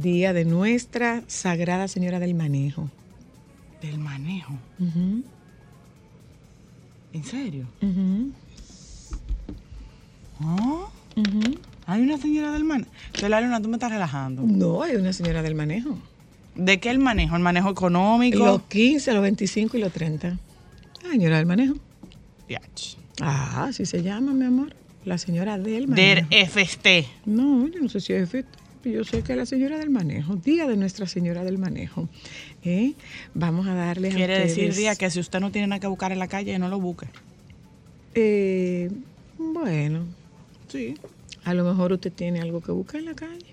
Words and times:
día 0.00 0.32
de 0.32 0.44
nuestra 0.44 1.22
Sagrada 1.26 1.88
Señora 1.88 2.18
del 2.18 2.34
Manejo. 2.34 2.90
Del 3.82 3.98
manejo. 3.98 4.54
¿En 7.12 7.24
serio? 7.24 7.66
¿Ah? 10.40 10.88
ujú. 11.16 11.40
Hay 11.86 12.02
una 12.02 12.18
señora 12.18 12.52
del 12.52 12.64
manejo. 12.64 12.90
la 13.28 13.40
Luna, 13.40 13.62
tú 13.62 13.68
me 13.68 13.76
estás 13.76 13.90
relajando. 13.90 14.42
No, 14.42 14.82
hay 14.82 14.96
una 14.96 15.12
Señora 15.14 15.42
del 15.42 15.54
Manejo. 15.54 15.96
¿De 16.54 16.80
qué 16.80 16.90
el 16.90 16.98
manejo? 16.98 17.34
¿El 17.36 17.42
manejo 17.42 17.70
económico? 17.70 18.38
Los 18.44 18.62
15, 18.64 19.12
los 19.14 19.22
25 19.22 19.76
y 19.76 19.80
los 19.80 19.92
30. 19.92 20.38
La 21.02 21.10
Señora 21.10 21.38
del 21.38 21.46
Manejo. 21.46 21.76
Yach. 22.48 22.96
Ah, 23.22 23.66
así 23.68 23.86
se 23.86 24.02
llama, 24.02 24.32
mi 24.32 24.44
amor. 24.44 24.74
La 25.06 25.16
Señora 25.16 25.56
del 25.56 25.88
Manejo. 25.88 26.26
FST. 26.30 26.86
No, 27.24 27.66
yo 27.68 27.80
no 27.80 27.88
sé 27.88 28.00
si 28.00 28.12
es 28.12 28.22
efecto. 28.22 28.58
Yo 28.84 29.04
sé 29.04 29.22
que 29.22 29.32
es 29.32 29.38
la 29.38 29.44
señora 29.46 29.76
del 29.78 29.90
manejo, 29.90 30.36
día 30.36 30.66
de 30.66 30.76
Nuestra 30.76 31.06
Señora 31.06 31.44
del 31.44 31.58
Manejo. 31.58 32.08
¿eh? 32.64 32.94
Vamos 33.34 33.66
a 33.66 33.74
darles 33.74 34.14
a 34.14 34.16
Quiere 34.16 34.38
decir, 34.38 34.64
ustedes- 34.70 34.76
Día, 34.76 34.96
que 34.96 35.10
si 35.10 35.20
usted 35.20 35.40
no 35.40 35.50
tiene 35.50 35.66
nada 35.66 35.80
que 35.80 35.86
buscar 35.88 36.12
en 36.12 36.18
la 36.18 36.28
calle, 36.28 36.58
no 36.58 36.68
lo 36.68 36.80
busque. 36.80 37.06
Eh, 38.14 38.90
bueno, 39.36 40.04
Sí. 40.68 40.94
a 41.44 41.54
lo 41.54 41.64
mejor 41.64 41.92
usted 41.92 42.12
tiene 42.12 42.40
algo 42.40 42.60
que 42.60 42.72
buscar 42.72 43.00
en 43.00 43.06
la 43.06 43.14
calle. 43.14 43.44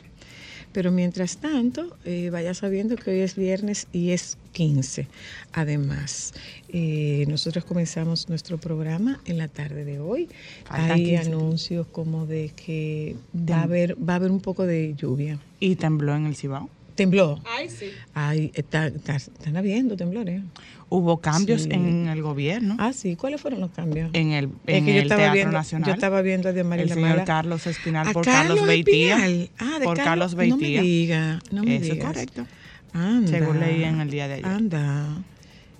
Pero 0.75 0.91
mientras 0.91 1.37
tanto, 1.37 1.95
eh, 2.03 2.29
vaya 2.29 2.53
sabiendo 2.53 2.97
que 2.97 3.09
hoy 3.09 3.19
es 3.21 3.37
viernes 3.37 3.87
y 3.93 4.11
es 4.11 4.37
15. 4.51 5.07
Además, 5.53 6.33
eh, 6.67 7.23
nosotros 7.29 7.63
comenzamos 7.63 8.27
nuestro 8.27 8.57
programa 8.57 9.21
en 9.23 9.37
la 9.37 9.47
tarde 9.47 9.85
de 9.85 10.01
hoy. 10.01 10.27
Faltan 10.65 10.91
Hay 10.91 11.05
15 11.05 11.27
anuncios 11.27 11.87
como 11.87 12.25
de 12.25 12.51
que 12.53 13.15
va 13.33 13.59
a 13.59 13.63
haber, 13.63 13.95
va 13.97 14.13
a 14.13 14.15
haber 14.17 14.31
un 14.31 14.41
poco 14.41 14.65
de 14.65 14.95
lluvia. 14.97 15.39
Y 15.61 15.77
tembló 15.77 16.13
en 16.13 16.25
el 16.25 16.35
Cibao. 16.35 16.69
Tembló. 16.95 17.41
Ay, 17.45 17.69
sí. 17.69 17.87
Ay, 18.13 18.51
está- 18.53 18.87
está- 18.87 19.17
están 19.17 19.57
habiendo 19.57 19.95
temblores. 19.97 20.41
Hubo 20.87 21.17
cambios 21.17 21.63
Sí. 21.63 21.69
en 21.71 22.07
el 22.07 22.21
gobierno. 22.21 22.77
Ah, 22.79 22.93
sí. 22.93 23.15
¿Cuáles 23.15 23.41
fueron 23.41 23.59
los 23.59 23.71
cambios? 23.71 24.09
En 24.13 24.31
el, 24.31 24.45
Es 24.65 24.77
en 24.77 24.85
que 24.85 24.93
yo 24.93 24.97
el 24.99 25.03
estaba 25.03 25.19
Teatro 25.21 25.33
viendo, 25.33 25.51
Nacional. 25.57 25.87
yo 25.87 25.93
estaba 25.93 26.21
viendo 26.21 26.49
a 26.49 26.53
Dios 26.53 26.65
María 26.65 26.83
el 26.83 26.89
señor 26.89 27.09
Mala. 27.09 27.25
Carlos 27.25 27.67
Espinal 27.67 28.07
A 28.07 28.13
por 28.13 28.23
Carlos 28.23 28.65
Beitía. 28.65 29.17
Espinal. 29.17 29.49
Ah, 29.57 29.79
de 29.79 29.85
por 29.85 29.97
Carlos 29.97 30.35
No 30.35 30.57
me 30.57 30.67
diga, 30.81 31.41
no 31.51 31.63
me 31.63 31.75
Eso 31.77 31.93
es 31.93 31.99
correcto. 32.03 32.45
Anda. 32.93 33.29
Según 33.29 33.59
leí 33.59 33.83
en 33.83 33.99
el 33.99 34.09
día 34.09 34.27
de 34.27 34.33
ayer. 34.35 34.45
Anda. 34.45 35.17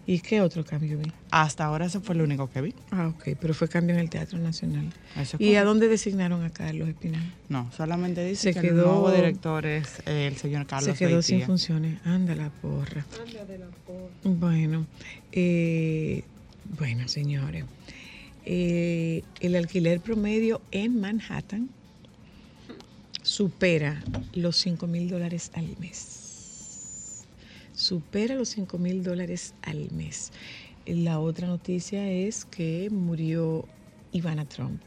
¿Y 0.08 0.20
qué 0.20 0.40
otro 0.42 0.64
cambio 0.64 1.00
vi? 1.00 1.12
Hasta 1.32 1.66
ahora 1.66 1.88
eso 1.88 2.00
fue 2.00 2.14
lo 2.14 2.24
único 2.26 2.48
que 2.50 2.62
vi. 2.62 2.76
Ah, 2.92 3.08
ok, 3.08 3.36
pero 3.42 3.56
fue 3.56 3.68
cambio 3.68 3.96
en 3.96 4.02
el 4.02 4.10
Teatro 4.12 4.38
Nacional. 4.38 4.94
Eso 5.20 5.38
¿Y 5.40 5.56
a 5.56 5.64
dónde 5.64 5.88
designaron 5.88 6.44
a 6.44 6.52
Carlos 6.52 6.88
Espinal? 6.90 7.24
No, 7.50 7.72
solamente 7.76 8.24
dice 8.24 8.54
Se 8.54 8.54
que 8.54 8.68
quedó- 8.68 8.82
el 8.82 8.86
nuevo 8.86 9.12
director 9.12 9.66
es 9.66 10.04
eh, 10.06 10.28
el 10.28 10.38
señor 10.38 10.68
Carlos 10.68 10.96
Se 10.96 11.06
quedó 11.08 11.22
sin 11.24 11.42
funciones. 11.42 12.00
Anda 12.06 12.36
la 12.36 12.50
porra. 12.50 13.04
Bueno, 14.24 14.86
eh, 15.32 16.24
bueno, 16.78 17.08
señores. 17.08 17.66
Eh, 18.46 19.24
el 19.40 19.56
alquiler 19.56 20.02
promedio 20.02 20.62
en 20.70 21.00
Manhattan 21.02 21.70
supera 23.24 24.04
los 24.34 24.56
5 24.58 24.86
mil 24.86 25.10
dólares 25.10 25.50
al 25.56 25.76
mes. 25.80 26.25
Supera 27.86 28.34
los 28.34 28.50
5 28.50 28.80
mil 28.80 29.04
dólares 29.04 29.54
al 29.62 29.92
mes. 29.92 30.32
La 30.88 31.20
otra 31.20 31.46
noticia 31.48 32.10
es 32.10 32.44
que 32.44 32.90
murió 32.90 33.66
Ivana 34.12 34.46
Trump, 34.46 34.82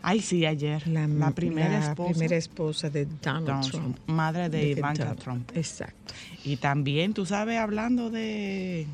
Ay, 0.00 0.20
sí, 0.20 0.46
ayer. 0.46 0.86
La, 0.88 1.06
primera 1.32 1.68
la 1.80 1.88
esposa. 1.90 2.10
primera 2.12 2.36
esposa 2.36 2.88
de 2.88 3.04
Donald, 3.04 3.46
Donald 3.46 3.70
Trump. 3.70 3.96
Trump, 3.96 4.08
madre 4.08 4.48
de, 4.48 4.60
que 4.60 4.70
Ivanka 4.70 5.04
Trump- 5.16 5.20
Trump. 5.20 5.50
Exacto. 5.54 6.14
Y 6.44 6.56
también, 6.56 7.12
tú 7.12 7.26
sabes, 7.26 7.58
hablando 7.58 8.08
de 8.08 8.86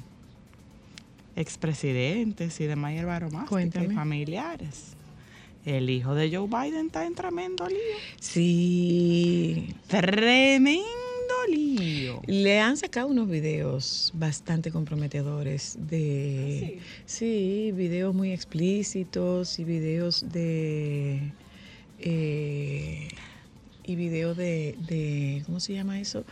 expresidentes 1.36 2.58
y 2.60 2.64
de 2.64 2.74
Mayer 2.74 3.06
Cuéntame. 3.48 3.92
y 3.92 3.94
familiares. 3.94 4.94
El 5.64 5.88
hijo 5.88 6.14
de 6.16 6.34
Joe 6.36 6.48
Biden 6.48 6.86
está 6.86 7.06
en 7.06 7.14
tremendo 7.14 7.68
lío. 7.68 7.78
Sí. 8.18 9.72
Tremendo 9.86 11.03
lío. 11.46 12.22
Le 12.26 12.60
han 12.60 12.76
sacado 12.76 13.08
unos 13.08 13.28
videos 13.28 14.12
bastante 14.14 14.70
comprometedores 14.70 15.76
de 15.80 16.80
sí, 17.04 17.72
videos 17.74 18.14
muy 18.14 18.32
explícitos 18.32 19.58
y 19.58 19.64
videos 19.64 20.26
de 20.32 21.32
eh, 21.98 23.08
y 23.84 23.96
videos 23.96 24.36
de, 24.36 24.76
de 24.86 25.42
¿cómo 25.46 25.60
se 25.60 25.74
llama 25.74 26.00
eso? 26.00 26.24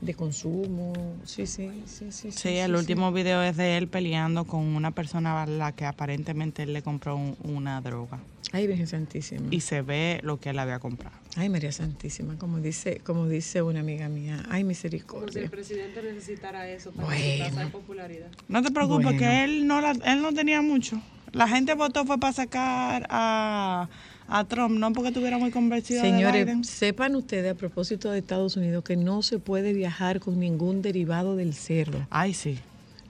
De 0.00 0.14
consumo. 0.14 1.16
Sí, 1.24 1.46
sí, 1.46 1.70
sí, 1.86 2.10
sí. 2.10 2.32
Sí, 2.32 2.48
el 2.56 2.74
último 2.74 3.12
video 3.12 3.42
es 3.42 3.56
de 3.56 3.76
él 3.76 3.88
peleando 3.88 4.44
con 4.44 4.60
una 4.60 4.90
persona 4.92 5.42
a 5.42 5.46
la 5.46 5.72
que 5.72 5.84
aparentemente 5.84 6.62
él 6.62 6.72
le 6.72 6.82
compró 6.82 7.16
un- 7.16 7.36
una 7.42 7.80
droga. 7.80 8.18
Ay, 8.52 8.66
Virgen 8.66 8.86
Santísima. 8.86 9.46
Y 9.50 9.60
se 9.60 9.82
ve 9.82 10.18
lo 10.24 10.40
que 10.40 10.50
él 10.50 10.58
había 10.58 10.78
comprado. 10.80 11.14
Ay, 11.36 11.48
María 11.48 11.70
Santísima, 11.70 12.36
como 12.36 12.58
dice, 12.58 12.98
como 13.04 13.28
dice 13.28 13.62
una 13.62 13.80
amiga 13.80 14.08
mía. 14.08 14.36
Ay, 14.36 14.42
Como 14.42 14.50
si 14.50 14.60
el 14.60 14.64
misericordia. 14.66 15.48
presidente 15.50 16.02
necesitara 16.02 16.68
eso 16.68 16.90
para 16.92 17.06
Bueno. 17.06 17.70
popularidad. 17.70 18.28
No 18.48 18.62
te 18.62 18.70
preocupes, 18.72 19.04
Bueno. 19.04 19.18
que 19.18 19.44
él 19.44 19.66
no, 19.68 19.80
la- 19.80 19.92
él 19.92 20.22
no 20.22 20.32
tenía 20.32 20.62
mucho. 20.62 21.00
La 21.32 21.46
gente 21.46 21.74
votó 21.74 22.04
fue 22.04 22.18
para 22.18 22.32
sacar 22.32 23.06
a, 23.08 23.88
a 24.32 24.44
Trump, 24.44 24.78
no 24.78 24.92
porque 24.92 25.08
estuviera 25.08 25.38
muy 25.38 25.50
convencido 25.50 26.02
de 26.02 26.08
Señores, 26.10 26.44
Biden. 26.46 26.64
sepan 26.64 27.16
ustedes 27.16 27.50
a 27.52 27.54
propósito 27.56 28.10
de 28.10 28.18
Estados 28.20 28.56
Unidos 28.56 28.84
que 28.84 28.96
no 28.96 29.22
se 29.22 29.38
puede 29.38 29.72
viajar 29.72 30.20
con 30.20 30.38
ningún 30.38 30.82
derivado 30.82 31.34
del 31.36 31.52
cerdo. 31.52 32.06
Ay, 32.10 32.32
sí. 32.32 32.58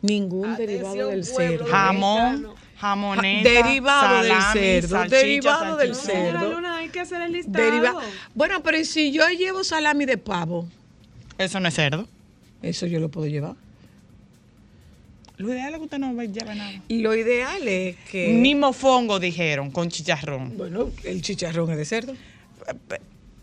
Ningún 0.02 0.48
Atención, 0.48 0.66
derivado 0.82 1.08
del 1.10 1.24
cerdo. 1.26 1.66
Jamón, 1.66 2.46
jamoneta, 2.78 3.48
derivado 3.50 4.22
del 4.22 4.32
salami, 4.32 4.60
cerdo, 4.60 4.88
salchicha, 4.88 5.16
derivado 5.18 5.76
del 5.76 5.94
cerdo. 5.94 6.38
Señora 6.40 6.42
Luna, 6.48 6.76
hay 6.78 6.88
que 6.88 7.00
hacer 7.00 7.20
el 7.20 7.32
listado. 7.32 7.64
Deriva- 7.64 7.94
bueno, 8.34 8.62
pero 8.62 8.78
¿y 8.78 8.86
si 8.86 9.12
yo 9.12 9.28
llevo 9.28 9.62
salami 9.62 10.06
de 10.06 10.16
pavo? 10.16 10.66
Eso 11.36 11.60
no 11.60 11.68
es 11.68 11.74
cerdo. 11.74 12.08
Eso 12.62 12.86
yo 12.86 12.98
lo 12.98 13.10
puedo 13.10 13.26
llevar. 13.26 13.56
Lo 15.40 15.52
ideal 15.54 15.72
es 15.72 15.78
que 15.78 15.84
usted 15.84 15.98
no 15.98 16.22
lleve 16.22 16.54
nada. 16.54 16.72
Lo 16.88 17.14
ideal 17.14 17.66
es 17.66 17.96
que... 18.10 18.28
Ni 18.28 18.54
mofongo 18.54 19.18
dijeron 19.18 19.70
con 19.70 19.88
chicharrón. 19.88 20.58
Bueno, 20.58 20.90
el 21.02 21.22
chicharrón 21.22 21.70
es 21.70 21.78
de 21.78 21.84
cerdo. 21.86 22.14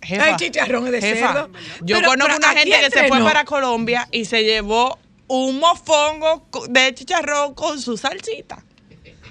Jefa, 0.03 0.29
El 0.29 0.35
chicharrón 0.37 0.85
es 0.85 0.91
de 0.91 1.01
jefa, 1.01 1.33
cerdo. 1.33 1.49
Yo 1.81 1.95
Pero- 1.97 2.09
conozco 2.09 2.35
pero 2.37 2.51
una 2.51 2.59
gente 2.59 2.79
que 2.81 2.89
se 2.91 3.07
fue 3.07 3.19
para 3.23 3.45
Colombia 3.45 4.07
y 4.11 4.25
se 4.25 4.43
llevó 4.43 4.99
un 5.27 5.57
mofongo 5.59 6.47
de 6.69 6.93
chicharrón 6.93 7.55
con 7.55 7.81
su 7.81 7.97
salsita. 7.97 8.63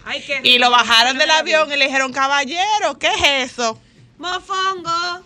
Ay, 0.05 0.23
qué 0.27 0.41
Y 0.43 0.59
lo 0.59 0.69
bajaron 0.71 1.19
del 1.19 1.31
avión 1.31 1.71
y 1.73 1.77
le 1.77 1.85
dijeron, 1.87 2.13
caballero, 2.13 2.99
¿qué 2.99 3.09
es 3.39 3.53
eso? 3.53 3.79
Mofongo. 4.19 5.23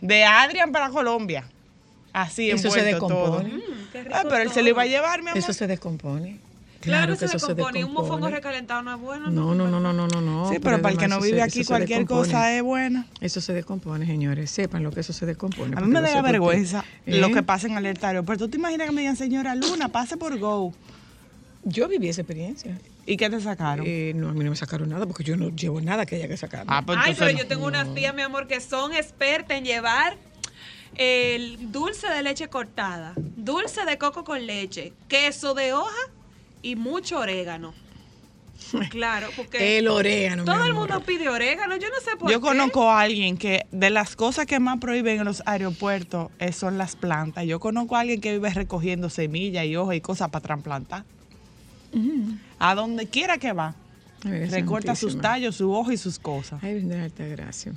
De 0.00 0.24
Adrián 0.24 0.70
para 0.70 0.90
Colombia. 0.90 1.50
Así 2.12 2.48
Eso 2.50 2.70
se 2.70 2.78
todo. 2.78 2.84
descompone. 2.84 3.60
Qué 3.92 4.04
rico 4.04 4.14
Ah, 4.16 4.22
pero 4.28 4.42
él 4.42 4.52
se 4.52 4.62
lo 4.62 4.68
iba 4.68 4.82
a 4.82 4.84
todo. 4.84 4.92
llevar, 4.94 5.20
mi 5.22 5.30
amor. 5.30 5.38
Eso 5.38 5.52
se 5.52 5.66
descompone. 5.66 6.38
Claro, 6.80 7.12
que 7.12 7.28
se 7.28 7.36
eso 7.36 7.48
descompone. 7.48 7.80
Y 7.80 7.82
un 7.82 7.92
mofongo 7.92 8.28
recalentado 8.28 8.82
no 8.82 8.94
es 8.94 9.00
bueno. 9.00 9.30
No, 9.30 9.54
no, 9.54 9.68
no, 9.68 9.80
no, 9.80 9.92
no, 9.92 10.08
no, 10.08 10.20
no. 10.20 10.48
sí, 10.50 10.58
pero 10.60 10.80
para 10.80 10.92
el 10.92 10.98
que 10.98 11.08
no 11.08 11.20
vive 11.20 11.42
aquí, 11.42 11.64
cualquier 11.64 12.06
cosa 12.06 12.54
es 12.56 12.62
buena. 12.62 13.06
Eso 13.20 13.40
se 13.40 13.52
descompone, 13.52 14.06
señores. 14.06 14.50
Sepan 14.50 14.82
lo 14.82 14.90
que 14.90 15.00
eso 15.00 15.12
se 15.12 15.26
descompone. 15.26 15.76
A 15.76 15.80
mí 15.80 15.88
me 15.88 16.00
da 16.00 16.22
vergüenza 16.22 16.84
lo 17.06 17.26
¿Eh? 17.26 17.32
que 17.32 17.42
pasa 17.42 17.66
en 17.66 17.76
alerta 17.76 18.08
aeropuerto. 18.08 18.46
¿Tú 18.46 18.52
te 18.52 18.56
imaginas 18.56 18.88
que 18.88 18.94
me 18.94 19.02
digan, 19.02 19.16
señora 19.16 19.54
Luna, 19.54 19.88
pase 19.88 20.16
por 20.16 20.38
Go? 20.38 20.72
Yo 21.64 21.88
viví 21.88 22.08
esa 22.08 22.22
experiencia. 22.22 22.78
¿Y 23.04 23.16
qué 23.18 23.28
te 23.28 23.40
sacaron? 23.40 23.84
Eh, 23.86 24.12
no, 24.14 24.30
a 24.30 24.32
mí 24.32 24.42
no 24.44 24.50
me 24.50 24.56
sacaron 24.56 24.88
nada 24.88 25.04
porque 25.04 25.24
yo 25.24 25.36
no 25.36 25.50
llevo 25.50 25.80
nada 25.82 26.06
que 26.06 26.16
haya 26.16 26.28
que 26.28 26.36
sacar. 26.36 26.64
ah, 26.68 26.82
pues 26.86 26.98
Ay, 27.02 27.14
pero 27.18 27.32
no. 27.32 27.38
yo 27.38 27.46
tengo 27.46 27.66
unas 27.66 27.92
tías, 27.94 28.14
mi 28.14 28.22
amor, 28.22 28.46
que 28.46 28.60
son 28.60 28.94
expertas 28.94 29.58
en 29.58 29.64
llevar 29.64 30.16
el 30.96 31.70
dulce 31.72 32.08
de 32.08 32.22
leche 32.22 32.48
cortada, 32.48 33.12
dulce 33.16 33.84
de 33.84 33.98
coco 33.98 34.24
con 34.24 34.46
leche, 34.46 34.92
queso 35.08 35.54
de 35.54 35.72
hoja 35.74 35.92
y 36.62 36.76
mucho 36.76 37.18
orégano. 37.18 37.74
Claro, 38.90 39.28
porque 39.36 39.78
el 39.78 39.88
orégano. 39.88 40.44
todo 40.44 40.64
el 40.64 40.74
mundo 40.74 41.00
pide 41.00 41.28
orégano, 41.30 41.76
yo 41.76 41.88
no 41.88 41.94
sé 42.04 42.14
por 42.18 42.30
Yo 42.30 42.40
qué. 42.40 42.46
conozco 42.46 42.90
a 42.90 43.00
alguien 43.00 43.38
que 43.38 43.64
de 43.72 43.88
las 43.88 44.16
cosas 44.16 44.44
que 44.46 44.60
más 44.60 44.78
prohíben 44.78 45.18
en 45.18 45.24
los 45.24 45.42
aeropuertos 45.46 46.30
eh, 46.38 46.52
son 46.52 46.76
las 46.76 46.94
plantas. 46.94 47.46
Yo 47.46 47.58
conozco 47.58 47.96
a 47.96 48.00
alguien 48.00 48.20
que 48.20 48.32
vive 48.32 48.50
recogiendo 48.50 49.08
semillas 49.08 49.64
y 49.64 49.76
hojas 49.76 49.96
y 49.96 50.00
cosas 50.02 50.28
para 50.28 50.42
trasplantar. 50.42 51.04
A 52.58 52.74
donde 52.74 53.06
quiera 53.08 53.38
que 53.38 53.52
va, 53.52 53.74
Ay, 54.24 54.44
recorta 54.44 54.94
sus 54.94 55.18
tallos, 55.20 55.56
sus 55.56 55.70
hojas 55.74 55.94
y 55.94 55.96
sus 55.96 56.18
cosas. 56.18 56.62
Ay, 56.62 56.74
Virgen 56.74 56.90
de 56.90 57.00
alta 57.00 57.24
gracia. 57.26 57.72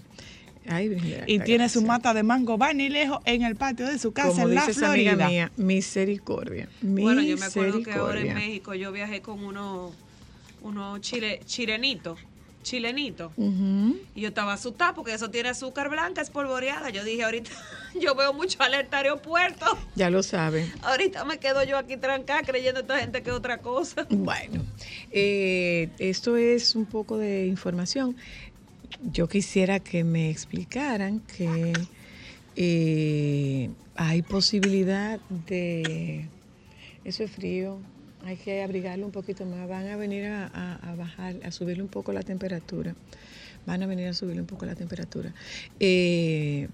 Ay, 0.68 1.24
Y 1.28 1.40
tiene 1.40 1.70
su 1.70 1.82
mata 1.82 2.14
de 2.14 2.24
mango 2.24 2.58
va 2.58 2.74
ni 2.74 2.90
lejos 2.90 3.20
en 3.26 3.44
el 3.44 3.56
patio 3.56 3.88
de 3.88 3.98
su 4.00 4.12
casa 4.14 4.30
Como 4.30 4.50
en 4.50 4.56
la 4.56 4.66
esa 4.66 4.92
amiga 4.92 5.12
Florida. 5.14 5.28
mía, 5.28 5.52
misericordia. 5.58 6.70
Bueno, 6.82 7.22
yo 7.22 7.38
me 7.38 7.46
acuerdo 7.46 7.84
que 7.84 7.92
ahora 7.94 8.22
en. 8.22 8.34
México 8.34 8.74
yo 8.74 8.92
viajé 8.92 9.22
con 9.22 9.44
unos 9.44 9.94
uno 10.62 10.98
chile, 11.00 11.42
chilenitos, 11.46 12.18
chilenitos. 12.64 13.34
Ujú. 13.36 13.98
Y 14.16 14.22
yo 14.22 14.30
estaba 14.30 14.54
asustada 14.54 14.94
porque 14.94 15.14
eso 15.14 15.30
tiene 15.30 15.50
azúcar 15.50 15.90
blanca, 15.90 16.22
espolvoreada. 16.22 16.90
Yo 16.90 17.04
dije, 17.04 17.24
ahorita 17.24 17.52
yo 18.00 18.16
veo 18.16 18.34
mucho 18.34 18.64
alerta 18.64 18.98
aeropuerto. 19.00 19.66
Ya 19.96 20.10
lo 20.10 20.24
saben. 20.24 20.72
Ahorita 20.82 21.26
me 21.26 21.38
quedo 21.40 21.64
yo 21.66 21.78
aquí 21.78 21.98
trancada 21.98 22.44
creyendo 22.44 22.80
esta 22.80 22.98
gente 23.00 23.22
que 23.22 23.30
es 23.30 23.36
otra 23.36 23.58
cosa. 23.58 24.08
Bueno, 24.10 24.64
eh, 25.12 25.90
esto 26.00 26.38
es 26.38 26.76
un 26.76 26.86
poco 26.86 27.18
de 27.18 27.46
información. 27.48 28.16
Yo 29.02 29.28
quisiera 29.28 29.80
que 29.80 30.04
me 30.04 30.30
explicaran 30.30 31.20
que 31.22 31.88
eh, 32.56 33.70
hay 33.96 34.22
posibilidad 34.22 35.20
de... 35.30 36.28
Eso 37.04 37.24
es 37.24 37.32
frío, 37.32 37.80
hay 38.24 38.38
que 38.38 38.62
abrigarlo 38.64 39.06
un 39.06 39.12
poquito 39.12 39.46
más. 39.46 39.68
Van 39.68 39.88
a 39.88 39.98
venir 39.98 40.26
a, 40.26 40.48
a- 40.48 40.92
a 40.92 40.96
bajar, 40.96 41.36
a 41.44 41.52
subirle 41.52 41.84
un 41.84 41.90
poco 41.90 42.14
la 42.14 42.24
temperatura. 42.24 42.96
Van 43.66 43.84
a 43.84 43.88
venir 43.88 44.08
a 44.08 44.14
subirle 44.14 44.42
un 44.42 44.48
poco 44.48 44.66
la 44.66 44.76
temperatura. 44.76 45.34
Eh, 45.80 46.70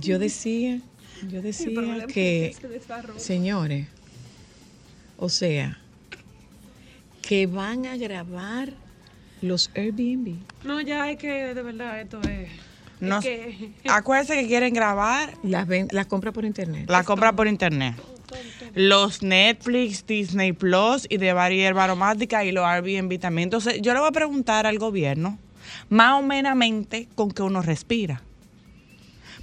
yo 0.00 0.18
decía, 0.18 0.80
yo 1.28 1.42
decía 1.42 2.06
que... 2.06 2.54
Señores, 3.18 3.86
o 5.18 5.28
sea, 5.28 5.78
que 7.20 7.46
van 7.46 7.84
a 7.84 7.96
grabar 7.98 8.72
los 9.42 9.70
Airbnb. 9.74 10.36
No, 10.64 10.80
ya 10.80 11.10
es 11.10 11.16
que 11.18 11.54
de 11.54 11.62
verdad 11.62 12.00
esto 12.00 12.20
es. 12.22 12.48
No- 13.00 13.18
es 13.18 13.24
que, 13.24 13.72
Acuérdense 13.88 14.34
que 14.40 14.46
quieren 14.46 14.74
grabar 14.74 15.32
Las, 15.42 15.66
ven, 15.66 15.88
las 15.90 16.06
compra 16.06 16.32
por 16.32 16.44
internet. 16.44 16.88
la 16.88 17.02
compra 17.04 17.32
por 17.32 17.48
internet. 17.48 17.94
Los 18.74 19.22
Netflix, 19.22 20.06
Disney 20.06 20.52
Plus 20.52 21.06
y 21.08 21.16
de 21.16 21.32
varias 21.32 21.76
aromática 21.76 22.44
y 22.44 22.52
los 22.52 22.64
Airbnb 22.64 23.18
también. 23.18 23.46
Entonces, 23.46 23.80
yo 23.82 23.92
le 23.94 24.00
voy 24.00 24.08
a 24.08 24.12
preguntar 24.12 24.66
al 24.66 24.78
gobierno, 24.78 25.38
más 25.88 26.20
o 26.20 26.22
menos 26.22 26.56
con 27.14 27.30
que 27.30 27.42
uno 27.42 27.62
respira. 27.62 28.22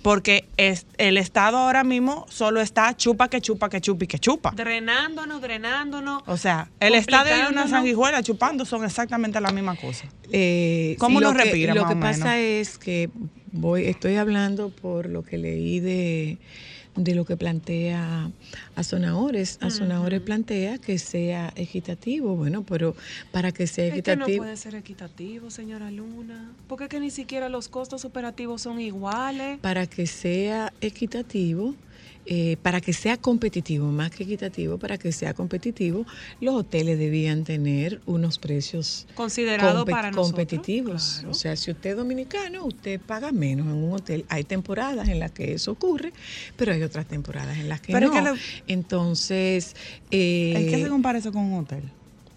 Porque 0.07 0.45
es, 0.55 0.85
el 0.97 1.17
Estado 1.17 1.57
ahora 1.57 1.83
mismo 1.83 2.25
solo 2.29 2.61
está 2.61 2.95
chupa 2.95 3.27
que 3.27 3.41
chupa 3.41 3.67
que 3.67 3.81
chupa 3.81 4.05
y 4.05 4.07
que 4.07 4.19
chupa. 4.19 4.53
drenándonos, 4.55 5.41
drenándonos. 5.41 6.23
O 6.27 6.37
sea, 6.37 6.69
el 6.79 6.95
Estado 6.95 7.27
y 7.35 7.51
una 7.51 7.67
sanguijuela 7.67 8.23
chupando 8.23 8.63
son 8.63 8.85
exactamente 8.85 9.41
la 9.41 9.51
misma 9.51 9.75
cosa. 9.75 10.05
Eh, 10.31 10.95
¿Cómo 10.97 11.19
lo 11.19 11.33
lo 11.33 11.37
que- 11.37 11.43
respira, 11.43 11.73
Lo 11.75 11.81
más 11.81 11.91
que 11.91 11.97
o 11.97 11.99
pasa 11.99 12.25
menos? 12.35 12.69
es 12.69 12.77
que 12.77 13.09
voy, 13.51 13.87
estoy 13.87 14.15
hablando 14.15 14.69
por 14.69 15.09
lo 15.09 15.23
que 15.23 15.37
leí 15.37 15.81
de, 15.81 16.37
de 16.97 17.15
lo 17.15 17.25
que 17.25 17.37
plantea 17.37 18.31
a 18.75 18.83
Sonahores. 18.83 19.59
A 19.61 19.69
Sonahores 19.69 20.19
plantea 20.21 20.77
que 20.79 20.97
sea 20.97 21.53
equitativo. 21.55 22.35
Bueno, 22.35 22.63
pero 22.63 22.95
para 23.31 23.51
que 23.51 23.67
sea 23.67 23.85
Es 23.85 24.01
que 24.01 24.15
no 24.15 24.25
equitativo. 24.25 24.43
puede 24.43 24.57
ser 24.57 24.75
equitativo, 24.75 25.49
señora 25.51 25.91
Luna. 25.91 26.51
Porque 26.67 26.85
es 26.85 26.89
que 26.89 26.99
ni 26.99 27.11
siquiera 27.11 27.49
los 27.49 27.69
costos 27.69 28.03
operativos 28.03 28.61
son 28.63 28.79
iguales. 28.81 29.59
para 29.59 29.85
que 29.87 30.07
sea 30.07 30.73
equitativo, 30.81 31.75
eh, 32.29 32.57
para 32.61 32.81
que 32.81 32.91
sea 32.93 33.17
competitivo, 33.17 33.87
más 33.91 34.11
que 34.11 34.23
equitativo, 34.23 34.77
para 34.77 34.97
que 34.97 35.11
sea 35.11 35.33
competitivo, 35.33 36.05
los 36.41 36.55
hoteles 36.55 36.99
debían 36.99 37.43
tener 37.45 38.01
unos 38.05 38.37
precios 38.37 39.07
Considerado 39.15 39.85
compe- 39.85 39.91
para 39.91 40.11
nosotros, 40.11 40.27
competitivos. 40.31 41.13
claro. 41.15 41.31
O 41.31 41.33
sea, 41.33 41.55
si 41.55 41.71
usted 41.71 41.91
es 41.91 41.95
dominicano, 41.97 42.65
usted 42.65 42.99
paga 42.99 43.31
menos 43.31 43.67
en 43.67 43.73
un 43.75 43.93
hotel. 43.93 44.25
Hay 44.29 44.43
temporadas 44.43 45.07
en 45.07 45.19
las 45.19 45.31
que 45.31 45.53
eso 45.53 45.71
ocurre, 45.71 46.11
pero 46.57 46.73
hay 46.73 46.83
otras 46.83 47.07
temporadas 47.07 47.57
en 47.57 47.69
las 47.69 47.79
que 47.81 47.93
Pero 47.93 48.07
es 48.07 48.11
no. 48.13 48.23
que 48.23 48.29
le- 48.31 48.39
Entonces, 48.67 49.75
eh, 50.11 50.53
¿En 50.55 50.69
qué 50.69 50.81
se 50.83 50.89
compara 50.89 51.19
eso 51.19 51.31
con 51.31 51.43
un 51.43 51.59
hotel? 51.63 51.83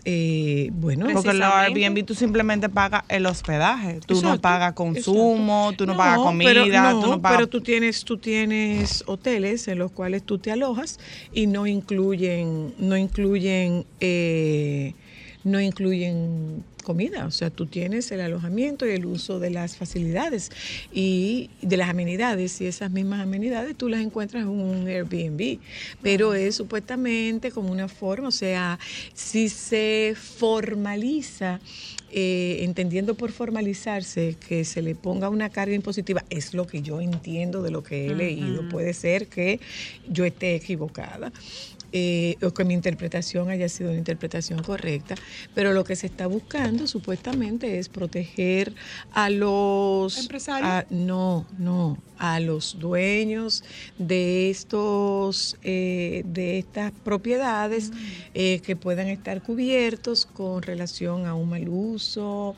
Eh, 0.04 0.71
bueno, 0.73 1.07
Porque 1.12 1.35
los. 1.35 1.52
Airbnb 1.52 2.04
tú 2.04 2.14
simplemente 2.14 2.69
pagas 2.69 3.04
el 3.09 3.26
hospedaje. 3.26 4.00
Tú 4.07 4.14
no 4.14 4.21
Exacto, 4.21 4.40
pagas 4.40 4.73
consumo, 4.73 5.73
tú 5.76 5.87
no, 5.87 5.97
pagas 5.97 6.19
comida, 6.19 6.49
pero, 6.49 6.66
no, 6.66 7.00
tú 7.00 7.11
no 7.11 7.21
pagas... 7.21 7.38
pero 7.38 7.49
tú 7.49 7.61
tienes, 7.61 8.04
tú 8.04 8.16
tienes 8.16 9.04
hoteles 9.07 9.69
en 9.69 9.78
los 9.78 9.92
cuales 9.92 10.23
tú 10.23 10.38
te 10.38 10.50
alojas 10.50 10.99
y 11.33 11.47
no 11.47 11.66
incluyen, 11.66 12.75
no 12.78 12.97
incluyen, 12.97 13.85
eh, 14.00 14.95
no 15.45 15.61
incluyen 15.61 16.64
comida. 16.82 17.26
O 17.26 17.30
sea, 17.30 17.50
tú 17.50 17.66
tienes 17.66 18.10
el 18.10 18.20
alojamiento 18.20 18.87
y 18.87 18.90
el 18.90 19.06
uso 19.06 19.38
de 19.38 19.50
las 19.50 19.76
facilidades 19.76 20.50
y 20.92 21.50
de 21.62 21.76
las 21.76 21.88
amenidades 21.88 22.60
y 22.60 22.66
esas 22.66 22.90
mismas 22.90 23.20
amenidades 23.20 23.76
tú 23.76 23.88
las 23.88 24.00
encuentras 24.00 24.42
en 24.42 24.49
un 24.49 24.87
Airbnb. 24.87 25.58
Pero 26.02 26.34
es 26.34 26.56
supuestamente 26.56 27.50
como 27.50 27.70
una 27.70 27.88
forma, 27.88 28.28
o 28.28 28.32
sea, 28.32 28.78
si 29.14 29.49
se 29.49 30.14
formaliza 30.16 31.60
eh, 32.12 32.64
entendiendo 32.64 33.14
por 33.14 33.30
formalizarse 33.30 34.37
que 34.49 34.64
se 34.64 34.82
le 34.82 34.96
ponga 34.96 35.28
una 35.28 35.49
carga 35.49 35.76
impositiva, 35.76 36.25
es 36.28 36.54
lo 36.54 36.66
que 36.66 36.82
yo 36.82 37.00
entiendo 37.00 37.62
de 37.62 37.70
lo 37.70 37.84
que 37.84 38.06
he 38.06 38.14
leído. 38.14 38.68
Puede 38.68 38.94
ser 38.94 39.28
que 39.28 39.60
yo 40.08 40.25
esté 40.25 40.56
equivocada. 40.56 41.30
Eh, 41.92 42.37
o 42.42 42.50
que 42.52 42.64
mi 42.64 42.75
interpretación 42.75 43.50
haya 43.50 43.68
sido 43.68 43.90
una 43.90 43.99
interpretación 43.99 44.62
correcta, 44.62 45.14
pero 45.54 45.73
lo 45.73 45.85
que 45.85 45.97
se 45.97 46.06
está 46.06 46.26
buscando 46.26 46.87
supuestamente 46.87 47.78
es 47.78 47.88
proteger 47.88 48.75
a 49.12 49.30
los 49.30 50.18
¿Empresarios? 50.18 50.68
a- 50.70 50.87
no, 50.90 51.47
no, 51.59 51.99
a 52.16 52.38
los 52.40 52.78
dueños 52.78 53.64
de 53.99 54.50
estos 54.50 55.56
eh, 55.62 56.23
de 56.26 56.59
estas 56.59 56.92
propiedades 57.02 57.90
eh, 58.35 58.61
que 58.61 58.76
puedan 58.76 59.09
estar 59.09 59.40
cubiertos 59.42 60.26
con 60.26 60.62
relación 60.62 61.26
a 61.26 61.35
un 61.35 61.49
mal 61.49 61.66
uso, 61.68 62.56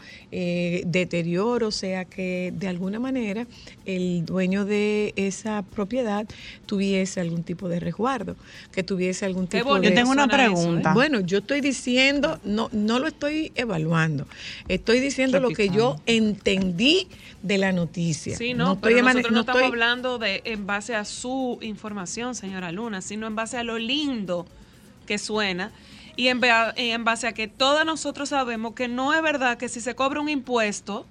deterioro, 0.84 1.68
o 1.68 1.70
sea 1.70 2.04
que 2.04 2.52
de 2.54 2.68
alguna 2.68 2.98
manera 3.00 3.46
el 3.84 4.24
dueño 4.24 4.64
de 4.64 5.12
esa 5.16 5.62
propiedad 5.62 6.26
tuviese 6.66 7.20
algún 7.20 7.44
tipo 7.44 7.68
de 7.68 7.80
resguardo, 7.80 8.36
que 8.72 8.82
tuviese 8.82 9.21
algún 9.26 9.46
tipo 9.46 9.78
de 9.78 9.88
Yo 9.88 9.94
tengo 9.94 10.10
una 10.10 10.24
eso, 10.24 10.34
¿eh? 10.34 10.36
pregunta. 10.38 10.94
bueno, 10.94 11.20
yo 11.20 11.38
estoy 11.38 11.60
diciendo, 11.60 12.38
no, 12.44 12.68
no 12.72 12.98
lo 12.98 13.06
estoy 13.08 13.52
evaluando, 13.54 14.26
estoy 14.68 15.00
diciendo 15.00 15.40
lo 15.40 15.50
que 15.50 15.68
yo 15.70 15.96
entendí 16.06 17.08
de 17.42 17.58
la 17.58 17.72
noticia. 17.72 18.36
Sí, 18.36 18.54
no, 18.54 18.74
estoy 18.74 18.94
pero 18.94 19.04
emane- 19.04 19.14
nosotros 19.14 19.32
no, 19.32 19.40
estamos 19.40 19.62
estoy- 19.62 19.72
hablando 19.72 20.18
de 20.18 20.42
en 20.44 20.66
base 20.66 20.94
a 20.94 21.04
su 21.04 21.58
información, 21.62 22.34
señora 22.34 22.72
Luna, 22.72 23.00
sino 23.02 23.26
en 23.26 23.34
base 23.34 23.56
a 23.56 23.62
lo 23.64 23.78
lindo 23.78 24.46
que 25.06 25.18
suena 25.18 25.72
Y 26.14 26.28
en, 26.28 26.40
en 26.76 27.04
base 27.04 27.26
a 27.26 27.32
que 27.32 27.48
todos 27.48 27.86
nosotros 27.86 28.28
sabemos 28.28 28.74
que 28.74 28.86
no 28.86 29.14
es 29.14 29.22
verdad 29.22 29.56
que 29.56 29.70
si 29.70 29.80
se 29.80 29.94
cobra 29.94 30.20
un 30.20 30.28
impuesto, 30.28 31.06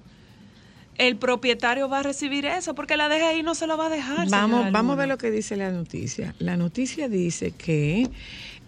el 1.01 1.15
propietario 1.17 1.89
va 1.89 1.99
a 1.99 2.03
recibir 2.03 2.45
eso, 2.45 2.75
porque 2.75 2.95
la 2.95 3.09
DGI 3.09 3.41
no 3.41 3.55
se 3.55 3.65
lo 3.65 3.75
va 3.75 3.87
a 3.87 3.89
dejar. 3.89 4.29
Vamos, 4.29 4.71
vamos 4.71 4.93
a 4.93 4.97
ver 4.97 5.07
lo 5.07 5.17
que 5.17 5.31
dice 5.31 5.55
la 5.55 5.71
noticia. 5.71 6.35
La 6.37 6.57
noticia 6.57 7.09
dice 7.09 7.51
que 7.51 8.07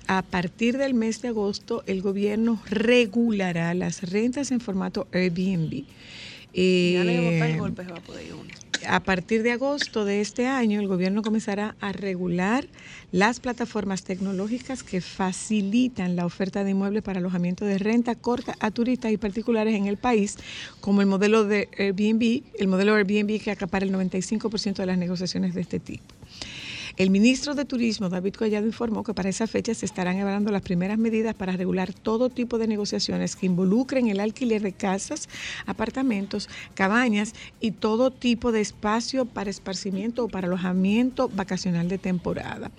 a 0.08 0.24
partir 0.24 0.78
del 0.80 0.96
mes 0.96 1.22
de 1.22 1.28
agosto 1.28 1.84
el 1.86 2.02
gobierno 2.02 2.60
regulará 2.66 3.76
las 3.76 4.02
rentas 4.10 4.50
en 4.50 4.62
formato 4.62 5.08
Airbnb. 5.14 5.72
Ya 6.56 7.04
le 7.04 7.38
Eh, 7.38 7.58
va 7.60 7.98
a 7.98 8.02
poder 8.02 8.26
ir 8.26 8.34
uno. 8.34 8.63
A 8.88 9.00
partir 9.02 9.44
de 9.44 9.52
agosto 9.52 10.06
de 10.06 10.22
este 10.22 10.48
año, 10.48 10.80
el 10.80 10.88
gobierno 10.88 11.22
comenzará 11.22 11.76
a 11.80 11.92
regular 11.92 12.68
las 13.12 13.40
plataformas 13.40 14.04
tecnológicas 14.04 14.84
que 14.84 15.02
facilitan 15.02 16.16
la 16.16 16.26
oferta 16.26 16.64
de 16.64 16.72
inmuebles 16.72 17.04
para 17.04 17.20
alojamiento 17.20 17.66
de 17.66 17.78
renta 17.78 18.16
corta 18.16 18.56
a 18.60 18.72
turistas 18.72 19.12
y 19.12 19.18
particulares 19.18 19.76
en 19.76 19.88
el 19.88 19.98
país, 19.98 20.38
como 20.82 21.02
el 21.02 21.08
modelo 21.08 21.46
de 21.46 21.70
Airbnb, 21.78 22.44
el 22.60 22.68
modelo 22.68 22.96
Airbnb 22.96 23.42
que 23.42 23.52
acapara 23.52 23.86
el 23.86 23.94
95% 23.94 24.76
de 24.76 24.86
las 24.86 24.98
negociaciones 24.98 25.54
de 25.54 25.62
este 25.62 25.80
tipo. 25.80 26.04
El 26.96 27.10
ministro 27.10 27.56
de 27.56 27.66
Turismo, 27.66 28.08
David 28.08 28.36
Collado, 28.36 28.68
informó 28.68 29.04
que 29.04 29.16
para 29.16 29.28
esa 29.28 29.48
fecha 29.48 29.74
se 29.74 29.88
estarán 29.88 30.18
evaluando 30.18 30.52
las 30.52 30.62
primeras 30.62 31.00
medidas 31.00 31.34
para 31.34 31.54
regular 31.54 31.92
todo 31.92 32.30
tipo 32.30 32.60
de 32.60 32.68
negociaciones 32.68 33.36
que 33.36 33.48
involucren 33.48 34.10
el 34.10 34.20
alquiler 34.20 34.62
de 34.62 34.74
casas, 34.74 35.28
apartamentos, 35.66 36.50
cabañas 36.76 37.34
y 37.60 37.72
todo 37.72 38.12
tipo 38.12 38.52
de 38.52 38.62
espacio 38.62 39.26
para 39.26 39.50
esparcimiento 39.50 40.26
o 40.26 40.28
para 40.28 40.46
alojamiento 40.46 41.30
vacacional 41.30 41.90
de 41.90 41.98
temporada. 41.98 42.70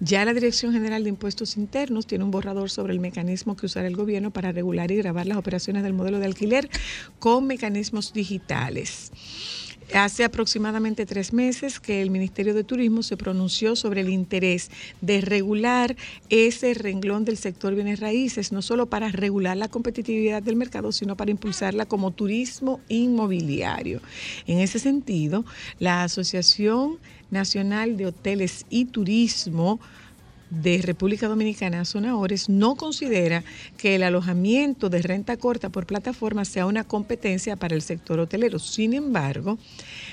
Ya 0.00 0.24
la 0.24 0.34
Dirección 0.34 0.72
General 0.72 1.04
de 1.04 1.10
Impuestos 1.10 1.56
Internos 1.56 2.08
tiene 2.08 2.24
un 2.24 2.32
borrador 2.32 2.68
sobre 2.68 2.92
el 2.94 2.98
mecanismo 2.98 3.56
que 3.56 3.66
usará 3.66 3.86
el 3.86 3.94
gobierno 3.94 4.32
para 4.32 4.50
regular 4.50 4.90
y 4.90 4.96
grabar 4.96 5.26
las 5.26 5.38
operaciones 5.38 5.84
del 5.84 5.92
modelo 5.92 6.18
de 6.18 6.26
alquiler 6.26 6.68
con 7.20 7.46
mecanismos 7.46 8.12
digitales. 8.12 9.12
Hace 9.94 10.24
aproximadamente 10.24 11.04
tres 11.04 11.34
meses 11.34 11.78
que 11.78 12.00
el 12.00 12.10
Ministerio 12.10 12.54
de 12.54 12.64
Turismo 12.64 13.02
se 13.02 13.18
pronunció 13.18 13.76
sobre 13.76 14.00
el 14.00 14.08
interés 14.08 14.70
de 15.02 15.20
regular 15.20 15.96
ese 16.30 16.72
renglón 16.72 17.26
del 17.26 17.36
sector 17.36 17.74
bienes 17.74 18.00
raíces, 18.00 18.52
no 18.52 18.62
solo 18.62 18.86
para 18.86 19.10
regular 19.10 19.54
la 19.56 19.68
competitividad 19.68 20.42
del 20.42 20.56
mercado, 20.56 20.92
sino 20.92 21.14
para 21.14 21.30
impulsarla 21.30 21.84
como 21.84 22.10
turismo 22.10 22.80
inmobiliario. 22.88 24.00
En 24.46 24.60
ese 24.60 24.78
sentido, 24.78 25.44
la 25.78 26.04
Asociación 26.04 26.98
Nacional 27.30 27.98
de 27.98 28.06
Hoteles 28.06 28.64
y 28.70 28.86
Turismo 28.86 29.78
de 30.52 30.82
República 30.82 31.28
Dominicana, 31.28 31.84
Zona 31.86 32.16
Ores, 32.16 32.50
no 32.50 32.76
considera 32.76 33.42
que 33.78 33.94
el 33.94 34.02
alojamiento 34.02 34.90
de 34.90 35.00
renta 35.00 35.38
corta 35.38 35.70
por 35.70 35.86
plataforma 35.86 36.44
sea 36.44 36.66
una 36.66 36.84
competencia 36.84 37.56
para 37.56 37.74
el 37.74 37.80
sector 37.80 38.20
hotelero. 38.20 38.58
Sin 38.58 38.92
embargo, 38.92 39.58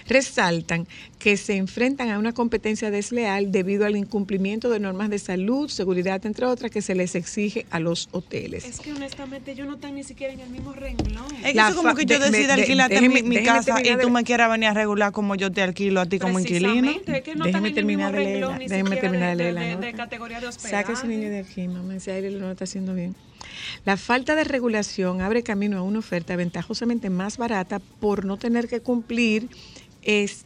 resaltan 0.09 0.87
que 1.19 1.37
se 1.37 1.55
enfrentan 1.55 2.09
a 2.09 2.19
una 2.19 2.33
competencia 2.33 2.91
desleal 2.91 3.51
debido 3.51 3.85
al 3.85 3.95
incumplimiento 3.95 4.69
de 4.69 4.79
normas 4.79 5.09
de 5.09 5.19
salud, 5.19 5.69
seguridad, 5.69 6.25
entre 6.25 6.45
otras, 6.45 6.71
que 6.71 6.81
se 6.81 6.95
les 6.95 7.15
exige 7.15 7.65
a 7.71 7.79
los 7.79 8.09
hoteles. 8.11 8.65
Es 8.65 8.79
que 8.79 8.91
honestamente 8.91 9.55
yo 9.55 9.65
no 9.65 9.75
están 9.75 9.95
ni 9.95 10.03
siquiera 10.03 10.33
en 10.33 10.39
el 10.41 10.49
mismo 10.49 10.73
renglón. 10.73 11.25
Es 11.43 11.53
que 11.53 11.59
eso 11.59 11.75
como 11.75 11.93
que 11.95 12.05
yo 12.05 12.19
de- 12.19 12.31
decida 12.31 12.47
de- 12.47 12.55
de- 12.55 12.61
alquilarte 12.63 12.95
déjeme- 12.95 13.21
mi, 13.23 13.29
mi 13.29 13.35
déjeme 13.37 13.45
casa 13.57 13.79
y 13.81 13.91
tú 13.97 14.07
de- 14.07 14.09
me 14.11 14.23
quieras 14.23 14.49
venir 14.49 14.69
a 14.69 14.73
regular 14.73 15.11
como 15.11 15.35
yo 15.35 15.51
te 15.51 15.61
alquilo 15.61 16.01
a 16.01 16.05
ti 16.05 16.19
como 16.19 16.39
inquilino. 16.39 16.91
Es 16.91 17.21
que 17.21 17.35
no 17.35 17.45
Déjeme 17.45 17.71
terminar 17.71 18.11
mismo 18.11 18.17
de 18.19 18.25
leerla, 18.25 18.47
renglón 18.47 18.59
ni 18.59 18.67
déjeme 18.67 18.89
siquiera 18.89 19.01
terminar 19.01 19.37
de 19.37 19.43
de, 19.43 19.51
leer 19.53 19.75
la 19.79 19.85
de- 19.85 19.93
categoría 19.93 20.39
de 20.39 20.47
hospedaje. 20.47 20.75
Saca 20.83 20.93
ese 20.93 21.07
niño 21.07 21.29
de 21.29 21.39
aquí, 21.39 21.67
mamá. 21.67 21.99
Si 21.99 22.09
Aire 22.11 22.31
lo 22.31 22.39
no 22.39 22.51
está 22.51 22.63
haciendo 22.63 22.93
bien. 22.93 23.15
La 23.85 23.97
falta 23.97 24.35
de 24.35 24.43
regulación 24.43 25.21
abre 25.21 25.43
camino 25.43 25.77
a 25.77 25.81
una 25.81 25.99
oferta 25.99 26.35
ventajosamente 26.35 27.09
más 27.09 27.37
barata 27.37 27.79
por 27.99 28.25
no 28.25 28.37
tener 28.37 28.67
que 28.67 28.81
cumplir 28.81 29.49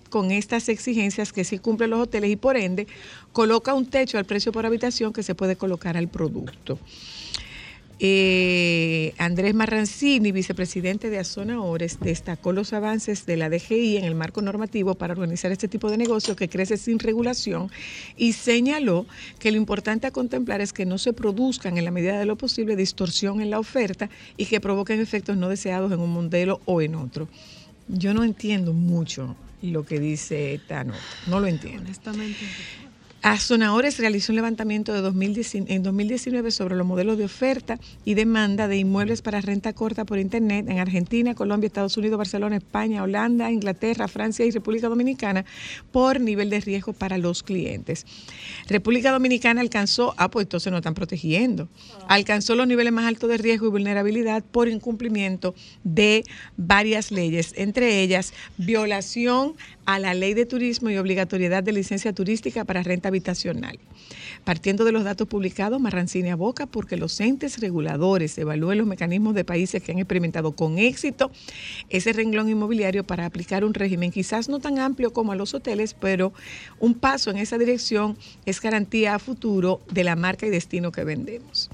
con 0.09 0.31
estas 0.31 0.67
exigencias 0.67 1.31
que 1.31 1.43
sí 1.43 1.59
cumplen 1.59 1.91
los 1.91 2.01
hoteles 2.01 2.31
y 2.31 2.35
por 2.35 2.57
ende 2.57 2.87
coloca 3.31 3.73
un 3.73 3.85
techo 3.85 4.17
al 4.17 4.25
precio 4.25 4.51
por 4.51 4.65
habitación 4.65 5.13
que 5.13 5.23
se 5.23 5.35
puede 5.35 5.55
colocar 5.55 5.95
al 5.95 6.07
producto. 6.07 6.79
Eh, 8.05 9.13
Andrés 9.17 9.53
Marrancini, 9.53 10.33
vicepresidente 10.33 11.09
de 11.09 11.19
Azona 11.19 11.61
Ores, 11.61 11.99
destacó 12.01 12.51
los 12.51 12.73
avances 12.73 13.25
de 13.25 13.37
la 13.37 13.49
DGI 13.49 13.95
en 13.95 14.03
el 14.03 14.13
marco 14.13 14.41
normativo 14.41 14.95
para 14.95 15.13
organizar 15.13 15.53
este 15.53 15.69
tipo 15.69 15.89
de 15.89 15.95
negocio 15.95 16.35
que 16.35 16.49
crece 16.49 16.75
sin 16.75 16.99
regulación 16.99 17.71
y 18.17 18.33
señaló 18.33 19.05
que 19.39 19.51
lo 19.51 19.57
importante 19.57 20.05
a 20.05 20.11
contemplar 20.11 20.59
es 20.59 20.73
que 20.73 20.85
no 20.85 20.97
se 20.97 21.13
produzcan 21.13 21.77
en 21.77 21.85
la 21.85 21.91
medida 21.91 22.19
de 22.19 22.25
lo 22.25 22.35
posible 22.35 22.75
distorsión 22.75 23.39
en 23.39 23.49
la 23.49 23.59
oferta 23.59 24.09
y 24.35 24.47
que 24.47 24.59
provoquen 24.59 24.99
efectos 24.99 25.37
no 25.37 25.47
deseados 25.47 25.89
en 25.93 26.01
un 26.01 26.11
modelo 26.11 26.59
o 26.65 26.81
en 26.81 26.95
otro. 26.95 27.29
Yo 27.87 28.13
no 28.13 28.25
entiendo 28.25 28.73
mucho 28.73 29.37
lo 29.61 29.85
que 29.85 30.01
dice 30.01 30.55
esta 30.55 30.83
nota, 30.83 30.99
no 31.27 31.39
lo 31.39 31.47
entiendo. 31.47 31.83
Honestamente. 31.83 32.45
Azonadores 33.23 33.99
realizó 33.99 34.33
un 34.33 34.35
levantamiento 34.35 34.91
de 34.91 34.99
2019 34.99 35.73
en 35.73 35.81
2019 35.81 36.51
sobre 36.51 36.75
los 36.75 36.85
modelos 36.85 37.17
de 37.17 37.23
oferta 37.23 37.79
y 38.03 38.15
demanda 38.15 38.67
de 38.67 38.75
inmuebles 38.75 39.21
para 39.21 39.39
renta 39.39 39.71
corta 39.71 40.03
por 40.03 40.19
Internet 40.19 40.67
en 40.67 40.77
Argentina, 40.77 41.33
Colombia, 41.33 41.67
Estados 41.67 41.95
Unidos, 41.95 42.17
Barcelona, 42.17 42.57
España, 42.57 43.01
Holanda, 43.01 43.49
Inglaterra, 43.49 44.09
Francia 44.09 44.45
y 44.45 44.51
República 44.51 44.89
Dominicana 44.89 45.45
por 45.93 46.19
nivel 46.19 46.49
de 46.49 46.59
riesgo 46.59 46.91
para 46.91 47.17
los 47.17 47.43
clientes. 47.43 48.05
República 48.67 49.13
Dominicana 49.13 49.61
alcanzó, 49.61 50.13
ah, 50.17 50.29
pues 50.29 50.43
entonces 50.43 50.69
no 50.69 50.79
están 50.79 50.93
protegiendo, 50.93 51.69
alcanzó 52.09 52.55
los 52.55 52.67
niveles 52.67 52.91
más 52.91 53.05
altos 53.05 53.29
de 53.29 53.37
riesgo 53.37 53.67
y 53.67 53.69
vulnerabilidad 53.69 54.43
por 54.43 54.67
incumplimiento 54.67 55.55
de 55.85 56.25
varias 56.57 57.09
leyes, 57.09 57.53
entre 57.55 58.01
ellas 58.01 58.33
violación 58.57 59.53
a 59.85 59.99
la 59.99 60.13
ley 60.13 60.33
de 60.33 60.45
turismo 60.45 60.89
y 60.89 60.97
obligatoriedad 60.97 61.63
de 61.63 61.71
licencia 61.71 62.13
turística 62.13 62.63
para 62.65 62.83
renta 62.83 63.09
habitacional. 63.09 63.79
Partiendo 64.43 64.85
de 64.85 64.91
los 64.91 65.03
datos 65.03 65.27
publicados, 65.27 65.79
Marrancini 65.79 66.29
aboca 66.29 66.65
porque 66.65 66.97
los 66.97 67.19
entes 67.19 67.59
reguladores 67.59 68.37
evalúen 68.37 68.77
los 68.77 68.87
mecanismos 68.87 69.35
de 69.35 69.45
países 69.45 69.81
que 69.81 69.91
han 69.91 69.99
experimentado 69.99 70.53
con 70.53 70.77
éxito 70.77 71.31
ese 71.89 72.13
renglón 72.13 72.49
inmobiliario 72.49 73.03
para 73.03 73.25
aplicar 73.25 73.63
un 73.63 73.73
régimen 73.73 74.11
quizás 74.11 74.49
no 74.49 74.59
tan 74.59 74.79
amplio 74.79 75.13
como 75.13 75.31
a 75.31 75.35
los 75.35 75.53
hoteles, 75.53 75.93
pero 75.93 76.33
un 76.79 76.93
paso 76.93 77.31
en 77.31 77.37
esa 77.37 77.57
dirección 77.57 78.17
es 78.45 78.61
garantía 78.61 79.15
a 79.15 79.19
futuro 79.19 79.81
de 79.91 80.03
la 80.03 80.15
marca 80.15 80.45
y 80.45 80.49
destino 80.49 80.91
que 80.91 81.03
vendemos. 81.03 81.69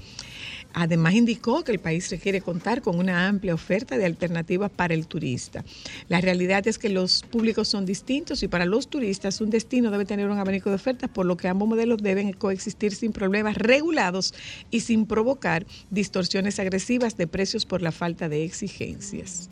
Además 0.72 1.14
indicó 1.14 1.64
que 1.64 1.72
el 1.72 1.78
país 1.78 2.10
requiere 2.10 2.40
contar 2.40 2.80
con 2.80 2.98
una 2.98 3.26
amplia 3.26 3.54
oferta 3.54 3.98
de 3.98 4.04
alternativas 4.04 4.70
para 4.70 4.94
el 4.94 5.06
turista. 5.06 5.64
La 6.08 6.20
realidad 6.20 6.66
es 6.66 6.78
que 6.78 6.88
los 6.88 7.22
públicos 7.22 7.68
son 7.68 7.86
distintos 7.86 8.42
y 8.42 8.48
para 8.48 8.66
los 8.66 8.88
turistas 8.88 9.40
un 9.40 9.50
destino 9.50 9.90
debe 9.90 10.04
tener 10.04 10.28
un 10.28 10.38
abanico 10.38 10.70
de 10.70 10.76
ofertas, 10.76 11.10
por 11.10 11.26
lo 11.26 11.36
que 11.36 11.48
ambos 11.48 11.68
modelos 11.68 12.02
deben 12.02 12.32
coexistir 12.32 12.94
sin 12.94 13.12
problemas 13.12 13.56
regulados 13.56 14.34
y 14.70 14.80
sin 14.80 15.06
provocar 15.06 15.66
distorsiones 15.90 16.58
agresivas 16.58 17.16
de 17.16 17.26
precios 17.26 17.66
por 17.66 17.82
la 17.82 17.92
falta 17.92 18.28
de 18.28 18.44
exigencias. 18.44 19.50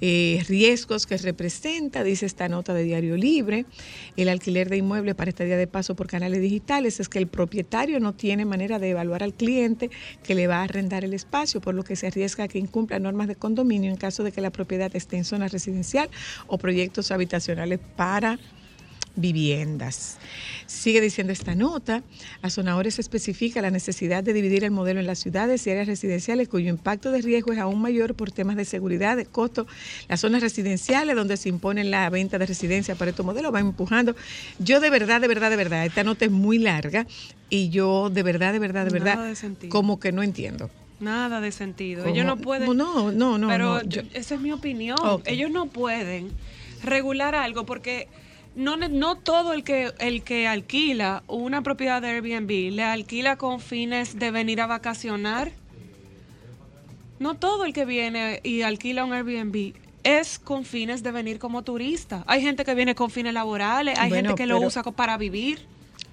Eh, 0.00 0.44
riesgos 0.48 1.06
que 1.06 1.16
representa, 1.16 2.04
dice 2.04 2.26
esta 2.26 2.48
nota 2.48 2.72
de 2.72 2.84
Diario 2.84 3.16
Libre, 3.16 3.66
el 4.16 4.28
alquiler 4.28 4.68
de 4.68 4.76
inmuebles 4.76 5.14
para 5.14 5.30
estadía 5.30 5.56
de 5.56 5.66
paso 5.66 5.96
por 5.96 6.06
canales 6.06 6.40
digitales, 6.40 7.00
es 7.00 7.08
que 7.08 7.18
el 7.18 7.26
propietario 7.26 7.98
no 7.98 8.14
tiene 8.14 8.44
manera 8.44 8.78
de 8.78 8.90
evaluar 8.90 9.22
al 9.22 9.34
cliente 9.34 9.90
que 10.22 10.34
le 10.34 10.46
va 10.46 10.58
a 10.58 10.64
arrendar 10.64 11.04
el 11.04 11.14
espacio, 11.14 11.60
por 11.60 11.74
lo 11.74 11.82
que 11.82 11.96
se 11.96 12.06
arriesga 12.06 12.44
a 12.44 12.48
que 12.48 12.58
incumpla 12.58 12.98
normas 12.98 13.28
de 13.28 13.34
condominio 13.34 13.90
en 13.90 13.96
caso 13.96 14.22
de 14.22 14.30
que 14.30 14.40
la 14.40 14.50
propiedad 14.50 14.94
esté 14.94 15.16
en 15.16 15.24
zona 15.24 15.48
residencial 15.48 16.08
o 16.46 16.58
proyectos 16.58 17.10
habitacionales 17.10 17.80
para 17.96 18.38
viviendas. 19.16 20.16
Sigue 20.66 21.00
diciendo 21.00 21.32
esta 21.32 21.54
nota, 21.54 22.02
Azonadores 22.42 22.98
especifica 22.98 23.62
la 23.62 23.70
necesidad 23.70 24.22
de 24.22 24.32
dividir 24.32 24.64
el 24.64 24.70
modelo 24.70 25.00
en 25.00 25.06
las 25.06 25.18
ciudades 25.18 25.66
y 25.66 25.70
áreas 25.70 25.86
residenciales 25.86 26.48
cuyo 26.48 26.68
impacto 26.68 27.10
de 27.10 27.22
riesgo 27.22 27.52
es 27.52 27.58
aún 27.58 27.80
mayor 27.80 28.14
por 28.14 28.30
temas 28.30 28.56
de 28.56 28.64
seguridad, 28.64 29.16
de 29.16 29.26
costo. 29.26 29.66
Las 30.08 30.20
zonas 30.20 30.42
residenciales 30.42 31.16
donde 31.16 31.36
se 31.36 31.48
impone 31.48 31.84
la 31.84 32.08
venta 32.10 32.38
de 32.38 32.46
residencia 32.46 32.94
para 32.94 33.10
estos 33.10 33.24
modelos 33.24 33.54
va 33.54 33.60
empujando. 33.60 34.14
Yo 34.58 34.80
de 34.80 34.90
verdad, 34.90 35.20
de 35.20 35.28
verdad, 35.28 35.50
de 35.50 35.56
verdad, 35.56 35.86
esta 35.86 36.04
nota 36.04 36.24
es 36.24 36.30
muy 36.30 36.58
larga 36.58 37.06
y 37.50 37.70
yo 37.70 38.10
de 38.10 38.22
verdad, 38.22 38.52
de 38.52 38.58
verdad, 38.58 38.84
de 38.84 38.90
verdad, 38.92 39.34
de 39.34 39.68
como 39.68 39.98
que 39.98 40.12
no 40.12 40.22
entiendo. 40.22 40.70
Nada 41.00 41.40
de 41.40 41.52
sentido. 41.52 42.02
¿Cómo? 42.02 42.14
Ellos 42.14 42.26
no 42.26 42.36
pueden. 42.36 42.76
No, 42.76 43.12
no, 43.12 43.38
no, 43.38 43.48
Pero 43.48 43.74
no, 43.76 43.82
yo- 43.84 44.02
esa 44.14 44.34
es 44.34 44.40
mi 44.40 44.50
opinión. 44.52 44.98
Ellos 45.26 45.50
no 45.50 45.66
pueden 45.66 46.28
regular 46.82 47.34
algo 47.34 47.64
porque 47.64 48.08
no, 48.58 48.76
ne- 48.76 48.88
no 48.88 49.16
todo 49.16 49.52
el 49.52 49.64
que, 49.64 49.92
el 50.00 50.22
que 50.22 50.46
alquila 50.46 51.22
una 51.26 51.62
propiedad 51.62 52.02
de 52.02 52.08
Airbnb 52.08 52.72
le 52.72 52.82
alquila 52.82 53.36
con 53.36 53.60
fines 53.60 54.18
de 54.18 54.30
venir 54.30 54.60
a 54.60 54.66
vacacionar. 54.66 55.52
No 57.18 57.34
todo 57.34 57.64
el 57.64 57.72
que 57.72 57.84
viene 57.84 58.40
y 58.44 58.62
alquila 58.62 59.04
un 59.04 59.12
Airbnb 59.12 59.72
es 60.04 60.38
con 60.38 60.64
fines 60.64 61.02
de 61.02 61.10
venir 61.10 61.38
como 61.38 61.62
turista. 61.62 62.22
Hay 62.26 62.40
gente 62.42 62.64
que 62.64 62.74
viene 62.74 62.94
con 62.94 63.10
fines 63.10 63.34
laborales, 63.34 63.98
hay 63.98 64.08
Bueno, 64.10 64.30
gente 64.30 64.42
que 64.42 64.46
lo 64.46 64.60
usa 64.60 64.82
para 64.82 65.16
vivir. 65.16 65.60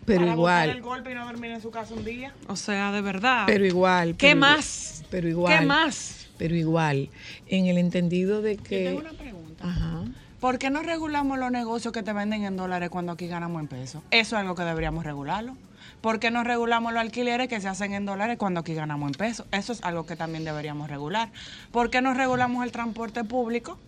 Pero 0.05 0.21
para 0.21 0.33
igual. 0.33 0.69
el 0.69 0.81
golpe 0.81 1.11
y 1.11 1.15
no 1.15 1.25
dormir 1.25 1.51
en 1.51 1.61
su 1.61 1.71
casa 1.71 1.93
un 1.93 2.05
día. 2.05 2.33
O 2.47 2.55
sea, 2.55 2.91
de 2.91 3.01
verdad. 3.01 3.43
Pero 3.47 3.65
igual. 3.65 4.15
¿Qué 4.17 4.29
pero 4.29 4.39
más? 4.39 5.03
Pero 5.09 5.27
igual. 5.27 5.59
¿Qué 5.59 5.65
más? 5.65 6.27
Pero 6.37 6.55
igual. 6.55 7.09
En 7.47 7.65
el 7.67 7.77
entendido 7.77 8.41
de 8.41 8.57
Yo 8.57 8.63
que. 8.63 8.85
tengo 8.85 8.99
una 8.99 9.13
pregunta. 9.13 9.67
Ajá. 9.67 10.03
¿Por 10.45 10.59
qué 10.59 10.69
no 10.69 10.83
regulamos 10.83 11.39
los 11.39 11.49
negocios 11.49 11.91
que 11.91 12.03
te 12.03 12.13
venden 12.13 12.43
en 12.43 12.55
dólares 12.55 12.91
cuando 12.91 13.13
aquí 13.13 13.25
ganamos 13.25 13.59
en 13.61 13.67
pesos? 13.67 14.03
Eso 14.11 14.35
es 14.35 14.39
algo 14.41 14.53
que 14.53 14.61
deberíamos 14.61 15.03
regularlo. 15.03 15.57
¿Por 16.01 16.19
qué 16.19 16.29
no 16.29 16.43
regulamos 16.43 16.93
los 16.93 17.01
alquileres 17.01 17.47
que 17.47 17.59
se 17.59 17.67
hacen 17.67 17.95
en 17.95 18.05
dólares 18.05 18.37
cuando 18.37 18.59
aquí 18.59 18.75
ganamos 18.75 19.07
en 19.07 19.15
pesos? 19.15 19.47
Eso 19.51 19.73
es 19.73 19.83
algo 19.83 20.05
que 20.05 20.15
también 20.15 20.45
deberíamos 20.45 20.87
regular. 20.87 21.31
¿Por 21.71 21.89
qué 21.89 21.99
no 22.03 22.13
regulamos 22.13 22.63
el 22.63 22.71
transporte 22.71 23.23
público, 23.23 23.79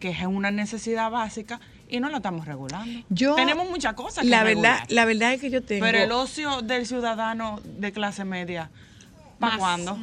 que 0.00 0.10
es 0.10 0.26
una 0.26 0.50
necesidad 0.50 1.08
básica, 1.08 1.60
y 1.88 2.00
no 2.00 2.08
lo 2.08 2.16
estamos 2.16 2.46
regulando? 2.46 3.04
Yo, 3.08 3.36
Tenemos 3.36 3.70
muchas 3.70 3.94
cosas 3.94 4.24
que 4.24 4.30
la 4.30 4.42
verdad, 4.42 4.78
regular. 4.80 4.86
la 4.88 5.04
verdad 5.04 5.34
es 5.34 5.40
que 5.40 5.50
yo 5.50 5.62
tengo. 5.62 5.86
Pero 5.86 5.98
el 5.98 6.10
ocio 6.10 6.62
del 6.62 6.84
ciudadano 6.84 7.60
de 7.78 7.92
clase 7.92 8.24
media, 8.24 8.70
¿para 9.38 9.56
cuándo? 9.56 9.96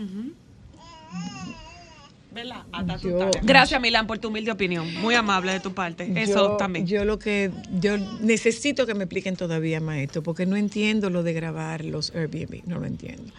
¿Verdad? 2.32 2.64
Hasta 2.72 2.98
tu 3.00 3.10
Yo- 3.10 3.18
tarea. 3.18 3.42
Gracias, 3.44 3.82
Milán, 3.82 4.06
por 4.06 4.20
tu 4.20 4.28
humilde 4.28 4.52
opinión. 4.52 4.94
Muy 5.02 5.16
amable 5.16 5.52
de 5.52 5.60
tu 5.60 5.74
parte. 5.74 6.12
Eso 6.16 6.50
yo, 6.52 6.58
también. 6.58 6.86
Yo 6.86 7.04
lo 7.04 7.18
que 7.18 7.52
yo 7.80 7.98
necesito 8.22 8.86
que 8.86 8.94
me 8.94 9.06
expliquen 9.06 9.36
todavía 9.36 9.80
más 9.80 9.98
esto, 9.98 10.22
porque 10.22 10.46
no 10.46 10.56
entiendo 10.56 11.10
lo 11.10 11.24
de 11.24 11.34
grabar 11.34 11.84
los 11.84 12.14
Airbnb, 12.14 12.62
no 12.68 12.78
lo 12.80 12.86
entiendo. 12.86 13.34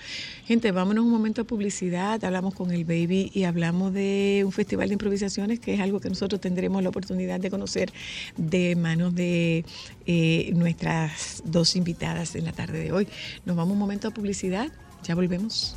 Gente, 0.45 0.73
vámonos 0.73 1.05
un 1.05 1.11
momento 1.13 1.43
a 1.43 1.45
publicidad, 1.45 2.25
hablamos 2.25 2.55
con 2.55 2.73
el 2.73 2.85
baby 2.85 3.31
y 3.33 3.45
hablamos 3.45 3.93
de 3.95 4.43
un 4.45 4.51
festival 4.51 4.89
de 4.89 4.95
improvisaciones 4.95 5.61
que 5.61 5.75
es 5.75 5.81
algo 5.81 6.01
que 6.01 6.09
nosotros 6.09 6.41
tendremos 6.41 6.83
la 6.83 6.89
oportunidad 6.89 7.39
de 7.39 7.51
conocer 7.51 7.93
de 8.37 8.75
manos 8.75 9.15
de 9.15 9.65
eh, 10.07 10.51
nuestras 10.57 11.43
dos 11.45 11.77
invitadas 11.77 12.35
en 12.35 12.45
la 12.45 12.53
tarde 12.53 12.81
de 12.81 12.91
hoy. 12.91 13.07
Nos 13.45 13.55
vamos 13.57 13.75
un 13.75 13.79
momento 13.79 14.09
a 14.09 14.11
publicidad, 14.11 14.69
ya 15.05 15.15
volvemos. 15.15 15.77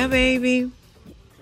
Hola 0.00 0.08
baby. 0.08 0.70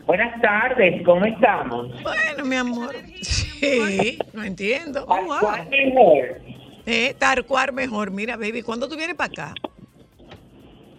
Buenas 0.05 0.41
tardes, 0.43 1.01
¿cómo 1.05 1.25
estamos? 1.27 1.93
Bueno, 2.03 2.45
mi 2.45 2.57
amor. 2.57 2.93
Sí, 3.23 4.19
no 4.33 4.43
entiendo. 4.43 5.05
Oh, 5.07 5.23
wow. 5.23 5.39
¿Cuál 5.39 5.69
mejor? 5.69 6.41
Eh, 6.85 7.15
tal 7.17 7.45
cual 7.45 7.73
mejor. 7.73 8.11
Mira, 8.11 8.37
baby, 8.37 8.63
¿cuándo 8.63 8.89
tú 8.89 8.97
vienes 8.97 9.15
para 9.15 9.31
acá? 9.33 9.55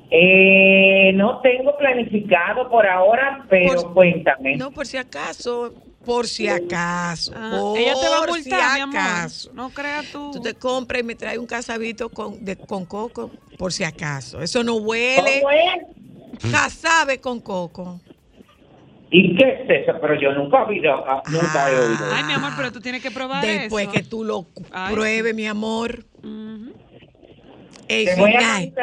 Eh, 0.09 1.11
no 1.15 1.41
tengo 1.41 1.77
planificado 1.77 2.69
por 2.69 2.87
ahora, 2.87 3.45
pero 3.49 3.81
Por- 3.81 3.93
cuéntame. 3.93 4.55
No, 4.55 4.71
por 4.71 4.87
si 4.87 4.95
acaso, 4.95 5.73
por 6.05 6.27
si 6.27 6.47
acaso. 6.47 7.33
Ah, 7.35 7.57
por 7.59 7.77
ella 7.77 7.93
te 7.99 8.07
va 8.07 8.19
a 8.19 8.25
si 8.25 8.29
multar, 8.31 8.75
mi 8.75 8.97
amor. 8.97 9.31
No 9.53 9.69
creas 9.71 10.05
tú. 10.13 10.31
Tú 10.31 10.41
te 10.41 10.53
compras 10.53 11.01
y 11.01 11.03
me 11.03 11.15
traes 11.15 11.37
un 11.37 11.45
casabito 11.45 12.07
con, 12.07 12.45
de, 12.45 12.55
con 12.55 12.85
coco, 12.85 13.29
por 13.57 13.73
si 13.73 13.83
acaso. 13.83 14.41
Eso 14.41 14.63
no 14.63 14.75
huele. 14.75 15.41
¿Cómo 15.41 15.51
es? 15.51 15.98
Casabe 16.51 17.19
con 17.19 17.39
coco. 17.41 17.99
¿Y 19.11 19.35
qué 19.35 19.63
es 19.67 19.69
eso? 19.87 19.97
Pero 19.99 20.19
yo 20.21 20.31
nunca 20.33 20.59
he 20.61 20.65
oído, 20.65 20.93
ah, 21.07 21.23
nunca 21.31 21.71
he 21.71 21.75
Ah. 21.75 21.79
oído. 21.81 22.05
Ay, 22.13 22.23
mi 22.25 22.33
amor, 22.33 22.51
pero 22.55 22.71
tú 22.71 22.79
tienes 22.79 23.01
que 23.01 23.09
probar 23.09 23.43
Después 23.43 23.85
eso. 23.85 23.91
que 23.93 24.03
tú 24.03 24.23
lo 24.23 24.45
Ay, 24.71 24.93
pruebes, 24.93 25.33
mi 25.33 25.47
amor. 25.47 26.05
El 27.87 28.05
Te 28.05 28.15
voy 28.17 28.35
a 28.35 28.39
final. 28.39 28.73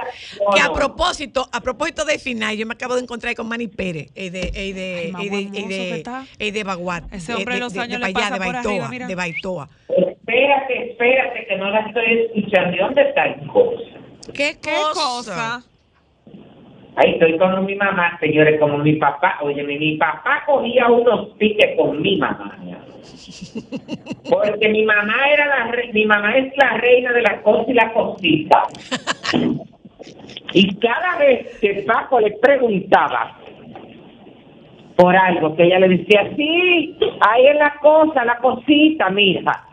no, 0.48 0.52
que 0.52 0.60
a 0.60 0.72
propósito, 0.72 1.48
a 1.52 1.60
propósito 1.60 2.04
de 2.04 2.18
final, 2.18 2.56
yo 2.56 2.66
me 2.66 2.74
acabo 2.74 2.96
de 2.96 3.02
encontrar 3.02 3.36
con 3.36 3.46
Manny 3.46 3.68
Pérez, 3.68 4.08
el 4.16 4.32
de, 4.32 4.40
el 4.52 4.74
de, 4.74 5.12
Ay, 5.14 5.26
el 5.26 5.30
de, 5.30 5.38
el 5.60 5.68
de, 5.68 6.24
el 6.40 6.52
de 6.52 6.64
Baguat. 6.64 7.04
Ese 7.14 7.30
de- 7.30 7.38
hombre 7.38 7.54
de- 7.54 7.60
los 7.60 7.72
de- 7.72 7.80
años 7.82 8.00
de 8.00 8.06
allá, 8.06 8.14
pasa 8.14 8.34
de 8.34 8.40
por 8.44 8.52
Baitoa, 8.54 8.72
arriba, 8.72 8.88
mira. 8.88 9.06
de 9.06 9.14
Baitoa. 9.14 9.68
Espérate, 9.88 10.90
espérate, 10.90 11.46
que 11.46 11.56
no 11.56 11.70
la 11.70 11.80
estoy 11.86 12.18
escuchando. 12.34 12.70
¿De 12.72 12.78
dónde 12.82 13.02
está 13.02 13.26
el 13.26 13.46
cosa? 13.46 13.80
¿Qué, 14.34 14.58
¿Qué 14.60 14.74
cosa? 14.92 15.62
Ahí 16.96 17.10
estoy 17.12 17.36
con 17.36 17.64
mi 17.66 17.74
mamá, 17.74 18.16
señores, 18.20 18.58
como 18.58 18.78
mi 18.78 18.94
papá. 18.94 19.38
Oye, 19.42 19.62
mi, 19.62 19.78
mi 19.78 19.96
papá 19.96 20.42
cogía 20.46 20.86
unos 20.88 21.28
piques 21.38 21.76
con 21.76 22.00
mi 22.00 22.16
mamá. 22.16 22.56
Porque 24.30 24.68
mi 24.68 24.82
mamá 24.84 25.14
era 25.32 25.46
la 25.46 25.70
re- 25.72 25.92
mi 25.92 26.04
mamá 26.06 26.36
es 26.36 26.52
la 26.56 26.76
reina 26.78 27.12
de 27.12 27.22
la 27.22 27.42
cosa 27.42 27.70
y 27.70 27.74
la 27.74 27.92
cosita. 27.92 28.62
Y 30.52 30.74
cada 30.76 31.18
vez 31.18 31.58
que 31.60 31.84
Paco 31.86 32.20
le 32.20 32.32
preguntaba 32.32 33.38
por 34.96 35.14
algo, 35.14 35.54
que 35.56 35.64
ella 35.64 35.78
le 35.80 35.88
decía, 35.88 36.30
sí, 36.36 36.96
ahí 37.20 37.46
es 37.48 37.56
la 37.56 37.74
cosa, 37.82 38.24
la 38.24 38.38
cosita, 38.38 39.10
mija. 39.10 39.66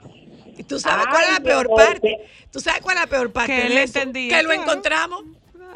¿Y 0.57 0.63
¿Tú 0.63 0.77
sabes 0.77 1.07
cuál 1.07 1.23
es 1.23 1.33
la 1.39 1.39
peor 1.43 1.69
parte? 1.73 2.17
¿Tú 2.51 2.59
sabes 2.59 2.81
cuál 2.81 2.97
es 2.97 3.03
la 3.03 3.07
peor 3.09 3.31
parte? 3.31 3.55
Que 3.55 3.67
eso? 3.83 3.99
entendía, 3.99 4.37
Que 4.37 4.43
lo 4.43 4.51
encontramos. 4.51 5.23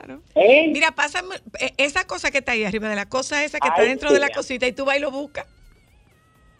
Claro. 0.07 0.21
¿Eh? 0.35 0.69
Mira, 0.71 0.91
pásame 0.91 1.35
eh, 1.59 1.71
esa 1.77 2.05
cosa 2.07 2.31
que 2.31 2.39
está 2.39 2.53
ahí 2.53 2.63
arriba 2.63 2.87
de 2.89 2.95
la 2.95 3.07
cosa 3.09 3.43
esa 3.43 3.59
que 3.59 3.67
está 3.67 3.81
dentro 3.83 4.09
sí, 4.09 4.15
de 4.15 4.21
la 4.21 4.29
cosita 4.29 4.65
y 4.67 4.71
tú 4.71 4.85
vas 4.85 4.97
y 4.97 5.01
lo 5.01 5.11
buscas. 5.11 5.45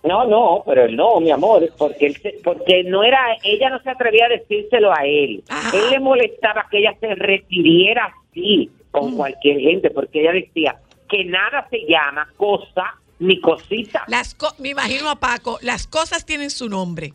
No, 0.04 0.26
no, 0.26 0.64
pero 0.66 0.86
él 0.86 0.96
no, 0.96 1.20
mi 1.20 1.32
amor, 1.32 1.70
porque 1.78 2.06
él 2.08 2.18
se- 2.22 2.40
porque 2.44 2.84
no 2.84 3.04
era, 3.04 3.20
ella 3.44 3.70
no 3.70 3.82
se 3.82 3.90
atrevía 3.90 4.26
a 4.26 4.30
decírselo 4.30 4.94
a 4.94 5.04
él. 5.06 5.44
Él 5.74 5.90
le 5.90 6.00
molestaba 6.00 6.68
que 6.72 6.78
ella 6.80 6.96
se 7.00 7.14
refiriera 7.16 8.14
así 8.30 8.70
con 8.92 9.14
Mm. 9.14 9.18
cualquier 9.18 9.60
gente, 9.60 9.90
porque 9.90 10.22
ella 10.22 10.32
decía 10.34 10.78
que 11.10 11.26
nada 11.26 11.68
se 11.70 11.80
llama 11.88 12.28
cosa 12.38 12.96
ni 13.20 13.42
cosita. 13.42 14.04
Las 14.08 14.36
co- 14.36 14.54
me 14.60 14.70
imagino 14.70 15.10
a 15.10 15.16
Paco, 15.16 15.58
las 15.62 15.88
cosas 15.88 16.26
tienen 16.26 16.52
su 16.52 16.70
nombre. 16.70 17.14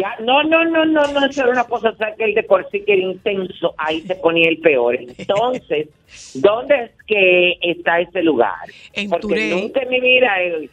Ya, 0.00 0.14
no, 0.20 0.42
no, 0.44 0.64
no, 0.64 0.84
no, 0.84 1.08
no, 1.08 1.26
eso 1.26 1.40
era 1.42 1.50
una 1.50 1.64
cosa, 1.64 1.90
o 1.90 1.96
sea, 1.96 2.14
que 2.14 2.24
él 2.24 2.34
de 2.34 2.44
por 2.44 2.68
sí 2.70 2.84
que 2.86 2.92
era 2.92 3.02
intenso, 3.02 3.74
ahí 3.78 4.00
se 4.06 4.14
ponía 4.16 4.48
el 4.48 4.58
peor. 4.60 4.96
Entonces, 4.96 5.88
¿dónde 6.34 6.74
es 6.84 6.90
que 7.06 7.54
está 7.62 8.00
ese 8.00 8.22
lugar? 8.22 8.68
En 8.92 9.10
Porque 9.10 9.22
Turey. 9.22 9.50
nunca 9.50 9.82
en 9.82 9.88
mi 9.88 10.00
vida, 10.00 10.28
él- 10.40 10.70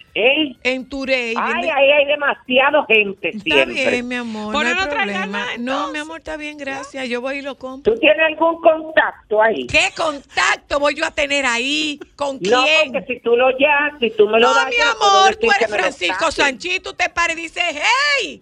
En 0.64 0.88
Turey. 0.90 1.34
ay, 1.38 1.70
ahí 1.70 1.92
hay 1.92 2.06
demasiado 2.06 2.86
gente 2.86 3.30
Está 3.30 3.44
siempre. 3.44 3.92
bien, 3.92 4.08
mi 4.08 4.16
amor, 4.16 4.54
Por 4.54 4.64
no 4.64 4.70
hay 4.70 4.76
no 4.76 4.90
problema. 4.90 5.46
No, 5.60 5.92
mi 5.92 6.00
amor, 6.00 6.20
está 6.20 6.38
bien, 6.38 6.58
gracias. 6.58 7.10
Yo 7.10 7.22
voy 7.22 7.38
y 7.38 7.42
lo 7.42 7.56
compro. 7.56 7.94
¿Tú 7.94 8.00
tienes 8.00 8.20
algún 8.28 8.62
contacto 8.62 9.42
ahí? 9.42 9.68
¿Qué 9.68 9.90
contacto 9.96 10.80
voy 10.80 10.96
yo 10.96 11.06
a 11.06 11.12
tener 11.12 11.46
ahí? 11.46 12.00
¿Con 12.16 12.40
No, 12.40 12.64
quién? 12.64 12.92
porque 12.94 13.14
si 13.14 13.20
tú 13.22 13.36
lo 13.36 13.50
llamas, 13.58 13.94
si 14.00 14.12
tú 14.12 14.28
me 14.28 14.40
lo 14.40 14.48
No, 14.48 14.54
das, 14.54 14.68
mi 14.70 14.76
yo 14.78 14.84
puedo 15.00 15.18
amor, 15.18 15.36
tú 15.36 15.48
eres 15.52 15.70
Francisco. 15.70 16.32
Sanchís, 16.32 16.82
tú 16.82 16.94
te 16.94 17.10
pares 17.10 17.38
y 17.38 17.42
dices, 17.42 17.64
hey, 18.22 18.42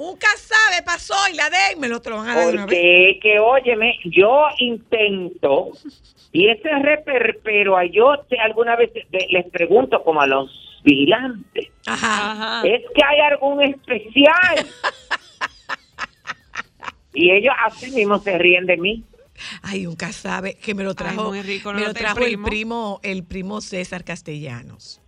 un 0.00 0.16
casabe 0.16 0.82
pasó 0.84 1.14
y 1.32 1.36
la 1.36 1.50
de 1.50 1.76
me 1.78 1.88
lo 1.88 2.00
te 2.00 2.10
lo 2.10 2.16
van 2.16 2.30
a 2.30 2.34
dar 2.34 2.46
de 2.46 2.52
una 2.54 2.66
vez. 2.66 2.78
Porque, 2.78 3.18
que 3.22 3.38
óyeme, 3.38 3.98
yo 4.06 4.46
intento, 4.58 5.68
y 6.32 6.48
ese 6.48 6.68
reperpero, 6.82 7.76
a 7.76 7.84
yo 7.84 8.18
te- 8.28 8.38
alguna 8.38 8.76
vez 8.76 8.90
te- 8.92 9.06
les 9.30 9.48
pregunto 9.50 10.02
como 10.02 10.20
a 10.22 10.26
los 10.26 10.50
vigilantes, 10.84 11.68
Ajá. 11.86 12.32
Ajá. 12.32 12.62
¿es 12.66 12.82
que 12.94 13.02
hay 13.04 13.20
algún 13.20 13.62
especial? 13.62 14.56
y 17.12 17.30
ellos 17.32 17.52
así 17.66 17.90
mismo 17.90 18.18
se 18.20 18.38
ríen 18.38 18.64
de 18.66 18.76
mí. 18.78 19.04
Ay, 19.62 19.86
un 19.86 19.96
casabe 19.96 20.54
que 20.54 20.74
me 20.74 20.84
lo 20.84 20.94
trajo, 20.94 21.28
muy 21.28 21.42
rico, 21.42 21.72
¿no 21.72 21.78
me 21.80 21.86
lo 21.86 21.92
trajo 21.94 22.18
el 22.20 22.24
primo? 22.24 22.46
primo, 22.46 23.00
el 23.02 23.24
primo 23.24 23.60
César 23.60 24.04
Castellanos. 24.04 25.00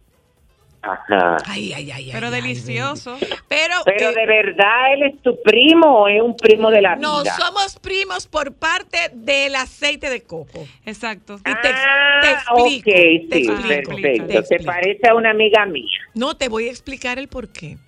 Ajá. 0.82 1.36
Ay, 1.46 1.72
ay, 1.72 1.90
ay, 1.92 2.10
Pero 2.12 2.30
delicioso. 2.30 3.16
Pero, 3.48 3.74
Pero 3.84 4.10
eh, 4.10 4.14
de 4.14 4.26
verdad, 4.26 4.92
¿él 4.94 5.02
es 5.04 5.22
tu 5.22 5.40
primo 5.42 5.86
o 6.02 6.08
es 6.08 6.20
un 6.20 6.36
primo 6.36 6.70
de 6.70 6.82
la 6.82 6.96
no 6.96 7.22
vida? 7.22 7.36
somos 7.36 7.78
primos 7.78 8.26
por 8.26 8.52
parte 8.52 8.98
del 9.14 9.54
aceite 9.54 10.10
de 10.10 10.22
coco. 10.22 10.66
Exacto. 10.84 11.34
Y 11.40 11.42
te, 11.62 11.68
ah, 11.68 12.20
te 12.20 12.32
explico, 12.32 12.90
ok, 12.90 13.30
te 13.30 13.36
sí, 13.44 13.48
explico, 13.50 13.90
perfecto. 13.96 14.42
te 14.48 14.64
parece 14.64 15.08
a 15.08 15.14
una 15.14 15.30
amiga 15.30 15.64
mía. 15.66 15.98
No, 16.14 16.36
te 16.36 16.48
voy 16.48 16.66
a 16.66 16.70
explicar 16.70 17.18
el 17.18 17.28
por 17.28 17.48
qué. 17.52 17.78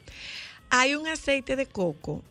Hay 0.71 0.95
un 0.95 1.07
aceite 1.09 1.57
de 1.57 1.67
coco 1.67 2.23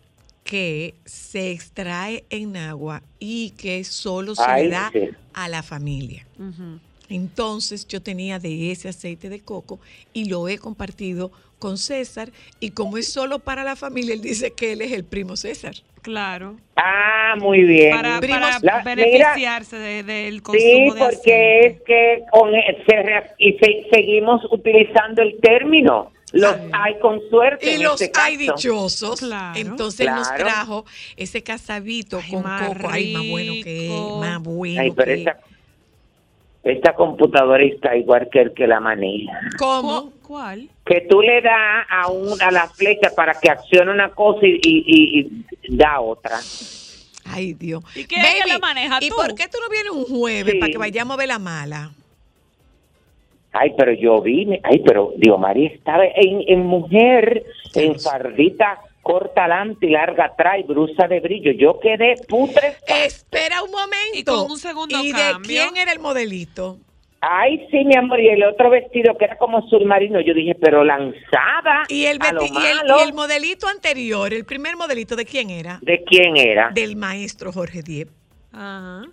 que 0.46 0.96
se 1.06 1.52
extrae 1.52 2.24
en 2.30 2.56
agua 2.58 3.02
y 3.20 3.52
que 3.52 3.84
solo 3.84 4.36
se 4.36 4.44
Ay, 4.46 4.64
le 4.66 4.70
da 4.70 4.90
sí. 4.94 5.10
a 5.34 5.48
la 5.50 5.62
familia. 5.64 6.26
Ujú. 6.38 6.80
Entonces 7.16 7.88
yo 7.88 8.02
tenía 8.02 8.40
de 8.40 8.72
ese 8.72 8.90
aceite 8.90 9.30
de 9.30 9.40
coco 9.40 9.80
y 10.14 10.26
lo 10.30 10.48
he 10.48 10.58
compartido 10.58 11.32
con 11.60 11.78
César 11.78 12.32
y 12.60 12.72
como 12.72 12.98
es 12.98 13.12
solo 13.12 13.40
para 13.40 13.64
la 13.64 13.76
familia, 13.76 14.14
él 14.14 14.22
dice 14.22 14.52
que 14.52 14.74
él 14.74 14.82
es 14.82 14.92
el 14.92 15.04
primo 15.06 15.36
César. 15.38 15.76
Claro. 16.02 16.58
Ah, 16.76 17.36
muy 17.40 17.62
bien. 17.62 17.96
Para, 17.96 18.20
para 18.20 18.60
La- 18.62 18.82
beneficiarse 18.84 19.78
de- 19.78 20.04
del 20.04 20.42
consumo 20.42 20.68
Sí, 20.70 20.84
de 20.84 20.90
porque 21.00 21.06
aceite. 21.16 21.68
es 21.68 21.82
que 21.84 22.24
con 22.32 22.54
e- 22.54 22.84
se 22.86 23.24
y 23.38 23.54
se- 23.54 23.88
seguimos 23.90 24.42
utilizando 24.52 25.22
el 25.22 25.40
término. 25.40 26.12
Los 26.34 26.56
hay 26.74 26.98
con 27.00 27.22
suerte. 27.30 27.66
Y 27.72 27.76
en 27.76 27.84
los 27.84 28.02
este 28.02 28.20
hay 28.20 28.38
caso. 28.48 28.54
dichosos. 28.58 29.20
Claro. 29.20 29.58
Entonces 29.60 30.00
él 30.02 30.08
nos 30.08 30.28
Claro. 30.30 30.44
trajo 30.44 30.86
ese 31.16 31.44
casabito 31.44 32.20
Ay, 32.22 32.32
con 32.32 32.44
más 32.44 32.68
coco. 32.68 32.88
Ay, 32.92 33.14
más 33.14 33.28
bueno 33.30 33.54
que 33.64 33.76
es, 33.78 33.82
rico. 33.84 34.20
más 34.20 34.44
bueno 34.44 34.82
Ay, 34.82 34.92
pero 34.96 35.06
que 35.06 35.14
esta, 35.20 35.40
esta 36.64 36.94
computadora 36.96 37.64
está 37.64 37.96
igual 37.96 38.30
que 38.32 38.40
el 38.42 38.54
que 38.54 38.68
la 38.68 38.80
maneja. 38.80 39.40
¿Cómo? 39.60 40.04
¿Cu- 40.12 40.14
¿Cuál? 40.28 40.70
Que 40.86 41.02
tú 41.10 41.22
le 41.22 41.42
das 41.42 41.86
a, 41.90 42.08
un, 42.10 42.42
a 42.42 42.52
la 42.52 42.68
flecha 42.68 43.10
para 43.16 43.34
que 43.40 43.50
accione 43.50 43.92
una 43.92 44.10
cosa 44.10 44.40
y, 44.46 44.60
y- 44.64 45.20
y- 45.20 45.46
y 45.64 45.76
da 45.78 46.00
otra. 46.00 46.38
Ay, 47.26 47.54
Dios. 47.54 47.84
¿Y 47.96 48.06
quién 48.06 48.22
es 48.22 48.44
que 48.44 48.50
la 48.54 48.60
maneja, 48.60 48.98
¿Y 49.02 49.10
tú? 49.10 49.16
por 49.16 49.34
qué 49.36 49.48
tú 49.48 49.58
no 49.62 49.70
vienes 49.70 49.92
un 49.92 50.06
jueves 50.06 50.54
Sí. 50.54 50.60
para 50.60 50.72
que 50.72 50.78
vayamos 50.78 51.16
a 51.16 51.18
ver 51.18 51.28
la 51.28 51.40
mala? 51.40 51.92
Ay, 53.52 53.72
pero 53.78 53.94
yo 53.94 54.22
vine. 54.22 54.60
Ay, 54.64 54.82
pero 54.86 55.14
Dios 55.18 55.40
María 55.40 55.70
estaba 55.70 56.06
en, 56.06 56.44
en 56.48 56.66
mujer, 56.66 57.44
en 57.76 58.00
fardita 58.00 58.80
corta 59.04 59.46
adelante 59.46 59.86
y 59.86 59.90
larga 59.92 60.26
atrás 60.26 60.56
y 60.60 60.64
brusa 60.64 61.08
de 61.08 61.20
brillo. 61.20 61.52
Yo 61.52 61.80
quedé 61.80 62.16
putre. 62.28 62.78
Espera 62.88 63.62
un 63.62 63.70
momento. 63.70 64.14
Y 64.16 64.24
con 64.24 64.50
un 64.50 64.58
segundo 64.58 65.00
¿Y 65.04 65.12
de 65.12 65.22
quién 65.44 65.78
era 65.78 65.92
el 65.92 66.00
modelito? 66.00 66.80
Ay, 67.26 67.66
sí, 67.72 67.86
mi 67.86 67.96
amor, 67.96 68.20
y 68.20 68.28
el 68.28 68.44
otro 68.44 68.70
vestido 68.70 69.18
que 69.18 69.24
era 69.26 69.38
como 69.38 69.62
submarino, 69.70 70.20
yo 70.20 70.34
dije, 70.34 70.56
pero 70.56 70.84
lanzada 70.84 71.84
Y 71.88 72.04
el, 72.06 72.18
a 72.22 72.34
lo 72.34 72.44
y 72.44 72.48
el- 72.48 72.54
malo. 72.54 72.98
y 73.00 73.02
el 73.04 73.14
modelito 73.14 73.68
anterior, 73.68 74.34
el 74.34 74.44
primer 74.44 74.76
modelito, 74.76 75.16
¿de 75.16 75.24
quién 75.26 75.50
era? 75.50 75.80
¿De 75.82 76.04
quién 76.04 76.36
era? 76.36 76.72
Del 76.74 76.98
maestro 76.98 77.54
Jorge 77.54 77.82
Diep. 77.82 78.10
Ajá. 78.52 79.04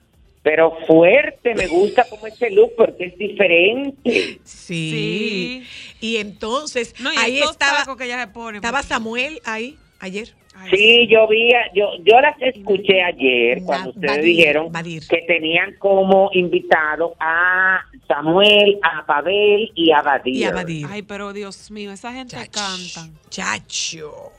Pero 0.43 0.75
fuerte, 0.87 1.55
me 1.55 1.67
gusta 1.67 2.05
como 2.09 2.27
ese 2.27 2.51
look 2.51 2.73
porque 2.77 3.05
es 3.07 3.19
diferente. 3.19 4.41
Sí. 4.45 5.63
Y 6.01 6.17
entonces, 6.17 6.95
No, 7.01 7.13
y 7.13 7.17
ahí 7.19 7.41
estaba, 7.41 7.85
que 7.97 8.05
ella 8.05 8.21
se 8.21 8.29
pone. 8.29 8.59
estaba 8.59 8.79
porque- 8.79 8.89
Samuel 8.89 9.41
ahí, 9.45 9.77
ayer. 9.99 10.35
Ay, 10.55 10.71
Sí, 10.75 11.07
yo 11.09 11.27
vi, 11.29 11.53
a- 11.55 11.73
yo, 11.75 11.91
yo 12.05 12.21
las 12.21 12.37
escuché 12.41 13.03
ayer 13.03 13.61
Va- 13.63 13.67
cuando 13.67 13.91
ustedes 13.91 14.17
Badir, 14.17 14.37
dijeron 14.37 14.73
Badir. 14.73 15.07
que 15.09 15.19
tenían 15.27 15.75
como 15.79 16.31
invitado 16.33 17.15
a 17.21 17.81
Samuel, 18.09 18.79
a 18.83 19.07
Pavel 19.07 19.71
y 19.75 19.91
a 19.93 20.03
Badir. 20.03 20.35
Y 20.37 20.45
a 20.45 20.53
Badir. 20.53 20.87
Ay, 20.91 21.03
pero 21.03 21.33
Dios 21.33 21.71
mío, 21.71 21.93
esa 21.93 22.13
gente 22.13 22.37
Chach, 22.37 22.49
canta. 22.51 23.09
Chacho. 23.31 24.33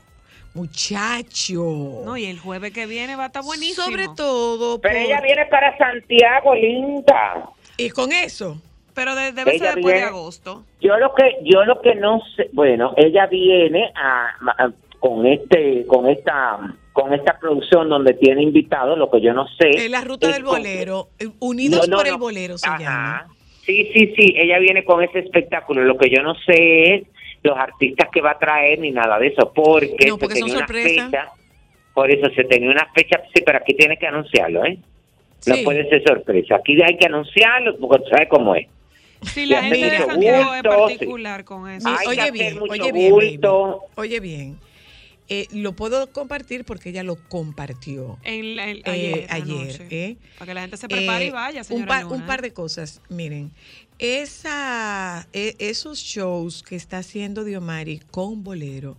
Muchacho. 0.54 2.02
No, 2.04 2.16
y 2.16 2.26
el 2.26 2.38
jueves 2.38 2.72
que 2.72 2.86
viene 2.86 3.16
va 3.16 3.24
a 3.24 3.26
estar 3.26 3.42
buenísimo. 3.42 3.84
Sobre 3.86 4.06
todo. 4.16 4.80
Pero 4.80 4.94
por- 4.94 5.02
ella 5.02 5.20
viene 5.20 5.46
para 5.46 5.76
Santiago, 5.78 6.54
linda. 6.54 7.48
Y 7.76 7.90
con 7.90 8.12
eso. 8.12 8.60
Pero 8.94 9.14
de- 9.14 9.32
debe 9.32 9.54
Ella 9.56 9.66
ser 9.66 9.74
después 9.76 9.94
de 9.94 10.02
agosto. 10.02 10.64
Yo 10.80 10.96
lo 10.98 11.14
que 11.14 11.36
yo 11.44 11.64
lo 11.64 11.80
que 11.80 11.94
no 11.94 12.20
sé, 12.36 12.50
bueno, 12.52 12.92
ella 12.96 13.26
viene 13.26 13.90
a, 13.94 14.26
a- 14.58 14.72
con 15.00 15.26
este 15.26 15.86
con 15.86 16.08
esta 16.08 16.58
con 16.92 17.14
esta 17.14 17.38
producción 17.38 17.88
donde 17.88 18.12
tiene 18.12 18.42
invitados, 18.42 18.98
lo 18.98 19.10
que 19.10 19.22
yo 19.22 19.32
no 19.32 19.46
sé. 19.58 19.86
En 19.86 19.92
la 19.92 20.02
ruta 20.02 20.28
es 20.28 20.34
del 20.34 20.44
bolero. 20.44 21.08
eh, 21.18 21.28
Unidos 21.40 21.88
No, 21.88 21.92
no, 21.92 21.96
por 21.96 22.06
no. 22.06 22.12
el 22.12 22.18
bolero 22.20 22.58
se 22.58 22.68
Ajá. 22.68 22.78
llama. 22.78 23.26
Sí, 23.64 23.88
sí, 23.94 24.12
sí, 24.16 24.34
ella 24.36 24.58
viene 24.58 24.84
con 24.84 25.02
ese 25.02 25.20
espectáculo. 25.20 25.82
Lo 25.84 25.96
que 25.96 26.10
yo 26.10 26.22
no 26.22 26.34
sé 26.44 26.94
es 26.96 27.02
los 27.42 27.56
artistas 27.58 28.08
que 28.12 28.20
va 28.20 28.32
a 28.32 28.38
traer 28.38 28.78
ni 28.78 28.90
nada 28.90 29.18
de 29.18 29.28
eso, 29.28 29.52
porque, 29.54 30.06
No, 30.08 30.18
porque 30.18 30.34
se 30.36 30.40
son 30.40 30.48
tenía 30.50 30.64
una 30.64 30.68
fecha. 30.68 31.28
Por 31.94 32.10
eso 32.10 32.28
se 32.34 32.44
tenía 32.44 32.70
una 32.70 32.88
fecha, 32.94 33.20
sí, 33.34 33.42
pero 33.44 33.58
aquí 33.58 33.74
tiene 33.74 33.96
que 33.98 34.06
anunciarlo, 34.06 34.64
¿eh? 34.64 34.78
No 35.46 35.54
Sí. 35.56 35.62
puede 35.64 35.88
ser 35.88 36.02
sorpresa. 36.06 36.56
Aquí 36.56 36.80
hay 36.82 36.96
que 36.96 37.06
anunciarlo 37.06 37.76
porque 37.78 38.08
sabe 38.10 38.28
cómo 38.28 38.54
es. 38.54 38.68
Si 39.22 39.46
la 39.46 39.62
gente 39.62 39.90
de 39.90 39.98
Santiago 39.98 40.54
es 40.54 40.62
gusto, 40.62 40.86
particular 40.86 41.44
con 41.44 41.68
eso. 41.68 41.88
Hay 41.88 41.96
que 42.04 42.08
oye 42.08 42.20
hacer 42.20 42.32
bien, 42.32 42.58
mucho 42.58 42.72
oye 42.72 42.92
bien. 42.92 43.14
Oye 43.96 44.20
bien. 44.20 44.58
Eh, 45.28 45.46
lo 45.52 45.72
puedo 45.74 46.12
compartir 46.12 46.64
porque 46.64 46.90
ella 46.90 47.02
lo 47.04 47.16
compartió. 47.28 48.18
En 48.24 48.56
la- 48.56 48.68
el- 48.70 48.78
eh, 48.78 48.82
ayer, 48.86 49.26
ayer, 49.30 49.86
eh. 49.90 50.16
Para 50.38 50.48
que 50.50 50.54
la 50.54 50.60
gente 50.62 50.76
se 50.76 50.88
prepare 50.88 51.24
Eh, 51.24 51.28
y 51.28 51.30
vaya, 51.30 51.60
un, 51.60 51.64
señora 51.64 51.86
par, 51.88 52.02
Luna, 52.04 52.14
un 52.16 52.26
par 52.26 52.38
¿eh? 52.40 52.42
de 52.42 52.52
cosas. 52.52 53.00
Miren, 53.08 53.50
esa, 54.02 55.28
e- 55.32 55.54
esos 55.58 55.98
shows 56.00 56.62
que 56.62 56.76
está 56.76 56.98
haciendo 56.98 57.44
Diomari 57.44 58.00
con 58.10 58.42
Bolero 58.42 58.96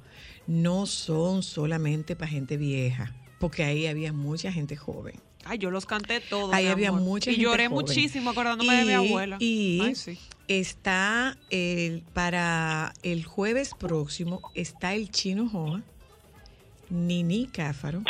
no 0.48 0.86
son 0.86 1.44
solamente 1.44 2.16
para 2.16 2.30
gente 2.32 2.58
vieja, 2.58 3.14
porque 3.40 3.64
ahí 3.64 3.86
había 3.88 4.14
mucha 4.14 4.52
gente 4.52 4.76
joven. 4.78 5.16
Ay, 5.46 5.58
yo 5.58 5.72
los 5.72 5.86
canté 5.86 6.22
todos. 6.22 6.54
Ahí 6.54 6.66
mi 6.66 6.72
había 6.72 6.90
amor. 6.90 7.02
mucha 7.02 7.30
Y 7.32 7.34
gente 7.36 7.44
lloré 7.44 7.68
joven. 7.68 7.86
muchísimo 7.86 8.30
acordándome 8.30 8.76
de 8.78 8.86
mi 8.86 8.92
Y- 8.92 8.94
abuela. 9.10 9.38
Y 9.42 9.80
Ay, 9.82 9.96
sí. 9.96 10.18
está 10.48 11.38
el, 11.50 12.02
para 12.14 12.94
el 13.04 13.26
jueves 13.26 13.72
próximo, 13.78 14.42
está 14.56 14.94
el 14.94 15.12
Chino 15.12 15.50
Joa, 15.50 15.84
Nini 16.90 17.48
Cáfaro, 17.48 18.04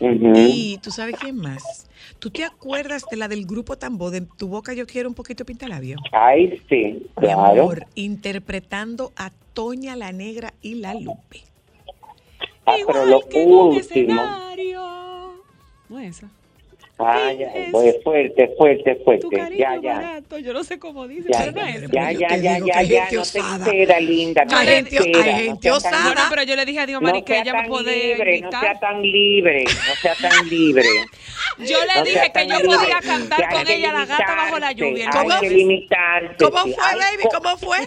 Y 0.00 0.78
tú 0.78 0.90
sabes 0.90 1.16
quién 1.18 1.36
más. 1.36 1.86
¿Tú 2.18 2.30
te 2.30 2.44
acuerdas 2.44 3.08
de 3.10 3.16
la 3.16 3.28
del 3.28 3.46
grupo 3.46 3.76
Tambo, 3.76 4.10
de 4.10 4.20
Tu 4.20 4.48
Boca 4.48 4.72
Yo 4.72 4.86
Quiero 4.86 5.08
un 5.08 5.14
poquito 5.14 5.44
pintalabio? 5.44 5.98
Ay, 6.12 6.62
sí, 6.68 7.06
Mi 7.16 7.26
claro. 7.26 7.62
amor, 7.62 7.86
interpretando 7.94 9.12
a 9.16 9.32
Toña 9.54 9.96
la 9.96 10.12
Negra 10.12 10.54
y 10.62 10.76
la 10.76 10.94
Lupe. 10.94 11.42
Ah, 12.64 12.76
pero 12.86 13.06
lo 13.06 13.18
Igual 13.18 13.28
que 13.30 13.42
en 13.42 13.48
un 13.48 13.58
último. 13.58 13.80
escenario. 13.80 14.82
No 15.88 15.98
es 15.98 16.22
es 16.98 17.48
ay, 17.54 17.68
pues 17.70 17.96
fuerte, 18.02 18.54
fuerte, 18.58 18.94
Tu 18.96 19.04
fuerte. 19.04 19.28
cariño 19.36 19.58
Ya, 19.58 19.76
ya. 19.80 19.94
barato. 19.94 20.38
Yo 20.38 20.52
no 20.52 20.64
sé 20.64 20.78
cómo 20.78 21.06
dice, 21.06 21.28
Ya, 21.32 21.38
pero 21.40 21.52
no 21.52 21.66
es 21.66 21.90
ya, 21.90 22.12
ya, 22.12 22.36
ya, 22.36 22.58
ya, 22.58 22.82
ya, 22.82 23.04
no 23.04 23.22
te 23.22 23.38
exceda, 23.38 24.00
linda, 24.00 24.44
no 24.44 24.56
Hay 24.56 24.66
te 24.66 24.74
gente- 24.90 25.22
hay 25.22 25.44
gente 25.46 25.70
osada. 25.70 26.02
Bueno, 26.04 26.20
pero 26.30 26.42
yo 26.42 26.56
le 26.56 26.64
dije 26.66 26.80
a 26.80 26.86
Dios 26.86 27.00
No 27.00 27.24
que 27.24 27.38
ella 27.38 27.54
me 27.54 27.68
puede 27.68 28.14
libre, 28.16 28.40
no 28.40 28.50
sea 28.50 28.74
tan 28.80 29.02
libre, 29.02 29.64
no 29.64 29.94
sea 30.02 30.14
tan 30.16 30.48
libre. 30.48 30.84
Yo 31.58 31.78
le 31.84 32.02
dije 32.02 32.32
que 32.32 32.46
yo 32.46 32.56
libre, 32.58 32.76
podía 32.76 33.00
cantar 33.00 33.48
con 33.52 33.68
ella 33.68 33.92
la 33.92 34.04
gata 34.06 34.34
bajo 34.34 34.58
la 34.58 34.72
lluvia. 34.72 35.10
¿Cómo? 35.10 35.34
¿Cómo 36.38 36.58
fue, 36.62 36.74
baby? 36.74 37.24
¿Cómo 37.32 37.56
fue? 37.58 37.78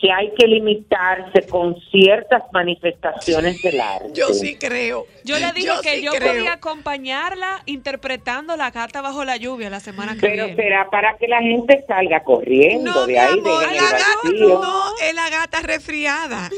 Que 0.00 0.12
hay 0.12 0.32
que 0.38 0.46
limitarse 0.46 1.46
con 1.48 1.74
ciertas 1.90 2.42
manifestaciones 2.52 3.60
del 3.62 3.80
arte. 3.80 4.10
Yo 4.14 4.28
sí 4.34 4.56
creo. 4.56 5.06
Yo 5.24 5.38
le 5.38 5.52
dije 5.52 5.70
que 5.82 5.96
sí 5.96 6.02
yo 6.02 6.12
creo. 6.12 6.32
podía 6.34 6.52
acompañarla 6.54 7.62
interpretando 7.66 8.56
la 8.56 8.70
gata 8.70 9.00
bajo 9.00 9.24
la 9.24 9.36
lluvia 9.36 9.70
la 9.70 9.80
semana 9.80 10.14
que 10.14 10.20
Pero 10.20 10.46
viene. 10.46 10.62
será 10.62 10.88
para 10.90 11.16
que 11.16 11.26
la 11.28 11.40
gente 11.40 11.84
salga 11.88 12.22
corriendo 12.22 12.92
No, 12.92 13.06
de 13.06 13.18
ahí, 13.18 13.38
amor, 13.38 13.58
de 13.60 13.64
el 13.66 13.76
la 13.76 13.82
gata 13.90 14.06
no, 14.34 14.96
es 15.02 15.14
la 15.14 15.30
gata 15.30 15.60
resfriada. 15.62 16.50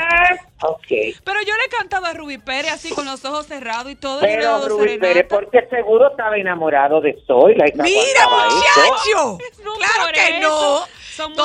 Ah, 0.00 0.34
ok. 0.62 0.86
Pero 1.24 1.40
yo 1.46 1.54
le 1.54 1.64
he 1.66 1.68
cantado 1.76 2.06
a 2.06 2.12
Ruby 2.12 2.38
Pérez 2.38 2.72
así 2.72 2.90
con 2.90 3.04
los 3.06 3.24
ojos 3.24 3.46
cerrados 3.46 3.90
y 3.90 3.96
todo. 3.96 4.18
y 4.20 4.26
Pero 4.26 4.42
dado 4.44 4.68
Rubí 4.68 4.82
serenata. 4.88 5.06
Pérez, 5.12 5.26
porque 5.28 5.66
seguro 5.70 6.10
estaba 6.10 6.36
enamorado 6.36 7.00
de 7.00 7.16
Zoila. 7.26 7.66
y 7.68 7.72
Mira, 7.80 8.26
muchacho. 8.28 9.38
No, 9.64 9.72
claro 9.74 10.12
que 10.12 10.38
eso. 10.38 10.48
no. 10.48 11.05
Son 11.16 11.32
muy. 11.32 11.38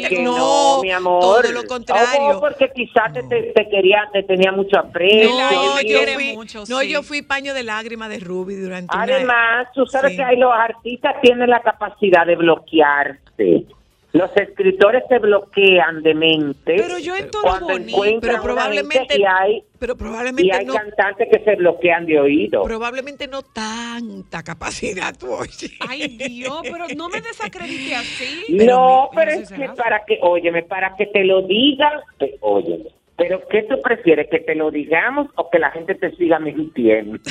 Porque 0.00 0.18
no, 0.22 0.36
no, 0.76 0.82
mi 0.82 0.90
amor. 0.92 1.20
todo 1.20 1.52
lo 1.52 1.64
contrario. 1.64 2.28
Ojo, 2.30 2.40
porque 2.40 2.70
quizás 2.74 3.12
te, 3.12 3.68
quería, 3.70 4.08
te 4.12 4.22
tenía 4.22 4.52
mucho 4.52 4.78
aprecio. 4.78 5.30
No, 5.30 5.50
No, 5.50 5.80
yo 5.82 5.98
fui, 6.14 6.34
mucho, 6.36 6.58
no, 6.68 6.80
sí. 6.80 6.88
yo 6.90 7.02
fui 7.02 7.22
paño 7.22 7.54
de 7.54 7.62
lágrima 7.62 8.08
de 8.08 8.18
Ruby 8.20 8.56
durante 8.56 8.94
una- 8.94 9.04
Además, 9.04 9.68
tú 9.74 9.86
sabes 9.86 10.10
Sí. 10.10 10.16
que 10.18 10.22
hay 10.24 10.36
los 10.36 10.52
artistas 10.52 11.14
tienen 11.22 11.48
la 11.48 11.60
capacidad 11.62 12.26
de 12.26 12.36
bloquearse. 12.36 13.64
Los 14.12 14.30
escritores 14.36 15.02
se 15.10 15.18
bloquean 15.18 16.02
de 16.02 16.14
mente. 16.14 16.74
Pero 16.76 16.98
yo 16.98 17.14
entono 17.14 17.42
cuando 17.42 17.66
bonito. 17.68 17.90
encuentran 17.90 18.20
Pero 18.20 18.34
una 18.36 18.42
probablemente, 18.42 18.98
mente 19.00 19.18
y 19.20 19.24
hay, 19.24 19.62
pero 19.78 19.92
y 19.92 19.96
probablemente 19.96 20.52
hay 20.56 20.64
no, 20.64 20.72
cantantes 20.72 21.28
que 21.30 21.44
se 21.44 21.56
bloquean 21.56 22.06
de 22.06 22.18
oído. 22.18 22.62
probablemente 22.62 23.28
no 23.28 23.42
tanta 23.42 24.42
capacidad 24.42 25.14
tú 25.18 25.30
oye. 25.34 25.72
Ay, 25.86 26.08
Dios, 26.08 26.58
pero 26.62 26.86
no 26.96 27.10
me 27.10 27.20
desacredite 27.20 27.94
así. 27.96 28.46
no, 28.48 29.10
pero 29.14 29.30
es 29.32 29.52
que 29.52 29.68
para 29.76 30.02
que, 30.06 30.18
óyeme, 30.22 30.62
para 30.62 30.96
que 30.96 31.04
te 31.06 31.24
lo 31.24 31.42
digan, 31.42 31.92
te- 32.18 32.38
óyeme. 32.40 32.86
Pero 33.16 33.42
¿qué 33.50 33.64
tú 33.64 33.78
prefieres? 33.82 34.28
¿Que 34.30 34.38
te 34.40 34.54
lo 34.54 34.70
digamos 34.70 35.26
o 35.34 35.50
que 35.50 35.58
la 35.58 35.70
gente 35.72 35.94
te 35.96 36.12
siga 36.16 36.38
mintiendo? 36.38 37.18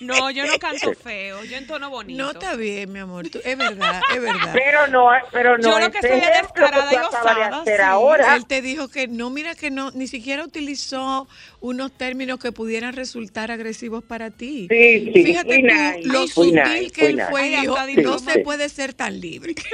No, 0.00 0.30
yo 0.30 0.46
no 0.46 0.58
canto 0.58 0.92
feo, 0.94 1.44
yo 1.44 1.56
entono 1.56 1.90
bonito. 1.90 2.22
No 2.22 2.30
está 2.30 2.54
bien, 2.56 2.92
mi 2.92 2.98
amor. 3.00 3.28
tú- 3.28 3.40
es 3.44 3.56
verdad, 3.58 4.00
es 4.14 4.20
verdad. 4.20 4.50
Pero 4.52 4.86
no, 4.88 5.08
pero 5.32 5.58
no 5.58 5.70
Yo 5.70 5.78
lo 5.80 5.90
que 5.90 6.00
soy 6.00 6.10
es 6.18 6.42
descarada 6.42 6.92
y 6.92 6.96
de 6.96 7.02
osada, 7.02 7.62
sí. 7.64 7.70
ahora. 7.82 8.36
Él 8.36 8.46
te 8.46 8.62
dijo 8.62 8.88
que 8.88 9.08
no, 9.08 9.30
mira 9.30 9.54
que 9.54 9.70
no, 9.70 9.90
ni 9.92 10.06
siquiera 10.06 10.44
utilizó 10.44 11.28
unos 11.60 11.92
términos 11.92 12.38
que 12.38 12.52
pudieran 12.52 12.94
resultar 12.94 13.50
agresivos 13.50 14.02
para 14.04 14.30
ti. 14.30 14.66
Sí, 14.70 15.10
sí, 15.14 15.24
Fíjate 15.24 15.56
tú 15.58 15.62
nice, 15.66 16.00
lo 16.04 16.26
sutil 16.26 16.54
nice, 16.62 16.90
que 16.92 17.06
él 17.06 17.16
nice. 17.16 17.30
fue 17.30 17.42
dijo, 17.48 17.76
hasta 17.76 17.80
no 17.80 17.86
dijo, 17.86 18.18
se 18.18 18.32
sí. 18.34 18.38
puede 18.40 18.68
ser 18.68 18.94
tan 18.94 19.20
libre. 19.20 19.54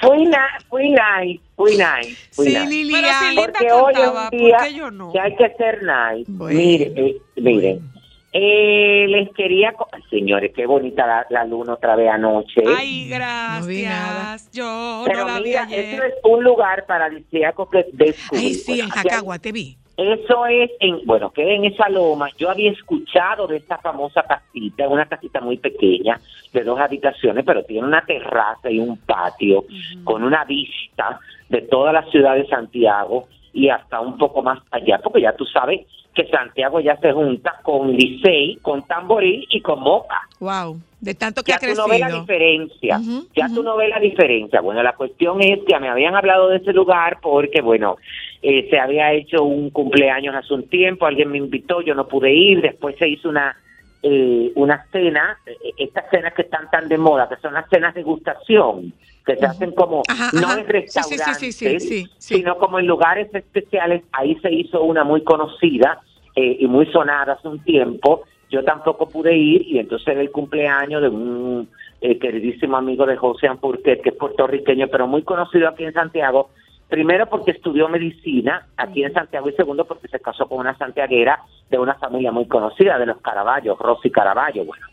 Fui, 0.00 0.30
fui 0.68 0.90
nice, 0.90 1.40
fui 1.56 1.70
nice, 1.76 2.16
fui 2.32 2.46
Sí, 2.46 2.52
nice. 2.54 2.66
Lilian. 2.66 3.02
Pero 3.02 3.18
si 3.18 3.26
Linda 3.34 3.52
Porque 3.52 3.72
hoy 3.72 3.94
un 3.94 4.30
día 4.30 4.56
¿por 4.58 4.66
qué 4.66 4.74
yo 4.74 4.90
no? 4.90 5.12
que 5.12 5.20
hay 5.20 5.36
que 5.36 5.54
ser 5.56 5.82
nice. 5.82 6.24
Bueno. 6.28 6.58
Mire, 6.58 6.92
eh, 6.96 7.16
miren, 7.36 7.92
eh, 8.38 9.06
les 9.08 9.30
quería... 9.32 9.74
señores, 10.10 10.52
qué 10.54 10.66
bonita 10.66 11.06
la, 11.06 11.26
la 11.30 11.44
luna 11.44 11.74
otra 11.74 11.96
vez 11.96 12.10
anoche. 12.10 12.62
Ay, 12.66 13.08
No 13.10 13.66
vi 13.66 13.82
nada. 13.82 14.14
gracias. 14.32 14.50
Yo 14.52 15.02
Pero 15.06 15.20
no 15.20 15.26
la 15.26 15.38
vi 15.38 15.44
mira, 15.50 15.62
ayer. 15.62 15.84
eso 15.94 16.02
es 16.04 16.14
un 16.24 16.44
lugar 16.44 16.84
paradisíaco 16.86 17.68
que 17.70 17.86
descubrí. 17.92 18.46
Ay, 18.46 18.54
sí, 18.54 18.80
en 18.80 18.88
Bueno, 18.88 19.02
Jacagua, 19.02 19.38
te 19.38 19.52
vi. 19.52 19.76
Eso 19.96 20.44
es, 20.46 20.70
en, 20.80 21.06
bueno, 21.06 21.30
que 21.30 21.54
en 21.54 21.64
esa 21.64 21.88
loma, 21.88 22.28
yo 22.36 22.50
había 22.50 22.70
escuchado 22.70 23.46
de 23.46 23.56
esta 23.56 23.78
famosa 23.78 24.22
casita, 24.24 24.86
una 24.88 25.06
casita 25.06 25.40
muy 25.40 25.56
pequeña, 25.56 26.20
de 26.52 26.64
dos 26.64 26.78
habitaciones, 26.78 27.42
pero 27.46 27.64
tiene 27.64 27.86
una 27.86 28.04
terraza 28.04 28.70
y 28.70 28.78
un 28.78 28.98
patio 28.98 29.64
con 30.04 30.22
una 30.22 30.44
vista 30.44 31.18
de 31.48 31.62
toda 31.62 31.94
la 31.94 32.02
ciudad 32.10 32.34
de 32.34 32.46
Santiago 32.46 33.28
y 33.54 33.70
hasta 33.70 34.00
un 34.00 34.18
poco 34.18 34.42
más 34.42 34.58
allá, 34.70 34.98
porque 35.02 35.22
ya 35.22 35.32
tú 35.34 35.46
sabes 35.46 35.86
que 36.16 36.26
Santiago 36.28 36.80
ya 36.80 36.96
se 36.96 37.12
junta 37.12 37.60
con 37.62 37.92
Licey, 37.92 38.56
con 38.62 38.82
Tamboril 38.86 39.46
y 39.50 39.60
con 39.60 39.80
Moca. 39.80 40.22
Wow, 40.40 40.80
de 40.98 41.14
tanto 41.14 41.42
que 41.42 41.52
Ya 41.52 41.56
ha 41.56 41.60
tú 41.60 41.74
no 41.76 41.86
ves 41.86 42.00
la 42.00 42.06
crecido. 42.06 42.20
diferencia, 42.22 43.00
ya 43.36 43.48
tú 43.54 43.62
no 43.62 43.76
ves 43.76 43.90
la 43.90 44.00
diferencia. 44.00 44.60
Bueno, 44.62 44.82
la 44.82 44.94
cuestión 44.94 45.42
es 45.42 45.60
que 45.66 45.78
me 45.78 45.88
habían 45.90 46.16
hablado 46.16 46.48
de 46.48 46.56
ese 46.56 46.72
lugar 46.72 47.18
porque, 47.20 47.60
bueno, 47.60 47.98
eh, 48.40 48.66
se 48.70 48.78
había 48.78 49.12
hecho 49.12 49.42
un 49.44 49.68
cumpleaños 49.70 50.34
hace 50.34 50.54
un 50.54 50.66
tiempo, 50.68 51.04
alguien 51.04 51.30
me 51.30 51.38
invitó, 51.38 51.82
yo 51.82 51.94
no 51.94 52.08
pude 52.08 52.32
ir, 52.32 52.62
después 52.62 52.96
se 52.98 53.08
hizo 53.08 53.28
una 53.28 53.54
eh, 54.02 54.52
una 54.54 54.86
cena, 54.92 55.36
eh, 55.46 55.72
estas 55.78 56.08
cenas 56.10 56.32
que 56.34 56.42
están 56.42 56.70
tan 56.70 56.88
de 56.88 56.96
moda, 56.96 57.28
que 57.28 57.36
son 57.36 57.54
las 57.54 57.68
cenas 57.68 57.92
de 57.94 58.02
gustación, 58.02 58.92
que 59.24 59.34
se 59.36 59.44
hacen 59.44 59.72
como, 59.72 60.02
Ajá, 60.06 60.30
no 60.32 60.46
ajá. 60.46 60.60
en 60.60 60.66
restaurantes, 60.68 61.38
sí, 61.38 61.50
sí, 61.52 61.70
sí, 61.70 61.80
sí, 61.80 62.06
sí. 62.18 62.34
sino 62.36 62.56
como 62.58 62.78
en 62.78 62.86
lugares 62.86 63.34
especiales, 63.34 64.04
ahí 64.12 64.36
se 64.42 64.52
hizo 64.52 64.82
una 64.84 65.02
muy 65.02 65.24
conocida 65.24 66.00
eh, 66.36 66.58
y 66.60 66.66
muy 66.66 66.86
sonada 66.92 67.32
hace 67.32 67.48
un 67.48 67.58
tiempo, 67.60 68.24
yo 68.50 68.62
tampoco 68.62 69.08
pude 69.08 69.34
ir 69.36 69.62
y 69.66 69.78
entonces 69.78 70.06
era 70.08 70.20
el 70.20 70.30
cumpleaños 70.30 71.02
de 71.02 71.08
un 71.08 71.68
eh, 72.00 72.18
queridísimo 72.18 72.76
amigo 72.76 73.06
de 73.06 73.16
José 73.16 73.48
Ampurquet, 73.48 74.02
que 74.02 74.10
es 74.10 74.16
puertorriqueño, 74.16 74.88
pero 74.88 75.06
muy 75.06 75.22
conocido 75.22 75.66
aquí 75.68 75.84
en 75.84 75.94
Santiago, 75.94 76.50
primero 76.88 77.26
porque 77.26 77.52
estudió 77.52 77.88
medicina 77.88 78.66
aquí 78.76 79.02
en 79.02 79.12
Santiago 79.12 79.48
y 79.48 79.54
segundo 79.54 79.86
porque 79.86 80.08
se 80.08 80.20
casó 80.20 80.46
con 80.46 80.58
una 80.58 80.76
santiaguera 80.76 81.40
de 81.70 81.78
una 81.78 81.94
familia 81.94 82.30
muy 82.30 82.46
conocida, 82.46 82.98
de 82.98 83.06
los 83.06 83.20
Caraballos, 83.22 83.78
Rosy 83.78 84.10
Caraballo, 84.10 84.64
bueno. 84.64 84.86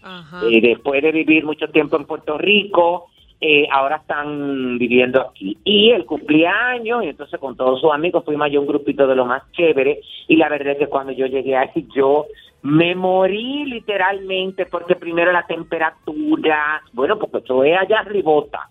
Eh, 0.50 0.62
después 0.62 1.04
de 1.04 1.12
vivir 1.12 1.46
mucho 1.46 1.68
tiempo 1.68 1.98
en 1.98 2.06
Puerto 2.06 2.38
Rico, 2.38 3.10
eh, 3.46 3.68
ahora 3.72 3.98
están 3.98 4.78
viviendo 4.78 5.20
aquí. 5.22 5.58
Y 5.66 5.90
el 5.92 6.06
cumpleaños, 6.06 7.04
y 7.04 7.10
entonces 7.10 7.38
con 7.42 7.58
todos 7.58 7.82
sus 7.82 7.92
amigos 7.92 8.24
fuimos 8.24 8.46
allá 8.46 8.60
un 8.60 8.68
grupito 8.68 9.06
de 9.06 9.16
lo 9.16 9.26
más 9.26 9.44
chévere, 9.52 10.00
y 10.30 10.38
la 10.38 10.48
verdad 10.48 10.74
es 10.74 10.80
que 10.80 10.88
cuando 10.88 11.12
yo 11.12 11.26
llegué 11.26 11.58
ahí, 11.58 11.88
yo 11.94 12.26
me 12.62 12.96
morí 12.96 13.66
literalmente, 13.66 14.66
porque 14.66 14.96
primero 14.96 15.34
la 15.34 15.46
temperatura, 15.46 16.82
bueno, 16.94 17.20
porque 17.20 17.40
eso 17.40 17.64
es 17.66 17.78
allá 17.78 18.00
arribota. 18.00 18.70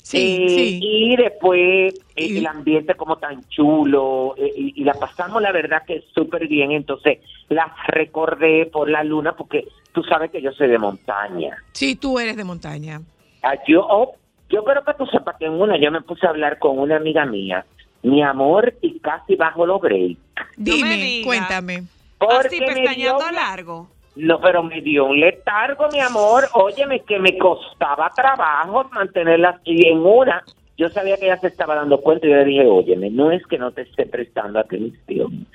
Sí, 0.00 0.18
Eh, 0.18 0.48
sí. 0.48 0.78
Y 0.80 1.16
después 1.16 1.94
eh, 2.14 2.26
Y- 2.28 2.38
el 2.38 2.46
ambiente 2.46 2.94
como 2.94 3.18
tan 3.18 3.46
chulo 3.48 4.34
eh, 4.38 4.52
y, 4.56 4.80
y 4.80 4.84
la 4.84 4.94
pasamos 4.94 5.42
la 5.42 5.52
verdad 5.52 5.82
que 5.86 6.02
súper 6.14 6.46
bien. 6.48 6.70
Entonces 6.72 7.18
las 7.48 7.68
recordé 7.88 8.66
por 8.66 8.88
la 8.88 9.02
luna 9.04 9.34
porque 9.36 9.66
tú 9.92 10.02
sabes 10.04 10.30
que 10.30 10.40
yo 10.40 10.52
soy 10.52 10.68
de 10.68 10.78
montaña. 10.78 11.56
Sí, 11.72 11.96
tú 11.96 12.18
eres 12.20 12.36
de 12.36 12.44
montaña. 12.44 13.00
Ah, 13.48 13.54
yo, 13.68 13.86
oh, 13.88 14.16
yo 14.48 14.64
creo 14.64 14.82
que 14.84 14.94
tú 14.94 15.06
sepas 15.06 15.36
que 15.38 15.46
en 15.46 15.52
una 15.52 15.78
yo 15.78 15.92
me 15.92 16.00
puse 16.00 16.26
a 16.26 16.30
hablar 16.30 16.58
con 16.58 16.80
una 16.80 16.96
amiga 16.96 17.24
mía, 17.24 17.64
mi 18.02 18.20
amor, 18.20 18.74
y 18.82 18.98
casi 18.98 19.36
bajo 19.36 19.64
los 19.66 19.80
me 19.80 20.16
Dime, 20.56 21.20
cuéntame. 21.24 21.84
Así 22.18 22.58
me 22.58 22.66
dio 22.66 22.74
pestañeando 22.74 23.18
una- 23.18 23.32
largo. 23.32 23.88
No, 24.16 24.40
pero 24.40 24.64
me 24.64 24.80
dio 24.80 25.04
un 25.04 25.20
letargo, 25.20 25.88
mi 25.92 26.00
amor. 26.00 26.48
Óyeme, 26.54 27.00
que 27.00 27.20
me 27.20 27.38
costaba 27.38 28.10
trabajo 28.16 28.88
mantenerla 28.90 29.60
y 29.64 29.86
en 29.86 29.98
una. 29.98 30.42
Yo 30.76 30.88
sabía 30.88 31.16
que 31.16 31.26
ella 31.26 31.38
se 31.38 31.46
estaba 31.48 31.76
dando 31.76 32.00
cuenta 32.00 32.26
y 32.26 32.30
yo 32.30 32.36
le 32.36 32.44
dije, 32.46 32.66
óyeme, 32.66 33.10
no 33.10 33.30
es 33.30 33.46
que 33.46 33.58
no 33.58 33.70
te 33.70 33.82
esté 33.82 34.06
prestando 34.06 34.58
atención, 34.58 35.46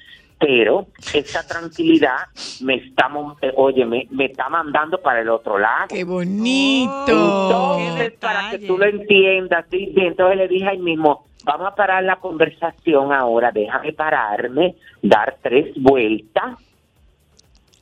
pero 0.42 0.88
esa 1.14 1.46
tranquilidad 1.46 2.18
me 2.62 2.74
está, 2.76 3.12
eh, 3.42 3.54
óyeme, 3.56 4.08
me 4.10 4.26
está 4.26 4.50
mandando 4.50 5.00
para 5.00 5.22
el 5.22 5.30
otro 5.30 5.60
lado. 5.60 5.90
Qué 5.90 6.04
bonito. 6.04 6.92
Oh, 7.10 7.78
qué 7.78 7.84
Entonces, 7.84 8.14
para 8.20 8.50
que 8.50 8.60
tú 8.66 8.76
lo 8.76 8.86
entiendas, 8.86 9.66
¿sí? 9.70 9.94
Y 9.96 10.02
entonces 10.02 10.38
le 10.38 10.48
dije 10.48 10.68
ahí 10.68 10.80
mismo, 10.80 11.28
vamos 11.46 11.68
a 11.68 11.76
parar 11.76 12.04
la 12.04 12.16
conversación 12.16 13.14
ahora, 13.14 13.52
déjame 13.52 13.94
pararme, 13.94 14.76
dar 15.04 15.38
tres 15.44 15.76
vueltas. 15.76 16.58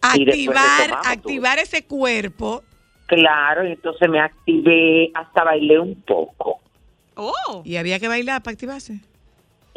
activar, 0.01 0.89
tú. 0.89 1.09
activar 1.09 1.59
ese 1.59 1.85
cuerpo. 1.85 2.61
Claro, 3.05 3.65
y 3.65 3.71
entonces 3.71 4.09
me 4.09 4.19
activé, 4.19 5.11
hasta 5.13 5.45
bailé 5.45 5.79
un 5.79 5.95
poco. 6.01 6.59
Oh, 7.15 7.63
Y 7.63 7.77
había 7.77 7.99
que 7.99 8.09
bailar 8.09 8.43
para 8.43 8.53
activarse. 8.53 8.99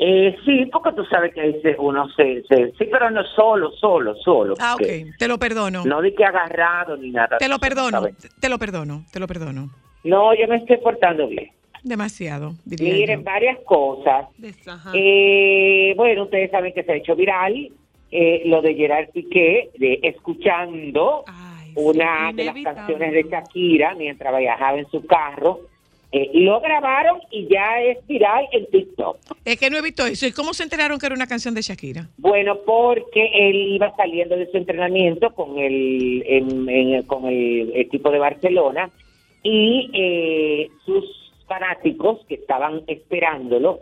Eh, 0.05 0.37
sí, 0.45 0.67
porque 0.73 0.91
tú 0.97 1.05
sabes 1.05 1.33
que 1.33 1.41
ahí 1.43 1.61
se- 1.63 1.77
uno 1.79 2.09
se, 2.17 2.43
se- 2.49 2.73
Sí, 2.77 2.89
pero 2.91 3.09
no 3.11 3.23
solo, 3.37 3.71
solo, 3.73 4.17
solo. 4.17 4.55
Ah, 4.59 4.75
ok. 4.75 5.17
Te 5.17 5.29
lo 5.29 5.39
perdono. 5.39 5.85
No 5.85 6.03
di 6.03 6.13
que 6.13 6.25
agarrado 6.25 6.97
ni 6.97 7.11
nada. 7.11 7.39
Te 7.39 7.49
lo 7.49 7.59
perdono. 7.61 8.01
sabes. 8.01 8.17
Te 8.41 8.49
lo 8.49 8.59
perdono. 8.59 9.05
Te 9.13 9.21
lo 9.21 9.29
perdono. 9.29 9.71
No, 10.03 10.35
yo 10.35 10.49
me 10.49 10.57
estoy 10.57 10.79
portando 10.79 11.29
bien. 11.29 11.51
Demasiado, 11.85 12.55
diría 12.65 12.93
Miren, 12.95 13.21
yo. 13.21 13.25
varias 13.25 13.59
cosas. 13.65 14.27
Eh, 14.95 15.95
bueno, 15.97 16.25
ustedes 16.25 16.51
saben 16.51 16.73
que 16.73 16.83
se 16.83 16.93
ha 16.93 16.97
hecho 16.97 17.15
viral 17.15 17.71
eh, 18.11 18.43
lo 18.47 18.61
de 18.63 18.75
Gerard 18.75 19.09
Piqué, 19.11 19.71
de 19.79 19.99
escuchando 20.03 21.25
Ay, 21.27 21.69
sí, 21.69 21.73
una 21.77 22.33
de 22.33 22.45
las 22.45 22.55
canciones 22.63 23.13
de 23.13 23.23
Shakira 23.31 23.95
mientras 23.95 24.37
viajaba 24.37 24.79
en 24.79 24.89
su 24.91 25.05
carro. 25.07 25.61
Eh, 26.15 26.31
lo 26.35 26.61
grabaron 26.61 27.21
y 27.31 27.49
ya 27.49 27.81
es 27.81 28.07
viral 28.07 28.45
en 28.53 28.67
TikTok. 28.67 29.17
Es 29.47 29.59
que 29.59 29.71
no 29.71 29.79
he 29.79 29.83
visto 29.83 30.05
eso. 30.05 30.27
¿Y 30.27 30.33
cómo 30.33 30.53
se 30.53 30.63
enteraron 30.63 30.99
que 30.99 31.07
era 31.07 31.15
una 31.15 31.27
canción 31.27 31.55
de 31.55 31.63
Shakira? 31.63 32.07
Bueno, 32.19 32.59
porque 32.67 33.31
él 33.35 33.57
iba 33.73 33.97
saliendo 33.97 34.37
de 34.37 34.51
su 34.51 34.59
entrenamiento 34.59 35.31
con 35.35 35.59
el, 35.59 36.23
en- 36.27 36.69
en- 36.69 37.03
con 37.05 37.25
el 37.27 37.73
equipo 37.77 38.11
de 38.11 38.19
Barcelona 38.19 38.91
y 39.43 39.91
eh, 39.95 40.69
sus 40.85 41.33
fanáticos 41.49 42.21
que 42.29 42.35
estaban 42.35 42.83
esperándolo, 42.87 43.81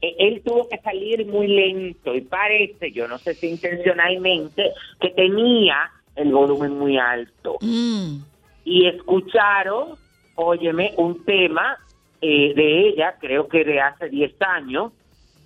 eh, 0.00 0.14
él 0.18 0.40
tuvo 0.44 0.68
que 0.68 0.78
salir 0.78 1.26
muy 1.26 1.48
lento 1.48 2.14
y 2.14 2.20
parece, 2.20 2.92
yo 2.92 3.08
no 3.08 3.18
sé 3.18 3.34
si 3.34 3.48
intencionalmente, 3.48 4.70
que 5.00 5.10
tenía 5.10 5.90
el 6.14 6.30
volumen 6.32 6.78
muy 6.78 6.96
alto 6.96 7.56
Mm. 7.60 8.18
y 8.64 8.86
escucharon, 8.86 9.96
óyeme, 10.36 10.92
un 10.96 11.24
tema 11.24 11.76
eh, 12.20 12.52
de 12.54 12.88
ella, 12.88 13.16
creo 13.20 13.48
que 13.48 13.64
de 13.64 13.80
hace 13.80 14.08
10 14.08 14.32
años. 14.42 14.92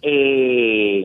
eh, 0.02 1.04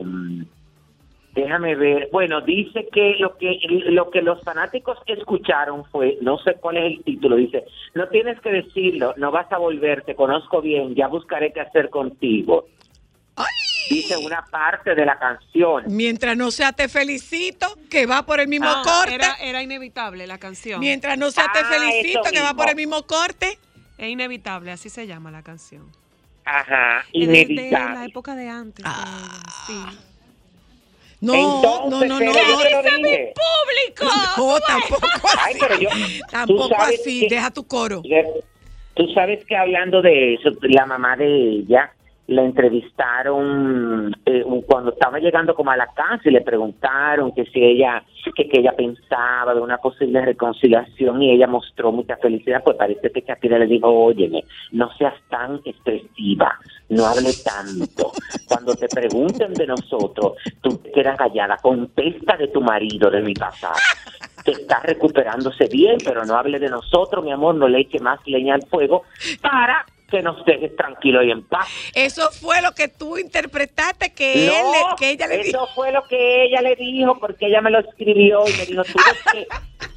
déjame 1.34 1.74
ver. 1.76 2.08
Bueno, 2.12 2.40
dice 2.42 2.88
que 2.92 3.16
lo 3.18 3.36
que 3.38 3.58
lo 3.86 4.10
que 4.10 4.20
los 4.20 4.42
fanáticos 4.42 4.98
escucharon 5.06 5.84
fue, 5.86 6.18
no 6.20 6.36
sé 6.38 6.54
cuál 6.60 6.76
es 6.76 6.84
el 6.98 7.04
título, 7.04 7.36
dice, 7.36 7.64
no 7.94 8.06
tienes 8.08 8.38
que 8.40 8.50
decirlo, 8.50 9.14
no 9.16 9.30
vas 9.30 9.50
a 9.50 9.56
volver, 9.58 10.02
te 10.02 10.14
conozco 10.14 10.60
bien, 10.60 10.94
ya 10.94 11.08
buscaré 11.08 11.52
qué 11.52 11.60
hacer 11.60 11.88
contigo. 11.90 12.66
Dice 13.90 14.16
una 14.16 14.44
parte 14.50 14.94
de 14.94 15.04
la 15.04 15.18
canción. 15.18 15.84
Mientras 15.88 16.36
no 16.36 16.50
sea 16.50 16.72
te 16.72 16.88
felicito, 16.88 17.66
que 17.90 18.06
va 18.06 18.24
por 18.24 18.38
el 18.40 18.46
mismo 18.48 18.68
Ah, 18.68 18.82
corte. 18.84 19.14
Era, 19.16 19.34
era 19.42 19.62
inevitable 19.62 20.26
la 20.26 20.38
canción. 20.38 20.80
Mientras 20.80 21.18
no 21.18 21.30
sea 21.30 21.50
te 21.52 21.58
Ah, 21.58 21.64
felicito, 21.64 22.22
que 22.32 22.40
va 22.40 22.54
por 22.54 22.68
el 22.70 22.76
mismo 22.76 23.02
corte. 23.02 23.58
Es 24.02 24.08
inevitable, 24.08 24.72
así 24.72 24.88
se 24.88 25.06
llama 25.06 25.30
la 25.30 25.42
canción. 25.44 25.88
Ajá, 26.44 27.04
Es 27.12 27.20
de- 27.28 27.32
de, 27.32 27.44
la 27.46 27.52
inevitable. 27.52 28.04
época 28.06 28.34
de 28.34 28.48
antes. 28.48 28.84
Ah. 28.88 29.40
sí. 29.64 29.74
No, 31.20 31.34
Entonces, 31.34 32.08
no, 32.08 32.18
no, 32.18 32.18
no. 32.18 32.18
te 32.18 32.72
lo 32.72 32.82
dije. 32.82 33.32
¡Público! 33.32 34.12
No, 34.36 34.58
tampoco 34.66 35.28
Ay, 35.40 35.52
así. 35.52 35.58
pero 35.60 35.78
yo, 35.78 35.88
Tampoco 36.32 36.74
así. 36.80 37.20
que- 37.20 37.28
Deja 37.36 37.50
tu 37.52 37.64
coro. 37.64 38.02
Tú 38.94 39.06
sabes 39.14 39.44
que 39.46 39.56
hablando 39.56 40.02
de 40.02 40.34
eso, 40.34 40.50
la 40.62 40.84
mamá 40.84 41.16
de 41.16 41.26
ella 41.60 41.92
la 42.32 42.42
entrevistaron 42.42 44.14
eh, 44.26 44.44
cuando 44.66 44.92
estaba 44.92 45.18
llegando 45.18 45.54
como 45.54 45.70
a 45.70 45.76
la 45.76 45.86
casa 45.86 46.22
y 46.24 46.30
le 46.30 46.40
preguntaron 46.40 47.32
que 47.32 47.44
si 47.46 47.62
ella 47.62 48.02
que, 48.34 48.48
que 48.48 48.60
ella 48.60 48.72
pensaba 48.76 49.54
de 49.54 49.60
una 49.60 49.78
posible 49.78 50.20
reconciliación 50.24 51.22
y 51.22 51.32
ella 51.32 51.46
mostró 51.46 51.92
mucha 51.92 52.16
felicidad 52.16 52.62
pues 52.64 52.76
parece 52.76 53.10
que 53.10 53.20
Shakira 53.20 53.58
le 53.58 53.66
dijo 53.66 53.88
óyeme 53.88 54.44
no 54.72 54.90
seas 54.96 55.14
tan 55.28 55.60
expresiva 55.64 56.58
no 56.88 57.06
hable 57.06 57.32
tanto. 57.44 58.12
Cuando 58.46 58.74
te 58.74 58.88
pregunten 58.88 59.54
de 59.54 59.66
nosotros 59.66 60.34
tú 60.60 60.76
te 60.78 60.92
quedas 60.92 61.16
callada 61.16 61.56
contesta 61.56 62.36
de 62.36 62.48
tu 62.48 62.60
marido 62.60 63.10
de 63.10 63.22
mi 63.22 63.34
pasado 63.34 63.74
que 64.44 64.52
está 64.52 64.80
recuperándose 64.80 65.66
bien 65.66 65.98
pero 66.04 66.24
no 66.24 66.36
hable 66.36 66.58
de 66.58 66.68
nosotros 66.68 67.24
mi 67.24 67.32
amor 67.32 67.54
no 67.54 67.68
le 67.68 67.80
eche 67.80 67.98
más 68.00 68.20
leña 68.26 68.54
al 68.54 68.62
fuego 68.66 69.02
para 69.40 69.84
que 70.10 70.20
nos 70.22 70.44
dejes 70.44 70.76
tranquilo 70.76 71.22
y 71.22 71.30
en 71.30 71.42
paz 71.42 71.66
Eso 71.94 72.30
fue 72.32 72.60
lo 72.60 72.72
que 72.72 72.88
tú 72.88 73.16
interpretaste 73.16 74.12
que, 74.12 74.46
él, 74.46 74.52
no, 74.52 74.94
que 74.96 75.10
ella 75.10 75.26
le 75.26 75.40
eso 75.40 75.44
dijo. 75.60 75.66
fue 75.74 75.90
lo 75.90 76.06
que 76.06 76.44
ella 76.44 76.60
le 76.60 76.76
dijo, 76.76 77.18
porque 77.18 77.46
ella 77.46 77.62
me 77.62 77.70
lo 77.70 77.78
escribió 77.78 78.42
y 78.46 78.52
me 78.58 78.66
dijo, 78.66 78.82
tuve 78.84 79.02
que, 79.32 79.46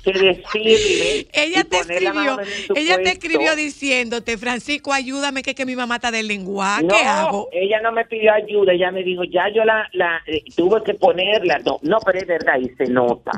que 0.05 0.13
decirle. 0.13 1.27
Ella 1.33 1.63
te 1.63 1.77
escribió, 1.79 2.39
ella 2.75 2.95
te 2.97 3.01
puesto. 3.03 3.09
escribió 3.09 3.55
diciéndote, 3.55 4.37
Francisco, 4.37 4.93
ayúdame 4.93 5.43
que, 5.43 5.53
que 5.55 5.65
mi 5.65 5.75
mamá 5.75 5.95
está 5.95 6.11
del 6.11 6.27
lenguaje, 6.27 6.83
No, 6.83 6.95
¿qué 6.95 7.03
hago? 7.03 7.49
ella 7.51 7.81
no 7.81 7.91
me 7.91 8.05
pidió 8.05 8.31
ayuda, 8.33 8.73
ella 8.73 8.91
me 8.91 9.03
dijo, 9.03 9.23
ya 9.25 9.49
yo 9.53 9.65
la, 9.65 9.87
la 9.93 10.21
eh, 10.27 10.43
tuve 10.55 10.81
que 10.83 10.93
ponerla. 10.93 11.59
No, 11.65 11.79
no, 11.81 11.97
pero 12.05 12.19
es 12.19 12.27
verdad, 12.27 12.59
y 12.61 12.69
se 12.75 12.87
nota, 12.87 13.31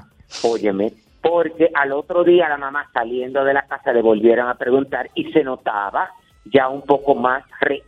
óyeme, 0.44 0.92
porque 1.22 1.70
al 1.74 1.92
otro 1.94 2.24
día 2.24 2.48
la 2.50 2.58
mamá 2.58 2.90
saliendo 2.94 3.44
de 3.44 3.54
la 3.54 3.64
casa 3.66 3.92
le 3.94 4.02
volvieron 4.02 4.48
a 4.48 4.56
preguntar 4.56 5.10
y 5.16 5.32
se 5.32 5.44
notaba 5.44 6.10
ya 6.46 6.70
un 6.70 6.82
poco 6.84 7.16
más, 7.16 7.44
re- 7.62 7.84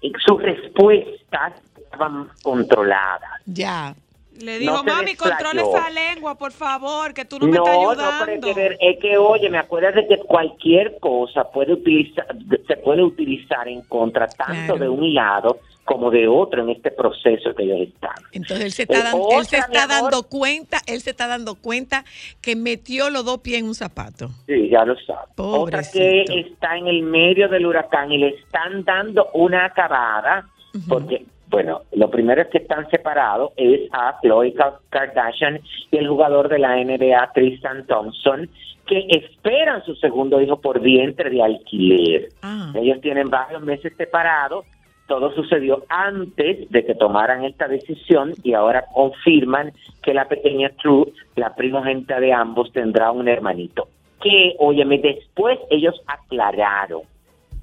y 0.00 0.12
sus 0.26 0.42
respuestas 0.42 1.52
estaban 1.76 2.28
controladas. 2.42 3.40
Ya. 3.46 3.94
Le 4.40 4.58
dijo, 4.58 4.72
No 4.72 4.82
mami, 4.84 5.14
controla 5.14 5.62
esa 5.62 5.90
lengua, 5.90 6.36
por 6.36 6.52
favor, 6.52 7.12
que 7.12 7.24
tú 7.24 7.38
no, 7.38 7.46
me 7.46 7.56
No, 7.58 7.64
estás 7.64 7.76
no, 7.76 7.90
ayudando. 7.90 8.24
pero 8.24 8.32
es 8.32 8.40
que, 8.44 8.54
ver- 8.54 8.78
es 8.80 8.98
que, 8.98 9.18
oye, 9.18 9.50
me 9.50 9.58
acuerdas 9.58 9.94
de 9.94 10.06
que 10.08 10.16
cualquier 10.18 10.98
cosa 11.00 11.44
puede 11.50 11.74
utilizar, 11.74 12.26
se 12.66 12.76
puede 12.78 13.02
utilizar 13.02 13.68
en 13.68 13.82
contra 13.82 14.26
tanto 14.28 14.74
Claro. 14.74 14.78
de 14.78 14.88
un 14.88 15.14
lado 15.14 15.58
como 15.84 16.10
de 16.10 16.26
otro 16.28 16.62
en 16.62 16.70
este 16.70 16.90
proceso 16.92 17.54
que 17.54 17.64
ellos 17.64 17.80
están. 17.88 18.14
Entonces 18.32 18.64
él 18.66 18.72
se 18.72 18.82
está, 18.84 19.02
dando, 19.02 19.28
él 19.38 19.44
se 19.46 19.58
está 19.58 19.86
dando 19.86 20.22
cuenta, 20.22 20.78
él 20.86 21.00
se 21.02 21.10
está 21.10 21.26
dando 21.26 21.56
cuenta 21.56 22.04
que 22.40 22.54
metió 22.56 23.10
los 23.10 23.24
dos 23.24 23.38
pies 23.40 23.58
en 23.58 23.66
un 23.66 23.74
zapato. 23.74 24.30
Sí, 24.46 24.68
ya 24.70 24.84
lo 24.84 24.94
sabes. 25.00 25.28
Otra 25.36 25.82
que 25.82 26.24
Pobrecito. 26.26 26.54
está 26.54 26.76
en 26.78 26.86
el 26.86 27.02
medio 27.02 27.48
del 27.48 27.66
huracán 27.66 28.10
y 28.12 28.18
le 28.18 28.28
están 28.28 28.84
dando 28.84 29.28
una 29.34 29.66
acabada, 29.66 30.48
porque, 30.88 31.26
bueno, 31.52 31.82
lo 31.92 32.10
primero 32.10 32.42
es 32.42 32.48
que 32.48 32.58
están 32.58 32.88
separados, 32.90 33.52
es 33.56 33.82
a 33.92 34.18
Khloe 34.22 34.54
Ka- 34.54 34.80
Kardashian 34.88 35.60
y 35.90 35.96
el 35.98 36.08
jugador 36.08 36.48
de 36.48 36.58
la 36.58 36.76
NBA, 36.82 37.30
Tristan 37.34 37.86
Thompson, 37.86 38.48
que 38.86 39.06
esperan 39.10 39.84
su 39.84 39.94
segundo 39.96 40.40
hijo 40.40 40.60
por 40.60 40.80
vientre 40.80 41.30
de 41.30 41.42
alquiler. 41.42 42.28
Ah. 42.42 42.72
Ellos 42.74 43.00
tienen 43.02 43.28
varios 43.28 43.62
meses 43.62 43.92
separados. 43.96 44.64
Todo 45.06 45.30
sucedió 45.34 45.84
antes 45.90 46.70
de 46.70 46.84
que 46.86 46.94
tomaran 46.94 47.44
esta 47.44 47.68
decisión 47.68 48.32
y 48.42 48.54
ahora 48.54 48.86
confirman 48.94 49.72
que 50.02 50.14
la 50.14 50.26
pequeña 50.26 50.70
True, 50.82 51.12
la 51.36 51.54
primogénita 51.54 52.18
de 52.18 52.32
ambos, 52.32 52.72
tendrá 52.72 53.12
un 53.12 53.28
hermanito. 53.28 53.88
Que, 54.22 54.56
óyeme, 54.58 54.98
después 54.98 55.58
ellos 55.70 56.00
aclararon 56.06 57.02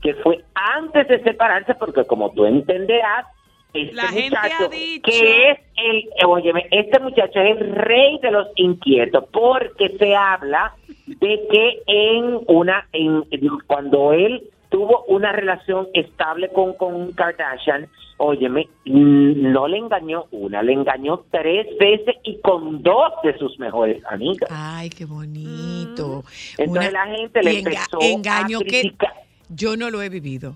que 0.02 0.14
fue 0.16 0.44
antes 0.54 1.08
de 1.10 1.22
separarse 1.24 1.76
porque 1.76 2.06
como 2.06 2.32
tú 2.32 2.46
entenderás, 2.46 3.26
este 3.74 3.94
La 3.96 4.04
gente 4.08 4.30
muchacho 4.30 4.66
ha 4.66 4.68
dicho- 4.70 5.02
que 5.12 5.52
es 5.52 5.60
el, 5.78 6.10
óyeme, 6.26 6.66
este 6.72 7.00
muchacho 7.00 7.40
es 7.40 7.58
el 7.62 7.72
rey 7.76 8.18
de 8.22 8.32
los 8.32 8.48
inquietos 8.56 9.26
porque 9.32 9.90
se 9.98 10.16
habla 10.16 10.74
de 11.08 11.48
que 11.52 11.82
en 11.88 12.40
una, 12.48 12.88
en, 12.94 13.24
cuando 13.68 14.14
él 14.14 14.44
tuvo 14.70 15.04
una 15.08 15.32
relación 15.32 15.88
estable 15.94 16.50
con, 16.50 16.74
con 16.74 17.12
Kardashian, 17.14 17.88
óyeme, 18.18 18.68
mm, 18.86 19.52
no 19.52 19.68
le 19.68 19.78
engañó 19.78 20.26
una, 20.32 20.62
le 20.62 20.74
engañó 20.74 21.24
tres 21.32 21.66
veces 21.80 22.16
y 22.24 22.40
con 22.42 22.84
dos 22.84 23.14
de 23.24 23.38
sus 23.38 23.58
mejores 23.60 24.04
amigas. 24.10 24.50
Ay, 24.52 24.90
qué 24.90 25.06
bonito. 25.06 26.24
Entonces 26.58 26.92
la 26.94 27.06
gente 27.08 27.42
le 27.42 27.52
enga- 27.64 27.68
empezó 27.70 27.98
engaño 28.02 28.58
a 28.60 28.62
que 28.64 28.68
criticar. 28.82 29.14
yo 29.50 29.76
no 29.78 29.90
lo 29.90 30.02
he 30.02 30.10
vivido. 30.10 30.56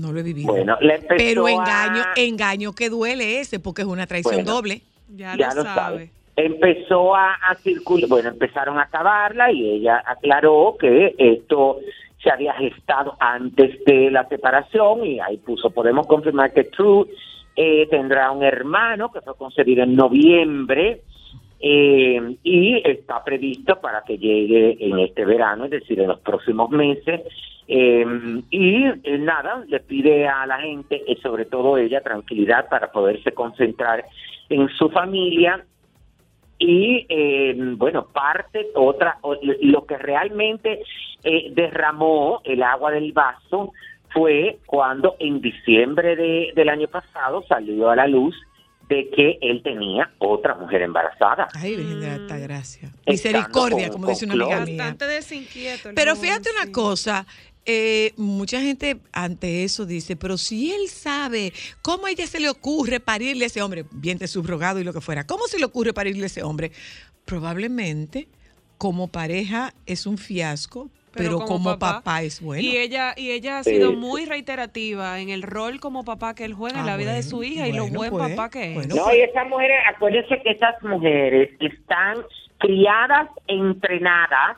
No 0.00 0.12
lo 0.12 0.20
he 0.20 0.22
vivido. 0.22 0.52
Bueno, 0.52 0.76
le 0.80 0.94
empezó 0.96 1.14
Pero 1.16 1.46
a- 1.46 1.50
engaño, 1.52 2.02
engaño 2.16 2.72
que 2.72 2.88
duele 2.90 3.40
ese 3.40 3.58
porque 3.60 3.82
es 3.82 3.88
una 3.88 4.06
traición 4.06 4.36
Bueno. 4.36 4.52
doble. 4.52 4.82
Ya, 5.16 5.36
ya 5.36 5.48
lo 5.48 5.56
lo 5.56 5.62
sabe. 5.64 5.74
sabe. 5.74 6.10
Empezó 6.36 7.16
a, 7.16 7.34
a 7.34 7.54
circular, 7.56 8.08
bueno, 8.08 8.28
empezaron 8.28 8.78
a 8.78 8.82
acabarla 8.82 9.50
y 9.50 9.68
ella 9.70 10.02
aclaró 10.06 10.76
que 10.78 11.14
esto 11.18 11.78
se 12.22 12.30
había 12.30 12.52
gestado 12.54 13.16
antes 13.18 13.82
de 13.84 14.10
la 14.10 14.26
separación 14.28 15.04
y 15.04 15.18
ahí 15.20 15.36
puso, 15.38 15.70
podemos 15.70 16.06
confirmar 16.06 16.52
que 16.52 16.64
True 16.64 17.06
eh, 17.56 17.86
tendrá 17.90 18.30
un 18.30 18.44
hermano 18.44 19.10
que 19.10 19.20
fue 19.20 19.36
concebido 19.36 19.82
en 19.82 19.96
noviembre 19.96 21.02
eh, 21.60 22.36
y 22.42 22.80
está 22.88 23.22
previsto 23.24 23.80
para 23.80 24.02
que 24.02 24.18
llegue 24.18 24.76
en 24.80 24.98
este 25.00 25.24
verano, 25.24 25.64
es 25.64 25.70
decir, 25.70 26.00
en 26.00 26.08
los 26.08 26.20
próximos 26.20 26.70
meses. 26.70 27.22
Eh, 27.66 28.06
y 28.50 28.84
eh, 28.86 29.18
nada, 29.18 29.64
le 29.68 29.80
pide 29.80 30.26
a 30.26 30.46
la 30.46 30.58
gente, 30.60 31.02
y 31.06 31.16
sobre 31.16 31.44
todo 31.44 31.76
ella, 31.76 32.00
tranquilidad 32.00 32.68
para 32.68 32.90
poderse 32.90 33.32
concentrar 33.32 34.04
en 34.48 34.68
su 34.70 34.88
familia 34.88 35.64
y 36.60 37.06
eh, 37.08 37.54
bueno 37.76 38.06
parte 38.12 38.66
otra 38.74 39.18
lo 39.60 39.86
que 39.86 39.96
realmente 39.96 40.80
eh, 41.22 41.52
derramó 41.52 42.40
el 42.44 42.62
agua 42.64 42.90
del 42.90 43.12
vaso 43.12 43.72
fue 44.08 44.58
cuando 44.66 45.14
en 45.20 45.40
diciembre 45.40 46.16
de- 46.16 46.52
del 46.56 46.68
año 46.70 46.88
pasado 46.88 47.44
salió 47.46 47.90
a 47.90 47.96
la 47.96 48.08
luz 48.08 48.34
de 48.88 49.10
que 49.10 49.38
él 49.42 49.62
tenía 49.62 50.10
otra 50.18 50.54
mujer 50.54 50.82
embarazada 50.82 51.48
Ay, 51.54 51.76
Virgen 51.76 52.00
de 52.00 52.10
Alta 52.10 52.38
Gracia. 52.38 52.92
Estando 53.04 53.38
Misericordia, 53.38 53.90
como 53.90 54.06
dice 54.08 54.24
una 54.24 54.34
amiga 54.34 54.64
mía. 54.64 54.76
Bastante 54.76 55.06
desinquieto. 55.06 55.90
el 55.90 55.94
Pero 55.94 56.16
fíjate 56.16 56.48
una 56.50 56.72
cosa, 56.72 57.26
eh, 57.66 58.14
mucha 58.16 58.60
gente 58.62 58.98
ante 59.12 59.64
eso 59.64 59.84
dice, 59.84 60.16
pero 60.16 60.38
si 60.38 60.72
él 60.72 60.88
sabe 60.88 61.52
cómo 61.82 62.06
a 62.06 62.10
ella 62.10 62.26
se 62.26 62.40
le 62.40 62.48
ocurre 62.48 62.98
parirle 62.98 63.44
a 63.44 63.48
ese 63.48 63.60
hombre, 63.60 63.84
vientre 63.90 64.26
subrogado 64.26 64.80
y 64.80 64.84
lo 64.84 64.94
que 64.94 65.02
fuera, 65.02 65.26
¿cómo 65.26 65.46
se 65.48 65.58
le 65.58 65.66
ocurre 65.66 65.92
parirle 65.92 66.22
a 66.22 66.26
ese 66.26 66.42
hombre? 66.42 66.72
Probablemente 67.26 68.28
como 68.78 69.08
pareja 69.08 69.74
es 69.84 70.06
un 70.06 70.16
fiasco, 70.16 70.88
pero, 71.18 71.40
como, 71.40 71.78
papá, 71.78 72.22
es 72.22 72.40
bueno. 72.40 72.62
Y 72.62 72.76
ella, 72.76 73.14
y 73.16 73.32
ella 73.32 73.58
ha 73.58 73.64
sido 73.64 73.90
sí. 73.90 73.96
muy 73.96 74.24
reiterativa 74.24 75.18
en 75.20 75.28
el 75.28 75.42
rol 75.42 75.80
como 75.80 76.04
papá 76.04 76.34
que 76.34 76.44
él 76.44 76.54
juega 76.54 76.78
en 76.78 76.84
Ah, 76.84 76.86
la 76.86 76.96
vida 76.96 77.12
de 77.12 77.22
su 77.22 77.42
hija 77.42 77.66
y 77.66 77.72
lo 77.72 77.88
buen 77.88 78.10
pues, 78.10 78.30
papá 78.30 78.48
que 78.50 78.68
es. 78.70 78.74
bueno. 78.74 78.94
no 78.94 79.14
y 79.14 79.20
esas 79.20 79.48
mujeres 79.48 79.76
acuérdense 79.94 80.40
que 80.42 80.50
esas 80.50 80.82
mujeres 80.82 81.50
están 81.60 82.18
criadas 82.58 83.28
entrenadas 83.46 84.56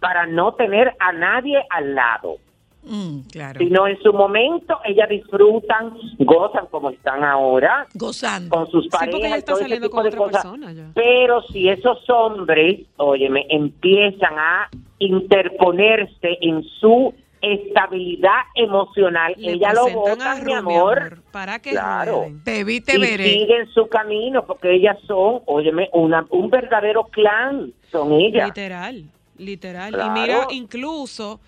para 0.00 0.26
no 0.26 0.54
tener 0.54 0.94
a 0.98 1.12
nadie 1.12 1.62
al 1.70 1.94
lado 1.94 2.38
Mm, 2.82 3.20
claro. 3.30 3.58
sino 3.60 3.86
en 3.86 4.00
su 4.02 4.10
momento 4.12 4.78
ellas 4.86 5.08
disfrutan, 5.10 5.92
gozan 6.18 6.66
como 6.70 6.88
están 6.90 7.22
ahora 7.22 7.86
Gozando. 7.94 8.56
con 8.56 8.70
sus 8.70 8.88
parejas 8.88 9.20
ella 9.20 9.36
y 9.36 9.38
está 9.38 9.52
todo 9.52 9.56
ese 9.56 9.64
saliendo 9.64 9.86
tipo 9.88 9.96
con 9.96 10.02
de 10.04 10.08
otra 10.08 10.18
cosas. 10.18 10.42
persona 10.42 10.72
ya. 10.72 10.90
Pero 10.94 11.42
si 11.52 11.68
esos 11.68 12.08
hombres, 12.08 12.80
óyeme, 12.96 13.44
empiezan 13.50 14.38
a 14.38 14.68
interponerse 14.98 16.38
en 16.40 16.62
su 16.80 17.14
estabilidad 17.42 18.40
emocional, 18.54 19.34
Le 19.38 19.52
ella 19.52 19.72
lo 19.72 19.88
vota, 19.90 20.34
mi 20.44 20.52
amor, 20.52 21.22
Para 21.32 21.58
que 21.58 21.70
Claro. 21.70 22.16
rueden. 22.16 22.44
Te 22.44 22.64
vi, 22.64 22.80
te 22.80 22.96
y 22.96 23.00
veré. 23.00 23.24
siguen 23.24 23.68
su 23.72 23.88
camino, 23.88 24.44
porque 24.44 24.74
ellas 24.74 24.98
son, 25.06 25.40
óyeme, 25.46 25.88
una, 25.92 26.26
un 26.30 26.50
verdadero 26.50 27.04
clan, 27.04 27.72
son 27.90 28.12
ellas. 28.12 28.48
Literal, 28.48 29.04
literal. 29.38 29.92
Claro. 29.94 30.16
Y 30.16 30.20
mira, 30.20 30.46
incluso, 30.50 31.40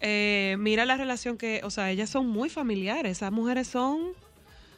eh, 0.00 0.56
mira 0.58 0.84
la 0.84 0.96
relación 0.96 1.36
que, 1.38 1.60
o 1.64 1.70
sea, 1.70 1.90
ellas 1.90 2.10
son 2.10 2.26
muy 2.28 2.48
familiares. 2.48 3.12
Esas 3.12 3.32
mujeres 3.32 3.66
son, 3.68 4.12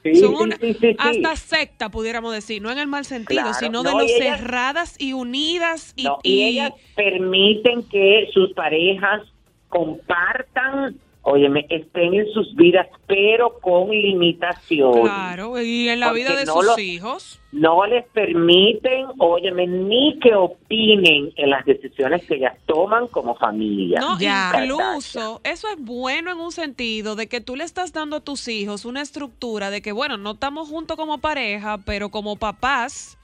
Sí, 0.05 0.15
son 0.15 0.37
sí, 0.37 0.43
una, 0.45 0.57
sí, 0.59 0.97
hasta 0.97 1.37
secta, 1.37 1.89
pudiéramos 1.91 2.33
decir, 2.33 2.63
no 2.63 2.71
en 2.71 2.79
el 2.79 2.87
mal 2.87 3.05
sentido, 3.05 3.43
Claro. 3.43 3.59
sino 3.59 3.83
No, 3.83 3.91
de 3.91 3.97
lo 3.97 4.01
ellas- 4.03 4.39
cerradas 4.39 4.95
y 4.99 5.13
unidas 5.13 5.93
y, 5.97 6.05
No, 6.05 6.19
y 6.23 6.35
y- 6.35 6.43
ellas 6.45 6.73
permiten 6.95 7.83
que 7.83 8.29
sus 8.33 8.53
parejas 8.53 9.23
compartan, 9.69 10.97
óyeme, 11.31 11.67
estén 11.69 12.15
en 12.15 12.27
sus 12.33 12.55
vidas, 12.57 12.87
pero 13.07 13.59
con 13.61 13.91
limitaciones. 13.91 15.03
Claro, 15.03 15.61
y 15.61 15.89
en 15.89 16.01
la 16.01 16.13
vida 16.13 16.35
de 16.35 16.45
no 16.45 16.63
sus 16.63 16.79
hijos. 16.79 17.41
No 17.53 17.87
les 17.87 18.07
permiten, 18.09 19.07
óyeme, 19.19 19.67
ni 19.67 20.19
que 20.21 20.35
opinen 20.35 21.33
en 21.37 21.51
las 21.51 21.65
decisiones 21.65 22.25
que 22.27 22.37
ellas 22.37 22.57
toman 22.67 23.09
como 23.09 23.37
familia. 23.37 24.01
No, 24.01 24.19
Ya. 24.19 24.53
incluso 24.55 25.41
eso 25.45 25.69
es 25.69 25.77
bueno 25.79 26.31
en 26.33 26.39
un 26.39 26.53
sentido 26.53 27.17
de 27.17 27.27
que 27.27 27.41
tú 27.41 27.57
le 27.57 27.65
estás 27.65 27.93
dando 27.93 28.17
a 28.17 28.21
tus 28.21 28.49
hijos 28.49 28.85
una 28.85 29.03
estructura 29.03 29.71
de 29.71 29.83
que, 29.83 29.93
bueno, 29.93 30.17
no 30.17 30.33
estamos 30.33 30.69
juntos 30.69 30.97
como 30.97 31.19
pareja, 31.19 31.79
pero 31.79 32.11
como 32.11 32.37
papás, 32.37 33.19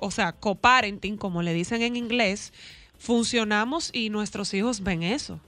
o 0.00 0.10
sea, 0.10 0.32
coparenting, 0.32 1.16
como 1.16 1.42
le 1.42 1.52
dicen 1.54 1.82
en 1.82 1.96
inglés, 1.96 2.52
funcionamos 2.98 3.90
y 3.94 4.10
nuestros 4.10 4.52
hijos 4.54 4.82
ven 4.82 5.02
eso. 5.02 5.40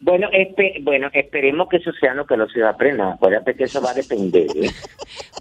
Bueno, 0.00 0.28
espe- 0.30 0.82
bueno, 0.84 1.08
esperemos 1.12 1.68
que 1.68 1.78
eso 1.78 1.90
sea 2.00 2.14
lo 2.14 2.24
que 2.26 2.36
los 2.36 2.54
hijos 2.56 2.68
aprendan. 2.72 3.12
Acuérdate 3.14 3.54
que 3.56 3.64
eso 3.64 3.82
va 3.82 3.90
a 3.90 3.94
depender. 3.94 4.46
¿eh? 4.56 4.70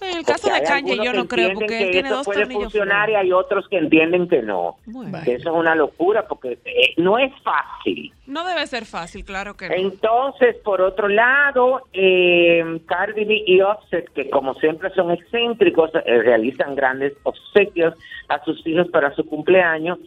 En 0.01 0.17
el 0.17 0.25
caso 0.25 0.47
Porque 0.47 0.61
de 0.61 0.65
Kanye 0.67 0.97
yo 1.03 1.13
no 1.13 1.27
creo, 1.27 1.53
porque 1.53 1.67
que 1.67 1.85
tiene 1.91 2.07
eso 2.09 2.17
dos 2.17 2.25
puede 2.25 2.45
funcionar 2.47 3.09
y 3.09 3.15
hay 3.15 3.31
otros 3.31 3.67
que 3.69 3.77
entienden 3.77 4.27
que 4.27 4.41
no. 4.41 4.77
Bueno, 4.85 5.17
Que 5.23 5.35
eso 5.35 5.49
es 5.51 5.55
una 5.55 5.75
locura 5.75 6.27
porque 6.27 6.57
eh, 6.65 6.93
no 6.97 7.17
es 7.19 7.31
fácil. 7.43 8.11
no 8.25 8.45
debe 8.47 8.65
ser 8.67 8.85
fácil, 8.85 9.23
claro 9.25 9.55
que 9.55 9.69
no. 9.69 9.75
Entonces, 9.75 10.55
por 10.63 10.81
otro 10.81 11.07
lado, 11.07 11.83
eh, 11.93 12.79
Cardi 12.87 13.25
B 13.25 13.43
y 13.45 13.61
Offset, 13.61 14.09
que 14.13 14.29
como 14.29 14.53
siempre 14.55 14.89
son 14.95 15.11
excéntricos, 15.11 15.91
eh, 16.05 16.21
realizan 16.23 16.75
grandes 16.75 17.13
obsequios 17.23 17.93
a 18.29 18.43
sus 18.43 18.65
hijos 18.65 18.87
para 18.89 19.13
su 19.15 19.25
cumpleaños, 19.25 19.99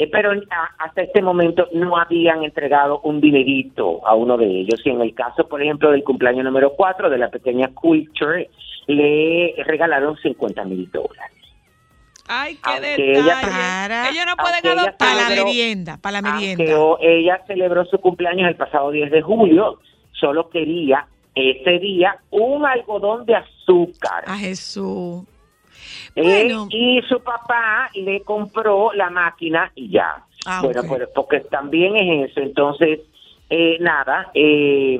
eh, 0.00 0.08
pero 0.10 0.30
hasta 0.78 1.02
este 1.02 1.20
momento 1.20 1.66
no 1.72 1.98
habían 1.98 2.44
entregado 2.44 3.00
un 3.00 3.20
dinerito 3.20 4.06
a 4.06 4.14
uno 4.14 4.36
de 4.38 4.46
ellos. 4.46 4.80
Y 4.84 4.90
en 4.90 5.00
el 5.00 5.12
caso, 5.12 5.48
por 5.48 5.60
ejemplo, 5.60 5.90
del 5.90 6.04
cumpleaños 6.04 6.44
número 6.44 6.72
4 6.76 7.10
de 7.10 7.18
la 7.18 7.28
pequeña 7.30 7.68
Culture, 7.74 8.48
le 8.86 9.54
regalaron 9.66 10.16
50 10.16 10.64
mil 10.64 10.88
dólares. 10.92 11.36
Ay, 12.28 12.54
qué 12.56 12.60
aunque 12.70 12.90
detalle. 12.90 13.18
ella- 13.18 13.40
Para- 13.40 14.08
Ellos 14.10 14.24
no 14.26 14.36
pueden 14.36 14.54
aunque 14.54 14.68
ella 14.72 14.82
adoptar. 14.82 15.08
Para 15.16 15.28
la 15.30 15.44
merienda, 15.44 15.96
para 16.00 16.20
la 16.20 16.30
merienda. 16.32 16.64
ella 17.00 17.42
celebró 17.46 17.84
su 17.86 17.98
cumpleaños 17.98 18.48
el 18.48 18.56
pasado 18.56 18.90
10 18.92 19.10
de 19.10 19.20
julio, 19.22 19.80
solo 20.12 20.48
quería 20.48 21.06
ese 21.34 21.78
día 21.80 22.18
un 22.30 22.64
algodón 22.66 23.24
de 23.26 23.34
azúcar. 23.34 24.24
A 24.26 24.36
Jesús. 24.36 25.24
Eh, 26.16 26.48
y 26.70 27.00
su 27.08 27.20
papá 27.20 27.90
le 27.94 28.20
compró 28.22 28.92
la 28.94 29.10
máquina 29.10 29.70
y 29.74 29.90
ya. 29.90 30.24
Ah, 30.46 30.60
bueno, 30.64 30.82
pues, 30.88 31.08
porque 31.14 31.40
también 31.40 31.96
es 31.96 32.30
eso. 32.30 32.40
Entonces, 32.40 33.00
eh, 33.50 33.76
nada, 33.80 34.30
eh, 34.34 34.98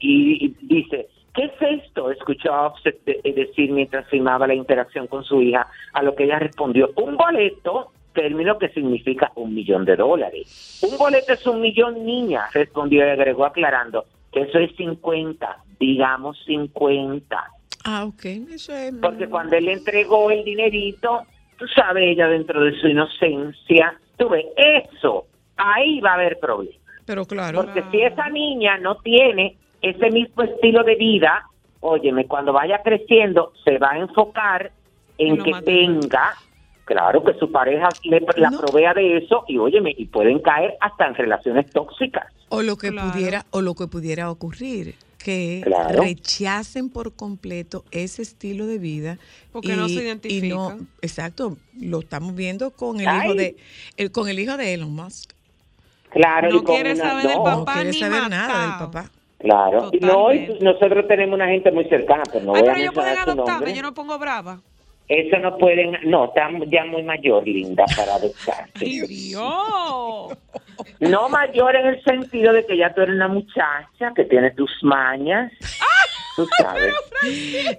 y, 0.00 0.44
y 0.46 0.56
dice, 0.62 1.08
¿qué 1.34 1.44
es 1.44 1.82
esto? 1.84 2.10
Escuchó 2.10 2.52
a 2.52 2.66
Offset 2.68 3.02
de- 3.04 3.20
de 3.22 3.32
decir 3.32 3.70
mientras 3.72 4.06
filmaba 4.08 4.46
la 4.46 4.54
interacción 4.54 5.06
con 5.06 5.24
su 5.24 5.42
hija, 5.42 5.66
a 5.92 6.02
lo 6.02 6.14
que 6.14 6.24
ella 6.24 6.38
respondió, 6.38 6.90
un 6.96 7.16
boleto, 7.16 7.92
término 8.12 8.58
que 8.58 8.68
significa 8.70 9.30
un 9.36 9.54
millón 9.54 9.84
de 9.84 9.94
dólares. 9.96 10.80
Un 10.88 10.96
boleto 10.98 11.32
es 11.34 11.46
un 11.46 11.60
millón, 11.60 12.04
niña, 12.04 12.46
respondió 12.52 13.06
y 13.06 13.10
agregó 13.10 13.44
aclarando 13.44 14.04
que 14.32 14.40
eso 14.42 14.58
es 14.58 14.74
50, 14.76 15.58
digamos 15.78 16.36
50. 16.46 17.50
Ah, 17.90 18.04
ok. 18.04 18.24
Eso 18.50 18.74
es. 18.74 18.92
Porque 19.00 19.26
cuando 19.28 19.56
él 19.56 19.64
le 19.64 19.72
entregó 19.72 20.30
el 20.30 20.44
dinerito, 20.44 21.22
tú 21.56 21.66
sabes, 21.68 22.04
ella 22.06 22.28
dentro 22.28 22.62
de 22.62 22.78
su 22.78 22.86
inocencia, 22.88 23.98
tú 24.18 24.28
ves, 24.28 24.44
eso, 24.56 25.26
ahí 25.56 25.98
va 26.00 26.10
a 26.10 26.14
haber 26.14 26.38
problemas. 26.38 26.76
Pero 27.06 27.24
claro. 27.24 27.62
Porque 27.62 27.82
si 27.90 28.02
esa 28.02 28.28
niña 28.28 28.76
no 28.76 28.98
tiene 28.98 29.56
ese 29.80 30.10
mismo 30.10 30.42
estilo 30.42 30.84
de 30.84 30.96
vida, 30.96 31.46
óyeme, 31.80 32.26
cuando 32.26 32.52
vaya 32.52 32.82
creciendo, 32.82 33.52
se 33.64 33.78
va 33.78 33.92
a 33.92 33.98
enfocar 33.98 34.70
en 35.16 35.42
que 35.42 35.50
material. 35.52 35.64
tenga, 35.64 36.34
claro, 36.84 37.24
que 37.24 37.32
su 37.38 37.50
pareja 37.50 37.96
le, 38.04 38.20
la 38.36 38.50
No. 38.50 38.58
provea 38.60 38.92
de 38.92 39.16
eso, 39.16 39.44
y 39.48 39.56
óyeme, 39.56 39.94
y 39.96 40.04
pueden 40.06 40.40
caer 40.40 40.74
hasta 40.80 41.06
en 41.06 41.14
relaciones 41.14 41.72
tóxicas. 41.72 42.26
O 42.50 42.60
lo 42.62 42.76
que 42.76 42.90
Claro. 42.90 43.12
pudiera, 43.12 43.46
o 43.50 43.62
lo 43.62 43.74
que 43.74 43.86
pudiera 43.86 44.30
ocurrir, 44.30 44.96
que 45.18 45.60
Claro. 45.64 46.00
rechacen 46.02 46.88
por 46.90 47.12
completo 47.14 47.84
ese 47.90 48.22
estilo 48.22 48.66
de 48.66 48.78
vida. 48.78 49.18
Porque 49.52 49.74
no 49.76 49.88
se 49.88 49.94
y 49.94 49.96
no- 49.96 50.02
identifican. 50.02 50.88
exacto, 51.02 51.56
lo 51.80 51.98
estamos 52.00 52.34
viendo 52.34 52.70
con 52.70 53.00
el 53.00 53.08
Ay. 53.08 53.26
hijo 53.26 53.34
de, 53.34 53.56
el, 53.96 54.12
con 54.12 54.28
el 54.28 54.38
hijo 54.38 54.56
de 54.56 54.74
Elon 54.74 54.94
Musk. 54.94 55.32
Claro, 56.10 56.50
No 56.50 56.64
quiere 56.64 56.92
una- 56.94 57.04
saber 57.04 57.26
del 57.26 57.36
papá. 57.36 57.56
no 57.56 57.64
quiere 57.66 57.90
ni 57.90 57.98
saber 57.98 58.30
nada 58.30 58.62
del 58.62 58.86
papá. 58.90 59.10
Claro, 59.40 59.90
y 59.92 59.98
no, 60.00 60.32
y 60.34 60.58
nosotros 60.60 61.06
tenemos 61.06 61.34
una 61.36 61.46
gente 61.48 61.70
muy 61.70 61.84
cercana, 61.88 62.22
pero 62.32 62.44
no 62.44 62.54
Ay, 62.54 62.60
voy 62.62 62.70
a 62.70 62.72
pero 62.72 62.82
ellos 62.82 62.94
pueden 62.94 63.18
adoptarme, 63.18 63.74
yo 63.74 63.82
no 63.82 63.94
pongo 63.94 64.18
brava. 64.18 64.60
Eso 65.08 65.38
no 65.38 65.56
pueden, 65.58 65.96
no, 66.04 66.26
está 66.26 66.48
ya 66.70 66.84
muy 66.84 67.02
mayor, 67.02 67.46
linda, 67.46 67.84
para 67.96 68.14
adoptarse. 68.16 68.72
¡Ay, 68.74 69.00
Dios! 69.06 70.32
No 71.00 71.28
mayor 71.28 71.76
en 71.76 71.86
el 71.86 72.02
sentido 72.04 72.52
de 72.52 72.64
que 72.66 72.76
ya 72.76 72.94
tú 72.94 73.02
eres 73.02 73.14
una 73.14 73.28
muchacha 73.28 74.12
que 74.14 74.24
tiene 74.24 74.50
tus 74.52 74.70
mañas. 74.82 75.52
Tú 76.36 76.48
sabes. 76.58 76.94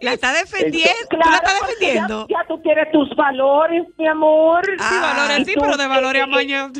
La 0.01 0.13
está 0.13 0.33
defendiendo, 0.33 0.89
Entonces, 0.89 1.09
tú 1.09 1.17
la 1.17 1.41
porque 1.41 1.71
defendiendo. 1.75 2.27
Ya, 2.29 2.39
ya 2.41 2.47
tú 2.47 2.61
tienes 2.61 2.91
tus 2.91 3.15
valores, 3.15 3.83
mi 3.97 4.07
amor. 4.07 4.65
Sí, 4.65 4.73
Ah, 4.79 5.13
valores 5.15 5.39
y 5.39 5.45
sí, 5.45 5.53
pero 5.59 5.77
de 5.77 5.87
valores 5.87 6.23
a 6.23 6.27
mañana. 6.27 6.73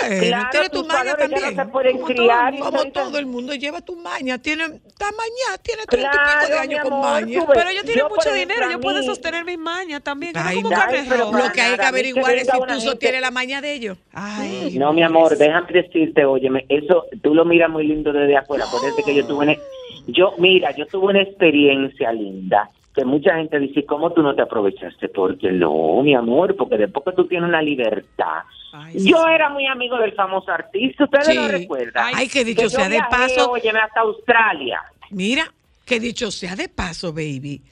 Bueno, 0.00 0.26
claro, 0.26 0.48
tiene 0.50 0.68
tu 0.70 0.84
maña 0.84 1.10
no 1.12 1.16
también. 1.16 1.56
se 1.56 1.64
pueden 1.66 1.92
como 1.96 2.06
criar 2.06 2.54
todo, 2.58 2.82
como 3.04 3.18
el 3.18 3.26
mundo 3.26 3.54
lleva 3.54 3.80
tu 3.80 3.96
maña, 3.96 4.38
tiene, 4.38 4.64
está 4.64 5.06
maña, 5.12 5.58
tiene 5.62 5.84
treinta 5.86 6.10
y 6.14 6.18
pico 6.18 6.40
de 6.40 6.46
Claro, 6.46 6.60
años 6.62 6.80
con 6.80 7.00
maña. 7.00 7.44
Pero 7.54 7.68
ellos 7.70 7.82
tienen 7.84 7.98
yo, 8.04 8.08
por 8.08 8.18
mucho 8.18 8.32
dinero, 8.34 8.80
pueden 8.80 9.00
mí- 9.00 9.06
sostener 9.06 9.44
mis 9.44 9.58
mañas 9.58 10.02
también. 10.02 10.32
no 10.34 10.40
Ay, 10.42 10.62
no, 10.62 10.70
pero 11.08 11.32
Lo 11.32 11.52
que 11.52 11.60
hay 11.60 11.76
que 11.76 11.84
averiguar 11.84 12.34
es 12.36 12.46
si 12.48 12.58
tú 12.66 12.80
sostienes 12.80 13.20
la 13.20 13.30
maña 13.30 13.60
de 13.60 13.72
ellos. 13.74 13.98
Ay, 14.12 14.76
No, 14.78 14.92
mi 14.92 15.02
amor, 15.02 15.36
déjame 15.36 15.72
decirte, 15.72 16.24
óyeme, 16.24 16.64
eso 16.68 17.06
tú 17.22 17.34
lo 17.34 17.44
miras 17.44 17.70
muy 17.70 17.86
lindo 17.86 18.12
desde 18.12 18.36
afuera. 18.36 18.64
Acuérdate 18.64 19.02
que 19.02 19.14
yo 19.14 19.26
tuve 19.26 19.44
una, 19.44 19.56
yo, 20.06 20.34
mira, 20.38 20.70
yo 20.76 20.86
tuve 20.86 21.06
una 21.06 21.22
experiencia 21.22 22.12
linda 22.12 22.70
que 22.94 23.04
mucha 23.04 23.34
gente 23.36 23.58
dice, 23.58 23.84
¿cómo 23.84 24.12
tú 24.12 24.22
no 24.22 24.34
te 24.34 24.42
aprovechaste? 24.42 25.08
Porque 25.08 25.50
no, 25.50 26.02
mi 26.02 26.14
amor, 26.14 26.54
porque 26.56 26.76
después 26.78 27.04
que 27.04 27.12
tú 27.12 27.26
tienes 27.26 27.48
una 27.48 27.60
libertad. 27.60 28.42
Ay, 28.72 28.98
sí. 29.00 29.10
Yo 29.10 29.26
era 29.26 29.48
muy 29.50 29.66
amigo 29.66 29.98
del 29.98 30.12
famoso 30.12 30.50
artista, 30.50 31.04
ustedes 31.04 31.26
Sí. 31.26 31.34
lo 31.34 31.48
recuerdan. 31.48 32.12
Ay, 32.14 32.28
que 32.28 32.44
dicho 32.44 32.68
sea 32.68 32.88
de 32.88 33.00
paso, 33.10 33.50
óyeme, 33.50 33.80
hasta 33.80 34.00
Australia. 34.00 34.80
Mira, 35.10 35.44
que 35.84 35.98
dicho 36.00 36.30
sea 36.30 36.54
de 36.56 36.68
paso, 36.68 37.12
baby, 37.12 37.62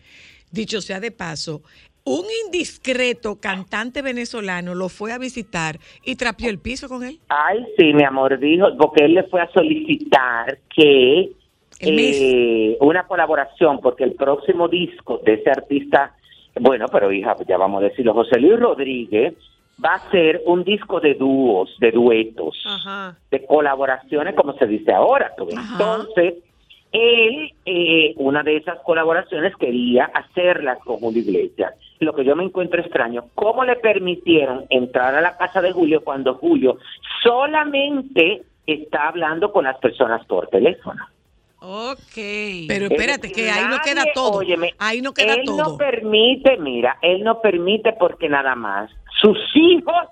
dicho 0.50 0.80
sea 0.80 0.98
de 1.00 1.10
paso, 1.12 1.62
un 2.04 2.24
indiscreto 2.46 3.38
cantante 3.40 4.02
venezolano 4.02 4.74
lo 4.74 4.88
fue 4.88 5.12
a 5.12 5.18
visitar 5.18 5.78
y 6.04 6.16
trapió 6.16 6.50
el 6.50 6.58
piso 6.58 6.88
con 6.88 7.04
él. 7.04 7.20
Ay, 7.28 7.64
sí, 7.78 7.92
mi 7.94 8.02
amor, 8.02 8.38
dijo, 8.40 8.66
porque 8.76 9.04
él 9.04 9.14
le 9.14 9.22
fue 9.24 9.40
a 9.40 9.48
solicitar 9.52 10.58
que. 10.74 11.30
Eh, 11.82 12.76
una 12.80 13.06
colaboración, 13.06 13.80
porque 13.80 14.04
el 14.04 14.12
próximo 14.12 14.68
disco 14.68 15.20
de 15.24 15.34
ese 15.34 15.50
artista, 15.50 16.14
bueno, 16.60 16.86
pero 16.90 17.10
hija, 17.10 17.36
ya 17.46 17.56
vamos 17.56 17.82
a 17.82 17.86
decirlo, 17.86 18.14
José 18.14 18.38
Luis 18.38 18.58
Rodríguez 18.58 19.34
va 19.84 19.94
a 19.94 20.10
ser 20.10 20.42
un 20.46 20.64
disco 20.64 21.00
de 21.00 21.14
dúos, 21.14 21.74
de 21.80 21.90
duetos, 21.90 22.62
Ajá. 22.66 23.16
de 23.30 23.44
colaboraciones, 23.46 24.34
como 24.34 24.54
se 24.54 24.66
dice 24.66 24.92
ahora. 24.92 25.32
Entonces, 25.36 26.34
él, 26.92 27.52
eh, 27.64 28.12
una 28.16 28.42
de 28.42 28.56
esas 28.56 28.78
colaboraciones 28.80 29.56
quería 29.56 30.04
hacerlas 30.04 30.78
con 30.84 30.98
Julio 30.98 31.22
Iglesias. 31.22 31.74
Lo 32.00 32.14
que 32.14 32.24
yo 32.24 32.36
me 32.36 32.44
encuentro 32.44 32.80
extraño, 32.80 33.24
¿cómo 33.34 33.64
le 33.64 33.76
permitieron 33.76 34.66
entrar 34.68 35.14
a 35.14 35.20
la 35.20 35.36
casa 35.36 35.62
de 35.62 35.72
Julio 35.72 36.02
cuando 36.04 36.34
Julio 36.34 36.78
solamente 37.22 38.42
está 38.66 39.08
hablando 39.08 39.52
con 39.52 39.64
las 39.64 39.78
personas 39.78 40.24
por 40.26 40.48
teléfono? 40.48 41.02
Ok. 41.64 42.16
Pero 42.66 42.86
Es 42.86 42.90
espérate, 42.90 43.30
que 43.30 43.48
ahí 43.50 43.64
no 43.70 43.78
queda 43.84 44.04
todo. 44.14 44.38
óyeme, 44.38 44.74
ahí 44.78 45.00
no 45.00 45.14
queda 45.14 45.34
él 45.34 45.42
todo. 45.44 45.56
no 45.72 45.76
permite, 45.76 46.56
mira, 46.58 46.98
él 47.02 47.22
no 47.22 47.40
permite 47.40 47.92
porque 47.92 48.28
nada 48.28 48.56
más 48.56 48.90
sus 49.20 49.38
hijos 49.54 50.08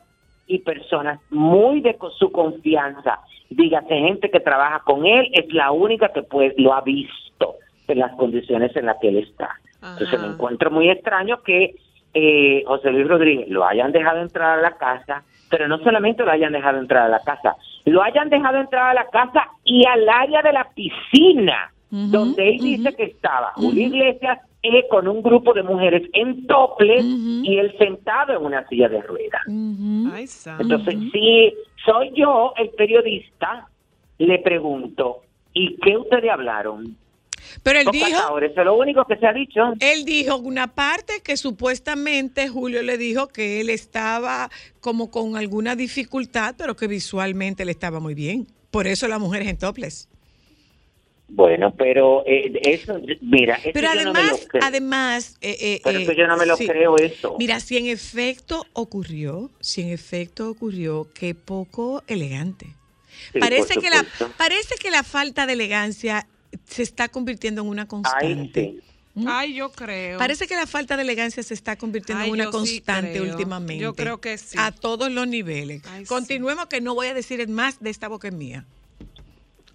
y 0.47 0.59
personas 0.61 1.19
muy 1.31 1.81
de 1.81 1.97
su 2.19 2.31
confianza, 2.31 3.19
dígase 3.51 3.89
gente 3.95 4.31
que 4.31 4.39
trabaja 4.41 4.81
con 4.85 5.07
él, 5.07 5.29
es 5.33 5.53
la 5.53 5.73
única 5.73 6.13
que 6.13 6.23
pues 6.23 6.55
lo 6.57 6.73
ha 6.73 6.83
visto 6.83 7.57
en 7.89 7.99
las 7.99 8.13
condiciones 8.17 8.75
en 8.77 8.87
las 8.87 8.99
que 9.01 9.09
él 9.09 9.19
está. 9.19 9.51
Entonces 9.83 10.09
Ajá. 10.15 10.19
me 10.27 10.33
encuentro 10.35 10.71
muy 10.71 10.89
extraño 10.89 11.43
que 11.43 11.75
eh, 12.15 12.63
José 12.67 12.91
Luis 12.93 13.09
Rodríguez 13.09 13.49
lo 13.49 13.65
hayan 13.65 13.91
dejado 13.93 14.21
entrar 14.21 14.59
a 14.59 14.63
la 14.63 14.77
casa, 14.77 15.25
pero 15.49 15.67
no 15.67 15.79
solamente 15.79 16.23
lo 16.25 16.31
hayan 16.31 16.53
dejado 16.53 16.79
entrar 16.79 17.05
a 17.07 17.09
la 17.09 17.21
casa, 17.21 17.57
lo 17.91 18.03
hayan 18.03 18.31
dejado 18.31 18.59
entrar 18.59 18.91
a 18.91 18.95
la 18.95 19.09
casa 19.11 19.49
y 19.65 19.87
al 19.87 20.09
área 20.09 20.43
de 20.43 20.53
la 20.53 20.69
piscina, 20.75 21.73
donde 21.91 22.51
él 22.51 22.59
dice 22.59 22.95
que 22.95 23.05
estaba 23.05 23.53
Julio 23.55 23.87
Iglesias 23.89 24.39
eh, 24.63 24.87
con 24.89 25.09
un 25.09 25.23
grupo 25.23 25.53
de 25.55 25.63
mujeres 25.63 26.09
en 26.13 26.47
toples 26.47 27.05
Ujú. 27.05 27.41
y 27.45 27.59
él 27.59 27.75
sentado 27.79 28.37
en 28.37 28.45
una 28.45 28.67
silla 28.69 28.89
de 28.89 29.03
ruedas. 29.03 29.43
Entonces, 30.61 30.95
si 31.13 31.53
soy 31.85 32.13
yo 32.15 32.53
el 32.57 32.69
periodista, 32.71 33.67
le 34.19 34.39
pregunto, 34.39 35.23
¿Y 35.53 35.77
qué 35.79 35.97
ustedes 35.97 36.31
hablaron? 36.31 36.97
Pero 37.63 37.81
él 37.81 37.87
dijo, 37.93 38.19
ahora 38.19 38.47
eso 38.47 38.61
es 38.61 38.65
lo 38.67 38.77
único 38.77 39.05
que 39.07 39.17
se 39.17 39.27
ha 39.27 39.33
dicho. 39.33 39.61
él 39.81 40.05
dijo 40.05 40.37
una 40.37 40.75
parte 40.75 41.21
que 41.23 41.37
supuestamente 41.37 42.49
Julio 42.49 42.83
le 42.83 42.97
dijo 42.99 43.29
que 43.29 43.61
él 43.61 43.71
estaba 43.71 44.51
como 44.81 45.11
con 45.11 45.37
alguna 45.37 45.77
dificultad, 45.77 46.55
pero 46.59 46.77
que 46.77 46.87
visualmente 46.87 47.65
le 47.65 47.73
estaba 47.73 48.01
muy 48.01 48.15
bien. 48.15 48.47
Por 48.71 48.87
eso 48.87 49.09
las 49.09 49.21
mujeres 49.21 49.49
en 49.49 49.59
topless. 49.59 50.09
Bueno, 51.33 51.73
pero 51.77 52.25
eh, 52.27 52.53
eso, 52.63 52.99
mira, 53.21 53.55
eso 53.57 53.71
Pero 53.73 53.89
yo 53.95 54.05
no 54.05 54.13
me 54.13 54.25
lo 54.25 54.33
además, 54.33 54.47
creo. 54.49 54.63
además, 54.65 55.37
eh, 55.41 55.57
eh, 55.61 55.81
Pero 55.85 55.99
eh, 56.01 56.03
eso 56.03 56.13
yo 56.13 56.27
no 56.27 56.37
me 56.37 56.45
lo 56.45 56.57
creo 56.57 56.97
eso. 56.97 57.37
Mira, 57.39 57.61
si 57.61 57.77
en 57.77 57.87
efecto 57.87 58.67
ocurrió, 58.73 59.49
si 59.61 59.83
en 59.83 59.91
efecto 59.91 60.51
ocurrió, 60.51 61.07
qué 61.15 61.37
poco 61.37 62.03
elegante. 62.09 62.75
Sí, 63.33 63.39
parece 63.39 63.75
por 63.75 63.83
que 63.85 63.91
la 63.91 63.99
supuesto. 63.99 64.31
parece 64.37 64.75
que 64.81 64.91
la 64.91 65.05
falta 65.05 65.47
de 65.47 65.53
elegancia 65.53 66.27
se 66.65 66.83
está 66.83 67.09
convirtiendo 67.09 67.63
en 67.63 67.69
una 67.69 67.83
Ay, 67.83 67.89
constante. 67.89 68.75
sí. 68.77 68.81
Ay, 69.27 69.55
yo 69.55 69.71
creo. 69.73 70.19
Parece 70.19 70.47
que 70.47 70.55
la 70.55 70.67
falta 70.67 70.97
de 70.97 71.03
elegancia 71.03 71.43
se 71.43 71.53
está 71.53 71.77
convirtiendo 71.77 72.23
Ay, 72.23 72.29
en 72.29 72.35
una 72.35 72.45
sí 72.47 72.51
constante 72.51 73.21
últimamente. 73.21 73.83
Yo 73.83 73.95
creo 73.95 74.21
que 74.21 74.39
sí. 74.39 74.57
A 74.59 74.71
todos 74.71 75.11
los 75.11 75.27
niveles. 75.27 75.83
Ay, 75.91 76.05
sí. 76.05 76.09
Continuemos 76.09 76.67
que 76.67 76.81
no 76.81 76.95
voy 76.95 77.09
a 77.09 77.15
decir 77.15 77.47
más 77.49 77.81
de 77.81 77.91
esta 77.91 78.09
boca 78.09 78.31
mía. 78.31 78.65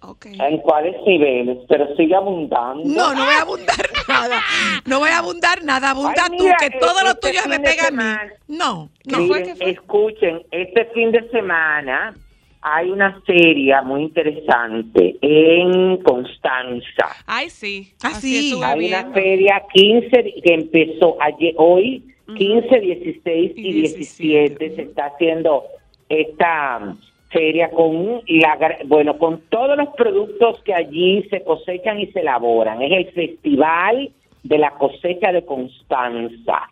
Ok. 0.00 0.26
¿En 0.26 0.58
cuáles 0.58 0.94
niveles? 1.06 1.58
Pero 1.68 1.94
sigue 1.96 2.14
abundando. 2.14 2.82
No, 2.84 3.14
no 3.14 3.24
voy 3.24 3.34
a 3.34 3.42
abundar 3.42 3.90
nada. 4.08 4.42
No 4.84 4.98
voy 5.00 5.10
a 5.10 5.18
abundar 5.18 5.64
nada. 5.64 5.90
Abunda 5.90 6.28
Ay, 6.30 6.38
tú, 6.38 6.44
que 6.58 6.70
todo 6.78 7.02
lo 7.02 7.10
este 7.10 7.28
tuyo 7.28 7.42
fin 7.42 7.50
me 7.50 7.60
pega 7.60 7.88
a 7.88 7.90
mí. 7.90 8.30
No, 8.48 8.90
no. 9.04 9.18
Miren, 9.18 9.28
fue 9.28 9.42
que 9.42 9.56
fue? 9.56 9.70
escuchen, 9.70 10.42
este 10.50 10.86
fin 10.94 11.12
de 11.12 11.28
semana 11.30 12.14
hay 12.62 12.90
una 12.90 13.20
feria 13.22 13.82
muy 13.82 14.02
interesante 14.02 15.16
en 15.20 15.98
Constanza. 15.98 17.08
Ay, 17.26 17.50
sí. 17.50 17.92
Ah, 18.02 18.08
Así 18.08 18.28
sí. 18.28 18.48
estuve 18.48 18.64
Hay 18.66 18.86
una 18.88 19.12
feria 19.12 19.62
15 19.72 20.34
que 20.42 20.54
empezó 20.54 21.16
ayer, 21.20 21.54
hoy, 21.56 22.02
15, 22.36 22.80
16 22.80 23.52
y 23.56 23.68
Y 23.68 23.72
17. 23.72 24.64
17. 24.64 24.76
Se 24.76 24.82
está 24.82 25.06
haciendo 25.06 25.64
esta 26.08 26.78
mm, 26.80 26.98
feria 27.30 27.70
con 27.70 28.22
la 28.26 28.78
bueno 28.86 29.18
con 29.18 29.42
todos 29.48 29.76
los 29.76 29.88
productos 29.90 30.60
que 30.62 30.74
allí 30.74 31.22
se 31.30 31.42
cosechan 31.44 32.00
y 32.00 32.06
se 32.08 32.20
elaboran. 32.20 32.82
Es 32.82 32.92
el 32.92 33.12
festival 33.12 34.10
de 34.42 34.58
la 34.58 34.70
cosecha 34.72 35.32
de 35.32 35.44
Constanza. 35.44 36.70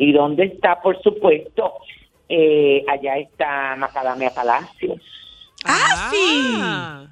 Y 0.00 0.12
donde 0.12 0.44
está, 0.44 0.80
por 0.80 1.02
supuesto, 1.02 1.74
eh, 2.28 2.84
allá 2.88 3.18
está 3.18 3.76
Macadamia 3.76 4.30
Palacios. 4.30 5.00
Ah, 5.64 6.08
sí. 6.10 6.54
Ah. 6.60 7.06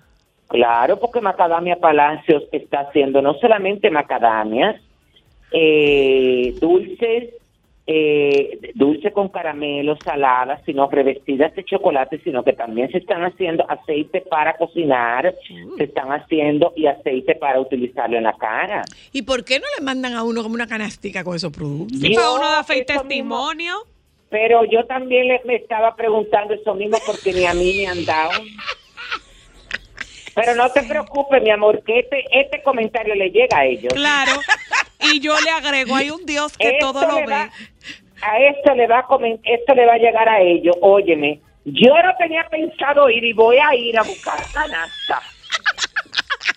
Claro, 0.49 0.99
porque 1.01 1.21
Macadamia 1.21 1.77
Palacios 1.77 2.45
está 2.53 2.81
haciendo 2.81 3.21
no 3.21 3.35
solamente 3.35 3.91
macadamias, 3.91 4.81
eh, 5.51 6.55
dulces, 6.61 7.35
eh, 7.89 8.73
dulce 8.75 9.13
con 9.13 9.29
caramelo, 9.29 9.97
saladas, 10.05 10.61
sino 10.65 10.89
revestidas 10.89 11.55
de 11.55 11.65
chocolate, 11.65 12.21
sino 12.23 12.45
que 12.45 12.53
también 12.53 12.91
se 12.91 12.99
están 12.99 13.25
haciendo 13.25 13.69
aceite 13.69 14.21
para 14.21 14.57
cocinar, 14.57 15.35
se 15.77 15.85
están 15.85 16.11
haciendo 16.13 16.73
y 16.77 16.87
aceite 16.87 17.35
para 17.35 17.61
utilizarlo 17.61 18.17
en 18.17 18.25
la 18.25 18.35
cara. 18.35 18.85
¿Y 19.13 19.23
por 19.23 19.45
qué 19.45 19.59
no 19.59 19.67
le 19.79 19.85
mandan 19.85 20.15
a 20.15 20.23
uno 20.23 20.43
como 20.43 20.55
una 20.55 20.67
canastica 20.67 21.25
con 21.25 21.37
esos 21.37 21.53
productos? 21.53 21.99
Sí, 21.99 22.15
para 22.15 22.33
uno 22.33 22.51
da 22.51 22.65
fe 22.65 22.85
mismo. 23.05 23.53
Pero 24.29 24.65
yo 24.65 24.85
también 24.87 25.29
le- 25.29 25.43
me 25.45 25.57
estaba 25.57 25.95
preguntando 25.95 26.55
eso 26.55 26.75
mismo 26.75 26.99
porque 27.05 27.33
ni 27.33 27.47
a 27.47 27.55
mí 27.55 27.73
me 27.75 27.87
han 27.87 28.05
dado. 28.05 28.43
Pero 30.35 30.55
no 30.55 30.71
te 30.73 30.83
preocupes, 30.83 31.43
mi 31.43 31.51
amor, 31.51 31.83
que 31.83 32.01
este, 32.01 32.25
este 32.31 32.63
comentario 32.63 33.15
le 33.15 33.31
llega 33.31 33.59
a 33.59 33.65
ellos. 33.65 33.95
Claro. 33.95 34.33
Y 35.01 35.21
yo 35.21 35.41
le 35.41 35.51
agrego, 35.51 35.97
hay 35.97 36.11
un 36.11 36.27
Dios 36.27 36.57
que 36.59 36.69
Esto 36.71 36.93
todo 36.93 37.21
lo 37.21 37.27
ve. 37.27 37.33
va- 37.33 37.51
a 38.23 38.39
esto 38.41 38.75
le 38.75 38.87
va 38.87 38.99
a 39.01 39.07
esto 39.45 39.75
le 39.75 39.87
va 39.87 39.95
a 39.95 39.99
llegar 39.99 40.29
a 40.29 40.41
ellos. 40.41 40.77
Óyeme, 40.81 41.41
yo 41.65 41.95
no 42.03 42.17
tenía 42.19 42.45
pensado 42.51 43.09
ir 43.09 43.25
y 43.25 43.33
voy 43.33 43.57
a 43.59 43.75
ir 43.75 43.97
a 43.99 44.03
buscar 44.03 44.47
canasta. 44.53 45.23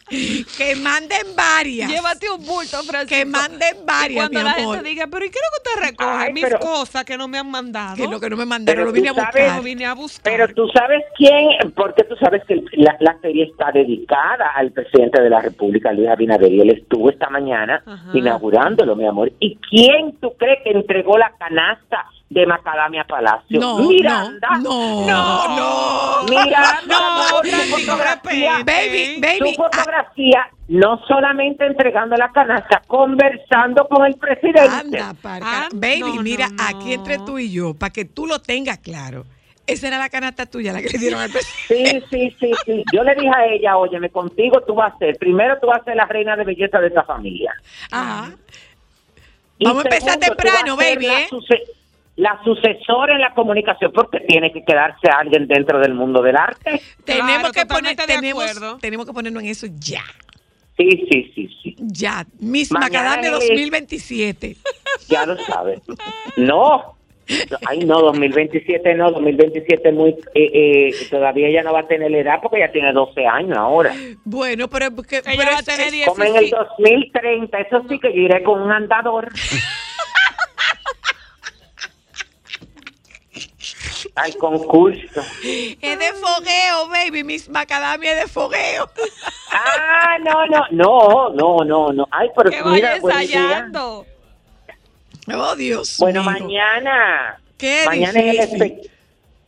Que 0.58 0.76
manden 0.76 1.36
varias. 1.36 1.90
Llévate 1.90 2.30
un 2.30 2.46
bulto, 2.46 2.82
Francisco. 2.84 3.16
Que 3.16 3.26
manden 3.26 3.78
Y 3.82 3.86
varias, 3.86 4.30
cuando 4.30 4.40
mi 4.40 4.46
la 4.46 4.52
amor. 4.54 4.76
gente 4.76 4.90
diga, 4.90 5.08
pero 5.08 5.26
¿y 5.26 5.30
qué 5.30 5.38
es 5.40 5.44
lo 5.46 5.52
que 5.64 5.70
usted 5.70 5.90
recoge? 5.90 6.26
Ay, 6.26 6.34
Mis 6.34 6.44
pero- 6.44 6.60
cosas 6.60 7.06
que 7.06 7.18
no 7.18 7.28
me 7.28 7.38
han 7.38 7.50
mandado. 7.52 7.96
Que 7.96 8.08
lo 8.08 8.20
que 8.20 8.30
no 8.30 8.38
me 8.38 8.46
mandaron, 8.46 8.76
Pero 8.80 8.86
lo 8.88 8.92
vine 8.94 9.10
a 9.10 9.14
sabes- 9.14 9.26
buscar. 9.34 9.58
Lo 9.58 9.64
vine 9.64 9.86
a 9.86 9.94
buscar. 9.94 10.34
Pero 10.34 10.54
tú 10.54 10.68
sabes 10.74 11.04
quién, 11.16 11.72
porque 11.76 12.04
tú 12.04 12.16
sabes 12.18 12.44
que 12.48 12.64
la, 12.74 12.96
la 13.00 13.18
feria 13.20 13.46
está 13.46 13.72
dedicada 13.72 14.52
al 14.56 14.72
presidente 14.72 15.22
de 15.22 15.30
la 15.30 15.42
República, 15.42 15.92
Luis 15.94 16.10
Abinader, 16.10 16.52
y 16.52 16.62
él 16.62 16.70
estuvo 16.72 17.10
esta 17.10 17.30
mañana 17.30 17.82
Ajá. 17.86 18.10
inaugurándolo, 18.14 18.96
mi 18.96 19.06
amor. 19.08 19.32
¿Y 19.40 19.56
quién 19.70 20.18
tú 20.20 20.34
crees 20.38 20.60
que 20.64 20.72
entregó 20.72 21.18
la 21.18 21.32
canasta 21.38 22.06
de 22.30 22.46
Macadamia 22.46 23.04
Palacio? 23.06 23.60
No, 23.60 23.80
Miranda. 23.80 24.48
no, 24.62 25.06
no, 25.06 25.56
no. 25.58 26.24
Miranda, 26.30 26.82
No, 26.88 27.78
fotografía, 27.78 28.60
Baby, 28.64 29.20
baby. 29.20 29.56
ah, 29.58 29.64
fotografía, 29.64 30.50
no 30.68 31.00
solamente 31.08 31.66
entregando 31.66 32.16
la 32.16 32.32
canasta, 32.32 32.82
conversando 32.86 33.88
con 33.88 34.06
el 34.06 34.16
presidente. 34.16 34.62
Anda, 34.70 35.16
parca. 35.20 35.48
Ah, 35.66 35.70
Baby, 35.74 36.14
no, 36.16 36.22
mira, 36.22 36.50
no, 36.50 36.64
aquí 36.64 36.94
entre 36.94 37.18
tú 37.18 37.40
y 37.40 37.52
yo, 37.52 37.74
para 37.74 37.92
que 37.92 38.06
tú 38.06 38.28
lo 38.28 38.40
tengas 38.40 38.78
claro. 38.78 39.26
Esa 39.66 39.88
era 39.88 40.00
la 40.00 40.10
canasta 40.10 40.48
tuya, 40.48 40.74
la 40.74 40.82
que 40.82 40.90
le 40.90 40.98
dieron 40.98 41.22
al 41.22 41.30
presidente. 41.32 42.02
Sí, 42.10 42.30
sí, 42.32 42.36
sí, 42.40 42.52
sí. 42.66 42.84
Yo 42.92 43.04
le 43.04 43.14
dije 43.16 43.30
a 43.36 43.46
ella, 43.46 43.78
óyeme, 43.78 44.10
contigo 44.10 44.62
tú 44.66 44.74
vas 44.76 44.94
a 44.94 44.98
ser, 44.98 45.16
primero 45.18 45.60
tú 45.60 45.68
vas 45.68 45.82
a 45.82 45.84
ser 45.84 45.96
la 45.96 46.06
reina 46.06 46.36
de 46.36 46.44
belleza 46.44 46.80
de 46.80 46.88
esa 46.88 47.04
familia. 47.04 47.54
Ajá. 47.92 48.32
Y 49.60 49.66
Vamos 49.66 49.84
a 49.86 49.88
empezar 49.90 50.18
temprano, 50.18 50.76
baby, 50.76 51.08
¿eh? 51.08 51.28
La 52.20 52.38
sucesora 52.44 53.14
en 53.16 53.22
la 53.22 53.34
comunicación, 53.34 53.92
porque 53.94 54.20
tiene 54.22 54.52
que 54.52 54.64
quedarse 54.66 55.08
alguien 55.10 55.48
dentro 55.48 55.80
del 55.80 55.94
mundo 55.94 56.22
del 56.22 56.36
arte. 56.36 56.82
tenemos 57.06 57.52
que 57.54 57.66
poner, 57.66 57.96
tenemos, 57.96 58.44
acuerdo. 58.44 58.78
tenemos 58.80 59.06
que 59.06 59.14
ponernos 59.14 59.42
en 59.44 59.50
eso 59.50 59.68
ya. 59.80 60.04
Sí, 60.78 60.90
sí, 61.10 61.32
sí, 61.34 61.50
sí. 61.64 61.76
Ya. 61.80 62.26
Miss 62.40 62.72
Macadamia 62.72 63.30
es- 63.32 63.40
2027. 63.40 64.56
Ya 65.08 65.26
lo 65.26 65.38
sabes. 65.46 65.82
No. 66.38 66.96
Ay, 67.68 67.80
no, 67.86 68.02
2027 68.02 68.96
no, 68.96 69.12
2027 69.12 69.92
muy, 69.92 70.10
eh, 70.34 70.52
eh, 70.54 70.92
todavía 71.12 71.48
ella 71.48 71.64
no 71.64 71.74
va 71.74 71.82
a 71.82 71.88
tener 71.88 72.10
la 72.12 72.18
edad 72.18 72.40
porque 72.42 72.58
ella 72.58 72.72
tiene 72.72 72.92
12 72.92 73.26
años 73.28 73.58
ahora. 73.58 73.94
Bueno, 74.26 74.68
pero, 74.68 74.90
porque, 74.96 75.18
Ella 75.18 75.24
pero 75.38 75.52
va 75.52 75.60
a 75.60 75.64
tener 75.64 75.88
es- 75.88 75.92
10. 75.92 76.08
Como 76.08 76.24
en 76.24 76.36
el 76.36 76.50
2030, 76.50 77.60
eso 77.60 77.84
sí 77.88 78.00
que 78.00 78.12
yo 78.14 78.22
iré 78.22 78.44
con 78.44 78.62
un 78.62 78.72
andador. 78.72 79.30
Al 84.16 84.36
concurso. 84.38 85.22
es 85.44 85.80
de 86.00 86.14
fogueo, 86.14 86.88
baby. 86.90 87.24
Miss 87.24 87.50
Macadamia 87.50 88.14
es 88.14 88.20
de 88.22 88.28
fogueo. 88.28 88.90
Ah, 89.52 90.18
no, 90.24 90.46
no, 90.48 90.66
no, 90.72 91.30
no, 91.34 91.64
no, 91.66 91.94
no. 91.94 92.08
Ay, 92.12 92.30
pero 92.36 92.50
Que 92.50 92.64
mira, 92.64 92.96
ensayando. 92.98 94.06
Oh, 95.34 95.56
Dios 95.56 95.98
Bueno, 96.00 96.22
mío. 96.24 96.32
mañana. 96.32 97.40
Qué 97.58 97.84
mañana 97.86 98.20
es, 98.20 98.54
el 98.54 98.90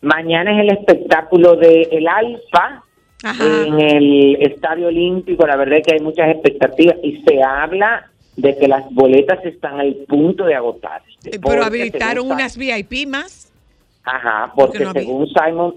mañana 0.01 0.51
es 0.53 0.59
el 0.61 0.77
espectáculo 0.77 1.55
de 1.55 1.83
El 1.91 2.07
Alfa 2.07 2.83
Ajá. 3.23 3.43
en 3.43 3.79
el 3.79 4.37
Estadio 4.41 4.87
Olímpico. 4.87 5.47
La 5.47 5.55
verdad 5.55 5.79
es 5.79 5.85
que 5.87 5.93
hay 5.93 5.99
muchas 6.01 6.29
expectativas 6.29 6.97
y 7.03 7.21
se 7.23 7.41
habla 7.41 8.09
de 8.35 8.57
que 8.57 8.67
las 8.67 8.89
boletas 8.93 9.43
están 9.45 9.79
al 9.79 9.93
punto 10.07 10.45
de 10.45 10.55
agotarse. 10.55 11.07
Pero 11.43 11.63
habilitaron 11.63 12.29
unas 12.29 12.57
VIP 12.57 13.07
más. 13.07 13.50
Ajá, 14.03 14.51
Porque 14.55 14.83
no 14.83 14.91
según 14.93 15.27
Simon, 15.27 15.75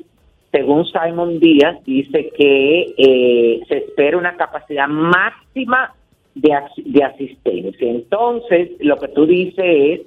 según 0.51 0.87
Simon 0.87 1.41
Díaz 1.41 1.83
dice 1.85 2.31
que 2.37 2.95
eh, 2.97 3.61
se 3.69 3.79
espera 3.79 4.17
una 4.17 4.37
capacidad 4.37 4.89
máxima 4.89 5.93
de, 6.35 6.57
de 6.85 7.05
asistencia. 7.05 7.91
Entonces, 7.91 8.71
lo 8.81 8.99
que 8.99 9.09
tú 9.09 9.27
dices 9.27 9.65
es, 9.65 10.01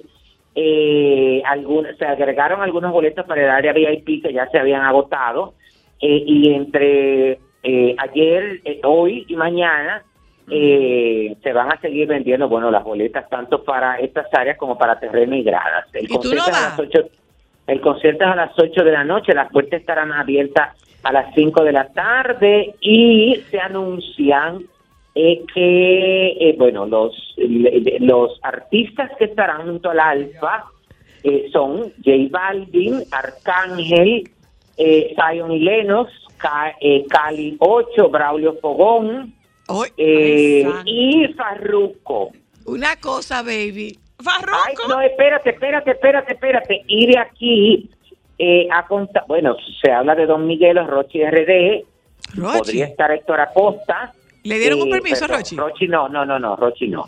eh, 0.54 1.42
algunos, 1.46 1.96
se 1.96 2.04
agregaron 2.04 2.62
algunos 2.62 2.92
boletos 2.92 3.24
para 3.26 3.42
el 3.42 3.50
área 3.50 3.72
VIP 3.72 4.22
que 4.22 4.32
ya 4.32 4.48
se 4.48 4.58
habían 4.58 4.82
agotado 4.82 5.54
eh, 6.00 6.22
y 6.26 6.52
entre 6.52 7.38
eh, 7.62 7.94
ayer, 7.98 8.60
eh, 8.64 8.80
hoy 8.84 9.24
y 9.28 9.36
mañana 9.36 10.02
eh, 10.50 11.36
se 11.42 11.52
van 11.52 11.72
a 11.72 11.80
seguir 11.80 12.08
vendiendo, 12.08 12.48
bueno, 12.48 12.70
las 12.70 12.82
boletas 12.84 13.28
tanto 13.28 13.62
para 13.64 13.98
estas 14.00 14.26
áreas 14.32 14.56
como 14.56 14.78
para 14.78 14.98
terreno 14.98 15.36
y 15.36 15.42
gradas. 15.42 15.86
El 15.92 16.04
¿Y 16.04 16.08
tú 16.08 16.14
no 16.14 16.20
concierto 16.20 16.50
es 16.50 16.56
a 16.56 16.60
vas? 16.60 16.78
las 16.78 16.78
8 16.78 17.08
el 17.68 17.80
concierto 17.80 18.24
es 18.24 18.30
a 18.30 18.34
las 18.36 18.58
8 18.58 18.82
de 18.82 18.92
la 18.92 19.04
noche, 19.04 19.32
las 19.34 19.50
puertas 19.52 19.80
estarán 19.80 20.10
abiertas 20.12 20.76
a 21.04 21.12
las 21.12 21.32
5 21.34 21.62
de 21.64 21.72
la 21.72 21.88
tarde 21.92 22.74
y 22.80 23.36
se 23.50 23.60
anuncian 23.60 24.64
eh, 25.14 25.42
que, 25.54 26.28
eh, 26.40 26.54
bueno, 26.58 26.86
los, 26.86 27.12
los 28.00 28.38
artistas 28.42 29.10
que 29.18 29.26
estarán 29.26 29.62
junto 29.66 29.90
al 29.90 30.00
Alfa 30.00 30.64
eh, 31.22 31.48
son 31.52 31.92
J 32.04 32.10
Balvin, 32.30 33.02
Arcángel, 33.12 34.30
Zion 34.76 36.06
Ca- 36.36 36.76
eh, 36.80 37.04
Cali 37.08 37.56
8, 37.58 38.08
Braulio 38.10 38.54
Fogón 38.60 39.34
y 40.86 41.26
Farruco. 41.34 42.30
una 42.64 42.94
cosa, 43.00 43.42
baby. 43.42 43.98
Ay, 44.18 44.24
Farruko. 44.24 44.88
no, 44.88 45.00
espérate, 45.00 45.50
espérate, 45.50 45.90
espérate, 45.92 46.32
espérate. 46.32 46.82
Y 46.86 47.06
de 47.06 47.18
aquí 47.18 47.90
eh, 48.38 48.68
a 48.72 48.86
contar, 48.86 49.24
bueno, 49.28 49.56
se 49.82 49.90
habla 49.92 50.14
de 50.14 50.26
Don 50.26 50.46
Miguel 50.46 50.84
Rochi 50.86 51.24
RD, 51.24 51.84
Rochi. 52.36 52.58
podría 52.58 52.84
estar 52.86 53.10
Héctor 53.10 53.40
Acosta. 53.40 54.12
¿Le 54.44 54.58
dieron 54.58 54.80
un 54.82 54.88
Eh, 54.88 54.92
permiso 54.92 55.24
a 55.24 55.28
Rochi? 55.28 55.56
Rochi 55.56 55.88
no, 55.88 56.08
no, 56.08 56.24
no, 56.24 56.38
no, 56.38 56.56
Rochi 56.56 56.88
no. 56.88 57.04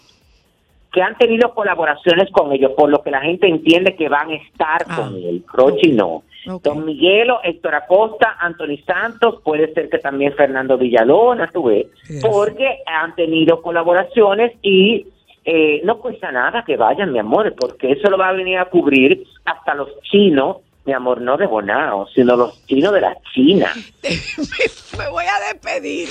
Que 0.93 1.03
han 1.03 1.17
tenido 1.17 1.55
colaboraciones 1.55 2.31
con 2.33 2.53
ellos, 2.53 2.73
por 2.77 2.91
lo 2.91 3.01
que 3.03 3.13
la 3.13 3.21
gente 3.21 3.47
entiende 3.49 3.95
que 3.95 4.09
van 4.09 4.31
a 4.31 4.35
estar 4.35 4.85
Ah. 4.89 4.97
con 4.97 5.15
él. 5.17 5.45
Rochi 5.53 5.93
no. 5.93 6.23
Don 6.63 6.85
Miguelo, 6.87 7.41
Héctor 7.45 7.75
Acosta, 7.75 8.37
Anthony 8.41 8.79
Santos, 8.87 9.41
puede 9.45 9.73
ser 9.75 9.89
que 9.91 9.99
también 9.99 10.33
Fernando 10.35 10.79
Villalona, 10.79 11.49
tú 11.53 11.65
ves, 11.65 11.87
Yes. 12.09 12.25
porque 12.25 12.79
han 12.87 13.15
tenido 13.15 13.61
colaboraciones 13.63 14.53
y 14.63 15.07
eh, 15.45 15.81
no 15.85 15.99
cuesta 15.99 16.31
nada 16.31 16.65
que 16.67 16.77
vayan, 16.77 17.13
mi 17.13 17.19
amor, 17.19 17.55
porque 17.59 17.93
eso 17.93 18.11
lo 18.11 18.19
va 18.19 18.29
a 18.29 18.33
venir 18.33 18.59
a 18.59 18.67
cubrir 18.67 19.25
hasta 19.45 19.75
los 19.75 19.89
chinos, 20.03 20.59
mi 20.85 20.93
amor, 20.93 21.21
no 21.21 21.37
de 21.37 21.47
Bonao, 21.47 22.09
sino 22.09 22.37
los 22.37 22.67
chinos 22.67 22.93
de 22.93 23.01
la 23.01 23.17
China. 23.35 23.73
me 24.99 25.09
voy 25.09 25.25
a 25.25 25.53
despedir. 25.53 26.09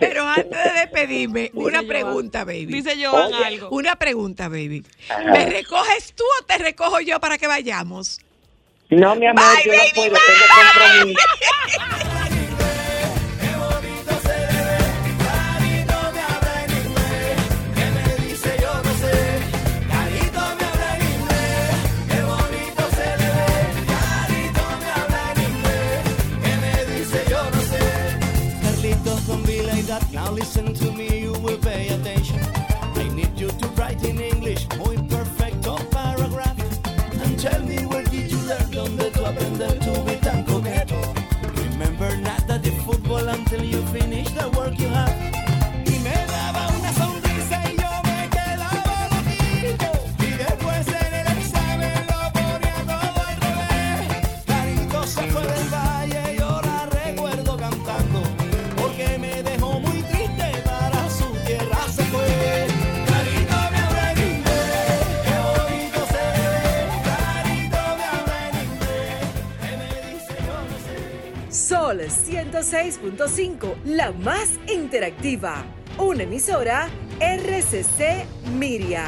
Pero 0.00 0.24
antes 0.24 0.50
de 0.64 0.80
despedirme, 0.80 1.50
una 1.54 1.82
pregunta, 1.82 2.44
baby. 2.44 2.66
Dice 2.66 2.92
Oye. 3.06 3.44
algo. 3.44 3.68
Una 3.70 3.96
pregunta, 3.96 4.48
baby. 4.48 4.84
Ajá. 5.10 5.22
¿Me 5.32 5.46
recoges 5.46 6.14
tú 6.14 6.24
o 6.40 6.44
te 6.44 6.58
recojo 6.58 7.00
yo 7.00 7.20
para 7.20 7.38
que 7.38 7.46
vayamos? 7.46 8.20
No, 8.90 9.14
mi 9.16 9.26
amor, 9.26 9.42
Bye, 9.56 9.64
yo 9.64 9.72
no 9.72 9.78
baby, 9.78 9.90
puedo, 9.94 10.10
bye. 10.10 10.20
tengo 10.26 11.14
compromiso. 11.14 12.14
Now 30.24 30.30
listen 30.30 30.72
to 30.72 30.90
me, 30.92 31.13
Sol 71.54 72.00
106.5, 72.00 73.84
la 73.84 74.10
más 74.10 74.58
interactiva. 74.66 75.64
Una 75.98 76.24
emisora 76.24 76.88
RCC 77.20 78.26
Miria. 78.58 79.06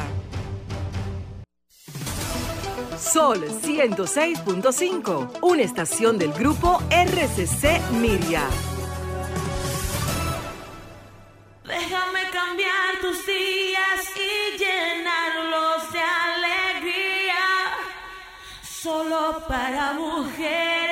Sol 2.96 3.44
106.5, 3.48 5.40
una 5.42 5.62
estación 5.62 6.18
del 6.18 6.32
grupo 6.32 6.80
RCC 6.88 7.80
Miria. 8.00 8.44
Déjame 11.64 12.20
cambiar 12.32 13.00
tus 13.00 13.26
días 13.26 14.00
y 14.14 14.56
llenarlos 14.56 15.92
de 15.92 16.00
alegría. 16.00 17.42
Solo 18.62 19.42
para 19.48 19.94
mujeres. 19.94 20.85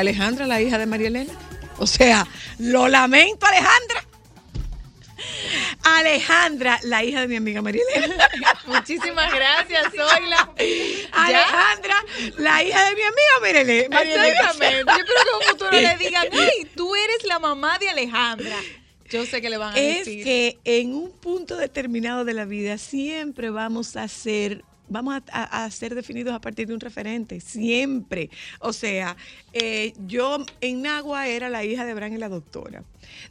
Alejandra, 0.00 0.46
la 0.46 0.60
hija 0.60 0.78
de 0.78 0.86
María 0.86 1.08
Elena. 1.08 1.32
O 1.78 1.86
sea, 1.86 2.26
lo 2.58 2.88
lamento, 2.88 3.46
Alejandra. 3.46 4.04
Alejandra, 5.82 6.78
la 6.82 7.02
hija 7.04 7.22
de 7.22 7.28
mi 7.28 7.36
amiga 7.36 7.62
María 7.62 7.82
Elena. 7.94 8.28
Muchísimas 8.66 9.32
gracias, 9.32 9.84
Zoila. 9.94 10.50
Alejandra, 11.12 12.04
la 12.36 12.62
hija 12.62 12.84
de 12.88 12.94
mi 12.94 13.02
amiga 13.02 13.32
María 13.40 13.60
Elena. 13.62 14.00
Exactamente. 14.00 14.92
Yo 14.92 14.98
espero 14.98 15.14
que 15.14 15.30
en 15.30 15.36
un 15.36 15.48
futuro 15.50 15.70
le 15.72 15.96
digan, 16.04 16.28
ay, 16.32 16.68
tú 16.76 16.94
eres 16.94 17.24
la 17.24 17.38
mamá 17.38 17.78
de 17.78 17.88
Alejandra. 17.88 18.56
Yo 19.10 19.24
sé 19.24 19.40
que 19.40 19.48
le 19.48 19.56
van 19.56 19.74
a 19.74 19.78
Es 19.78 19.98
decir. 20.04 20.22
que 20.22 20.58
en 20.64 20.94
un 20.94 21.10
punto 21.10 21.56
determinado 21.56 22.24
de 22.26 22.34
la 22.34 22.44
vida 22.44 22.76
siempre 22.76 23.48
vamos 23.50 23.96
a 23.96 24.06
ser 24.06 24.64
vamos 24.88 25.20
a, 25.32 25.64
a- 25.64 25.70
ser 25.70 25.94
definidos 25.94 26.34
a 26.34 26.40
partir 26.40 26.66
de 26.68 26.74
un 26.74 26.80
referente, 26.80 27.40
siempre. 27.40 28.30
O 28.60 28.72
sea, 28.72 29.16
eh, 29.52 29.92
yo 30.06 30.44
en 30.60 30.82
Nagua 30.82 31.28
era 31.28 31.48
la 31.48 31.64
hija 31.64 31.84
de 31.84 31.92
Abraham 31.92 32.14
y 32.14 32.18
la 32.18 32.28
doctora. 32.28 32.84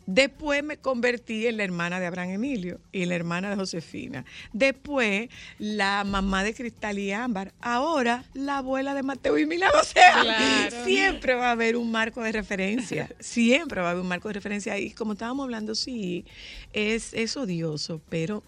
Después 0.08 0.64
me 0.64 0.78
convertí 0.78 1.45
en 1.47 1.58
la 1.58 1.64
hermana 1.64 1.99
de 1.99 2.08
Abraham 2.08 2.32
Emilio 2.32 2.80
y 2.91 3.05
la 3.05 3.16
hermana 3.16 3.49
de 3.51 3.55
Josefina. 3.55 4.26
Después, 4.51 5.30
la 5.60 6.03
mamá 6.03 6.43
de 6.43 6.53
Cristal 6.55 6.97
y 6.97 7.12
Ámbar. 7.12 7.53
Ahora, 7.62 8.24
la 8.34 8.58
abuela 8.60 8.93
de 8.95 9.03
Mateo 9.03 9.38
y 9.38 9.45
Milán. 9.45 9.72
O 9.80 9.84
sea, 9.84 10.22
Claro. 10.22 10.84
siempre 10.86 11.36
va 11.36 11.49
a 11.49 11.51
haber 11.51 11.76
un 11.78 11.91
marco 11.91 12.22
de 12.24 12.32
referencia. 12.32 13.10
Siempre 13.20 13.82
va 13.82 13.89
a 13.89 13.91
haber 13.91 14.01
un 14.01 14.08
marco 14.08 14.28
de 14.30 14.34
referencia. 14.34 14.78
Y 14.80 14.91
como 14.91 15.14
estábamos 15.14 15.43
hablando, 15.43 15.76
sí, 15.76 16.26
es, 16.74 17.14
es 17.14 17.38
odioso, 17.38 18.01
pero 18.10 18.43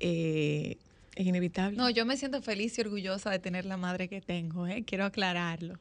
eh, 0.00 0.76
es 1.16 1.26
inevitable. 1.26 1.76
No, 1.76 1.90
yo 1.90 2.04
me 2.04 2.16
siento 2.16 2.42
feliz 2.42 2.76
y 2.78 2.80
orgullosa 2.80 3.30
de 3.30 3.38
tener 3.38 3.64
la 3.64 3.76
madre 3.76 4.08
que 4.08 4.20
tengo, 4.20 4.66
¿eh? 4.66 4.84
Quiero 4.86 5.04
aclararlo. 5.04 5.78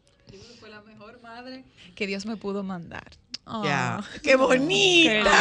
Fue 0.60 0.70
la 0.70 0.82
mejor 0.82 1.22
madre 1.22 1.64
que 1.96 2.08
Dios 2.08 2.26
me 2.26 2.38
pudo 2.38 2.64
mandar. 2.64 3.12
Ya. 3.46 3.96
Ah. 3.98 4.04
¡Qué 4.24 4.38
bonita! 4.38 5.32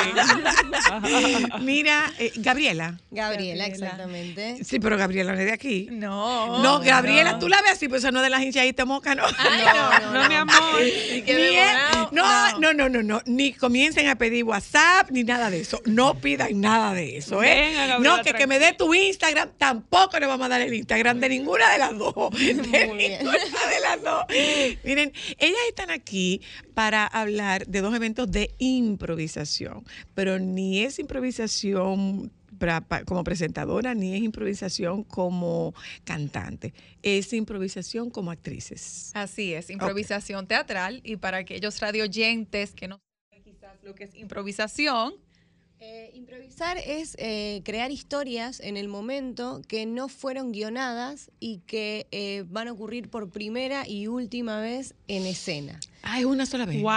Mira, 1.60 2.12
eh, 2.18 2.32
Gabriela. 2.36 2.98
Gabriela, 3.12 3.64
exactamente. 3.66 4.64
Sí, 4.64 4.80
pero 4.80 4.96
Gabriela 4.96 5.32
no 5.32 5.38
es 5.38 5.46
de 5.46 5.52
aquí. 5.52 5.86
No. 5.90 6.60
No, 6.62 6.80
Gabriela, 6.80 7.38
tú 7.38 7.48
la 7.48 7.62
ves 7.62 7.72
así, 7.72 7.88
pues 7.88 8.02
eso 8.02 8.10
no 8.10 8.18
es 8.18 8.24
de 8.24 8.30
las 8.30 8.42
hinchaditas 8.42 8.86
moca, 8.86 9.14
no. 9.14 9.22
No, 10.12 10.28
mi 10.28 10.34
amor. 10.34 10.82
Y 10.82 11.22
que 11.22 11.34
Ni 11.34 11.42
de 11.42 11.62
es- 11.62 11.68
Bonao, 12.10 12.58
no, 12.58 12.72
no, 12.72 12.74
no, 12.74 12.88
no, 12.88 13.02
no, 13.02 13.22
ni 13.26 13.52
comiencen 13.52 14.08
a 14.08 14.16
pedir 14.16 14.44
WhatsApp 14.44 15.10
ni 15.10 15.22
nada 15.22 15.48
de 15.50 15.60
eso. 15.60 15.80
No 15.86 16.14
pidan 16.14 16.60
nada 16.60 16.94
de 16.94 17.18
eso, 17.18 17.42
¿eh? 17.42 17.68
Venga, 17.68 17.86
Gabriela, 17.86 18.16
no, 18.16 18.22
que, 18.24 18.34
que 18.34 18.46
me 18.48 18.58
dé 18.58 18.72
tu 18.72 18.92
Instagram, 18.92 19.50
tampoco 19.58 20.18
le 20.18 20.26
vamos 20.26 20.46
a 20.46 20.48
dar 20.48 20.60
el 20.60 20.74
Instagram 20.74 21.20
de 21.20 21.28
ninguna 21.28 21.70
de 21.70 21.78
las 21.78 21.96
dos. 21.96 22.14
De 22.32 22.54
Muy 22.86 22.96
bien. 22.98 23.18
ninguna 23.20 23.38
de 23.38 23.80
las 23.80 24.02
dos. 24.02 24.24
Miren, 24.84 25.12
ellas 25.38 25.58
están 25.68 25.90
aquí 25.90 26.40
para 26.74 27.06
hablar 27.06 27.66
de 27.66 27.80
dos 27.80 27.94
eventos 27.94 28.30
de 28.30 28.54
improvisación, 28.58 29.84
pero 30.14 30.38
ni 30.38 30.80
es 30.80 30.98
improvisación 30.98 32.30
como 33.06 33.24
presentadora, 33.24 33.94
ni 33.94 34.14
es 34.14 34.22
improvisación 34.22 35.02
como 35.04 35.74
cantante. 36.04 36.72
Es 37.02 37.32
improvisación 37.32 38.10
como 38.10 38.30
actrices. 38.30 39.10
Así 39.14 39.52
es, 39.52 39.68
improvisación 39.70 40.46
teatral. 40.46 41.00
Y 41.02 41.16
para 41.16 41.38
aquellos 41.38 41.80
radioyentes 41.80 42.72
que 42.72 42.86
no 42.88 43.00
saben 43.30 43.42
quizás 43.42 43.82
lo 43.82 43.94
que 43.94 44.04
es 44.04 44.14
improvisación, 44.14 45.14
Eh, 45.84 46.12
improvisar 46.14 46.78
es 46.78 47.16
eh, 47.18 47.60
crear 47.64 47.90
historias 47.90 48.60
en 48.60 48.76
el 48.76 48.86
momento 48.86 49.62
que 49.66 49.84
no 49.84 50.06
fueron 50.08 50.52
guionadas 50.52 51.28
y 51.40 51.58
que 51.66 52.06
eh, 52.12 52.44
van 52.46 52.68
a 52.68 52.72
ocurrir 52.72 53.08
por 53.10 53.30
primera 53.30 53.82
y 53.88 54.06
última 54.06 54.60
vez 54.60 54.94
en 55.08 55.26
escena. 55.26 55.80
Ah, 56.04 56.18
es 56.18 56.24
una 56.24 56.46
sola 56.46 56.64
vez. 56.66 56.82
¡Wow! 56.82 56.90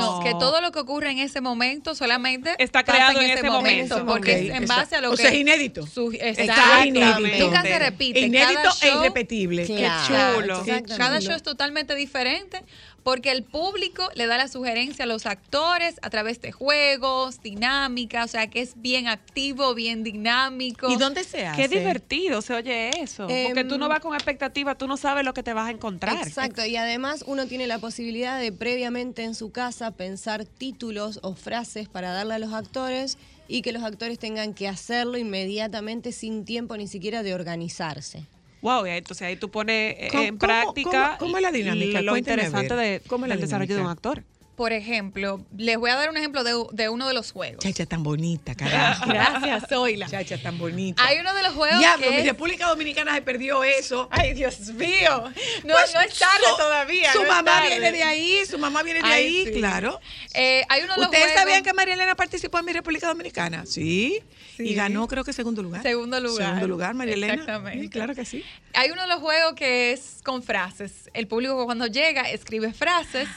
no, 0.00 0.20
que 0.24 0.30
todo 0.32 0.62
lo 0.62 0.72
que 0.72 0.78
ocurre 0.78 1.10
en 1.10 1.18
ese 1.18 1.42
momento 1.42 1.94
solamente 1.94 2.54
Está 2.58 2.82
creado 2.82 3.20
en 3.20 3.30
ese 3.30 3.48
momento. 3.50 4.06
porque 4.06 4.48
es 4.48 4.54
en 4.54 4.66
base 4.66 4.96
a 4.96 5.00
lo 5.02 5.08
o 5.08 5.16
que 5.16 5.22
sea, 5.22 5.30
es 5.32 5.36
inédito. 5.36 5.86
su- 5.86 6.12
Está 6.18 6.86
inédito. 6.86 7.44
Nunca 7.44 7.60
se 7.62 7.78
repite. 7.78 8.20
Inédito 8.20 8.60
Cada 8.80 8.94
e 8.94 8.98
irrepetible. 8.98 9.66
Claro, 9.66 10.38
Qué 10.64 10.82
chulo. 10.82 10.96
Cada 10.96 11.20
show 11.20 11.34
es 11.34 11.42
totalmente 11.42 11.94
diferente 11.94 12.62
porque 13.02 13.32
el 13.32 13.42
público 13.42 14.08
le 14.14 14.26
da 14.26 14.36
la 14.36 14.48
sugerencia 14.48 15.04
a 15.04 15.06
los 15.08 15.26
actores 15.26 15.96
a 16.02 16.10
través 16.10 16.40
de 16.40 16.52
juegos, 16.52 17.42
dinámica, 17.42 18.24
o 18.24 18.28
sea 18.28 18.48
que 18.48 18.60
es 18.60 18.74
bien 18.76 19.08
activo, 19.08 19.74
bien 19.74 20.02
dinámico. 20.04 20.90
¿Y 20.90 20.96
dónde 20.96 21.24
se 21.24 21.46
hace? 21.46 21.62
Qué 21.62 21.68
divertido 21.68 22.42
se 22.42 22.54
oye 22.54 22.90
eso. 23.02 23.26
porque 23.26 23.64
tú 23.64 23.78
no 23.78 23.86
Em, 23.86 23.90
vas 23.90 24.00
con 24.00 24.14
expectativa, 24.14 24.74
tú 24.76 24.86
no 24.86 24.96
sabes 24.96 25.24
lo 25.24 25.34
que 25.34 25.42
te 25.42 25.52
vas 25.52 25.68
a 25.68 25.70
encontrar. 25.70 26.16
Exacto, 26.26 26.64
y 26.64 26.76
además 26.76 27.24
uno 27.26 27.46
tiene 27.46 27.66
la 27.66 27.78
posibilidad 27.78 28.38
de 28.38 28.52
previamente 28.52 29.24
en 29.24 29.34
su 29.34 29.50
casa 29.50 29.90
pensar 29.90 30.44
títulos 30.44 31.18
o 31.22 31.34
frases 31.34 31.88
para 31.88 32.12
darle 32.12 32.34
a 32.34 32.38
los 32.38 32.52
actores 32.52 33.18
y 33.48 33.62
que 33.62 33.72
los 33.72 33.82
actores 33.82 34.18
tengan 34.18 34.54
que 34.54 34.68
hacerlo 34.68 35.18
inmediatamente 35.18 36.12
sin 36.12 36.44
tiempo 36.44 36.76
ni 36.76 36.86
siquiera 36.88 37.22
de 37.22 37.34
organizarse. 37.34 38.26
Wow, 38.62 38.86
entonces 38.86 39.26
ahí 39.26 39.36
tú 39.36 39.50
pones 39.50 39.96
eh, 39.98 40.08
¿Cómo- 40.10 40.22
en 40.22 40.38
cómo- 40.38 40.48
práctica 40.52 41.16
cómo- 41.18 41.32
cómo 41.32 41.36
es 41.36 41.42
la 41.42 41.52
dinámica? 41.52 42.00
lo 42.00 42.12
Cuénteme 42.12 42.42
interesante 42.44 42.74
de, 42.76 43.00
¿Cómo 43.08 43.26
del 43.26 43.40
desarrollo 43.40 43.74
de 43.74 43.80
un 43.82 43.88
dinámica? 43.88 44.08
actor. 44.08 44.24
Por 44.56 44.72
ejemplo, 44.72 45.40
les 45.56 45.78
voy 45.78 45.90
a 45.90 45.96
dar 45.96 46.10
un 46.10 46.16
ejemplo 46.18 46.44
de, 46.44 46.52
de 46.72 46.88
uno 46.90 47.08
de 47.08 47.14
los 47.14 47.32
juegos. 47.32 47.64
Chacha 47.64 47.86
tan 47.86 48.02
bonita, 48.02 48.54
carajo. 48.54 49.06
Gracias, 49.08 49.64
Zoila. 49.68 50.06
Chacha 50.08 50.36
tan 50.40 50.58
bonita. 50.58 51.02
Hay 51.04 51.18
uno 51.20 51.32
de 51.34 51.42
los 51.42 51.54
juegos 51.54 51.78
Diablo, 51.78 52.04
que 52.06 52.10
mi 52.12 52.18
es- 52.18 52.26
República 52.26 52.66
Dominicana 52.68 53.14
se 53.14 53.22
perdió 53.22 53.64
eso. 53.64 54.08
Ay, 54.10 54.34
Dios 54.34 54.58
mío. 54.74 55.24
No, 55.64 55.74
Pues, 55.74 55.94
no 55.94 56.00
es 56.02 56.18
tarde 56.18 56.44
su- 56.50 56.56
todavía. 56.58 57.12
Su 57.12 57.22
no 57.22 57.28
mamá 57.28 57.44
tarde. 57.60 57.68
viene 57.70 57.92
de 57.92 58.02
ahí, 58.02 58.38
su 58.48 58.58
mamá 58.58 58.82
viene 58.82 59.00
de 59.00 59.06
Ay, 59.06 59.24
ahí, 59.24 59.44
sí. 59.46 59.52
claro. 59.52 59.98
Eh, 60.34 60.64
hay 60.68 60.82
uno 60.82 60.94
de 60.94 61.00
los 61.00 61.06
¿Ustedes 61.06 61.24
juegos- 61.24 61.40
sabían 61.40 61.62
que 61.64 61.72
María 61.72 61.94
Elena 61.94 62.14
participó 62.14 62.58
en 62.58 62.64
mi 62.66 62.72
República 62.72 63.08
Dominicana? 63.08 63.64
Sí. 63.66 64.20
Sí. 64.56 64.64
Y 64.68 64.74
ganó, 64.74 65.08
creo 65.08 65.24
que 65.24 65.32
segundo 65.32 65.62
lugar. 65.62 65.82
Segundo 65.82 66.20
lugar. 66.20 66.44
Segundo 66.48 66.68
lugar, 66.68 66.92
María 66.94 67.14
Elena. 67.14 67.32
Exactamente. 67.34 67.80
Sí, 67.84 67.88
claro 67.88 68.14
que 68.14 68.26
sí. 68.26 68.44
Hay 68.74 68.90
uno 68.90 69.00
de 69.00 69.08
los 69.08 69.20
juegos 69.20 69.54
que 69.54 69.92
es 69.92 70.18
con 70.22 70.42
frases. 70.42 71.08
El 71.14 71.26
público 71.26 71.64
cuando 71.64 71.86
llega 71.86 72.30
escribe 72.30 72.74
frases 72.74 73.28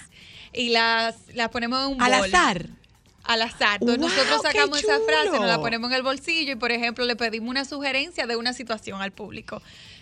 y 0.56 0.70
las, 0.70 1.16
las 1.34 1.50
ponemos 1.50 1.86
en 1.86 1.96
un 1.96 2.02
Al 2.02 2.20
bol. 2.20 2.34
azar. 2.34 2.66
Al 3.24 3.42
azar. 3.42 3.80
Entonces 3.82 4.00
¡Wow, 4.02 4.10
nosotros 4.10 4.42
sacamos 4.44 4.84
esa 4.84 5.00
frase, 5.00 5.32
nos 5.32 5.48
la 5.48 5.60
ponemos 5.60 5.90
en 5.90 5.96
el 5.98 6.04
bolsillo 6.04 6.54
y, 6.54 6.56
por 6.56 6.72
ejemplo, 6.72 7.06
le 7.06 7.16
pedimos 7.16 7.50
una 7.50 7.66
sugerencia 7.66 8.28
de 8.28 8.36
una 8.36 8.54
situación 8.54 9.02
al 9.02 9.12
público. 9.12 9.62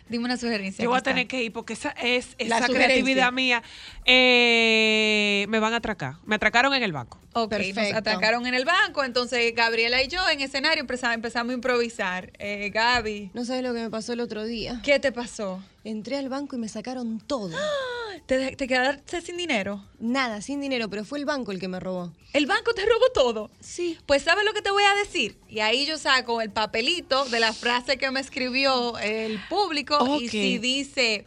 Dime 0.10 0.26
una 0.26 0.36
sugerencia. 0.36 0.84
Yo 0.84 0.90
voy 0.90 1.00
a 1.00 1.02
tener 1.02 1.28
que 1.28 1.42
ir 1.42 1.54
porque 1.54 1.72
esa 1.74 1.92
es 1.92 2.36
esa 2.38 2.68
creatividad 2.68 3.32
mía. 3.32 3.64
Eh, 4.06 5.46
me 5.48 5.60
van 5.60 5.74
a 5.74 5.78
atracar. 5.78 6.16
Me 6.26 6.36
atracaron 6.36 6.74
en 6.74 6.84
el 6.84 6.92
banco. 6.92 7.18
Ok, 7.32 7.54
nos 7.74 7.94
atacaron 7.94 8.46
en 8.46 8.54
el 8.54 8.66
banco, 8.66 9.04
entonces 9.06 9.56
Gabriela 9.56 10.04
y 10.04 10.10
yo 10.10 10.20
en 10.30 10.42
escenario 10.42 10.82
empezamos, 10.82 11.16
empezamos 11.16 11.52
a 11.52 11.54
improvisar. 11.54 12.32
Eh, 12.38 12.70
Gaby, 12.74 13.32
No 13.34 13.46
sabes 13.46 13.64
lo 13.64 13.74
que 13.74 13.80
me 13.80 13.90
pasó 13.90 14.12
el 14.14 14.20
otro 14.20 14.44
día. 14.44 14.82
¿qué 14.84 15.00
te 15.00 15.14
pasó? 15.14 15.64
Entré 15.86 16.18
al 16.18 16.28
banco 16.30 16.58
y 16.58 16.60
me 16.60 16.68
sacaron 16.68 17.20
todo. 17.22 17.56
¿Te, 18.26 18.56
te 18.56 18.68
quedaste 18.68 19.22
sin 19.22 19.38
dinero? 19.38 19.84
Nada, 20.00 20.42
sin 20.42 20.62
dinero, 20.62 20.90
pero 20.90 21.06
fue 21.06 21.20
el 21.20 21.26
banco 21.26 21.52
el 21.52 21.60
que 21.60 21.68
me 21.68 21.80
robó. 21.80 22.14
¿El 22.34 22.46
banco 22.46 22.74
te 22.74 22.86
robó 22.86 23.10
todo? 23.14 23.52
Sí. 23.60 23.98
Pues 24.06 24.24
¿sabes 24.24 24.46
lo 24.46 24.54
que 24.54 24.62
te 24.62 24.72
voy 24.72 24.84
a 24.84 24.96
decir? 24.96 25.38
Y 25.50 25.60
ahí 25.60 25.86
yo 25.86 25.98
saco 25.98 26.42
el 26.42 26.50
papelito 26.52 27.26
de 27.26 27.40
la 27.40 27.54
frase 27.54 27.98
que 27.98 28.10
me 28.12 28.20
escribió 28.20 28.98
el 29.00 29.40
público 29.50 29.98
y 30.20 30.26
Ok. 30.26 30.32
si 30.32 30.58
dice 30.58 31.26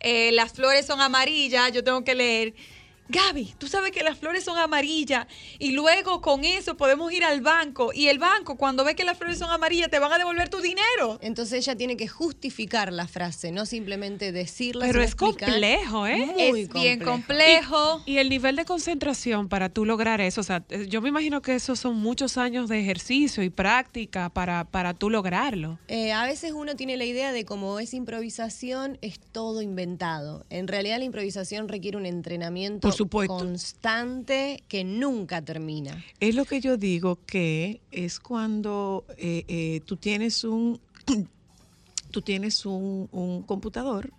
eh, 0.00 0.32
las 0.32 0.52
flores 0.52 0.84
son 0.86 1.00
amarillas, 1.00 1.72
yo 1.72 1.82
tengo 1.82 2.04
que 2.04 2.14
leer. 2.14 2.54
Gaby, 3.08 3.54
tú 3.58 3.68
sabes 3.68 3.92
que 3.92 4.02
las 4.02 4.18
flores 4.18 4.44
son 4.44 4.56
amarillas 4.56 5.26
y 5.58 5.72
luego 5.72 6.22
con 6.22 6.44
eso 6.44 6.76
podemos 6.76 7.12
ir 7.12 7.22
al 7.22 7.42
banco 7.42 7.92
y 7.92 8.08
el 8.08 8.18
banco 8.18 8.56
cuando 8.56 8.82
ve 8.82 8.94
que 8.94 9.04
las 9.04 9.18
flores 9.18 9.38
son 9.38 9.50
amarillas 9.50 9.90
te 9.90 9.98
van 9.98 10.12
a 10.12 10.18
devolver 10.18 10.48
tu 10.48 10.60
dinero. 10.60 11.18
Entonces 11.20 11.58
ella 11.58 11.76
tiene 11.76 11.96
que 11.96 12.08
justificar 12.08 12.92
la 12.92 13.06
frase, 13.06 13.52
no 13.52 13.66
simplemente 13.66 14.32
decirla. 14.32 14.86
Pero 14.86 15.02
es 15.02 15.12
explicar. 15.12 15.50
complejo, 15.50 16.06
¿eh? 16.06 16.26
Muy 16.26 16.60
es 16.62 16.72
bien 16.72 16.98
complejo. 17.00 17.10
complejo. 17.10 18.02
Y 18.06 18.18
el 18.18 18.30
nivel 18.30 18.56
de 18.56 18.64
concentración 18.64 19.48
para 19.48 19.68
tú 19.68 19.84
lograr 19.84 20.20
eso, 20.20 20.40
o 20.40 20.44
sea, 20.44 20.64
eh, 20.70 20.86
yo 20.88 21.02
me 21.02 21.10
imagino 21.10 21.42
que 21.42 21.54
esos 21.54 21.78
son 21.78 21.96
muchos 21.96 22.38
años 22.38 22.68
de 22.68 22.80
ejercicio 22.80 23.42
y 23.42 23.50
práctica 23.50 24.30
para, 24.30 24.64
para 24.64 24.94
tú 24.94 25.10
lograrlo. 25.10 25.78
Eh, 25.88 26.12
a 26.12 26.24
veces 26.24 26.52
uno 26.52 26.74
tiene 26.74 26.96
la 26.96 27.04
idea 27.04 27.32
de 27.32 27.44
como 27.44 27.78
es 27.80 27.92
improvisación, 27.92 28.98
es 29.02 29.20
todo 29.20 29.60
inventado. 29.60 30.46
En 30.48 30.68
realidad 30.68 30.98
la 30.98 31.04
improvisación 31.04 31.68
requiere 31.68 31.96
un 31.96 32.06
entrenamiento 32.06 32.88
Por 32.88 32.93
supuesto. 32.96 33.36
constante 33.36 34.62
que 34.68 34.84
nunca 34.84 35.42
termina. 35.42 36.04
Es 36.20 36.34
lo 36.34 36.44
que 36.44 36.60
yo 36.60 36.76
digo 36.76 37.18
que 37.26 37.80
es 37.90 38.20
cuando 38.20 39.04
eh, 39.16 39.44
eh, 39.48 39.80
tú 39.84 39.96
tienes 39.96 40.44
un 40.44 40.80
tú 42.10 42.22
tienes 42.22 42.64
un, 42.64 43.08
un 43.12 43.42
computador 43.42 44.12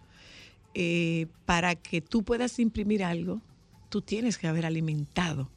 eh, 0.73 1.28
para 1.45 1.76
que 1.76 2.01
tú 2.01 2.23
puedas 2.23 2.59
imprimir 2.59 3.03
algo, 3.03 3.41
tú 3.88 4.01
tienes 4.01 4.38
que 4.38 4.47
haber 4.47 4.65
alimentado 4.65 5.49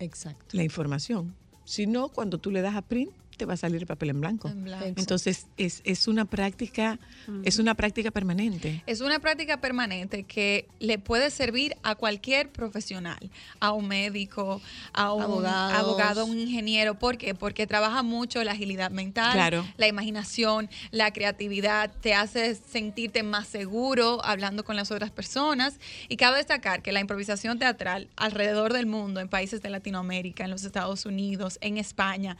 Exacto. 0.00 0.56
la 0.56 0.64
información. 0.64 1.32
Si 1.64 1.86
no, 1.86 2.08
cuando 2.08 2.38
tú 2.38 2.50
le 2.50 2.60
das 2.60 2.74
a 2.74 2.82
print, 2.82 3.12
te 3.36 3.44
va 3.44 3.54
a 3.54 3.56
salir 3.56 3.80
el 3.80 3.86
papel 3.86 4.10
en 4.10 4.20
blanco. 4.20 4.48
En 4.48 4.64
blanco. 4.64 4.84
Entonces 4.96 5.46
es, 5.56 5.80
es 5.84 6.08
una 6.08 6.24
práctica, 6.24 6.98
es 7.44 7.58
una 7.58 7.74
práctica 7.74 8.10
permanente. 8.10 8.82
Es 8.86 9.00
una 9.00 9.18
práctica 9.18 9.60
permanente 9.60 10.24
que 10.24 10.66
le 10.80 10.98
puede 10.98 11.30
servir 11.30 11.76
a 11.82 11.94
cualquier 11.94 12.50
profesional, 12.50 13.30
a 13.60 13.72
un 13.72 13.88
médico, 13.88 14.60
a 14.92 15.12
un 15.12 15.22
Abogados. 15.22 15.74
abogado, 15.78 16.20
a 16.22 16.24
un 16.24 16.38
ingeniero. 16.38 16.98
¿Por 16.98 17.16
qué? 17.18 17.34
Porque 17.34 17.66
trabaja 17.66 18.02
mucho 18.02 18.42
la 18.44 18.52
agilidad 18.52 18.90
mental, 18.90 19.32
Claro. 19.32 19.64
la 19.76 19.86
imaginación, 19.88 20.68
la 20.90 21.12
creatividad, 21.12 21.92
te 22.00 22.14
hace 22.14 22.54
sentirte 22.54 23.22
más 23.22 23.46
seguro 23.48 24.24
hablando 24.24 24.64
con 24.64 24.76
las 24.76 24.90
otras 24.90 25.10
personas. 25.10 25.78
Y 26.08 26.16
cabe 26.16 26.38
destacar 26.38 26.82
que 26.82 26.92
la 26.92 27.00
improvisación 27.00 27.58
teatral 27.58 28.08
alrededor 28.16 28.72
del 28.72 28.86
mundo, 28.86 29.20
en 29.20 29.28
países 29.28 29.62
de 29.62 29.70
Latinoamérica, 29.70 30.44
en 30.44 30.50
los 30.50 30.64
Estados 30.64 31.06
Unidos, 31.06 31.58
en 31.60 31.78
España, 31.78 32.36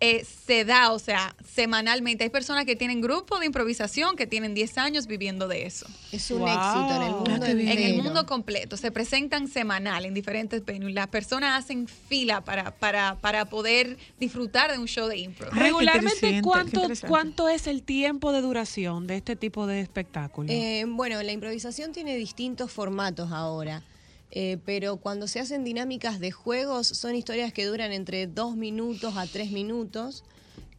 eh, 0.00 0.24
se 0.46 0.64
da, 0.64 0.92
o 0.92 0.98
sea, 1.00 1.34
semanalmente. 1.44 2.22
Hay 2.24 2.30
personas 2.30 2.64
que 2.64 2.76
tienen 2.76 3.00
grupos 3.00 3.40
de 3.40 3.46
improvisación 3.46 4.14
que 4.16 4.26
tienen 4.28 4.54
10 4.54 4.78
años 4.78 5.06
viviendo 5.08 5.48
de 5.48 5.66
eso. 5.66 5.86
Es 6.12 6.30
un 6.30 6.38
Wow. 6.40 6.48
éxito 6.48 6.96
en 6.96 7.02
el 7.02 7.10
mundo 7.12 7.44
Ah. 7.46 7.50
En 7.50 7.68
el 7.78 8.02
mundo 8.02 8.24
completo. 8.26 8.76
Se 8.76 8.92
presentan 8.92 9.48
semanal 9.48 10.04
en 10.04 10.14
diferentes 10.14 10.64
venues. 10.64 10.94
Las 10.94 11.08
personas 11.08 11.64
hacen 11.64 11.88
fila 11.88 12.42
para, 12.42 12.70
para, 12.76 13.16
para 13.16 13.46
poder 13.46 13.96
disfrutar 14.20 14.70
de 14.70 14.78
un 14.78 14.86
show 14.86 15.08
de 15.08 15.18
impro. 15.18 15.48
Ay, 15.52 15.58
Regularmente, 15.64 16.40
¿cuánto. 16.42 16.82
¿cuánto 17.08 17.48
es 17.48 17.66
el 17.66 17.82
tiempo 17.82 18.32
de 18.32 18.40
duración 18.40 19.06
de 19.06 19.16
este 19.16 19.34
tipo 19.36 19.66
de 19.66 19.80
espectáculo? 19.80 20.48
Eh, 20.52 20.84
bueno, 20.86 21.20
la 21.22 21.32
improvisación 21.32 21.92
tiene 21.92 22.14
distintos 22.16 22.70
formatos 22.70 23.32
ahora, 23.32 23.82
eh, 24.30 24.58
pero 24.64 24.96
cuando 24.98 25.26
se 25.26 25.40
hacen 25.40 25.64
dinámicas 25.64 26.20
de 26.20 26.30
juegos 26.30 26.86
son 26.86 27.14
historias 27.14 27.52
que 27.52 27.64
duran 27.64 27.92
entre 27.92 28.26
dos 28.26 28.56
minutos 28.56 29.16
a 29.16 29.26
tres 29.26 29.50
minutos. 29.50 30.24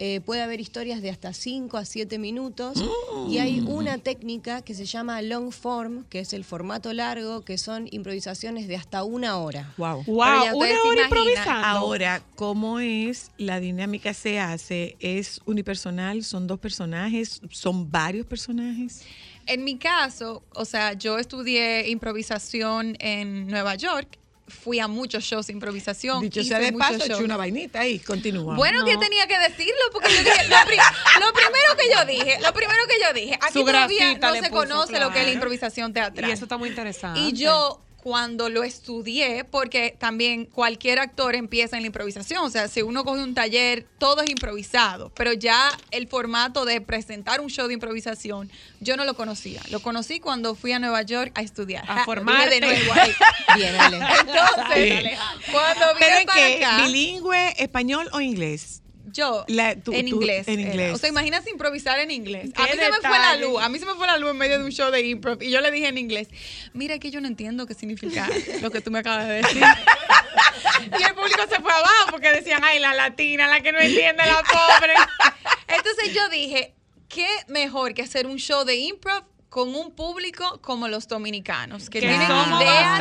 Eh, 0.02 0.22
puede 0.22 0.42
haber 0.42 0.62
historias 0.62 1.02
de 1.02 1.10
hasta 1.10 1.34
5 1.34 1.76
a 1.76 1.84
7 1.84 2.18
minutos 2.20 2.82
y 3.28 3.40
hay 3.40 3.60
una 3.60 3.98
técnica 3.98 4.62
que 4.62 4.74
se 4.74 4.86
llama 4.86 5.22
long 5.22 5.52
form, 5.52 6.06
que 6.06 6.22
es 6.22 6.32
el 6.32 6.46
formato 6.46 6.94
largo, 6.94 7.42
que 7.42 7.58
son 7.58 7.90
improvisaciones 7.92 8.70
de 8.70 8.78
hasta 8.78 9.04
una 9.04 9.36
hora. 9.36 9.74
Wow. 9.76 10.06
wow, 10.06 10.58
una 10.58 10.84
hora 10.84 11.02
improvisando. 11.04 11.68
Ahora, 11.68 12.22
¿cómo 12.36 12.80
es 12.80 13.32
la 13.38 13.60
dinámica 13.60 14.14
se 14.14 14.40
hace? 14.40 14.96
¿Es 15.02 15.42
unipersonal? 15.46 16.24
¿Son 16.24 16.48
dos 16.48 16.60
personajes? 16.60 17.42
¿Son 17.52 17.92
varios 17.92 18.26
personajes? 18.26 19.04
En 19.48 19.66
mi 19.66 19.78
caso, 19.78 20.44
o 20.56 20.64
sea, 20.64 20.94
yo 20.94 21.18
estudié 21.18 21.90
improvisación 21.90 22.96
en 23.00 23.48
Nueva 23.48 23.76
York. 23.76 24.18
Fui 24.50 24.80
a 24.80 24.88
muchos 24.88 25.24
shows 25.24 25.48
de 25.48 25.54
improvisación. 25.54 26.22
Dicho 26.22 26.44
sea 26.44 26.60
de 26.60 26.74
paso, 26.74 26.98
shows. 26.98 27.10
eché 27.12 27.24
una 27.24 27.38
vainita 27.38 27.82
ahí, 27.82 28.00
continúa. 28.00 28.56
Bueno, 28.56 28.84
que 28.86 28.94
No. 28.96 29.00
tenía 29.00 29.28
que 29.28 29.38
decirlo, 29.40 29.74
porque 29.92 30.10
yo 30.12 30.20
dije, 30.20 30.48
lo, 30.50 30.56
pri- 30.66 30.78
lo 31.20 31.34
primero 31.34 31.76
que 31.78 31.90
yo 31.96 32.06
dije, 32.06 32.40
lo 32.42 32.54
primero 32.54 32.84
que 32.88 32.96
yo 33.02 33.14
dije, 33.14 33.36
aquí 33.36 33.54
Su 33.54 33.66
todavía 33.66 34.14
no 34.18 34.34
se 34.34 34.42
puso, 34.42 34.52
conoce 34.52 35.00
lo 35.00 35.12
que 35.12 35.20
es 35.22 35.26
la 35.28 35.32
improvisación 35.34 35.94
teatral. 35.94 36.30
Y 36.30 36.34
eso 36.34 36.46
está 36.46 36.58
muy 36.58 36.70
interesante. 36.70 37.20
Y 37.20 37.34
yo 37.34 37.82
cuando 38.02 38.50
lo 38.50 38.64
estudié, 38.64 39.44
porque 39.44 39.96
también 39.98 40.46
cualquier 40.46 41.00
actor 41.00 41.36
empieza 41.36 41.76
en 41.76 41.84
la 41.84 41.88
improvisación. 41.88 42.44
O 42.44 42.50
sea, 42.50 42.68
si 42.68 42.82
uno 42.82 43.04
coge 43.04 43.22
un 43.22 43.34
taller, 43.34 43.86
todo 43.98 44.22
es 44.22 44.30
improvisado. 44.30 45.12
Pero 45.16 45.34
ya 45.34 45.70
el 45.92 46.08
formato 46.08 46.66
de 46.66 46.82
presentar 46.82 47.42
un 47.42 47.50
show 47.50 47.68
de 47.68 47.74
improvisación, 47.74 48.50
yo 48.80 48.96
no 48.98 49.06
lo 49.06 49.16
conocía. 49.16 49.62
Lo 49.70 49.82
conocí 49.82 50.20
cuando 50.20 50.56
fui 50.56 50.72
a 50.72 50.80
Nueva 50.80 51.02
York 51.02 51.32
a 51.36 51.42
estudiar. 51.42 51.84
A 51.88 52.06
dije 52.06 52.50
de 52.50 52.62
nuevo 52.62 52.94
ahí. 52.94 53.12
Bien, 53.56 53.76
Ale. 53.76 53.98
Entonces, 53.98 55.20
cuando 55.52 55.86
¿Pero 56.00 56.12
vine 56.12 56.20
en 56.22 56.26
para 56.26 56.48
qué? 56.48 56.66
acá, 56.66 56.86
¿Bilingüe, 56.86 57.54
español 57.58 58.10
o 58.14 58.22
inglés? 58.22 58.79
Yo 59.12 59.46
La- 59.48 59.76
tú- 59.76 59.94
en 59.94 60.10
tú- 60.10 60.16
inglés. 60.18 60.48
en 60.48 60.60
era. 60.60 60.70
inglés. 60.70 60.94
O 60.94 60.98
sea, 60.98 61.10
imagínate 61.10 61.50
improvisar 61.50 62.00
en 62.00 62.12
inglés. 62.12 62.52
A 62.56 62.64
mí 62.64 62.70
se 62.72 62.78
me 62.90 62.98
fue 62.98 63.18
la 63.20 63.36
luz. 63.38 63.62
A 63.62 63.70
mí 63.70 63.80
se 63.80 63.86
me 63.86 63.94
fue 63.96 64.08
la 64.08 64.18
luz 64.18 64.32
en 64.32 64.38
medio 64.38 64.58
de 64.60 64.64
un 64.66 64.72
show 64.72 64.92
de 64.92 65.02
improv. 65.08 65.42
Y 65.42 65.50
yo 65.52 65.62
le 65.62 65.72
dije 65.72 65.88
en 65.88 65.98
inglés, 65.98 66.28
mira 66.74 67.00
que 67.00 67.12
yo 67.12 67.22
no 67.22 67.28
entiendo 67.28 67.66
qué 67.66 67.74
significa 67.74 68.28
lo 68.62 68.72
que 68.72 68.82
tú 68.82 68.92
me 68.92 69.00
acabas 69.00 69.28
de 69.28 69.34
decir. 69.36 69.64
y 71.00 71.04
el 71.04 71.14
público 71.14 71.42
se 71.50 71.60
fue 71.62 71.72
abajo 71.72 72.08
porque 72.12 72.30
decían, 72.32 72.62
ay, 72.64 72.80
la 72.80 72.94
latina, 72.94 73.48
la 73.48 73.62
que 73.62 73.72
no 73.72 73.80
entiende, 73.80 74.24
la 74.26 74.42
pobre. 74.44 74.94
Entonces 75.68 76.14
yo 76.14 76.28
dije, 76.30 76.74
¿qué 77.08 77.28
mejor 77.48 77.94
que 77.94 78.02
hacer 78.02 78.26
un 78.28 78.38
show 78.38 78.64
de 78.66 78.76
improv? 78.76 79.24
Con 79.50 79.76
un 79.76 79.92
público 79.92 80.60
como 80.62 80.88
los 80.88 81.08
dominicanos, 81.08 81.90
que 81.90 82.00
Que 82.02 82.08
tienen 82.08 82.28
somos 82.28 82.62
ideas 82.62 83.00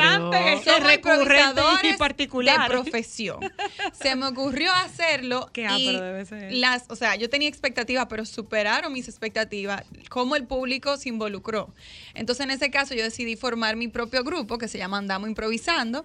recurrentes 0.82 1.64
y 1.84 1.92
particulares. 1.98 2.62
de 2.62 2.68
profesión. 2.68 3.38
Se 3.92 4.16
me 4.16 4.26
ocurrió 4.26 4.72
hacerlo 4.72 5.50
Qué 5.52 5.62
y 5.62 5.64
ápero 5.66 6.00
debe 6.02 6.24
ser. 6.24 6.52
las, 6.54 6.84
o 6.88 6.96
sea, 6.96 7.16
yo 7.16 7.28
tenía 7.28 7.48
expectativas, 7.48 8.06
pero 8.08 8.24
superaron 8.24 8.92
mis 8.92 9.08
expectativas, 9.08 9.82
cómo 10.08 10.36
el 10.36 10.46
público 10.46 10.96
se 10.96 11.10
involucró. 11.10 11.74
Entonces, 12.14 12.44
en 12.44 12.50
ese 12.50 12.70
caso, 12.70 12.94
yo 12.94 13.02
decidí 13.02 13.36
formar 13.36 13.76
mi 13.76 13.88
propio 13.88 14.24
grupo 14.24 14.56
que 14.58 14.68
se 14.68 14.78
llama 14.78 14.98
Andamos 14.98 15.28
Improvisando. 15.28 16.04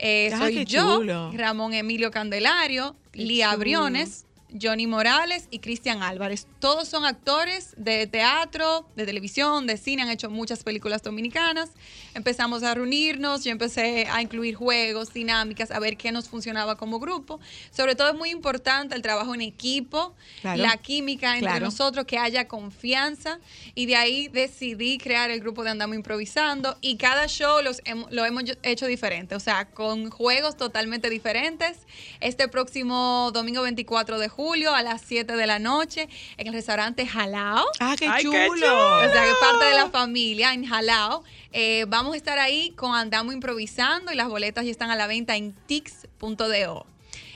Eh, 0.00 0.30
Ah, 0.32 0.38
soy 0.38 0.64
yo. 0.64 1.30
Ramón 1.32 1.72
Emilio 1.72 2.10
Candelario, 2.10 2.96
Lía 3.14 3.46
chulo. 3.48 3.58
Briones, 3.58 4.26
Johnny 4.60 4.86
Morales 4.86 5.46
y 5.50 5.58
Cristian 5.58 6.02
Álvarez. 6.02 6.46
Todos 6.58 6.88
son 6.88 7.04
actores 7.04 7.74
de 7.76 8.06
teatro, 8.06 8.86
de 8.96 9.04
televisión, 9.06 9.66
de 9.66 9.76
cine, 9.76 10.02
han 10.02 10.10
hecho 10.10 10.30
muchas 10.30 10.62
películas 10.64 11.02
dominicanas. 11.02 11.70
Empezamos 12.14 12.62
a 12.62 12.74
reunirnos, 12.74 13.44
yo 13.44 13.50
empecé 13.50 14.06
a 14.10 14.22
incluir 14.22 14.54
juegos, 14.54 15.12
dinámicas, 15.12 15.70
a 15.70 15.78
ver 15.78 15.96
qué 15.96 16.12
nos 16.12 16.28
funcionaba 16.28 16.76
como 16.76 16.98
grupo. 16.98 17.40
Sobre 17.70 17.94
todo 17.94 18.08
es 18.08 18.14
muy 18.14 18.30
importante 18.30 18.94
el 18.94 19.02
trabajo 19.02 19.34
en 19.34 19.40
equipo, 19.42 20.14
Claro. 20.40 20.62
la 20.62 20.76
química 20.78 21.34
entre 21.34 21.50
Claro. 21.50 21.66
nosotros, 21.66 22.06
que 22.06 22.18
haya 22.18 22.48
confianza. 22.48 23.38
Y 23.74 23.86
de 23.86 23.96
ahí 23.96 24.28
decidí 24.28 24.98
crear 24.98 25.30
el 25.30 25.40
grupo 25.40 25.62
de 25.64 25.70
Andamos 25.70 25.96
Improvisando. 25.96 26.76
Y 26.80 26.96
cada 26.96 27.26
show 27.26 27.62
los 27.62 27.82
hem- 27.84 28.06
lo 28.10 28.24
hemos 28.24 28.44
hecho 28.62 28.86
diferente, 28.86 29.34
o 29.34 29.40
sea, 29.40 29.66
con 29.66 30.10
juegos 30.10 30.56
totalmente 30.56 31.10
diferentes. 31.10 31.78
Este 32.20 32.48
próximo 32.48 33.30
domingo 33.32 33.62
24 33.62 34.18
de 34.18 34.28
julio 34.38 34.72
a 34.72 34.84
las 34.84 35.02
7 35.02 35.34
de 35.34 35.46
la 35.48 35.58
noche 35.58 36.08
en 36.36 36.46
el 36.46 36.52
restaurante 36.52 37.04
Jalao. 37.04 37.66
Ah, 37.80 37.96
qué 37.98 38.06
Ay, 38.08 38.22
chulo. 38.22 38.38
qué 38.38 38.46
chulo. 38.46 38.96
O 38.98 39.00
sea, 39.12 39.24
que 39.24 39.30
es 39.30 39.36
parte 39.40 39.64
de 39.64 39.74
la 39.74 39.90
familia 39.90 40.54
en 40.54 40.64
Jalao. 40.64 41.24
Eh, 41.52 41.86
vamos 41.88 42.14
a 42.14 42.16
estar 42.16 42.38
ahí 42.38 42.70
con 42.76 42.94
Andamos 42.94 43.34
Improvisando 43.34 44.12
y 44.12 44.14
las 44.14 44.28
boletas 44.28 44.64
ya 44.64 44.70
están 44.70 44.92
a 44.92 44.94
la 44.96 45.08
venta 45.08 45.34
en 45.34 45.54
tix.do. 45.66 46.86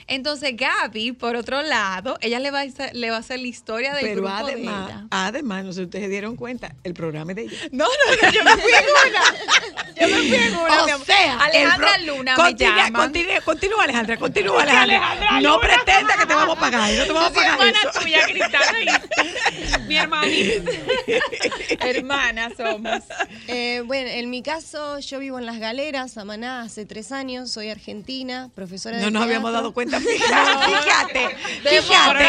Entonces 0.07 0.55
Gaby, 0.55 1.13
por 1.13 1.35
otro 1.35 1.61
lado, 1.61 2.17
ella 2.21 2.39
le 2.39 2.51
va 2.51 2.59
a 2.59 2.63
hacer, 2.63 2.95
le 2.95 3.09
va 3.09 3.17
a 3.17 3.19
hacer 3.19 3.39
la 3.39 3.47
historia 3.47 3.93
del 3.93 4.03
Pero 4.03 4.21
grupo 4.23 4.45
de 4.47 4.53
además, 4.53 4.89
ella. 4.89 5.03
además, 5.09 5.63
no 5.65 5.71
sé 5.73 5.79
si 5.79 5.83
ustedes 5.85 6.05
se 6.05 6.09
dieron 6.09 6.35
cuenta, 6.35 6.75
el 6.83 6.93
programa 6.93 7.31
es 7.31 7.35
de 7.37 7.41
ella. 7.43 7.57
No, 7.71 7.85
no, 7.85 8.15
no, 8.21 8.31
yo 8.31 8.43
me 8.43 8.51
fui 8.57 8.71
en 8.71 8.85
una. 9.07 9.23
Yo 9.99 10.07
me 10.07 10.17
fui 10.27 10.35
en 10.35 10.55
una. 10.55 10.85
mi 10.85 10.91
amor. 10.91 11.07
Alejandra 11.41 11.97
Luna 11.99 12.35
me 12.37 12.43
continúa, 12.43 12.75
llama. 12.77 12.99
Continúa, 12.99 13.41
continúa, 13.41 13.83
Alejandra, 13.83 14.17
continúa, 14.17 14.61
Alejandra. 14.63 15.41
no 15.41 15.59
pretenda 15.59 16.15
que 16.17 16.25
te 16.25 16.33
vamos 16.35 16.57
a 16.57 16.59
pagar, 16.59 16.91
no 16.91 17.03
te 17.05 17.11
vamos 17.11 17.31
a 17.31 17.33
pagar 17.33 17.59
eso. 17.69 17.99
tuya, 17.99 18.21
Cristal, 18.25 18.75
y 18.81 19.02
mi 19.87 19.97
hermanita. 19.97 20.71
Hermanas 21.79 22.53
somos. 22.57 23.03
Eh, 23.47 23.83
bueno, 23.85 24.09
en 24.09 24.29
mi 24.29 24.41
caso, 24.41 24.99
yo 24.99 25.19
vivo 25.19 25.39
en 25.39 25.45
Las 25.45 25.59
Galeras, 25.59 26.17
Amaná, 26.17 26.61
hace 26.61 26.85
tres 26.85 27.11
años, 27.11 27.51
soy 27.51 27.69
argentina, 27.69 28.49
profesora 28.55 28.97
de 28.97 29.03
No 29.03 29.11
nos 29.11 29.23
habíamos 29.23 29.51
dado 29.51 29.73
cuenta. 29.73 29.99
Fíjate, 30.63 31.35
fíjate. 31.65 32.23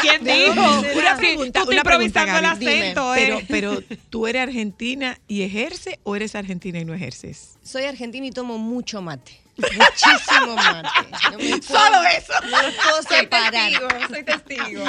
¿Quién 0.00 0.24
¿De 0.24 0.32
dijo? 0.32 0.80
Una 0.96 1.16
pregunta, 1.16 1.62
Tú 1.62 1.68
una 1.68 1.76
improvisando 1.78 2.40
Gaby. 2.40 2.66
Acento, 2.66 3.12
Pero, 3.14 3.38
¿eh? 3.38 3.44
pero, 3.48 3.82
¿tú 4.10 4.26
eres 4.26 4.42
argentina 4.42 5.18
y 5.28 5.42
ejerces 5.42 5.96
o 6.02 6.16
eres 6.16 6.34
argentina 6.34 6.78
y 6.78 6.84
no 6.84 6.94
ejerces? 6.94 7.58
Soy 7.62 7.84
argentina 7.84 8.26
y 8.26 8.30
tomo 8.30 8.58
mucho 8.58 9.02
mate. 9.02 9.39
Muchísimo 9.60 10.54
mate. 10.56 10.88
No 11.32 11.38
me 11.38 11.62
Solo 11.62 12.02
eso. 12.16 12.32
No 12.42 12.62
me 12.62 12.72
puedo 12.72 13.02
Soy 13.02 13.16
separar. 13.20 13.70
testigo, 13.70 13.88
soy 14.08 14.24
testigo. 14.24 14.84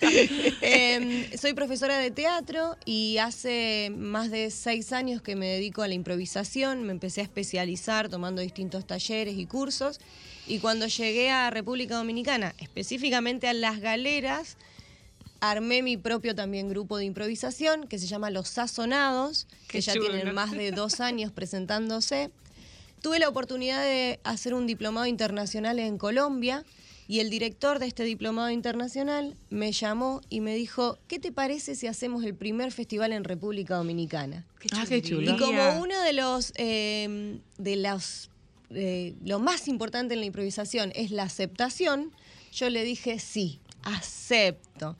Eh, 0.62 1.30
soy 1.40 1.54
profesora 1.54 1.98
de 1.98 2.10
teatro 2.10 2.76
y 2.84 3.18
hace 3.18 3.92
más 3.96 4.30
de 4.30 4.50
seis 4.50 4.92
años 4.92 5.22
que 5.22 5.36
me 5.36 5.46
dedico 5.46 5.82
a 5.82 5.88
la 5.88 5.94
improvisación. 5.94 6.82
Me 6.84 6.92
empecé 6.92 7.20
a 7.20 7.24
especializar 7.24 8.08
tomando 8.08 8.40
distintos 8.42 8.86
talleres 8.86 9.36
y 9.36 9.46
cursos. 9.46 10.00
Y 10.46 10.58
cuando 10.60 10.86
llegué 10.86 11.30
a 11.30 11.50
República 11.50 11.96
Dominicana, 11.96 12.54
específicamente 12.58 13.48
a 13.48 13.52
Las 13.52 13.80
Galeras, 13.80 14.56
armé 15.40 15.82
mi 15.82 15.96
propio 15.96 16.34
también 16.34 16.68
grupo 16.68 16.96
de 16.98 17.04
improvisación 17.04 17.86
que 17.88 17.98
se 17.98 18.06
llama 18.06 18.30
Los 18.30 18.48
Sazonados, 18.48 19.46
que 19.68 19.78
Qué 19.78 19.80
ya 19.80 19.94
chulo. 19.94 20.10
tienen 20.10 20.34
más 20.34 20.52
de 20.52 20.70
dos 20.70 21.00
años 21.00 21.32
presentándose. 21.32 22.30
Tuve 23.06 23.20
la 23.20 23.28
oportunidad 23.28 23.82
de 23.82 24.18
hacer 24.24 24.52
un 24.52 24.66
diplomado 24.66 25.06
internacional 25.06 25.78
en 25.78 25.96
Colombia 25.96 26.64
y 27.06 27.20
el 27.20 27.30
director 27.30 27.78
de 27.78 27.86
este 27.86 28.02
diplomado 28.02 28.50
internacional 28.50 29.36
me 29.48 29.70
llamó 29.70 30.22
y 30.28 30.40
me 30.40 30.56
dijo, 30.56 30.98
¿qué 31.06 31.20
te 31.20 31.30
parece 31.30 31.76
si 31.76 31.86
hacemos 31.86 32.24
el 32.24 32.34
primer 32.34 32.72
festival 32.72 33.12
en 33.12 33.22
República 33.22 33.76
Dominicana? 33.76 34.44
Ah, 34.72 34.86
qué 34.88 35.02
chulo. 35.02 35.36
Y 35.36 35.36
como 35.36 35.78
uno 35.80 36.02
de 36.02 36.14
los, 36.14 36.52
eh, 36.56 37.38
de 37.58 37.76
los, 37.76 38.28
eh, 38.70 39.14
lo 39.24 39.38
más 39.38 39.68
importante 39.68 40.14
en 40.14 40.18
la 40.18 40.26
improvisación 40.26 40.90
es 40.96 41.12
la 41.12 41.22
aceptación, 41.22 42.10
yo 42.50 42.70
le 42.70 42.82
dije 42.82 43.20
sí, 43.20 43.60
acepto. 43.86 44.96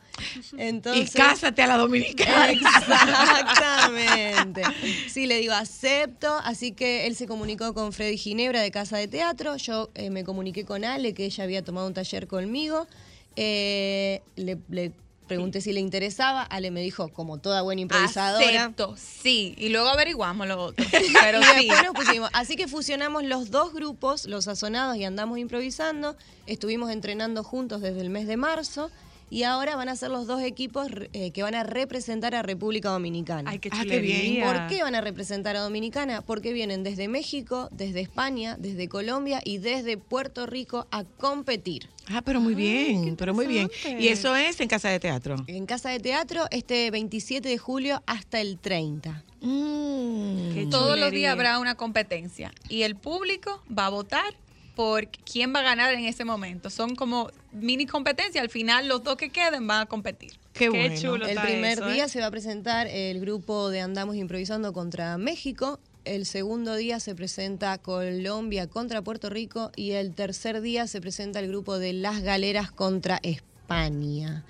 Entonces, 0.57 1.15
y 1.15 1.19
cásate 1.19 1.63
a 1.63 1.67
la 1.67 1.77
dominicana. 1.77 2.53
Exactamente. 2.53 4.63
Sí, 5.09 5.27
le 5.27 5.39
digo, 5.39 5.53
acepto. 5.53 6.33
Así 6.45 6.73
que 6.73 7.07
él 7.07 7.17
se 7.17 7.27
comunicó 7.27 7.75
con 7.75 7.93
Freddy 7.93 8.17
Ginebra 8.17 8.63
de 8.63 8.71
Casa 8.71 8.97
de 8.97 9.09
Teatro. 9.09 9.57
Yo 9.57 9.91
eh, 9.95 10.11
me 10.11 10.25
comuniqué 10.25 10.65
con 10.65 10.85
Ale, 10.85 11.15
que 11.15 11.25
ella 11.25 11.45
había 11.45 11.63
tomado 11.63 11.87
un 11.87 11.95
taller 11.95 12.27
conmigo. 12.27 12.87
Eh, 13.35 14.23
le, 14.37 14.59
le 14.71 14.93
pregunté 15.27 15.61
si 15.61 15.73
le 15.73 15.81
interesaba. 15.81 16.43
Ale 16.43 16.71
me 16.71 16.81
dijo, 16.81 17.09
como 17.09 17.39
toda 17.39 17.63
buena 17.63 17.83
improvisadora. 17.83 18.65
Acepto, 18.65 18.95
sí. 18.97 19.55
Y 19.59 19.69
luego 19.69 19.89
averiguamos 19.89 20.47
lo 20.47 20.63
otro. 20.63 20.85
Pero 21.23 21.41
sí. 21.43 21.69
nos 21.69 21.95
pusimos. 21.95 22.31
Así 22.33 22.57
que 22.57 22.69
fusionamos 22.69 23.25
los 23.25 23.51
dos 23.51 23.73
grupos, 23.73 24.27
los 24.27 24.45
sazonados 24.45 24.97
y 24.97 25.05
andamos 25.05 25.39
improvisando. 25.39 26.17
Estuvimos 26.47 26.91
entrenando 26.91 27.43
juntos 27.43 27.81
desde 27.81 28.01
el 28.01 28.11
mes 28.11 28.27
de 28.27 28.37
marzo. 28.37 28.91
Y 29.29 29.43
ahora 29.43 29.75
van 29.75 29.89
a 29.89 29.97
ser 29.97 30.11
los 30.11 30.27
dos 30.27 30.41
equipos 30.43 30.87
eh, 31.13 31.33
que 31.33 31.43
van 31.43 31.55
a 31.57 31.65
representar 31.65 32.35
a 32.37 32.43
República 32.43 32.91
Dominicana. 32.91 33.51
Ay, 33.51 33.59
qué 33.59 33.71
Ah, 33.73 33.83
qué 33.83 33.99
bien. 33.99 34.19
chulería. 34.21 34.45
¿Por 34.47 34.67
qué 34.69 34.83
van 34.83 34.95
a 34.95 35.01
representar 35.01 35.57
a 35.57 35.61
Dominicana? 35.61 36.23
Porque 36.23 36.53
vienen 36.53 36.85
desde 36.85 37.09
México, 37.09 37.69
desde 37.73 38.01
España, 38.01 38.57
desde 38.59 38.89
Colombia 38.89 39.41
y 39.45 39.59
desde 39.59 39.97
Puerto 39.99 40.47
Rico 40.47 40.87
a 40.93 41.03
competir. 41.05 41.89
Ah, 42.09 42.23
pero 42.23 42.41
muy 42.41 42.55
bien, 42.55 43.17
pero 43.17 43.35
muy 43.35 43.49
bien. 43.49 43.69
Y 43.99 44.09
eso 44.09 44.37
es 44.37 44.61
en 44.61 44.69
casa 44.69 44.89
de 44.91 45.01
teatro. 45.01 45.37
En 45.49 45.67
Casa 45.67 45.91
de 45.91 45.99
Teatro 45.99 46.45
este 46.53 46.89
27 46.93 47.49
de 47.49 47.59
julio 47.59 48.05
hasta 48.07 48.41
el 48.41 48.59
30. 48.59 49.25
Mm. 49.41 50.71
Todos 50.71 50.99
los 50.99 51.11
días 51.11 51.33
habrá 51.33 51.59
una 51.59 51.75
competencia 51.75 52.53
y 52.69 52.83
el 52.83 52.95
público 52.97 53.63
va 53.77 53.87
a 53.87 53.91
votar 53.91 54.35
por 54.77 55.09
quién 55.09 55.53
va 55.55 55.61
a 55.61 55.63
ganar 55.63 55.93
en 55.95 56.05
ese 56.05 56.25
momento. 56.25 56.71
Son 56.71 56.95
como 56.95 57.31
mini 57.51 57.87
competencias. 57.87 58.41
Al 58.43 58.51
final, 58.51 58.87
los 58.87 59.03
dos 59.03 59.17
que 59.17 59.31
queden 59.31 59.67
van 59.67 59.81
a 59.81 59.87
competir. 59.87 60.33
Qué, 60.53 60.67
Qué 60.67 60.69
bueno. 60.69 60.95
chulo. 60.97 61.25
El 61.25 61.31
está 61.31 61.43
primer 61.43 61.79
eso, 61.79 61.89
¿eh? 61.89 61.95
día 61.95 62.09
se 62.09 62.21
va 62.21 62.27
a 62.27 62.31
presentar 62.31 62.87
el 62.87 63.19
grupo 63.21 63.71
de 63.71 63.81
Andamos 63.81 64.17
Improvisando 64.17 64.73
contra 64.73 65.17
México. 65.19 65.81
El 66.05 66.27
segundo 66.27 66.77
día 66.77 67.01
se 67.01 67.15
presenta 67.15 67.79
Colombia 67.79 68.69
contra 68.69 69.03
Puerto 69.03 69.31
Rico. 69.31 69.73
Y 69.75 69.93
el 69.93 70.15
tercer 70.15 70.61
día 70.61 70.87
se 70.87 71.01
presenta 71.01 71.41
el 71.41 71.49
grupo 71.49 71.79
de 71.79 71.95
Las 71.95 72.21
Galeras 72.23 72.71
contra 72.71 73.19
España. 73.23 74.45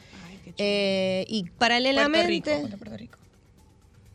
Eh, 0.59 1.25
y 1.29 1.45
paralelamente. 1.57 2.51
Puerto 2.51 2.51
Rico, 2.51 2.61
contra 2.63 2.79
Puerto 2.79 2.97
Rico. 2.97 3.19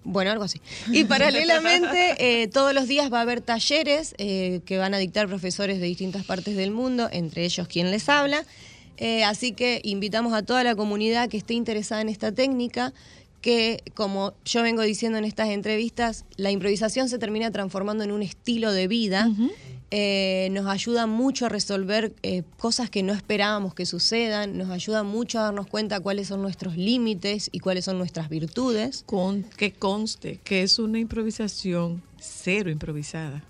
Bueno, 0.03 0.31
algo 0.31 0.43
así. 0.43 0.61
Y 0.91 1.03
paralelamente, 1.05 2.15
eh, 2.41 2.47
todos 2.47 2.73
los 2.73 2.87
días 2.87 3.11
va 3.11 3.19
a 3.19 3.21
haber 3.21 3.41
talleres 3.41 4.15
eh, 4.17 4.61
que 4.65 4.77
van 4.77 4.93
a 4.93 4.97
dictar 4.97 5.27
profesores 5.27 5.79
de 5.79 5.85
distintas 5.85 6.25
partes 6.25 6.55
del 6.55 6.71
mundo, 6.71 7.09
entre 7.11 7.45
ellos 7.45 7.67
quien 7.67 7.91
les 7.91 8.09
habla. 8.09 8.43
Eh, 8.97 9.23
así 9.23 9.53
que 9.53 9.81
invitamos 9.83 10.33
a 10.33 10.43
toda 10.43 10.63
la 10.63 10.75
comunidad 10.75 11.27
que 11.27 11.37
esté 11.37 11.55
interesada 11.55 12.01
en 12.01 12.09
esta 12.09 12.31
técnica 12.31 12.93
que, 13.41 13.83
como 13.93 14.33
yo 14.45 14.61
vengo 14.61 14.81
diciendo 14.83 15.17
en 15.17 15.25
estas 15.25 15.49
entrevistas, 15.49 16.25
la 16.37 16.51
improvisación 16.51 17.09
se 17.09 17.17
termina 17.17 17.51
transformando 17.51 18.03
en 18.03 18.11
un 18.11 18.21
estilo 18.21 18.71
de 18.71 18.87
vida. 18.87 19.29
Eh, 19.93 20.47
nos 20.51 20.67
ayuda 20.67 21.05
mucho 21.05 21.47
a 21.47 21.49
resolver 21.49 22.13
eh, 22.23 22.43
cosas 22.57 22.89
que 22.89 23.03
no 23.03 23.11
esperábamos 23.11 23.73
que 23.73 23.85
sucedan, 23.85 24.57
nos 24.57 24.69
ayuda 24.69 25.03
mucho 25.03 25.37
a 25.39 25.43
darnos 25.43 25.67
cuenta 25.67 25.99
cuáles 25.99 26.29
son 26.29 26.41
nuestros 26.41 26.77
límites 26.77 27.49
y 27.51 27.59
cuáles 27.59 27.83
son 27.83 27.97
nuestras 27.97 28.29
virtudes. 28.29 29.03
Con, 29.05 29.43
que 29.43 29.73
conste 29.73 30.39
que 30.45 30.63
es 30.63 30.79
una 30.79 30.97
improvisación 30.97 32.01
cero 32.21 32.69
improvisada. 32.69 33.43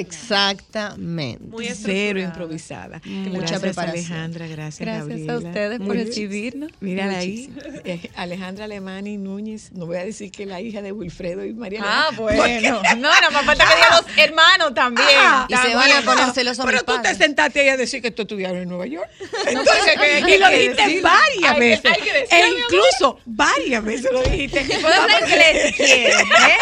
Exactamente. 0.00 1.44
Muy 1.44 1.68
Cero 1.74 2.18
improvisada. 2.20 3.00
Mucha 3.04 3.38
gracias 3.38 3.60
preparación. 3.60 3.94
Alejandra, 4.12 4.46
gracias, 4.46 4.80
Gracias 4.80 5.06
Gabriela. 5.08 5.32
a 5.32 5.38
ustedes 5.38 5.78
por 5.80 5.96
recibirnos. 5.96 6.70
Mírala 6.80 7.18
ahí, 7.18 7.50
eh, 7.84 8.10
Alejandra 8.16 8.64
Alemani 8.64 9.16
Núñez, 9.18 9.72
no 9.72 9.86
voy 9.86 9.96
a 9.98 10.04
decir 10.04 10.30
que 10.30 10.46
la 10.46 10.60
hija 10.60 10.82
de 10.82 10.92
Wilfredo 10.92 11.44
y 11.44 11.52
María 11.54 11.80
Ah, 11.84 12.10
bueno. 12.16 12.80
No, 12.96 13.08
nada 13.10 13.30
más 13.30 13.44
falta 13.44 13.64
que 13.66 13.74
digan 13.74 13.90
los 13.92 14.18
hermanos 14.18 14.74
también. 14.74 15.08
Ah, 15.18 15.46
Y 15.48 15.56
se 15.56 15.74
van 15.74 15.90
a 15.92 16.00
poner 16.02 16.30
celosos 16.32 16.64
Pero 16.64 16.78
mis 16.78 16.86
tú 16.86 17.02
te 17.02 17.14
sentaste 17.14 17.60
ahí 17.60 17.68
a 17.68 17.76
decir 17.76 18.00
que 18.02 18.10
tú 18.10 18.22
estudiaron 18.22 18.58
en 18.62 18.68
Nueva 18.68 18.86
York. 18.86 19.08
Entonces, 19.46 19.74
¿qué- 20.00 20.22
qué 20.26 20.36
y 20.36 20.38
lo 20.38 20.48
dijiste 20.48 21.00
varias 21.00 21.52
Hay 21.54 21.60
veces. 21.60 21.84
hay 21.86 22.00
que 22.02 22.12
decirlo, 22.12 22.44
e 22.44 22.58
incluso 22.60 23.18
varias 23.24 23.84
veces 23.84 24.12
lo 24.12 24.22
dijiste. 24.22 24.60
Puedo 24.80 24.94
hablar 25.02 25.22
inglés 25.22 25.62
si 25.66 25.72
quieren, 25.74 26.20
¿eh? 26.20 26.58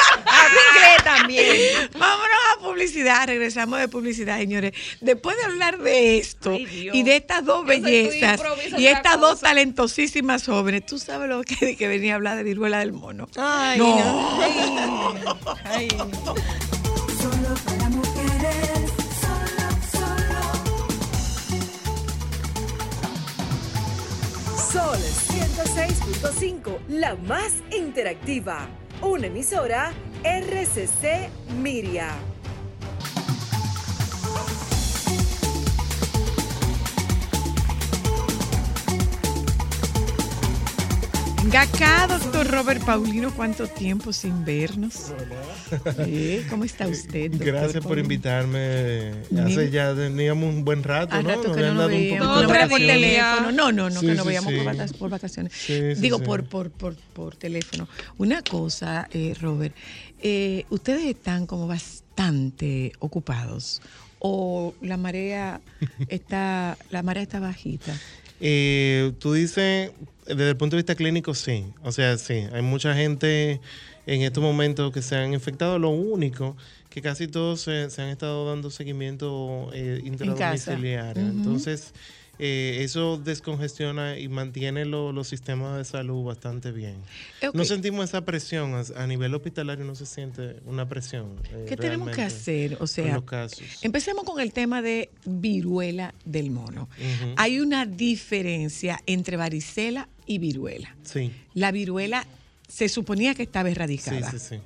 Inglés 0.74 1.04
también. 1.04 1.90
Vámonos 1.98 2.36
a 2.56 2.60
publicidad, 2.60 3.21
regresamos 3.26 3.78
de 3.80 3.88
publicidad, 3.88 4.38
señores. 4.38 4.72
Después 5.00 5.36
de 5.36 5.44
hablar 5.44 5.78
de 5.78 6.18
esto 6.18 6.50
Ay, 6.52 6.90
y 6.92 7.02
de 7.02 7.16
estas 7.16 7.44
dos 7.44 7.60
Yo 7.62 7.66
bellezas 7.66 8.40
y 8.78 8.86
estas 8.86 9.20
dos 9.20 9.40
talentosísimas 9.40 10.44
jóvenes, 10.46 10.86
tú 10.86 10.98
sabes 10.98 11.28
lo 11.28 11.42
que, 11.42 11.76
que 11.76 11.88
venía 11.88 12.12
a 12.12 12.16
hablar 12.16 12.36
de 12.36 12.42
viruela 12.44 12.78
del 12.80 12.92
mono. 12.92 13.28
Ay, 13.36 13.78
No. 13.78 13.96
no. 13.96 14.38
Ay, 15.64 15.88
ay. 15.90 16.10
Solo 17.20 17.54
para 17.64 17.88
mujeres, 17.90 18.90
solo, 19.20 19.68
solo. 19.92 20.42
Sol 24.72 24.98
106.5, 25.28 26.78
la 26.88 27.14
más 27.16 27.52
interactiva. 27.76 28.68
Una 29.02 29.26
emisora 29.26 29.92
RCC 30.24 31.28
Miria. 31.60 32.14
Venga 41.42 41.62
acá, 41.62 42.06
doctor 42.06 42.46
Robert 42.46 42.82
Paulino, 42.84 43.34
¿cuánto 43.34 43.66
tiempo 43.66 44.12
sin 44.12 44.44
vernos? 44.44 45.12
Sí, 46.04 46.46
¿Cómo 46.48 46.64
está 46.64 46.86
usted? 46.86 47.30
doctor 47.32 47.46
Gracias 47.48 47.72
por 47.74 47.82
Paulino? 47.82 48.04
invitarme. 48.04 49.10
Hace 49.44 49.70
ya 49.70 49.92
teníamos 49.94 50.54
un 50.54 50.64
buen 50.64 50.82
rato, 50.84 51.20
¿no? 51.20 51.28
rato 51.28 51.52
que 51.52 51.60
no 51.60 51.74
dado 51.74 51.88
un 51.88 52.18
no 52.18 52.40
de 52.40 52.46
por 52.68 52.78
teléfono. 52.78 53.52
No, 53.52 53.72
no, 53.72 53.90
no, 53.90 54.00
Sí, 54.00 54.06
que 54.06 54.12
sí, 54.12 54.16
nos 54.18 54.26
veíamos 54.26 54.52
sí. 54.52 54.56
por, 54.60 54.66
vaca- 54.66 54.92
por 54.98 55.10
vacaciones. 55.10 55.52
Sí, 55.52 55.94
sí, 55.96 56.00
Digo, 56.00 56.18
sí. 56.18 56.24
Por, 56.24 56.44
por, 56.44 56.70
por, 56.70 56.94
por 57.12 57.36
teléfono. 57.36 57.88
Una 58.18 58.40
cosa, 58.42 59.08
eh, 59.12 59.34
Robert, 59.38 59.74
eh, 60.22 60.64
ustedes 60.70 61.04
están 61.06 61.46
como 61.46 61.66
bastante 61.66 62.92
ocupados 63.00 63.82
o 64.24 64.72
la 64.80 64.96
marea 64.96 65.60
está, 66.08 66.78
la 66.90 67.02
marea 67.02 67.24
está 67.24 67.40
bajita. 67.40 67.92
Eh, 68.40 69.12
tú 69.18 69.32
dices, 69.32 69.90
desde 70.26 70.50
el 70.50 70.56
punto 70.56 70.76
de 70.76 70.82
vista 70.82 70.94
clínico, 70.94 71.34
sí. 71.34 71.66
O 71.82 71.90
sea, 71.90 72.16
sí. 72.18 72.46
Hay 72.52 72.62
mucha 72.62 72.94
gente 72.94 73.60
en 74.06 74.22
estos 74.22 74.40
momentos 74.40 74.92
que 74.92 75.02
se 75.02 75.16
han 75.16 75.34
infectado. 75.34 75.80
Lo 75.80 75.90
único 75.90 76.56
que 76.88 77.02
casi 77.02 77.26
todos 77.26 77.62
se, 77.62 77.90
se 77.90 78.00
han 78.00 78.10
estado 78.10 78.48
dando 78.48 78.70
seguimiento 78.70 79.70
eh, 79.74 80.00
intradomiciliario. 80.04 81.26
Entonces, 81.26 81.92
eh, 82.38 82.78
eso 82.80 83.18
descongestiona 83.18 84.18
y 84.18 84.28
mantiene 84.28 84.84
lo- 84.84 85.12
los 85.12 85.28
sistemas 85.28 85.76
de 85.78 85.84
salud 85.84 86.24
bastante 86.24 86.72
bien. 86.72 86.96
No 87.54 87.64
sentimos 87.64 88.04
esa 88.08 88.24
presión. 88.24 88.74
A 88.96 89.06
nivel 89.06 89.34
hospitalario 89.34 89.84
no 89.84 89.94
se 89.94 90.06
siente 90.06 90.56
una 90.64 90.88
presión. 90.88 91.36
eh, 91.52 91.66
¿Qué 91.68 91.76
tenemos 91.76 92.10
que 92.10 92.22
hacer? 92.22 92.78
O 92.80 92.86
sea, 92.86 93.14
los 93.14 93.24
casos. 93.24 93.62
empecemos 93.82 94.24
con 94.24 94.40
el 94.40 94.52
tema 94.52 94.82
de 94.82 95.10
viruela 95.24 96.14
del 96.24 96.50
mono. 96.50 96.88
Hay 97.36 97.60
una 97.60 97.86
diferencia 97.86 99.00
entre 99.06 99.36
varicela 99.36 100.08
y 100.26 100.38
viruela. 100.38 100.96
Sí. 101.02 101.32
La 101.54 101.70
viruela 101.72 102.26
se 102.68 102.88
suponía 102.88 103.34
que 103.34 103.42
estaba 103.42 103.68
Sí, 103.68 103.72
erradicada. 103.72 104.30
sí, 104.30 104.38
sí. 104.38 104.56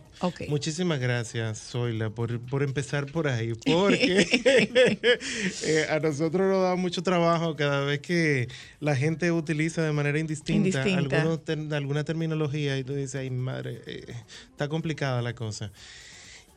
Muchísimas 0.49 0.99
gracias, 0.99 1.61
Zoila, 1.71 2.11
por, 2.11 2.41
por 2.41 2.63
empezar 2.63 3.07
por 3.07 3.29
ahí, 3.29 3.53
porque 3.67 4.27
eh, 5.65 5.87
a 5.91 5.99
nosotros 6.01 6.49
nos 6.51 6.63
da 6.63 6.75
mucho 6.77 7.03
trabajo 7.03 7.55
cada 7.57 7.81
vez 7.85 8.01
que 8.01 8.49
la 8.81 8.97
gente 8.97 9.31
utiliza 9.33 9.83
de 9.83 9.93
manera 9.93 10.19
indistinta, 10.19 10.81
Indistinta. 10.81 11.17
algunos 11.19 11.45
ter- 11.45 11.75
alguna 11.75 12.05
terminología 12.05 12.79
y 12.79 12.85
tú 12.85 12.95
dices, 12.95 13.17
ay 13.17 13.31
madre, 13.31 13.83
eh, 13.87 14.05
está 14.51 14.69
complicada 14.69 15.21
la 15.23 15.35
cosa. 15.35 15.71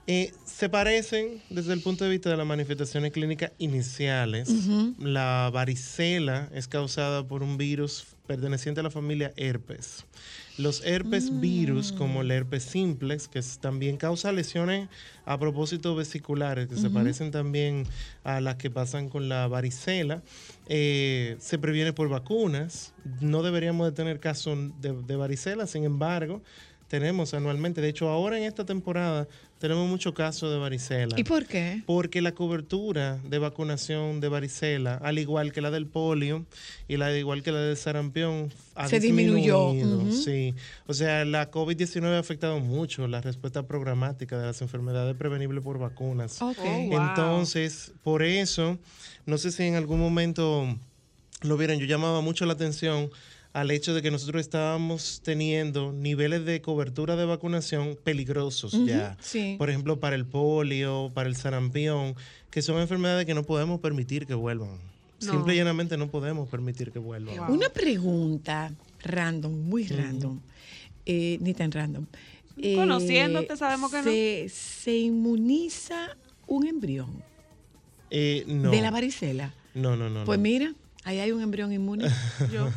Eh, 0.07 0.31
se 0.45 0.69
parecen 0.69 1.41
desde 1.51 1.71
el 1.73 1.81
punto 1.81 2.03
de 2.03 2.09
vista 2.09 2.31
de 2.31 2.37
las 2.37 2.47
manifestaciones 2.47 3.11
clínicas 3.11 3.51
iniciales. 3.59 4.49
La 4.97 5.51
varicela 5.53 6.49
es 6.51 6.67
causada 6.67 7.27
por 7.27 7.43
un 7.43 7.57
virus 7.57 8.07
perteneciente 8.33 8.79
a 8.79 8.83
la 8.83 8.91
familia 8.91 9.33
herpes. 9.37 10.05
Los 10.59 10.85
herpes 10.85 11.39
virus, 11.39 11.91
como 11.91 12.21
el 12.21 12.29
herpes 12.29 12.61
simplex, 12.63 13.27
que 13.27 13.39
es- 13.39 13.57
también 13.57 13.97
causa 13.97 14.31
lesiones 14.31 14.87
a 15.25 15.39
propósito 15.39 15.95
vesiculares, 15.95 16.67
que 16.67 16.75
se 16.75 16.89
parecen 16.91 17.31
también 17.31 17.87
a 18.23 18.39
las 18.39 18.55
que 18.57 18.69
pasan 18.69 19.09
con 19.09 19.29
la 19.29 19.47
varicela, 19.47 20.21
eh, 20.67 21.37
se 21.39 21.57
previene 21.57 21.91
por 21.91 22.07
vacunas. 22.07 22.93
No 23.19 23.41
deberíamos 23.41 23.87
de 23.87 23.93
tener 23.93 24.19
casos 24.19 24.57
de, 24.79 24.93
de 24.93 25.15
varicela, 25.15 25.65
sin 25.65 25.83
embargo, 25.85 26.43
tenemos 26.89 27.33
anualmente, 27.33 27.79
de 27.79 27.87
hecho 27.87 28.09
ahora 28.09 28.37
en 28.37 28.43
esta 28.43 28.65
temporada 28.65 29.27
tenemos 29.59 29.87
muchos 29.87 30.13
casos 30.13 30.51
de 30.51 30.57
varicela. 30.57 31.19
¿Y 31.19 31.23
por 31.23 31.45
qué? 31.45 31.83
Porque 31.85 32.21
la 32.21 32.33
cobertura 32.33 33.19
de 33.23 33.37
vacunación 33.39 34.19
de 34.21 34.29
varicela, 34.29 34.95
al 34.95 35.19
igual 35.19 35.51
que 35.51 35.61
la 35.61 35.69
del 35.69 35.85
polio 35.85 36.45
y 36.87 36.97
la 36.97 37.15
igual 37.15 37.43
que 37.43 37.51
la 37.51 37.59
del 37.59 37.77
sarampión, 37.77 38.51
ha 38.75 38.87
Se 38.87 38.99
disminuyó. 38.99 39.73
Sí. 40.11 40.55
O 40.87 40.93
sea, 40.93 41.25
la 41.25 41.51
COVID-19 41.51 42.05
ha 42.05 42.19
afectado 42.19 42.59
mucho 42.59 43.07
la 43.07 43.21
respuesta 43.21 43.67
programática 43.67 44.39
de 44.39 44.47
las 44.47 44.61
enfermedades 44.61 45.15
prevenibles 45.15 45.63
por 45.63 45.77
vacunas. 45.77 46.41
Oh, 46.41 46.53
wow. 46.53 47.07
Entonces, 47.09 47.91
por 48.01 48.23
eso, 48.23 48.79
no 49.25 49.37
sé 49.37 49.51
si 49.51 49.63
en 49.63 49.75
algún 49.75 49.99
momento 49.99 50.65
lo 51.41 51.57
vieron, 51.57 51.77
yo 51.77 51.85
llamaba 51.85 52.21
mucho 52.21 52.45
la 52.45 52.53
atención 52.53 53.11
al 53.53 53.71
hecho 53.71 53.93
de 53.93 54.01
que 54.01 54.11
nosotros 54.11 54.41
estábamos 54.41 55.21
teniendo 55.23 55.91
niveles 55.91 56.45
de 56.45 56.61
cobertura 56.61 57.15
de 57.15 57.25
vacunación 57.25 57.97
peligrosos 58.03 58.73
ya. 58.85 59.17
sí. 59.21 59.55
Por 59.57 59.69
ejemplo, 59.69 59.99
para 59.99 60.15
el 60.15 60.25
polio, 60.25 61.11
para 61.13 61.27
el 61.29 61.35
sarampión, 61.35 62.15
que 62.51 62.61
son 62.61 62.79
enfermedades 62.79 63.25
que 63.25 63.33
no 63.33 63.43
podemos 63.43 63.79
permitir 63.79 64.25
que 64.27 64.33
vuelvan. 64.35 64.77
No. 65.25 65.31
Simple 65.33 65.53
y 65.53 65.57
llanamente 65.57 65.97
no 65.97 66.09
podemos 66.09 66.47
permitir 66.47 66.91
que 66.91 66.99
vuelvan. 66.99 67.35
Wow. 67.37 67.53
Una 67.53 67.69
pregunta 67.69 68.71
random, 69.03 69.51
muy 69.51 69.85
random, 69.87 70.39
eh, 71.05 71.37
ni 71.41 71.53
tan 71.53 71.71
random. 71.71 72.05
Eh, 72.61 72.75
Conociéndote, 72.75 73.57
sabemos 73.57 73.89
que 73.91 73.97
no. 73.97 74.03
se, 74.03 74.49
Se 74.49 74.97
inmuniza 74.97 76.15
un 76.47 76.67
embrión 76.67 77.23
Eh, 78.11 78.43
no. 78.47 78.69
de 78.71 78.81
la 78.81 78.91
varicela. 78.91 79.53
No, 79.73 79.95
no, 79.95 80.09
no. 80.09 80.23
Pues 80.25 80.37
no. 80.39 80.43
mira, 80.43 80.73
ahí 81.09 81.19
hay 81.19 81.31
un 81.31 81.41
embrión 81.41 81.73
inmune. 81.73 82.05
Yo, 82.53 82.69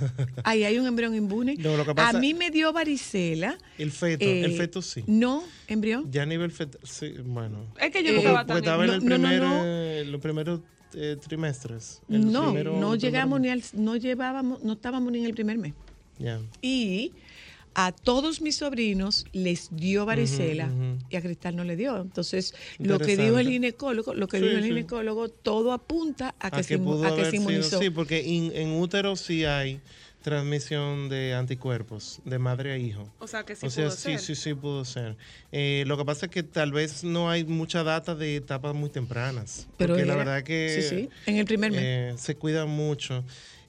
ahí 0.45 0.65
hay 0.65 0.79
un 0.79 0.87
embrión 0.87 1.15
inmune. 1.15 1.55
No, 1.59 1.77
lo 1.77 1.85
que 1.85 1.93
a 2.01 2.13
mí 2.15 2.35
me 2.35 2.51
dio 2.51 2.73
varicela. 2.73 3.59
El 3.79 3.91
feto, 3.93 4.25
eh, 4.25 4.45
el 4.45 4.57
feto 4.57 4.81
sí. 4.83 5.05
No, 5.07 5.43
embrión. 5.69 6.11
Ya 6.11 6.23
a 6.23 6.27
nivel 6.27 6.51
feto, 6.51 6.79
sí, 6.83 7.15
bueno. 7.25 7.67
Es 7.81 7.91
que 7.91 8.03
yo 8.03 8.11
Eh, 8.11 8.13
no 8.15 8.19
estaba 8.21 8.47
tan 8.47 8.57
estaba 8.59 8.85
en 8.85 8.91
el 8.91 9.05
No, 9.05 9.11
no, 9.11 9.19
no, 9.19 9.29
primer, 9.29 9.43
no. 9.43 9.63
eh, 9.65 10.05
los 10.07 10.21
primeros 10.21 10.61
eh, 10.95 11.17
trimestres. 11.27 12.01
el 12.09 12.31
No, 12.33 12.45
primero- 12.53 12.79
no 12.81 12.95
llegamos 12.97 13.41
ni 13.41 13.49
al, 13.51 13.63
no 13.75 13.97
llevábamos, 13.97 14.63
no 14.63 14.73
estábamos 14.75 15.13
ni 15.13 15.19
en 15.21 15.27
el 15.27 15.35
primer 15.35 15.59
mes. 15.59 15.75
Ya. 16.19 16.41
Y 16.61 17.13
a 17.75 17.93
todos 17.93 18.41
mis 18.41 18.57
sobrinos 18.57 19.25
les 19.33 19.69
dio 19.75 20.05
varicela 20.07 20.67
ujú. 20.67 20.99
y 21.11 21.17
a 21.17 21.21
Cristal 21.23 21.57
no 21.57 21.65
le 21.65 21.77
dio. 21.77 22.01
Entonces, 22.01 22.55
lo 22.79 22.99
que 22.99 23.17
dijo 23.17 23.39
el 23.39 23.49
ginecólogo, 23.49 24.15
lo 24.15 24.29
que 24.29 24.39
Sí, 24.39 24.45
dijo 24.45 24.57
el 24.59 24.63
sí. 24.63 24.69
ginecólogo, 24.69 25.29
todo 25.29 25.73
apunta 25.73 26.35
a 26.39 26.51
que, 26.51 26.61
a 26.61 26.63
se, 26.63 26.69
que 26.77 26.81
inmu- 26.81 26.85
pudo 26.85 27.05
a 27.05 27.07
que 27.09 27.13
haber 27.13 27.25
se 27.27 27.31
sido, 27.33 27.43
inmunizó. 27.43 27.79
sí, 27.81 27.91
porque 27.91 28.23
in- 28.23 28.53
en 28.55 28.73
útero 28.81 29.17
sí 29.17 29.45
hay 29.45 29.81
transmisión 30.23 31.09
de 31.09 31.35
anticuerpos 31.35 32.21
de 32.25 32.39
madre 32.39 32.73
a 32.73 32.79
hijo. 32.79 33.13
O 33.19 33.27
sea, 33.27 33.45
que 33.45 33.57
sí 33.57 33.67
O 33.67 33.71
sea, 33.71 33.87
pudo 33.87 33.97
sí, 33.97 34.03
ser. 34.03 34.21
sí, 34.21 34.35
sí 34.37 34.55
pudo 34.55 34.85
ser. 34.85 35.17
Eh, 35.51 35.83
lo 35.89 35.97
que 35.97 36.05
pasa 36.05 36.27
es 36.27 36.33
que 36.33 36.43
tal 36.45 36.71
vez 36.71 37.03
no 37.03 37.29
hay 37.29 37.45
mucha 37.45 37.83
data 37.83 38.15
de 38.15 38.37
etapas 38.37 38.73
muy 38.75 38.89
tempranas. 38.89 39.67
Pero 39.77 39.95
porque 39.95 40.07
la 40.07 40.13
era- 40.15 40.25
verdad 40.25 40.43
que 40.45 40.81
sí, 40.81 40.97
sí, 40.97 41.09
en 41.27 41.39
el 41.39 41.45
primer 41.45 41.73
mes. 41.73 41.81
eh, 41.83 42.15
se 42.19 42.37
cuidan 42.37 42.69
mucho. 42.69 43.25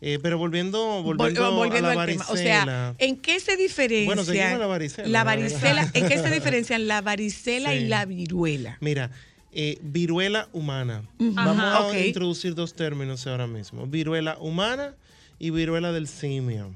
Eh, 0.05 0.19
pero 0.21 0.37
volviendo, 0.37 1.01
Vol- 1.01 1.15
volviendo, 1.15 1.45
a 1.89 1.95
la 1.95 2.01
al 2.01 2.07
tema. 2.09 2.25
O 2.27 2.35
sea, 2.35 2.93
¿en 2.97 3.15
qué 3.15 3.39
se 3.39 3.55
diferencia? 3.55 4.05
Bueno, 4.13 4.59
la 4.59 4.67
varicela, 4.67 5.07
La 5.07 5.19
la 5.19 5.23
varicela. 5.23 5.89
¿en 5.93 6.07
qué 6.09 6.17
se 6.19 6.29
diferencian 6.33 6.87
la 6.89 6.99
varicela 6.99 7.73
y 7.73 7.87
la 7.87 8.03
viruela? 8.05 8.77
Mira, 8.81 9.11
eh, 9.53 9.77
viruela 9.81 10.49
humana. 10.51 11.03
Vamos 11.19 11.57
Ajá. 11.57 11.89
a 11.89 11.99
introducir 12.05 12.53
dos 12.53 12.73
términos 12.73 13.25
ahora 13.27 13.47
mismo. 13.47 13.87
Viruela 13.87 14.37
humana 14.41 14.93
y 15.39 15.51
viruela 15.51 15.93
del 15.93 16.09
simio. 16.09 16.71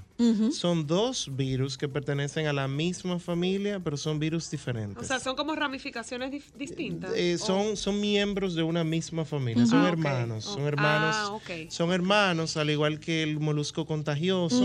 Son 0.51 0.87
dos 0.87 1.29
virus 1.35 1.77
que 1.77 1.87
pertenecen 1.87 2.47
a 2.47 2.53
la 2.53 2.67
misma 2.67 3.19
familia, 3.19 3.79
pero 3.79 3.97
son 3.97 4.17
virus 4.19 4.49
diferentes. 4.49 5.03
O 5.03 5.07
sea, 5.07 5.19
son 5.19 5.35
como 5.35 5.55
ramificaciones 5.55 6.31
distintas. 6.57 7.11
Eh, 7.15 7.37
son, 7.37 7.77
son 7.77 8.01
miembros 8.01 8.55
de 8.55 8.63
una 8.63 8.83
misma 8.83 9.25
familia, 9.25 9.65
son 9.67 9.85
Ah, 9.85 9.89
hermanos, 9.89 10.43
son 10.43 10.63
Oh. 10.63 10.67
hermanos, 10.67 11.15
Ah, 11.19 11.31
ok. 11.33 11.69
son 11.69 11.91
hermanos, 11.91 12.57
al 12.57 12.69
igual 12.69 12.99
que 12.99 13.21
el 13.21 13.39
molusco 13.39 13.85
contagioso, 13.85 14.59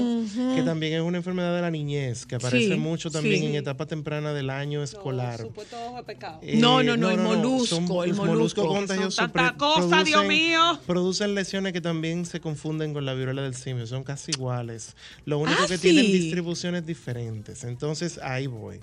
que 0.55 0.62
también 0.62 0.94
es 0.94 1.03
una 1.03 1.18
enfermedad 1.18 1.55
de 1.55 1.61
la 1.61 1.70
niñez, 1.70 2.24
que 2.24 2.36
aparece 2.36 2.72
Sí, 2.74 2.76
mucho 2.80 3.11
también 3.11 3.40
sí. 3.40 3.46
en 3.46 3.55
etapa 3.57 3.86
temprana 3.86 4.32
del 4.32 4.48
año 4.50 4.82
escolar. 4.82 5.38
Supuesto 5.40 5.76
ojo 5.86 5.96
de 5.98 6.03
pecado. 6.05 6.38
Eh, 6.42 6.57
No, 6.57 6.82
no, 6.82 6.96
no, 6.96 7.11
el 7.11 7.16
son 7.18 7.24
molusco, 7.84 8.05
el 8.05 8.14
molusco. 8.14 8.66
contagiosos 8.66 9.16
Son 9.16 9.30
tanta 9.30 9.57
cosa, 9.59 10.03
Dios 10.03 10.24
mío. 10.26 10.80
Producen 10.86 11.34
lesiones 11.34 11.72
que 11.74 11.80
también 11.80 12.24
se 12.24 12.40
confunden 12.40 12.94
con 12.94 13.05
la 13.05 13.12
viruela 13.14 13.42
del 13.42 13.55
simio, 13.55 13.86
son 13.86 14.03
casi 14.03 14.30
iguales. 14.32 14.96
Lo 15.26 15.41
único 15.43 15.62
Ah, 15.62 15.66
que 15.68 15.78
tienen 15.78 16.07
sí. 16.07 16.12
distribuciones 16.12 16.86
diferentes. 16.86 17.64
Entonces, 17.64 18.18
ahí 18.22 18.47
voy. 18.47 18.80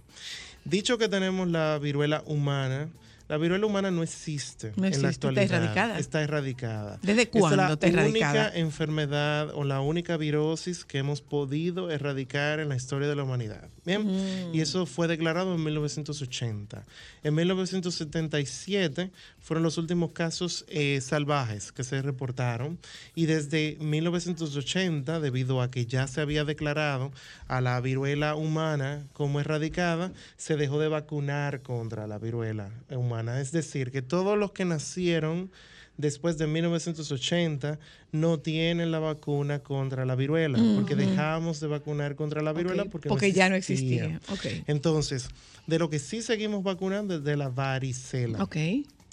Dicho 0.66 0.98
que 0.98 1.08
tenemos 1.10 1.48
la 1.48 1.80
viruela 1.80 2.22
humana, 2.26 2.90
la 3.30 3.38
viruela 3.38 3.66
humana 3.66 3.92
no 3.92 4.04
existe 4.04 4.74
No 4.76 4.84
en 4.84 4.90
existe, 4.90 5.04
la 5.04 5.10
está 5.12 5.28
actualidad. 5.30 5.56
erradicada. 5.64 6.00
Está 6.00 6.22
erradicada. 6.24 7.00
¿Desde 7.02 7.22
Esta 7.22 7.38
es 7.38 7.42
cuándo 7.42 7.56
la 7.58 7.74
está 7.74 7.88
erradicada? 7.88 8.34
única 8.48 8.58
enfermedad 8.60 9.52
o 9.54 9.64
la 9.64 9.80
única 9.82 10.18
virosis 10.18 10.84
que 10.84 10.98
hemos 10.98 11.22
podido 11.22 11.90
erradicar 11.92 12.60
en 12.60 12.68
la 12.70 12.76
historia 12.76 13.08
de 13.08 13.16
la 13.16 13.24
humanidad. 13.24 13.70
Bien, 13.86 14.06
Mm. 14.06 14.54
y 14.56 14.62
eso 14.62 14.86
fue 14.86 15.08
declarado 15.08 15.56
en 15.56 15.64
1980. 15.64 16.84
En 17.24 17.36
1977 17.36 19.12
fueron 19.40 19.64
los 19.64 19.78
últimos 19.78 20.12
casos 20.12 20.66
eh, 20.68 21.00
salvajes 21.02 21.72
que 21.72 21.84
se 21.84 22.02
reportaron 22.02 22.78
y 23.16 23.26
desde 23.26 23.78
1980, 23.80 25.20
debido 25.20 25.62
a 25.62 25.70
que 25.72 25.86
ya 25.86 26.08
se 26.08 26.22
había 26.22 26.46
declarado 26.46 27.12
a 27.48 27.62
la 27.62 27.80
viruela 27.82 28.36
humana 28.36 29.04
como 29.14 29.40
erradicada, 29.40 30.12
se 30.38 30.56
dejó 30.56 30.80
de 30.80 30.88
vacunar 30.88 31.62
contra 31.62 32.08
la 32.08 32.18
viruela 32.18 32.70
humana. 32.90 33.19
Es 33.40 33.52
decir, 33.52 33.92
que 33.92 34.02
todos 34.02 34.38
los 34.38 34.52
que 34.52 34.66
nacieron 34.66 35.52
después 35.98 36.38
de 36.38 36.48
1980 36.48 37.78
no 38.14 38.40
tienen 38.40 38.92
la 38.92 39.00
vacuna 39.00 39.60
contra 39.60 40.06
la 40.06 40.16
viruela, 40.16 40.58
porque 40.76 40.96
dejamos 40.96 41.60
de 41.60 41.68
vacunar 41.68 42.16
contra 42.16 42.42
la 42.42 42.54
viruela 42.54 42.86
porque, 42.86 43.10
porque 43.10 43.34
ya 43.34 43.50
no 43.50 43.56
existía. 43.56 44.20
Entonces, 44.66 45.28
de 45.68 45.78
lo 45.78 45.90
que 45.90 46.00
sí 46.00 46.22
seguimos 46.22 46.64
vacunando 46.64 47.16
es 47.16 47.24
de 47.24 47.36
la 47.36 47.50
varicela. 47.50 48.40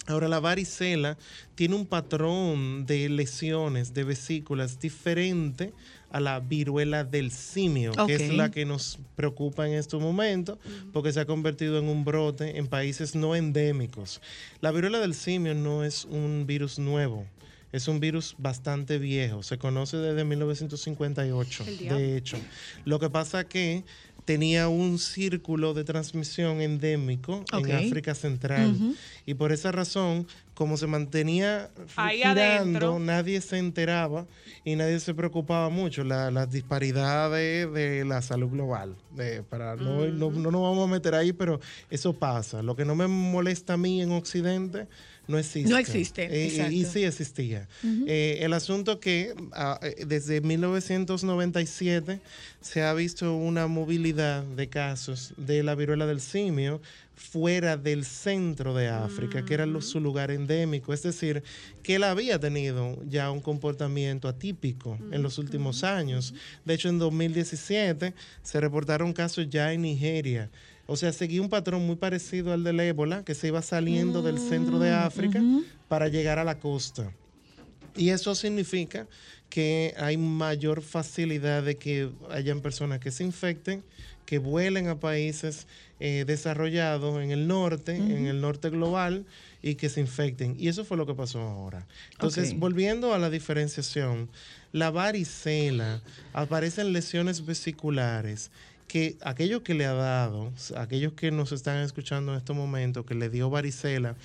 Ahora, 0.07 0.29
la 0.29 0.39
varicela 0.39 1.17
tiene 1.55 1.75
un 1.75 1.85
patrón 1.85 2.85
de 2.85 3.09
lesiones 3.09 3.93
de 3.93 4.05
vesículas 4.05 4.79
diferente 4.79 5.73
a 6.11 6.19
la 6.19 6.39
viruela 6.39 7.03
del 7.03 7.31
simio, 7.31 7.91
que 8.05 8.15
es 8.15 8.33
la 8.33 8.49
que 8.51 8.65
nos 8.65 8.99
preocupa 9.15 9.67
en 9.67 9.73
estos 9.73 10.01
momentos, 10.01 10.57
porque 10.93 11.11
se 11.11 11.19
ha 11.19 11.25
convertido 11.25 11.77
en 11.77 11.89
un 11.89 12.05
brote 12.05 12.57
en 12.57 12.67
países 12.67 13.15
no 13.15 13.35
endémicos. 13.35 14.21
La 14.61 14.71
viruela 14.71 14.99
del 14.99 15.13
simio 15.13 15.53
no 15.53 15.83
es 15.83 16.05
un 16.05 16.45
virus 16.47 16.79
nuevo. 16.79 17.25
Es 17.73 17.89
un 17.89 17.99
virus 17.99 18.35
bastante 18.37 18.97
viejo, 18.97 19.43
se 19.43 19.57
conoce 19.57 19.97
desde 19.97 20.23
1958, 20.23 21.65
El 21.67 21.77
diablo. 21.77 21.99
de 21.99 22.17
hecho. 22.17 22.37
Lo 22.85 22.97
que 22.97 23.09
pasa 23.09 23.43
que 23.43 23.83
tenía 24.27 24.67
un 24.67 24.99
círculo 24.99 25.73
de 25.73 25.85
transmisión 25.85 26.59
endémico 26.59 27.45
Ok. 27.53 27.69
en 27.69 27.71
África 27.87 28.13
Central. 28.13 28.75
Y 29.25 29.35
por 29.35 29.53
esa 29.53 29.71
razón, 29.71 30.27
como 30.53 30.75
se 30.75 30.85
mantenía 30.85 31.69
Ahí 31.95 32.17
girando, 32.17 32.41
adentro. 32.41 32.99
nadie 32.99 33.39
se 33.39 33.57
enteraba 33.57 34.25
y 34.65 34.75
nadie 34.75 34.99
se 34.99 35.13
preocupaba 35.13 35.69
mucho. 35.69 36.03
La- 36.03 36.29
las 36.29 36.51
disparidades 36.51 37.71
de 37.73 38.03
la 38.05 38.21
salud 38.21 38.49
global. 38.49 38.95
de- 39.15 39.41
para 39.43 39.75
no, 39.75 40.05
no, 40.07 40.29
no 40.29 40.51
nos 40.51 40.61
vamos 40.61 40.87
a 40.87 40.91
meter 40.91 41.15
ahí, 41.15 41.33
pero 41.33 41.59
eso 41.89 42.13
pasa. 42.13 42.61
Lo 42.61 42.75
que 42.75 42.85
no 42.85 42.93
me 42.95 43.07
molesta 43.07 43.73
a 43.73 43.77
mí 43.77 43.99
en 44.01 44.11
Occidente 44.11 44.87
no 45.27 45.37
existe. 45.37 45.69
No 45.69 45.77
existe, 45.77 46.23
Eh, 46.31 46.69
y- 46.71 46.81
y, 46.81 46.85
sí 46.85 47.03
existía. 47.03 47.67
Eh, 48.07 48.39
el 48.41 48.53
asunto 48.53 48.99
que 48.99 49.33
ah, 49.53 49.79
eh, 49.81 50.05
desde 50.07 50.41
1997 50.41 52.19
se 52.61 52.83
ha 52.83 52.93
visto 52.93 53.35
una 53.35 53.67
movilidad 53.67 54.43
de 54.43 54.67
casos 54.69 55.33
de 55.37 55.63
la 55.63 55.75
viruela 55.75 56.05
del 56.05 56.21
simio 56.21 56.81
fuera 57.15 57.77
del 57.77 58.05
centro 58.05 58.75
de 58.75 58.89
África, 58.89 59.43
que 59.43 59.53
era 59.55 59.65
lo- 59.65 59.81
su 59.81 59.99
lugar 59.99 60.29
endémico. 60.29 60.93
Es 60.93 61.01
decir, 61.03 61.43
que 61.81 61.95
él 61.95 62.03
había 62.03 62.39
tenido 62.39 62.97
ya 63.09 63.31
un 63.31 63.41
comportamiento 63.41 64.27
atípico 64.27 64.99
en 65.11 65.23
los 65.23 65.39
últimos 65.39 65.83
años. 65.83 66.33
De 66.63 66.75
hecho, 66.75 66.89
en 66.89 66.99
2017 66.99 68.13
se 68.43 68.59
reportaron 68.61 69.13
casos 69.13 69.47
ya 69.49 69.73
en 69.73 69.81
Nigeria. 69.81 70.49
O 70.87 70.95
sea, 70.95 71.11
seguía 71.11 71.41
un 71.41 71.49
patrón 71.49 71.85
muy 71.85 71.97
parecido 71.97 72.53
al 72.53 72.63
del 72.63 72.79
ébola, 72.79 73.23
que 73.23 73.35
se 73.35 73.47
iba 73.47 73.61
saliendo 73.61 74.21
del 74.21 74.39
centro 74.39 74.79
de 74.79 74.91
África 74.91 75.43
para 75.87 76.07
llegar 76.07 76.39
a 76.39 76.43
la 76.43 76.59
costa. 76.59 77.11
Y 77.95 78.09
eso 78.09 78.33
significa 78.35 79.07
que 79.49 79.93
hay 79.97 80.17
mayor 80.17 80.81
facilidad 80.81 81.63
de 81.63 81.77
que 81.77 82.09
hayan 82.29 82.61
personas 82.61 82.99
que 82.99 83.11
se 83.11 83.23
infecten, 83.23 83.83
que 84.25 84.39
vuelen 84.39 84.87
a 84.87 84.99
países 84.99 85.67
eh, 85.99 86.23
desarrollados 86.27 87.21
en 87.21 87.31
el 87.31 87.47
norte, 87.47 87.95
en 87.95 88.27
el 88.27 88.39
norte 88.41 88.69
global, 88.69 89.25
y 89.61 89.75
que 89.75 89.89
se 89.89 89.99
infecten. 89.99 90.55
Y 90.59 90.67
eso 90.67 90.85
fue 90.85 90.97
lo 90.97 91.05
que 91.05 91.15
pasó 91.15 91.41
ahora. 91.41 91.87
Entonces, 92.11 92.57
volviendo 92.57 93.13
a 93.13 93.19
la 93.19 93.29
diferenciación, 93.29 94.29
la 94.71 94.91
varicela 94.91 96.01
aparecen 96.33 96.93
lesiones 96.93 97.45
vesiculares 97.45 98.51
que 98.87 99.17
aquellos 99.21 99.61
que 99.61 99.73
le 99.73 99.85
ha 99.85 99.93
dado, 99.93 100.51
aquellos 100.77 101.13
que 101.13 101.29
nos 101.31 101.51
están 101.51 101.77
escuchando 101.83 102.31
en 102.31 102.37
estos 102.37 102.55
momentos, 102.55 103.05
que 103.05 103.15
le 103.15 103.29
dio 103.29 103.49
varicela, 103.49 104.15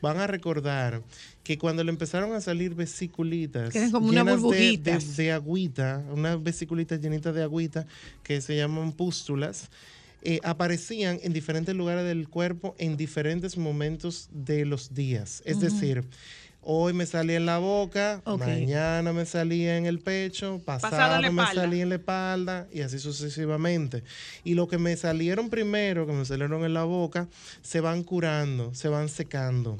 van 0.00 0.18
a 0.18 0.26
recordar 0.26 1.02
que 1.42 1.58
cuando 1.58 1.82
le 1.84 1.90
empezaron 1.90 2.32
a 2.32 2.40
salir 2.40 2.74
vesiculitas, 2.74 3.70
Que 3.72 3.90
como 3.90 4.10
llenas 4.12 4.36
de- 4.36 4.42
burbujitas. 4.42 5.16
de, 5.16 5.22
de 5.24 5.32
agüita, 5.32 6.04
unas 6.12 6.42
vesiculitas 6.42 7.00
llenitas 7.00 7.34
de 7.34 7.42
agüita 7.42 7.86
que 8.22 8.40
se 8.40 8.56
llaman 8.56 8.92
pústulas, 8.92 9.70
eh, 10.22 10.40
aparecían 10.42 11.20
en 11.22 11.32
diferentes 11.32 11.74
lugares 11.76 12.04
del 12.04 12.28
cuerpo 12.28 12.74
en 12.78 12.96
diferentes 12.96 13.56
momentos 13.56 14.28
de 14.32 14.64
los 14.66 14.94
días. 14.94 15.42
Es 15.46 15.60
decir, 15.60 16.04
hoy 16.70 16.92
me 16.92 17.06
salía 17.06 17.38
en 17.38 17.46
la 17.46 17.56
boca, 17.56 18.20
mañana 18.38 19.14
me 19.14 19.24
salía 19.24 19.78
en 19.78 19.86
el 19.86 20.00
pecho, 20.00 20.60
Pasado 20.66 21.32
me 21.32 21.46
salía 21.46 21.82
en 21.82 21.88
la 21.88 21.94
espalda 21.94 22.68
y 22.70 22.82
así 22.82 22.98
sucesivamente. 22.98 24.04
Y 24.44 24.52
lo 24.52 24.68
que 24.68 24.76
me 24.76 24.94
salieron 24.98 25.48
primero, 25.48 26.06
que 26.06 26.12
me 26.12 26.26
salieron 26.26 26.66
en 26.66 26.74
la 26.74 26.84
boca, 26.84 27.26
se 27.62 27.80
van 27.80 28.02
curando, 28.02 28.74
se 28.74 28.88
van 28.88 29.08
secando. 29.08 29.78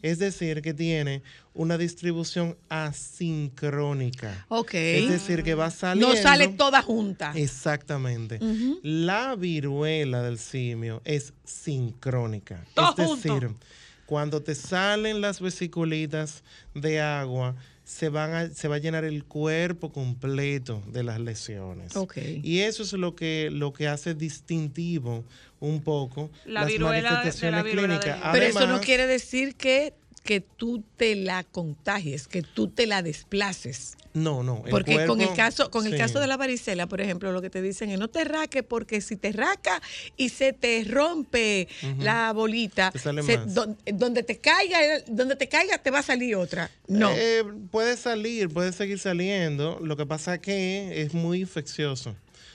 Es 0.00 0.18
decir, 0.18 0.62
que 0.62 0.72
tiene 0.72 1.22
una 1.52 1.76
distribución 1.76 2.56
asincrónica. 2.70 4.46
Ok. 4.48 4.74
Es 4.74 5.10
decir, 5.10 5.42
que 5.42 5.54
va 5.54 5.70
saliendo. 5.70 6.14
No 6.14 6.22
sale 6.22 6.48
toda 6.48 6.80
junta. 6.80 7.32
Exactamente. 7.34 8.40
La 8.82 9.36
viruela 9.36 10.22
del 10.22 10.38
simio 10.38 11.02
es 11.04 11.34
sincrónica. 11.44 12.64
Todo 12.72 12.94
es 12.96 13.22
junto. 13.22 13.58
Cuando 14.10 14.42
te 14.42 14.56
salen 14.56 15.20
las 15.20 15.40
vesiculitas 15.40 16.42
de 16.74 17.00
agua, 17.00 17.54
se, 17.84 18.08
van 18.08 18.34
a- 18.34 18.48
se 18.48 18.66
va 18.66 18.74
a 18.74 18.78
llenar 18.78 19.04
el 19.04 19.22
cuerpo 19.24 19.92
completo 19.92 20.82
de 20.88 21.04
las 21.04 21.20
lesiones. 21.20 21.94
Ok. 21.96 22.16
Y 22.42 22.58
eso 22.60 22.82
es 22.82 22.92
lo 22.94 23.14
que, 23.14 23.50
lo 23.52 23.72
que 23.72 23.86
hace 23.86 24.14
distintivo 24.14 25.24
un 25.60 25.80
poco 25.82 26.28
La 26.44 26.62
las 26.62 26.68
viruela 26.72 26.92
de- 26.96 27.00
de 27.00 27.06
la 27.06 27.12
manifestaciones 27.12 27.62
clínicas. 27.72 28.18
Pero 28.32 28.46
eso 28.46 28.66
no 28.66 28.80
quiere 28.80 29.06
decir 29.06 29.54
que 29.54 29.94
que 30.24 30.40
tú 30.40 30.84
te 30.96 31.16
la 31.16 31.44
contagies, 31.44 32.28
que 32.28 32.42
tú 32.42 32.68
te 32.68 32.86
la 32.86 33.02
desplaces. 33.02 33.96
No, 34.12 34.42
no. 34.42 34.62
el 34.64 34.70
Porque 34.70 35.06
con 35.06 35.20
el 35.20 35.32
caso, 35.34 35.70
con 35.70 35.86
el 35.86 35.96
caso 35.96 36.18
de 36.20 36.26
la 36.26 36.36
varicela, 36.36 36.88
por 36.88 37.00
ejemplo, 37.00 37.30
lo 37.32 37.40
que 37.40 37.48
te 37.48 37.62
dicen 37.62 37.90
es 37.90 37.98
no 37.98 38.08
te 38.08 38.24
raques 38.24 38.64
porque 38.64 39.00
si 39.00 39.16
te 39.16 39.30
raca 39.32 39.80
y 40.16 40.30
se 40.30 40.52
te 40.52 40.84
rompe 40.84 41.68
la 41.98 42.32
bolita, 42.32 42.90
Te 42.90 42.98
se- 42.98 43.40
donde 43.92 44.22
te 44.24 44.38
caiga, 44.38 44.78
donde 45.06 45.36
te 45.36 45.48
caiga 45.48 45.78
te 45.78 45.90
va 45.90 46.00
a 46.00 46.02
salir 46.02 46.34
otra. 46.36 46.70
No. 46.88 47.10
Eh, 47.14 47.44
puede 47.70 47.96
salir, 47.96 48.48
puede 48.48 48.72
seguir 48.72 48.98
saliendo. 48.98 49.78
Lo 49.80 49.96
que 49.96 50.06
pasa 50.06 50.38
que 50.38 51.02
es 51.02 51.14
muy 51.14 51.40
infeccioso. 51.42 52.14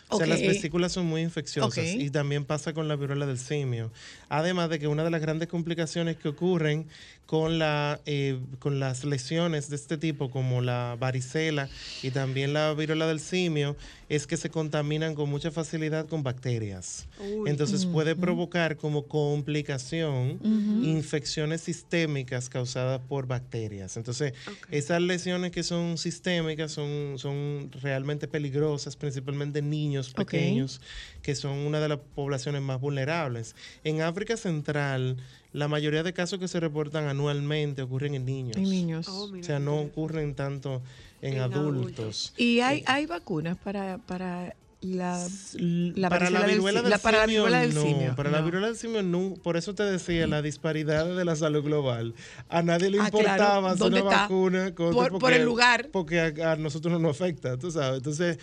O 0.09 0.17
sea, 0.19 0.27
las 0.27 0.39
vesículas 0.39 0.91
son 0.91 1.07
muy 1.07 1.21
infecciosas 1.21 1.83
y 1.83 2.11
también 2.11 2.45
pasa 2.45 2.73
con 2.73 2.87
la 2.87 2.95
viruela 2.95 3.25
del 3.25 3.39
simio. 3.39 3.91
Además 4.29 4.69
de 4.69 4.77
que 4.77 4.87
una 4.87 5.03
de 5.03 5.09
las 5.09 5.19
grandes 5.19 5.47
complicaciones 5.47 6.15
que 6.15 6.27
ocurren 6.27 6.85
con, 7.25 7.57
la, 7.57 7.99
eh, 8.05 8.39
con 8.59 8.79
las 8.79 9.03
lesiones 9.03 9.69
de 9.69 9.75
este 9.75 9.97
tipo, 9.97 10.29
como 10.29 10.61
la 10.61 10.95
varicela 10.99 11.69
y 12.03 12.11
también 12.11 12.53
la 12.53 12.73
viruela 12.73 13.07
del 13.07 13.19
simio, 13.19 13.75
es 14.09 14.27
que 14.27 14.37
se 14.37 14.49
contaminan 14.49 15.15
con 15.15 15.29
mucha 15.29 15.49
facilidad 15.49 16.07
con 16.07 16.21
bacterias. 16.21 17.07
Uy. 17.19 17.49
Entonces 17.49 17.85
puede 17.85 18.15
provocar 18.15 18.77
como 18.77 19.07
complicación 19.07 20.39
infecciones 20.83 21.61
sistémicas 21.61 22.49
causadas 22.49 23.01
por 23.07 23.27
bacterias. 23.27 23.97
Entonces, 23.97 24.33
esas 24.69 25.01
lesiones 25.01 25.51
que 25.51 25.63
son 25.63 25.97
sistémicas 25.97 26.71
son, 26.71 27.17
son 27.17 27.71
realmente 27.81 28.27
peligrosas, 28.27 28.95
principalmente 28.95 29.59
en 29.59 29.69
niños 29.69 30.11
pequeños, 30.13 30.81
que 31.25 31.33
son 31.33 31.53
una 31.57 31.79
de 31.79 31.89
las 31.89 31.97
poblaciones 32.13 32.61
más 32.61 32.79
vulnerables. 32.79 33.55
En 33.83 34.03
África 34.03 34.37
Central, 34.37 35.17
la 35.53 35.67
mayoría 35.67 36.03
de 36.03 36.13
casos 36.13 36.37
que 36.37 36.47
se 36.47 36.59
reportan 36.59 37.07
anualmente 37.07 37.81
ocurren 37.81 38.13
en 38.13 38.25
niños. 38.25 38.57
En 38.57 38.63
niños. 38.69 39.07
o 39.07 39.31
sea, 39.41 39.57
no 39.57 39.79
ocurren 39.79 40.35
tanto 40.35 40.83
en, 41.23 41.39
adultos. 41.39 42.31
Y 42.37 42.59
hay, 42.59 42.83
hay 42.85 43.07
vacunas 43.07 43.57
para, 43.57 43.97
para 44.05 44.55
la, 44.81 45.27
la 45.55 46.09
para 46.09 46.29
la 46.29 46.41
del 46.41 46.51
viruela 46.51 46.81
del, 46.83 46.91
la- 46.91 46.97
para 46.99 47.17
la 47.19 47.25
simio, 47.25 47.41
viruela 47.45 47.61
del 47.61 47.73
no. 47.73 47.81
simio. 47.81 48.15
Para 48.15 48.29
la 48.29 48.41
viruela 48.41 48.67
del 48.67 48.75
simio, 48.75 49.01
no. 49.01 49.33
Por 49.41 49.57
eso 49.57 49.73
te 49.73 49.81
decía, 49.81 50.27
la 50.27 50.43
disparidad 50.43 51.15
de 51.15 51.25
la 51.25 51.35
salud 51.35 51.63
global. 51.63 52.13
A 52.49 52.61
nadie 52.61 52.91
le 52.91 52.99
Ah, 52.99 53.09
claro. 53.09 53.17
importaba 53.25 53.69
hacer 53.71 53.79
¿Dónde 53.79 54.01
una 54.01 54.09
está? 54.11 54.21
vacuna. 54.21 54.73
por 55.19 55.33
el 55.33 55.43
lugar. 55.43 55.89
Porque 55.91 56.19
a, 56.19 56.51
a 56.51 56.55
nosotros 56.57 56.91
no 56.93 56.99
nos 56.99 57.19
afecta, 57.19 57.57
tú 57.57 57.71
sabes. 57.71 57.97
Entonces, 57.97 58.37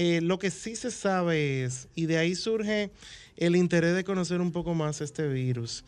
eh, 0.00 0.20
lo 0.20 0.38
que 0.38 0.52
sí 0.52 0.76
se 0.76 0.92
sabe 0.92 1.64
es, 1.64 1.88
y 1.96 2.06
de 2.06 2.18
ahí 2.18 2.36
surge 2.36 2.92
el 3.36 3.56
interés 3.56 3.96
de 3.96 4.04
conocer 4.04 4.40
un 4.40 4.52
poco 4.52 4.72
más 4.72 5.00
este 5.00 5.26
virus. 5.26 5.82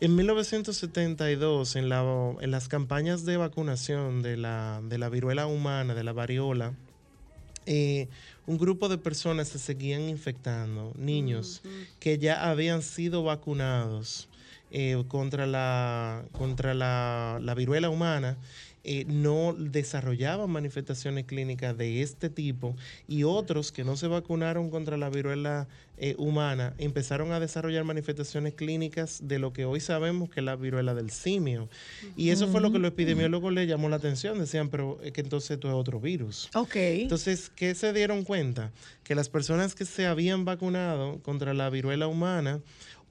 En 0.00 0.16
1972, 0.16 1.76
en, 1.76 1.88
la, 1.88 2.02
en 2.40 2.50
las 2.50 2.66
campañas 2.66 3.24
de 3.24 3.36
vacunación 3.36 4.22
de 4.22 4.36
la, 4.36 4.80
de 4.82 4.98
la 4.98 5.08
viruela 5.08 5.46
humana, 5.46 5.94
de 5.94 6.02
la 6.02 6.12
variola, 6.12 6.74
eh, 7.66 8.08
un 8.48 8.58
grupo 8.58 8.88
de 8.88 8.98
personas 8.98 9.46
se 9.46 9.60
seguían 9.60 10.08
infectando, 10.08 10.92
niños 10.96 11.62
que 12.00 12.18
ya 12.18 12.50
habían 12.50 12.82
sido 12.82 13.22
vacunados 13.22 14.28
eh, 14.72 15.00
contra, 15.06 15.46
la, 15.46 16.24
contra 16.32 16.74
la, 16.74 17.38
la 17.40 17.54
viruela 17.54 17.88
humana. 17.88 18.36
Eh, 18.90 19.04
no 19.06 19.54
desarrollaban 19.58 20.48
manifestaciones 20.48 21.26
clínicas 21.26 21.76
de 21.76 22.00
este 22.00 22.30
tipo 22.30 22.74
y 23.06 23.24
otros 23.24 23.70
que 23.70 23.84
no 23.84 23.98
se 23.98 24.06
vacunaron 24.06 24.70
contra 24.70 24.96
la 24.96 25.10
viruela 25.10 25.68
eh, 25.98 26.14
humana 26.16 26.72
empezaron 26.78 27.32
a 27.32 27.40
desarrollar 27.40 27.84
manifestaciones 27.84 28.54
clínicas 28.54 29.20
de 29.28 29.38
lo 29.38 29.52
que 29.52 29.66
hoy 29.66 29.80
sabemos 29.80 30.30
que 30.30 30.40
es 30.40 30.46
la 30.46 30.56
viruela 30.56 30.94
del 30.94 31.10
simio. 31.10 31.68
Y 32.16 32.30
eso 32.30 32.46
fue 32.48 32.60
lo 32.62 32.72
que 32.72 32.78
los 32.78 32.88
epidemiólogos 32.92 33.52
le 33.52 33.66
llamó 33.66 33.88
la 33.90 33.96
atención. 33.96 34.38
Decían, 34.38 34.70
pero 34.70 34.98
es 35.02 35.12
que 35.12 35.20
entonces 35.20 35.50
esto 35.50 35.68
es 35.68 35.74
otro 35.74 36.00
virus. 36.00 36.48
Ok. 36.54 36.76
Entonces, 36.76 37.50
¿qué 37.54 37.74
se 37.74 37.92
dieron 37.92 38.24
cuenta? 38.24 38.70
Que 39.04 39.14
las 39.14 39.28
personas 39.28 39.74
que 39.74 39.84
se 39.84 40.06
habían 40.06 40.44
vacunado 40.46 41.18
contra 41.22 41.52
la 41.52 41.68
viruela 41.68 42.06
humana 42.06 42.60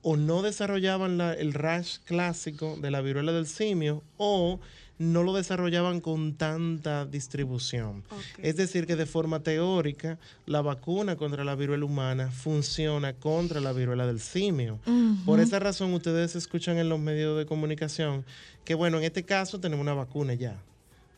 o 0.02 0.16
no 0.18 0.41
desarrollaban 0.41 1.18
la- 1.18 1.34
el 1.34 1.54
rash 1.54 1.98
clásico 2.06 2.78
de 2.82 2.90
la 2.90 3.02
viruela 3.02 3.32
del 3.34 3.45
simio 3.48 4.02
o 4.16 4.60
no 4.99 5.24
lo 5.24 5.34
desarrollaban 5.34 6.02
con 6.02 6.34
tanta 6.36 7.06
distribución. 7.06 8.03
Es 8.40 8.56
decir, 8.56 8.88
que 8.88 8.95
de 8.95 9.06
forma 9.06 9.41
teórica, 9.41 10.18
la 10.45 10.61
vacuna 10.61 11.15
contra 11.15 11.44
la 11.44 11.56
viruela 11.56 11.86
humana 11.86 12.32
funciona 12.32 13.14
contra 13.14 13.61
la 13.61 13.74
viruela 13.74 14.07
del 14.07 14.19
simio. 14.19 14.80
Por 15.26 15.40
esa 15.40 15.60
razón, 15.60 15.94
ustedes 15.94 16.36
escuchan 16.36 16.78
en 16.78 16.90
los 16.90 16.99
medios 16.99 17.38
de 17.38 17.45
comunicación 17.45 18.26
que, 18.65 18.76
bueno, 18.76 18.98
en 18.98 19.03
este 19.03 19.24
caso 19.24 19.60
tenemos 19.60 19.84
una 19.84 19.94
vacuna 19.94 20.34
ya. 20.34 20.57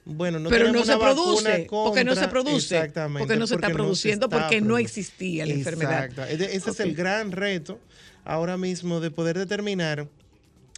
Bueno, 0.05 0.39
no 0.39 0.49
Pero 0.49 0.71
no 0.71 0.83
se 0.83 0.97
produce, 0.97 1.67
porque 1.69 2.03
no 2.03 2.15
se 2.15 2.27
produce, 2.27 2.77
Exactamente. 2.77 3.19
porque 3.19 3.37
no 3.37 3.45
se 3.45 3.55
está 3.55 3.67
se 3.67 3.73
produciendo, 3.73 4.25
está 4.25 4.39
porque 4.39 4.59
no 4.59 4.77
existía 4.77 5.45
la 5.45 5.53
enfermedad. 5.53 6.05
Exacto. 6.05 6.23
Ese 6.23 6.55
ese 6.55 6.69
es 6.71 6.79
el 6.79 6.95
gran 6.95 7.31
reto 7.31 7.79
ahora 8.25 8.57
mismo 8.57 8.99
de 8.99 9.11
poder 9.11 9.37
determinar 9.37 10.07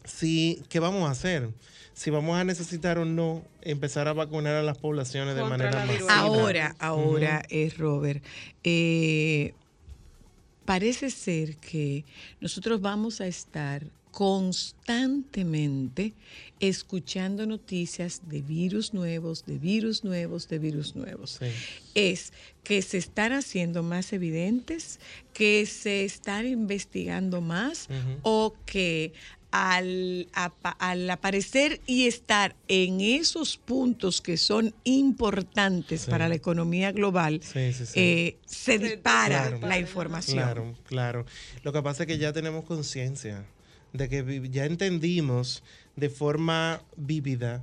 si 0.04 0.64
qué 0.70 0.80
vamos 0.80 1.08
a 1.08 1.12
hacer. 1.12 1.50
Si 1.94 2.10
vamos 2.10 2.38
a 2.38 2.44
necesitar 2.44 2.98
o 2.98 3.06
no 3.06 3.44
empezar 3.62 4.08
a 4.08 4.14
vacunar 4.14 4.56
a 4.56 4.64
las 4.64 4.78
poblaciones 4.78 5.36
de 5.36 5.44
manera 5.44 5.86
masiva. 5.86 6.16
Ahora, 6.16 6.76
ahora, 6.80 7.44
es 7.50 7.78
Robert. 7.78 8.24
eh, 8.64 9.54
parece 10.66 11.10
ser 11.10 11.58
que 11.58 12.06
nosotros 12.40 12.82
vamos 12.82 13.20
a 13.20 13.28
estar 13.28 13.84
constantemente 14.12 16.14
escuchando 16.60 17.46
noticias 17.46 18.22
de 18.28 18.42
virus 18.42 18.94
nuevos, 18.94 19.46
de 19.46 19.58
virus 19.58 20.04
nuevos, 20.04 20.48
de 20.50 20.60
virus 20.60 20.96
nuevos. 20.96 21.40
Es 21.96 22.34
que 22.64 22.82
se 22.82 22.98
están 22.98 23.32
haciendo 23.32 23.84
más 23.84 24.14
evidentes, 24.14 25.00
que 25.34 25.66
se 25.66 26.04
están 26.04 26.46
investigando 26.46 27.42
más 27.42 27.88
o 28.22 28.54
que 28.66 29.14
al, 29.52 30.28
al 30.80 31.10
aparecer 31.10 31.82
y 31.86 32.08
estar 32.08 32.56
en 32.68 33.02
esos 33.02 33.58
puntos 33.58 34.22
que 34.22 34.38
son 34.38 34.74
importantes 34.84 36.02
Sí. 36.02 36.10
para 36.12 36.28
la 36.30 36.36
economía 36.36 36.92
global, 36.92 37.42
Sí, 37.44 37.74
sí, 37.74 37.86
sí. 37.86 37.94
eh, 38.00 38.38
se 38.46 38.80
dispara 38.80 39.50
Claro. 39.50 39.68
la 39.68 39.78
información. 39.80 40.38
Claro, 40.38 40.76
claro. 40.86 41.26
Lo 41.64 41.74
que 41.74 41.82
pasa 41.82 42.04
es 42.04 42.08
que 42.08 42.18
ya 42.18 42.32
tenemos 42.34 42.64
conciencia 42.66 43.46
de 43.94 44.08
que 44.08 44.48
ya 44.50 44.66
entendimos 44.66 45.64
de 45.98 46.10
forma 46.10 46.82
vívida 46.96 47.62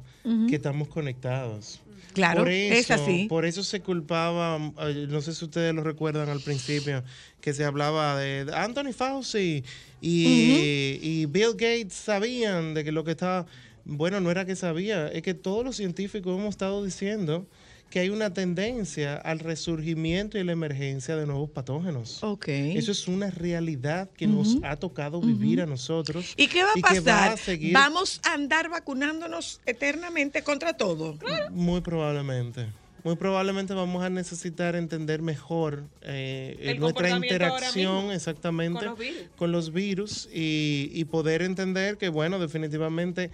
que 0.49 0.57
estamos 0.57 0.89
conectados. 0.89 1.81
Claro, 2.15 2.41
Por 2.41 2.49
es 2.53 2.91
eso- 2.91 2.95
así. 2.95 3.27
Por 3.29 3.45
eso 3.45 3.63
se 3.63 3.81
culpaba, 3.81 4.59
eh, 4.81 5.07
no 5.09 5.21
sé 5.21 5.35
si 5.35 5.45
ustedes 5.45 5.75
lo 5.75 5.83
recuerdan 5.83 6.29
al 6.29 6.41
principio, 6.41 7.05
que 7.41 7.53
se 7.55 7.65
hablaba 7.65 8.19
de 8.19 8.47
Anthony 8.55 8.93
Fauci 8.93 9.63
y, 10.01 10.99
y 11.03 11.27
Bill 11.27 11.53
Gates 11.53 11.93
sabían 11.95 12.75
de 12.75 12.85
que 12.85 12.93
lo 12.93 13.05
que 13.05 13.13
estaba, 13.13 13.47
bueno, 13.85 14.21
no 14.21 14.31
era 14.31 14.45
que 14.45 14.57
sabía, 14.57 15.09
es 15.09 15.23
que 15.23 15.35
todos 15.35 15.65
los 15.65 15.77
científicos 15.77 16.37
hemos 16.39 16.51
estado 16.51 16.85
diciendo 16.85 17.47
que 17.91 18.01
hay 18.01 18.11
una 18.11 18.35
tendencia 18.35 19.17
al 19.17 19.39
resurgimiento 19.39 20.39
y 20.39 20.45
la 20.45 20.53
emergencia 20.53 21.17
de 21.17 21.27
nuevos 21.27 21.49
patógenos. 21.51 22.23
Ok. 22.23 22.49
Eso 22.49 22.93
es 22.93 23.09
una 23.09 23.31
realidad 23.31 24.11
que 24.17 24.27
nos 24.27 24.59
ha 24.63 24.77
tocado 24.77 25.21
vivir 25.21 25.63
a 25.63 25.67
nosotros. 25.67 26.35
¿Y 26.37 26.49
qué 26.49 26.63
va 26.63 26.71
a 26.71 26.75
va 26.81 26.89
pasar? 26.89 27.33
a 27.33 27.37
seguir- 27.39 27.73
Vamos 27.73 28.21
a 28.25 28.35
andar 28.35 28.69
vacunándonos 28.69 29.61
eternamente 29.65 30.43
contra 30.43 30.75
todo. 30.77 31.17
Muy 31.51 31.81
probablemente. 31.81 32.67
Muy 33.05 33.15
probablemente 33.17 33.73
vamos 33.75 34.03
a 34.05 34.11
necesitar 34.11 34.75
entender 34.75 35.23
mejor 35.23 35.85
eh, 36.03 36.57
El 36.61 36.81
nuestra 36.81 37.09
interacción 37.17 38.11
exactamente 38.11 38.81
con 38.81 38.89
los 38.91 38.99
virus. 38.99 39.23
con 39.37 39.53
los 39.53 39.73
virus 39.73 40.29
y, 40.35 40.91
y 40.93 41.05
poder 41.05 41.41
entender 41.43 41.97
que, 41.97 42.09
bueno, 42.11 42.39
definitivamente, 42.39 43.31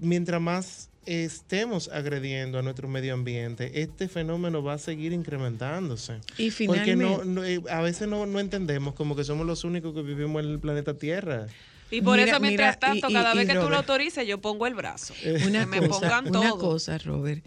mientras 0.00 0.40
más 0.40 0.88
estemos 1.06 1.88
agrediendo 1.88 2.58
a 2.58 2.62
nuestro 2.62 2.88
medio 2.88 3.14
ambiente, 3.14 3.80
este 3.82 4.08
fenómeno 4.08 4.62
va 4.62 4.74
a 4.74 4.78
seguir 4.78 5.12
incrementándose. 5.12 6.20
Y 6.38 6.50
Porque 6.50 6.94
no, 6.96 7.18
finalmente- 7.20 7.26
no, 7.26 7.44
eh, 7.44 7.60
a 7.74 7.80
veces 7.82 8.08
no, 8.08 8.26
no 8.26 8.40
entendemos 8.40 8.94
como 8.94 9.16
que 9.16 9.24
somos 9.24 9.46
los 9.46 9.64
únicos 9.64 9.94
que 9.94 10.02
vivimos 10.02 10.42
en 10.44 10.50
el 10.50 10.58
planeta 10.60 10.94
Tierra. 10.94 11.46
Y 11.90 12.00
por 12.00 12.18
Mira, 12.18 12.30
eso, 12.32 12.40
mientras 12.40 12.76
mira, 12.76 12.78
tanto, 12.80 13.10
y- 13.10 13.12
cada 13.12 13.34
y 13.34 13.38
vez 13.38 13.48
que 13.48 13.54
tú 13.58 13.68
lo 13.68 13.76
autorices, 13.76 14.26
yo 14.26 14.40
pongo 14.40 14.66
el 14.66 14.74
brazo. 14.74 15.12
Una 15.46 15.60
que 15.60 15.66
me 15.80 15.88
cosa, 15.88 16.00
pongan 16.00 16.28
una 16.28 16.50
todo. 16.50 16.58
cosa, 16.58 16.96
Robert. 16.98 17.44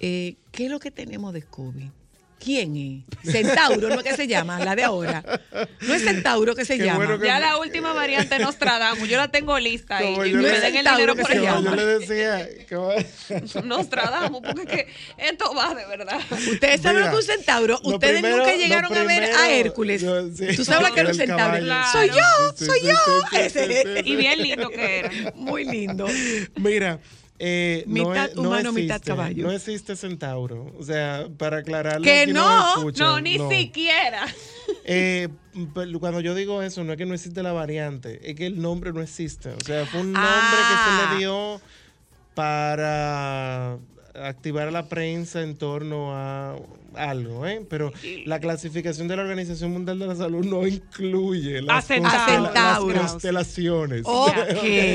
Eh, 0.00 0.36
¿Qué 0.52 0.66
es 0.66 0.70
lo 0.70 0.78
que 0.78 0.90
tenemos 0.92 1.32
de 1.32 1.42
COVID? 1.42 1.88
¿Quién 2.42 3.04
es? 3.24 3.32
Centauro, 3.32 3.88
¿no 3.88 3.96
es 3.96 4.02
que 4.04 4.14
se 4.16 4.26
llama? 4.28 4.58
La 4.60 4.76
de 4.76 4.84
ahora. 4.84 5.24
No 5.80 5.94
es 5.94 6.04
Centauro 6.04 6.54
que 6.54 6.64
se 6.64 6.78
Qué 6.78 6.84
llama. 6.84 6.98
bueno 7.04 7.18
que- 7.18 7.26
Ya 7.26 7.40
la 7.40 7.56
última 7.58 7.92
variante 7.92 8.38
Nostradamus, 8.38 9.08
yo 9.08 9.16
la 9.16 9.28
tengo 9.28 9.58
lista 9.58 10.02
Y 10.04 10.16
me 10.16 10.28
le- 10.28 10.60
den 10.60 10.76
el 10.76 10.84
dinero 10.84 11.14
que 11.16 11.22
por. 11.22 11.36
Como 11.36 11.62
yo 11.62 11.74
le 11.74 11.86
decía, 11.86 12.48
como- 12.68 12.92
Nostradamus, 13.64 14.40
porque 14.42 14.62
es 14.62 14.68
que 14.68 14.86
esto 15.28 15.52
va 15.54 15.74
de 15.74 15.84
verdad. 15.86 16.20
Ustedes 16.30 16.80
saben 16.80 17.00
lo 17.02 17.10
que 17.10 17.18
es 17.18 17.28
un 17.28 17.34
centauro. 17.34 17.80
Ustedes 17.82 18.20
primero- 18.20 18.38
nunca 18.38 18.54
llegaron 18.54 18.96
a 18.96 19.02
ver 19.04 19.24
a 19.24 19.50
Hércules. 19.50 20.00
yo- 20.02 20.28
sí. 20.34 20.46
Tú 20.56 20.64
sabes 20.64 20.88
lo 20.88 20.94
que 20.94 21.00
era 21.00 21.08
un 21.10 21.20
El 21.20 21.26
centauro. 21.26 21.66
Soy 21.92 22.08
yo, 22.08 22.54
soy 22.56 22.80
sí, 22.80 22.86
yo. 22.86 22.94
sí, 22.94 23.10
sí, 23.30 23.36
Ese 23.40 23.66
sí, 23.66 23.72
es. 23.72 23.82
sí, 23.82 23.88
sí. 24.04 24.10
Y 24.12 24.16
bien 24.16 24.42
lindo 24.42 24.70
que 24.70 24.98
era. 25.00 25.10
Muy 25.34 25.64
lindo. 25.64 26.06
Mira, 26.56 27.00
Eh, 27.40 27.84
no 27.86 28.08
Mitad 28.10 28.32
no 28.34 28.42
humano, 28.42 28.72
mitad 28.72 28.96
existe, 28.96 29.10
caballo. 29.12 29.44
No 29.46 29.52
existe 29.52 29.94
centauro. 29.96 30.72
O 30.78 30.82
sea, 30.82 31.28
para 31.38 31.58
aclararle. 31.58 32.04
Que 32.04 32.26
no, 32.32 32.76
escucha, 32.76 33.04
No, 33.04 33.20
ni 33.20 33.38
no. 33.38 33.48
siquiera. 33.48 34.26
Eh, 34.84 35.28
pero 35.74 36.00
cuando 36.00 36.20
yo 36.20 36.34
digo 36.34 36.62
eso, 36.62 36.82
no 36.84 36.92
es 36.92 36.98
que 36.98 37.06
no 37.06 37.14
existe 37.14 37.42
la 37.42 37.52
variante, 37.52 38.28
es 38.28 38.34
que 38.34 38.46
el 38.46 38.60
nombre 38.60 38.92
no 38.92 39.00
existe. 39.02 39.50
O 39.50 39.60
sea, 39.64 39.86
fue 39.86 40.00
un 40.00 40.12
nombre 40.12 40.22
que 40.30 40.74
se 40.74 40.90
Ah. 40.90 41.10
le 41.12 41.18
dio 41.18 41.60
para 42.34 43.78
activar 44.14 44.68
a 44.68 44.70
la 44.70 44.88
prensa 44.88 45.42
en 45.42 45.56
torno 45.56 46.14
a 46.14 46.56
algo, 46.98 47.46
¿eh? 47.46 47.64
Pero 47.68 47.92
la 48.26 48.40
clasificación 48.40 49.08
de 49.08 49.16
la 49.16 49.22
Organización 49.22 49.72
Mundial 49.72 49.98
de 49.98 50.06
la 50.06 50.16
Salud 50.16 50.44
no 50.44 50.66
incluye 50.66 51.62
las, 51.62 51.88
las 51.88 52.78
constelaciones. 52.80 54.02
Ok. 54.06 54.34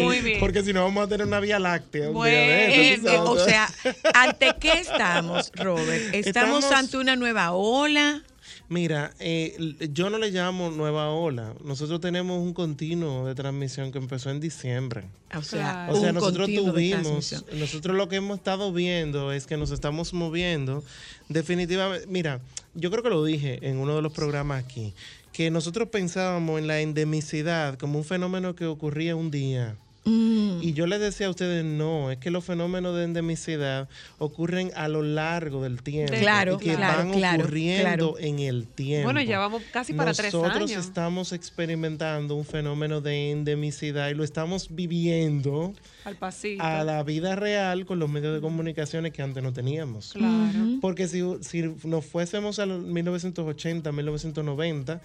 Muy 0.02 0.20
bien. 0.20 0.40
Porque 0.40 0.64
si 0.64 0.74
no 0.74 0.84
vamos 0.84 1.06
a 1.06 1.08
tener 1.08 1.26
una 1.28 1.40
vía 1.40 1.60
láctea. 1.60 2.08
un 2.10 2.14
día 2.14 2.18
Bueno, 2.18 2.38
de 2.38 2.94
Eh, 2.94 2.94
eh, 3.04 3.18
o 3.20 3.38
sea, 3.40 3.70
¿ante 4.14 4.54
qué 4.60 4.74
estamos, 4.74 5.52
Robert? 5.56 5.86
¿Estamos, 6.14 6.64
Estamos- 6.64 6.72
ante 6.72 6.98
una 6.98 7.16
nueva 7.16 7.52
ola? 7.52 8.24
Mira, 8.70 9.14
eh, 9.20 9.78
yo 9.92 10.10
no 10.10 10.18
le 10.18 10.32
llamo 10.32 10.72
nueva 10.72 11.10
ola. 11.10 11.54
Nosotros 11.64 12.00
tenemos 12.00 12.42
un 12.42 12.54
continuo 12.54 13.26
de 13.28 13.36
transmisión 13.36 13.92
que 13.92 13.98
empezó 13.98 14.30
en 14.30 14.40
diciembre. 14.40 15.04
O 15.36 15.42
sea, 15.42 15.88
O 15.92 15.96
sea, 15.96 16.10
un 16.10 16.16
nosotros 16.16 16.48
tuvimos, 16.48 17.44
nosotros 17.54 17.96
lo 17.96 18.08
que 18.08 18.18
hemos 18.18 18.38
estado 18.38 18.72
viendo 18.72 19.32
es 19.32 19.46
que 19.46 19.58
nos 19.58 19.72
estamos 19.72 20.14
moviendo 20.14 20.84
definitivamente. 21.30 22.08
Mira, 22.08 22.40
yo 22.74 22.90
creo 22.90 23.04
que 23.04 23.10
lo 23.10 23.24
dije 23.24 23.60
en 23.62 23.78
uno 23.78 23.96
de 23.96 24.02
los 24.02 24.14
programas 24.14 24.64
aquí, 24.64 24.94
que 25.34 25.52
nosotros 25.52 25.90
pensábamos 25.90 26.60
en 26.60 26.68
la 26.68 26.80
endemicidad 26.80 27.78
como 27.78 28.00
un 28.00 28.06
fenómeno 28.06 28.56
que 28.56 28.66
ocurría 28.66 29.16
un 29.16 29.30
día. 29.30 29.76
Mm. 30.06 30.60
Y 30.62 30.74
yo 30.74 30.86
les 30.86 31.00
decía 31.00 31.28
a 31.28 31.30
ustedes, 31.30 31.64
no, 31.64 32.12
es 32.12 32.18
que 32.18 32.30
los 32.30 32.44
fenómenos 32.44 32.96
de 32.96 33.04
endemicidad 33.04 33.88
ocurren 34.18 34.72
a 34.76 34.88
lo 34.88 35.02
largo 35.02 35.64
del 35.64 35.82
tiempo. 35.82 36.14
Claro, 36.14 36.56
y 36.60 36.66
que 36.66 36.76
claro, 36.76 37.10
van 37.10 37.12
claro, 37.14 37.44
ocurriendo 37.44 38.14
claro. 38.14 38.16
en 38.20 38.40
el 38.40 38.68
tiempo. 38.68 39.06
Bueno, 39.06 39.22
ya 39.22 39.40
vamos 39.40 39.64
casi 39.72 39.94
para 39.94 40.14
tres 40.14 40.34
Nosotros 40.34 40.70
años. 40.72 40.86
estamos 40.86 41.32
experimentando 41.32 42.36
un 42.36 42.46
fenómeno 42.46 43.02
de 43.02 43.32
endemicidad 43.32 44.10
y 44.10 44.14
lo 44.14 44.24
estamos 44.24 44.76
viviendo 44.76 45.74
Al 46.04 46.16
pasito. 46.16 46.62
a 46.64 46.84
la 46.84 47.02
vida 47.04 47.36
real 47.36 47.86
con 47.86 48.00
los 48.00 48.10
medios 48.10 48.34
de 48.34 48.42
comunicaciones 48.42 49.14
que 49.14 49.22
antes 49.22 49.42
no 49.42 49.54
teníamos. 49.54 50.14
Claro. 50.14 50.60
Porque 50.82 51.08
si, 51.08 51.22
si 51.42 51.74
nos 51.84 52.06
fuésemos 52.06 52.60
a 52.60 52.66
los 52.66 52.82
1980, 52.82 53.92
1990, 53.92 55.02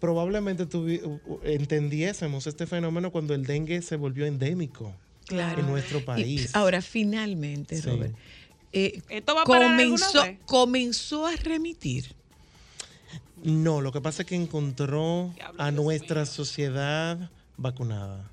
probablemente 0.00 0.66
entendiésemos 1.44 2.46
este 2.46 2.66
fenómeno 2.66 3.10
cuando 3.10 3.34
el 3.34 3.44
dengue 3.44 3.82
se 3.82 3.96
volvió 3.96 4.26
endémico 4.26 4.92
Claro. 5.26 5.60
en 5.60 5.66
nuestro 5.66 5.98
Y 5.98 6.02
país. 6.02 6.54
ahora, 6.54 6.80
finalmente, 6.82 7.80
Sí. 7.80 7.88
Robert, 7.88 8.14
eh, 8.72 9.00
¿Esto 9.08 9.34
va 9.34 9.44
comenzó, 9.44 10.22
vez? 10.22 10.38
comenzó 10.44 11.26
a 11.26 11.34
remitir. 11.36 12.14
No, 13.42 13.80
lo 13.80 13.92
que 13.92 14.00
pasa 14.00 14.22
es 14.22 14.28
que 14.28 14.34
encontró 14.34 15.32
Diablo, 15.34 15.62
a 15.62 15.70
Dios 15.70 15.82
nuestra 15.84 16.26
sociedad 16.26 17.30
vacunada. 17.56 18.30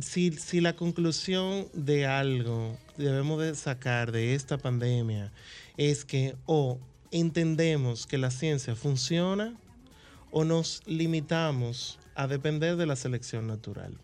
Si, 0.00 0.32
si 0.32 0.60
la 0.60 0.74
conclusión 0.76 1.66
de 1.72 2.06
algo 2.06 2.76
debemos 2.98 3.40
de 3.40 3.54
sacar 3.54 4.12
de 4.12 4.34
esta 4.34 4.58
pandemia 4.58 5.32
es 5.78 6.04
que 6.04 6.34
o 6.46 6.78
entendemos 7.10 8.06
que 8.06 8.18
la 8.18 8.30
ciencia 8.30 8.74
funciona 8.76 9.54
o 10.32 10.44
nos 10.44 10.82
limitamos 10.86 12.00
a 12.16 12.26
depender 12.26 12.76
de 12.76 12.86
la 12.86 12.96
selección 12.96 13.46
natural. 13.46 13.96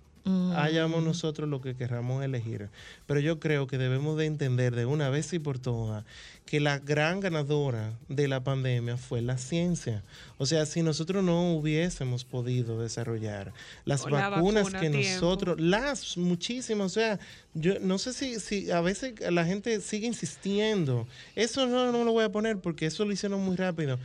Hayamos 0.56 1.02
nosotros 1.02 1.48
lo 1.48 1.62
que 1.62 1.74
querramos 1.74 2.22
elegir. 2.22 2.68
Pero 3.06 3.18
yo 3.18 3.40
creo 3.40 3.66
que 3.66 3.78
debemos 3.78 4.18
de 4.18 4.26
entender 4.26 4.76
de 4.76 4.84
una 4.84 5.08
vez 5.08 5.32
y 5.32 5.38
por 5.38 5.58
todas 5.58 6.04
que 6.44 6.60
la 6.60 6.78
gran 6.78 7.20
ganadora 7.20 7.92
de 8.08 8.28
la 8.28 8.42
pandemia 8.42 8.96
fue 8.96 9.22
la 9.22 9.38
ciencia. 9.38 10.02
O 10.38 10.46
sea, 10.46 10.66
si 10.66 10.82
nosotros 10.82 11.24
no 11.24 11.52
hubiésemos 11.52 12.24
podido 12.24 12.80
desarrollar 12.80 13.52
las 13.84 14.04
O 14.04 14.10
la 14.10 14.30
vacunas 14.30 14.64
vacuna 14.64 14.80
que 14.80 14.90
tiempo. 14.90 15.14
nosotros, 15.14 15.60
las 15.60 16.16
muchísimas, 16.16 16.86
o 16.86 16.94
sea, 16.94 17.18
yo 17.54 17.80
no 17.80 17.98
sé 17.98 18.12
si, 18.12 18.40
si 18.40 18.70
a 18.70 18.80
veces 18.80 19.14
la 19.30 19.44
gente 19.44 19.80
sigue 19.80 20.06
insistiendo. 20.06 21.06
Eso 21.36 21.66
no, 21.66 21.92
no 21.92 22.04
lo 22.04 22.12
voy 22.12 22.24
a 22.24 22.32
poner 22.32 22.58
porque 22.58 22.86
eso 22.86 23.04
lo 23.04 23.12
hicieron 23.12 23.40
muy 23.42 23.56
rápido. 23.56 23.98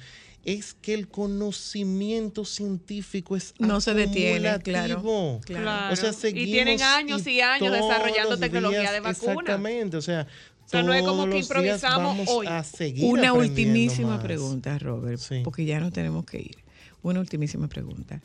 Es 0.45 0.73
que 0.73 0.93
el 0.93 1.07
conocimiento 1.07 2.43
científico 2.43 3.35
es 3.37 3.53
No 3.59 3.79
se 3.79 3.93
detiene, 3.93 4.39
claro, 4.59 4.61
claro. 5.01 5.41
Claro. 5.45 5.93
O 5.93 5.95
sea, 5.95 6.11
Y 6.29 6.33
tienen 6.45 6.81
años 6.81 7.25
y 7.27 7.39
años 7.39 7.71
desarrollando 7.71 8.37
tecnología 8.37 8.81
días- 8.81 8.91
de 8.91 8.99
vacuna. 8.99 9.31
Exactamente, 9.33 9.97
o 9.97 10.01
sea, 10.01 10.27
O 10.65 10.69
sea, 10.69 10.83
no 10.83 10.93
es 10.93 11.03
como 11.03 11.29
que 11.29 11.37
improvisamos 11.39 12.27
hoy. 12.29 12.47
a 12.47 12.63
seguir 12.63 13.05
Una 13.05 13.31
ultimísima 13.33 14.15
más. 14.17 14.23
pregunta, 14.23 14.77
Robert, 14.79 15.19
Sí. 15.19 15.41
porque 15.43 15.63
ya 15.65 15.79
nos 15.79 15.93
tenemos 15.93 16.25
que 16.25 16.39
ir. 16.39 16.57
Una 17.03 17.19
ultimísima 17.21 17.67
pregunta. 17.69 18.21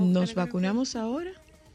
¿Nos 0.00 0.34
vacunamos 0.34 0.96
ahora 0.96 1.30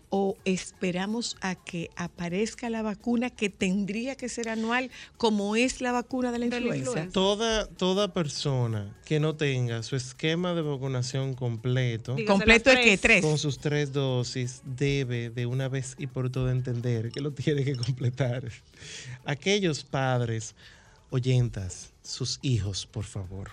o 0.09 0.37
esperamos 0.45 1.37
a 1.41 1.55
que 1.55 1.89
aparezca 1.95 2.69
la 2.69 2.81
vacuna 2.81 3.29
que 3.29 3.49
tendría 3.49 4.15
que 4.15 4.29
ser 4.29 4.49
anual 4.49 4.89
como 5.17 5.55
es 5.55 5.81
la 5.81 5.91
vacuna 5.91 6.31
de 6.31 6.39
la 6.39 6.45
De 6.47 6.59
la 6.61 6.75
influenza? 6.77 7.11
Toda, 7.11 7.67
toda 7.67 8.13
persona 8.13 8.95
que 9.05 9.19
no 9.19 9.35
tenga 9.35 9.83
su 9.83 9.95
esquema 9.95 10.53
de 10.53 10.61
vacunación 10.61 11.33
completo, 11.33 12.15
Dígase 12.15 12.31
¿Completo 12.31 12.71
es 12.71 12.79
que 12.79 12.97
tres? 12.97 13.21
con 13.23 13.37
sus 13.37 13.59
tres 13.59 13.93
dosis, 13.93 14.61
debe 14.65 15.29
de 15.29 15.45
una 15.45 15.67
vez 15.67 15.95
y 15.97 16.07
por 16.07 16.29
todo 16.29 16.49
entender 16.49 17.11
que 17.11 17.21
lo 17.21 17.31
tiene 17.31 17.63
que 17.63 17.75
completar. 17.75 18.43
Aquellos 19.25 19.83
padres, 19.83 20.55
oyentas, 21.09 21.91
sus 22.03 22.39
hijos, 22.41 22.85
por 22.85 23.05
favor. 23.05 23.49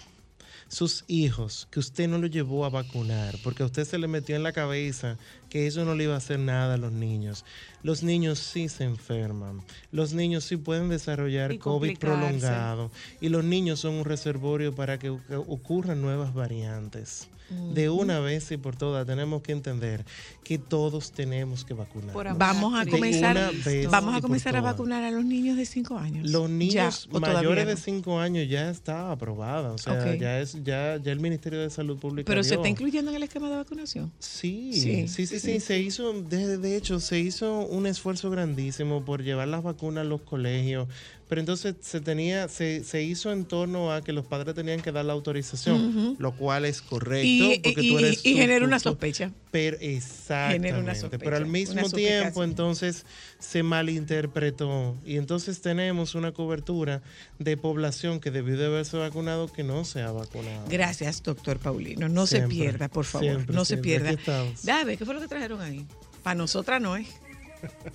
Sus 0.69 1.05
hijos, 1.07 1.69
que 1.71 1.79
usted 1.79 2.09
no 2.09 2.19
lo 2.19 2.27
llevó 2.27 2.65
a 2.65 2.71
vacunar, 2.71 3.37
porque 3.45 3.63
a 3.63 3.67
usted 3.67 3.85
se 3.85 3.99
le 3.99 4.09
metió 4.09 4.35
en 4.35 4.43
la 4.43 4.53
cabeza 4.53 5.17
que 5.49 5.67
eso 5.69 5.85
no 5.85 5.95
le 5.95 6.05
iba 6.05 6.15
a 6.15 6.19
hacer 6.19 6.41
nada 6.41 6.75
a 6.75 6.77
los 6.77 6.91
niños. 6.93 7.45
Los 7.85 8.03
niños 8.03 8.41
sí 8.41 8.69
se 8.69 8.83
enferman, 8.85 9.63
los 9.93 10.13
niños 10.13 10.43
sí 10.45 10.57
pueden 10.57 10.89
desarrollar 10.89 11.51
COVID 11.59 11.89
prolongado, 11.99 12.91
y 13.21 13.29
los 13.29 13.45
niños 13.45 13.79
son 13.81 13.95
un 13.95 14.05
reservorio 14.05 14.75
para 14.75 14.99
que 14.99 15.11
oc- 15.13 15.45
ocurran 15.47 16.03
nuevas 16.03 16.35
variantes. 16.35 17.29
De 17.75 17.89
una 17.91 18.19
vez 18.21 18.51
y 18.51 18.57
por 18.57 18.75
todas 18.77 19.07
tenemos 19.07 19.43
que 19.43 19.53
entender 19.53 20.05
que 20.43 20.59
todos 20.59 21.13
tenemos 21.13 21.65
que 21.65 21.75
vacunar. 21.75 22.15
Vamos 22.37 22.75
a 22.79 22.87
comenzar, 22.87 23.53
vamos 23.91 24.17
a 24.17 24.21
comenzar 24.21 24.57
a 24.57 24.61
vacunar 24.61 25.05
a 25.05 25.11
los 25.11 25.25
niños 25.25 25.57
de 25.57 25.65
5 25.67 25.99
años. 25.99 26.29
Los 26.29 26.51
niños 26.51 26.75
Ya, 26.75 26.89
¿o 27.17 27.21
todavía 27.21 27.35
mayores 27.39 27.65
no? 27.65 27.71
de 27.71 27.77
5 27.77 28.19
años 28.19 28.49
ya 28.49 28.69
está 28.71 29.13
aprobada, 29.13 29.73
o 29.73 29.79
sea, 29.79 30.17
ya 30.17 30.41
es 30.41 30.63
ya 30.65 30.97
ya 30.97 31.13
el 31.13 31.21
Ministerio 31.21 31.61
de 31.61 31.71
Salud 31.71 31.99
Pública 31.99 32.27
Pero 32.27 32.43
se 32.43 32.55
está 32.55 32.69
incluyendo 32.69 33.11
en 33.11 33.17
el 33.17 33.23
esquema 33.23 33.49
de 33.49 33.57
vacunación. 33.57 34.13
Sí, 34.19 34.73
Sí, 34.73 35.09
sí, 35.09 35.09
sí, 35.09 35.27
sí, 35.27 35.39
sí. 35.41 35.61
se 35.61 35.79
hizo, 35.81 36.13
de, 36.13 36.59
de 36.59 36.77
hecho, 36.77 37.01
se 37.01 37.19
hizo 37.19 37.61
un 37.61 37.87
esfuerzo 37.87 38.31
grandísimo 38.31 39.05
por 39.05 39.23
llevar 39.23 39.49
las 39.49 39.63
vacunas 39.63 40.03
a 40.03 40.05
los 40.05 40.21
colegios, 40.23 40.89
pero 41.29 41.41
entonces 41.41 41.75
se 41.81 42.01
tenía, 42.01 42.49
se, 42.49 42.85
se 42.85 43.03
hizo 43.03 43.33
en 43.33 43.45
torno 43.47 43.93
a 43.93 44.03
que 44.03 44.13
los 44.13 44.25
padres 44.27 44.55
tenían 44.55 44.81
que 44.81 44.93
dar 44.93 45.05
la 45.05 45.13
autorización, 45.13 46.17
lo 46.19 46.33
cual 46.37 46.65
es 46.65 46.81
correcto, 46.83 47.27
Y, 47.27 47.61
porque 47.65 47.83
y- 47.83 47.91
tú 47.91 47.99
eres 47.99 48.25
y 48.27 48.35
genera 48.35 48.65
una 48.65 48.79
sospecha. 48.79 49.33
Pero 49.51 49.77
una 49.79 49.87
exactamente, 49.87 50.95
sospecha, 51.01 51.25
pero 51.25 51.37
al 51.37 51.47
mismo 51.47 51.89
tiempo 51.91 52.45
entonces 52.45 53.07
se 53.39 53.63
malinterpretó 53.63 54.97
y 55.05 55.17
entonces 55.17 55.61
tenemos 55.63 56.15
una 56.15 56.33
cobertura 56.33 57.03
de 57.39 57.57
población 57.57 58.21
que 58.21 58.31
debió 58.31 58.57
de 58.57 58.67
haberse 58.67 58.97
vacunado 58.97 59.51
que 59.53 59.63
no 59.65 59.85
se 59.85 60.03
ha 60.03 60.13
vacunado. 60.13 60.65
Gracias, 60.69 61.23
doctor 61.23 61.59
Paulino. 61.59 62.09
No 62.09 62.27
se 62.27 62.43
pierda, 62.43 62.89
por 62.89 63.05
favor. 63.05 63.27
siempre, 63.29 63.55
no 63.55 63.65
se 63.65 63.79
pierda. 63.79 64.15
Dame, 64.63 64.97
¿qué 64.97 65.05
fue 65.05 65.15
lo 65.15 65.21
que 65.21 65.29
trajeron 65.29 65.61
ahí? 65.61 65.87
Para 66.23 66.35
nosotras 66.37 66.81
no 66.81 66.97
es. 66.97 67.09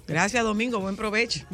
Gracias, 0.07 0.43
Domingo. 0.43 0.79
Buen 0.79 0.95
provecho. 0.95 1.45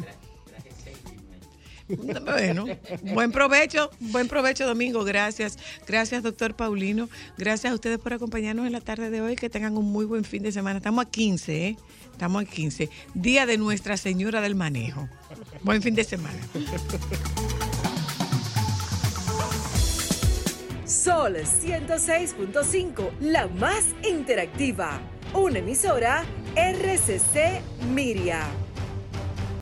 Bueno, 1.88 2.66
buen 3.14 3.32
provecho, 3.32 3.90
buen 3.98 4.28
provecho, 4.28 4.66
Domingo. 4.66 5.04
Gracias. 5.04 5.58
Gracias, 5.86 6.22
doctor 6.22 6.54
Paulino. 6.54 7.08
Gracias 7.36 7.72
a 7.72 7.74
ustedes 7.74 7.98
por 7.98 8.12
acompañarnos 8.12 8.66
en 8.66 8.72
la 8.72 8.80
tarde 8.80 9.10
de 9.10 9.20
hoy. 9.20 9.36
Que 9.36 9.48
tengan 9.48 9.76
un 9.76 9.90
muy 9.90 10.04
buen 10.04 10.24
fin 10.24 10.42
de 10.42 10.52
semana. 10.52 10.78
Estamos 10.78 11.06
a 11.06 11.10
15, 11.10 11.66
¿eh? 11.66 11.76
Estamos 12.12 12.42
a 12.42 12.44
15. 12.44 12.90
Día 13.14 13.46
de 13.46 13.56
Nuestra 13.56 13.96
Señora 13.96 14.40
del 14.40 14.54
Manejo. 14.54 15.08
Buen 15.62 15.82
fin 15.82 15.94
de 15.94 16.04
semana. 16.04 16.38
Sol 20.84 21.36
106.5, 21.36 23.10
la 23.20 23.46
más 23.46 23.84
interactiva. 24.02 25.00
Una 25.34 25.58
emisora 25.58 26.24
RCC 26.56 27.60
Miria. 27.92 28.46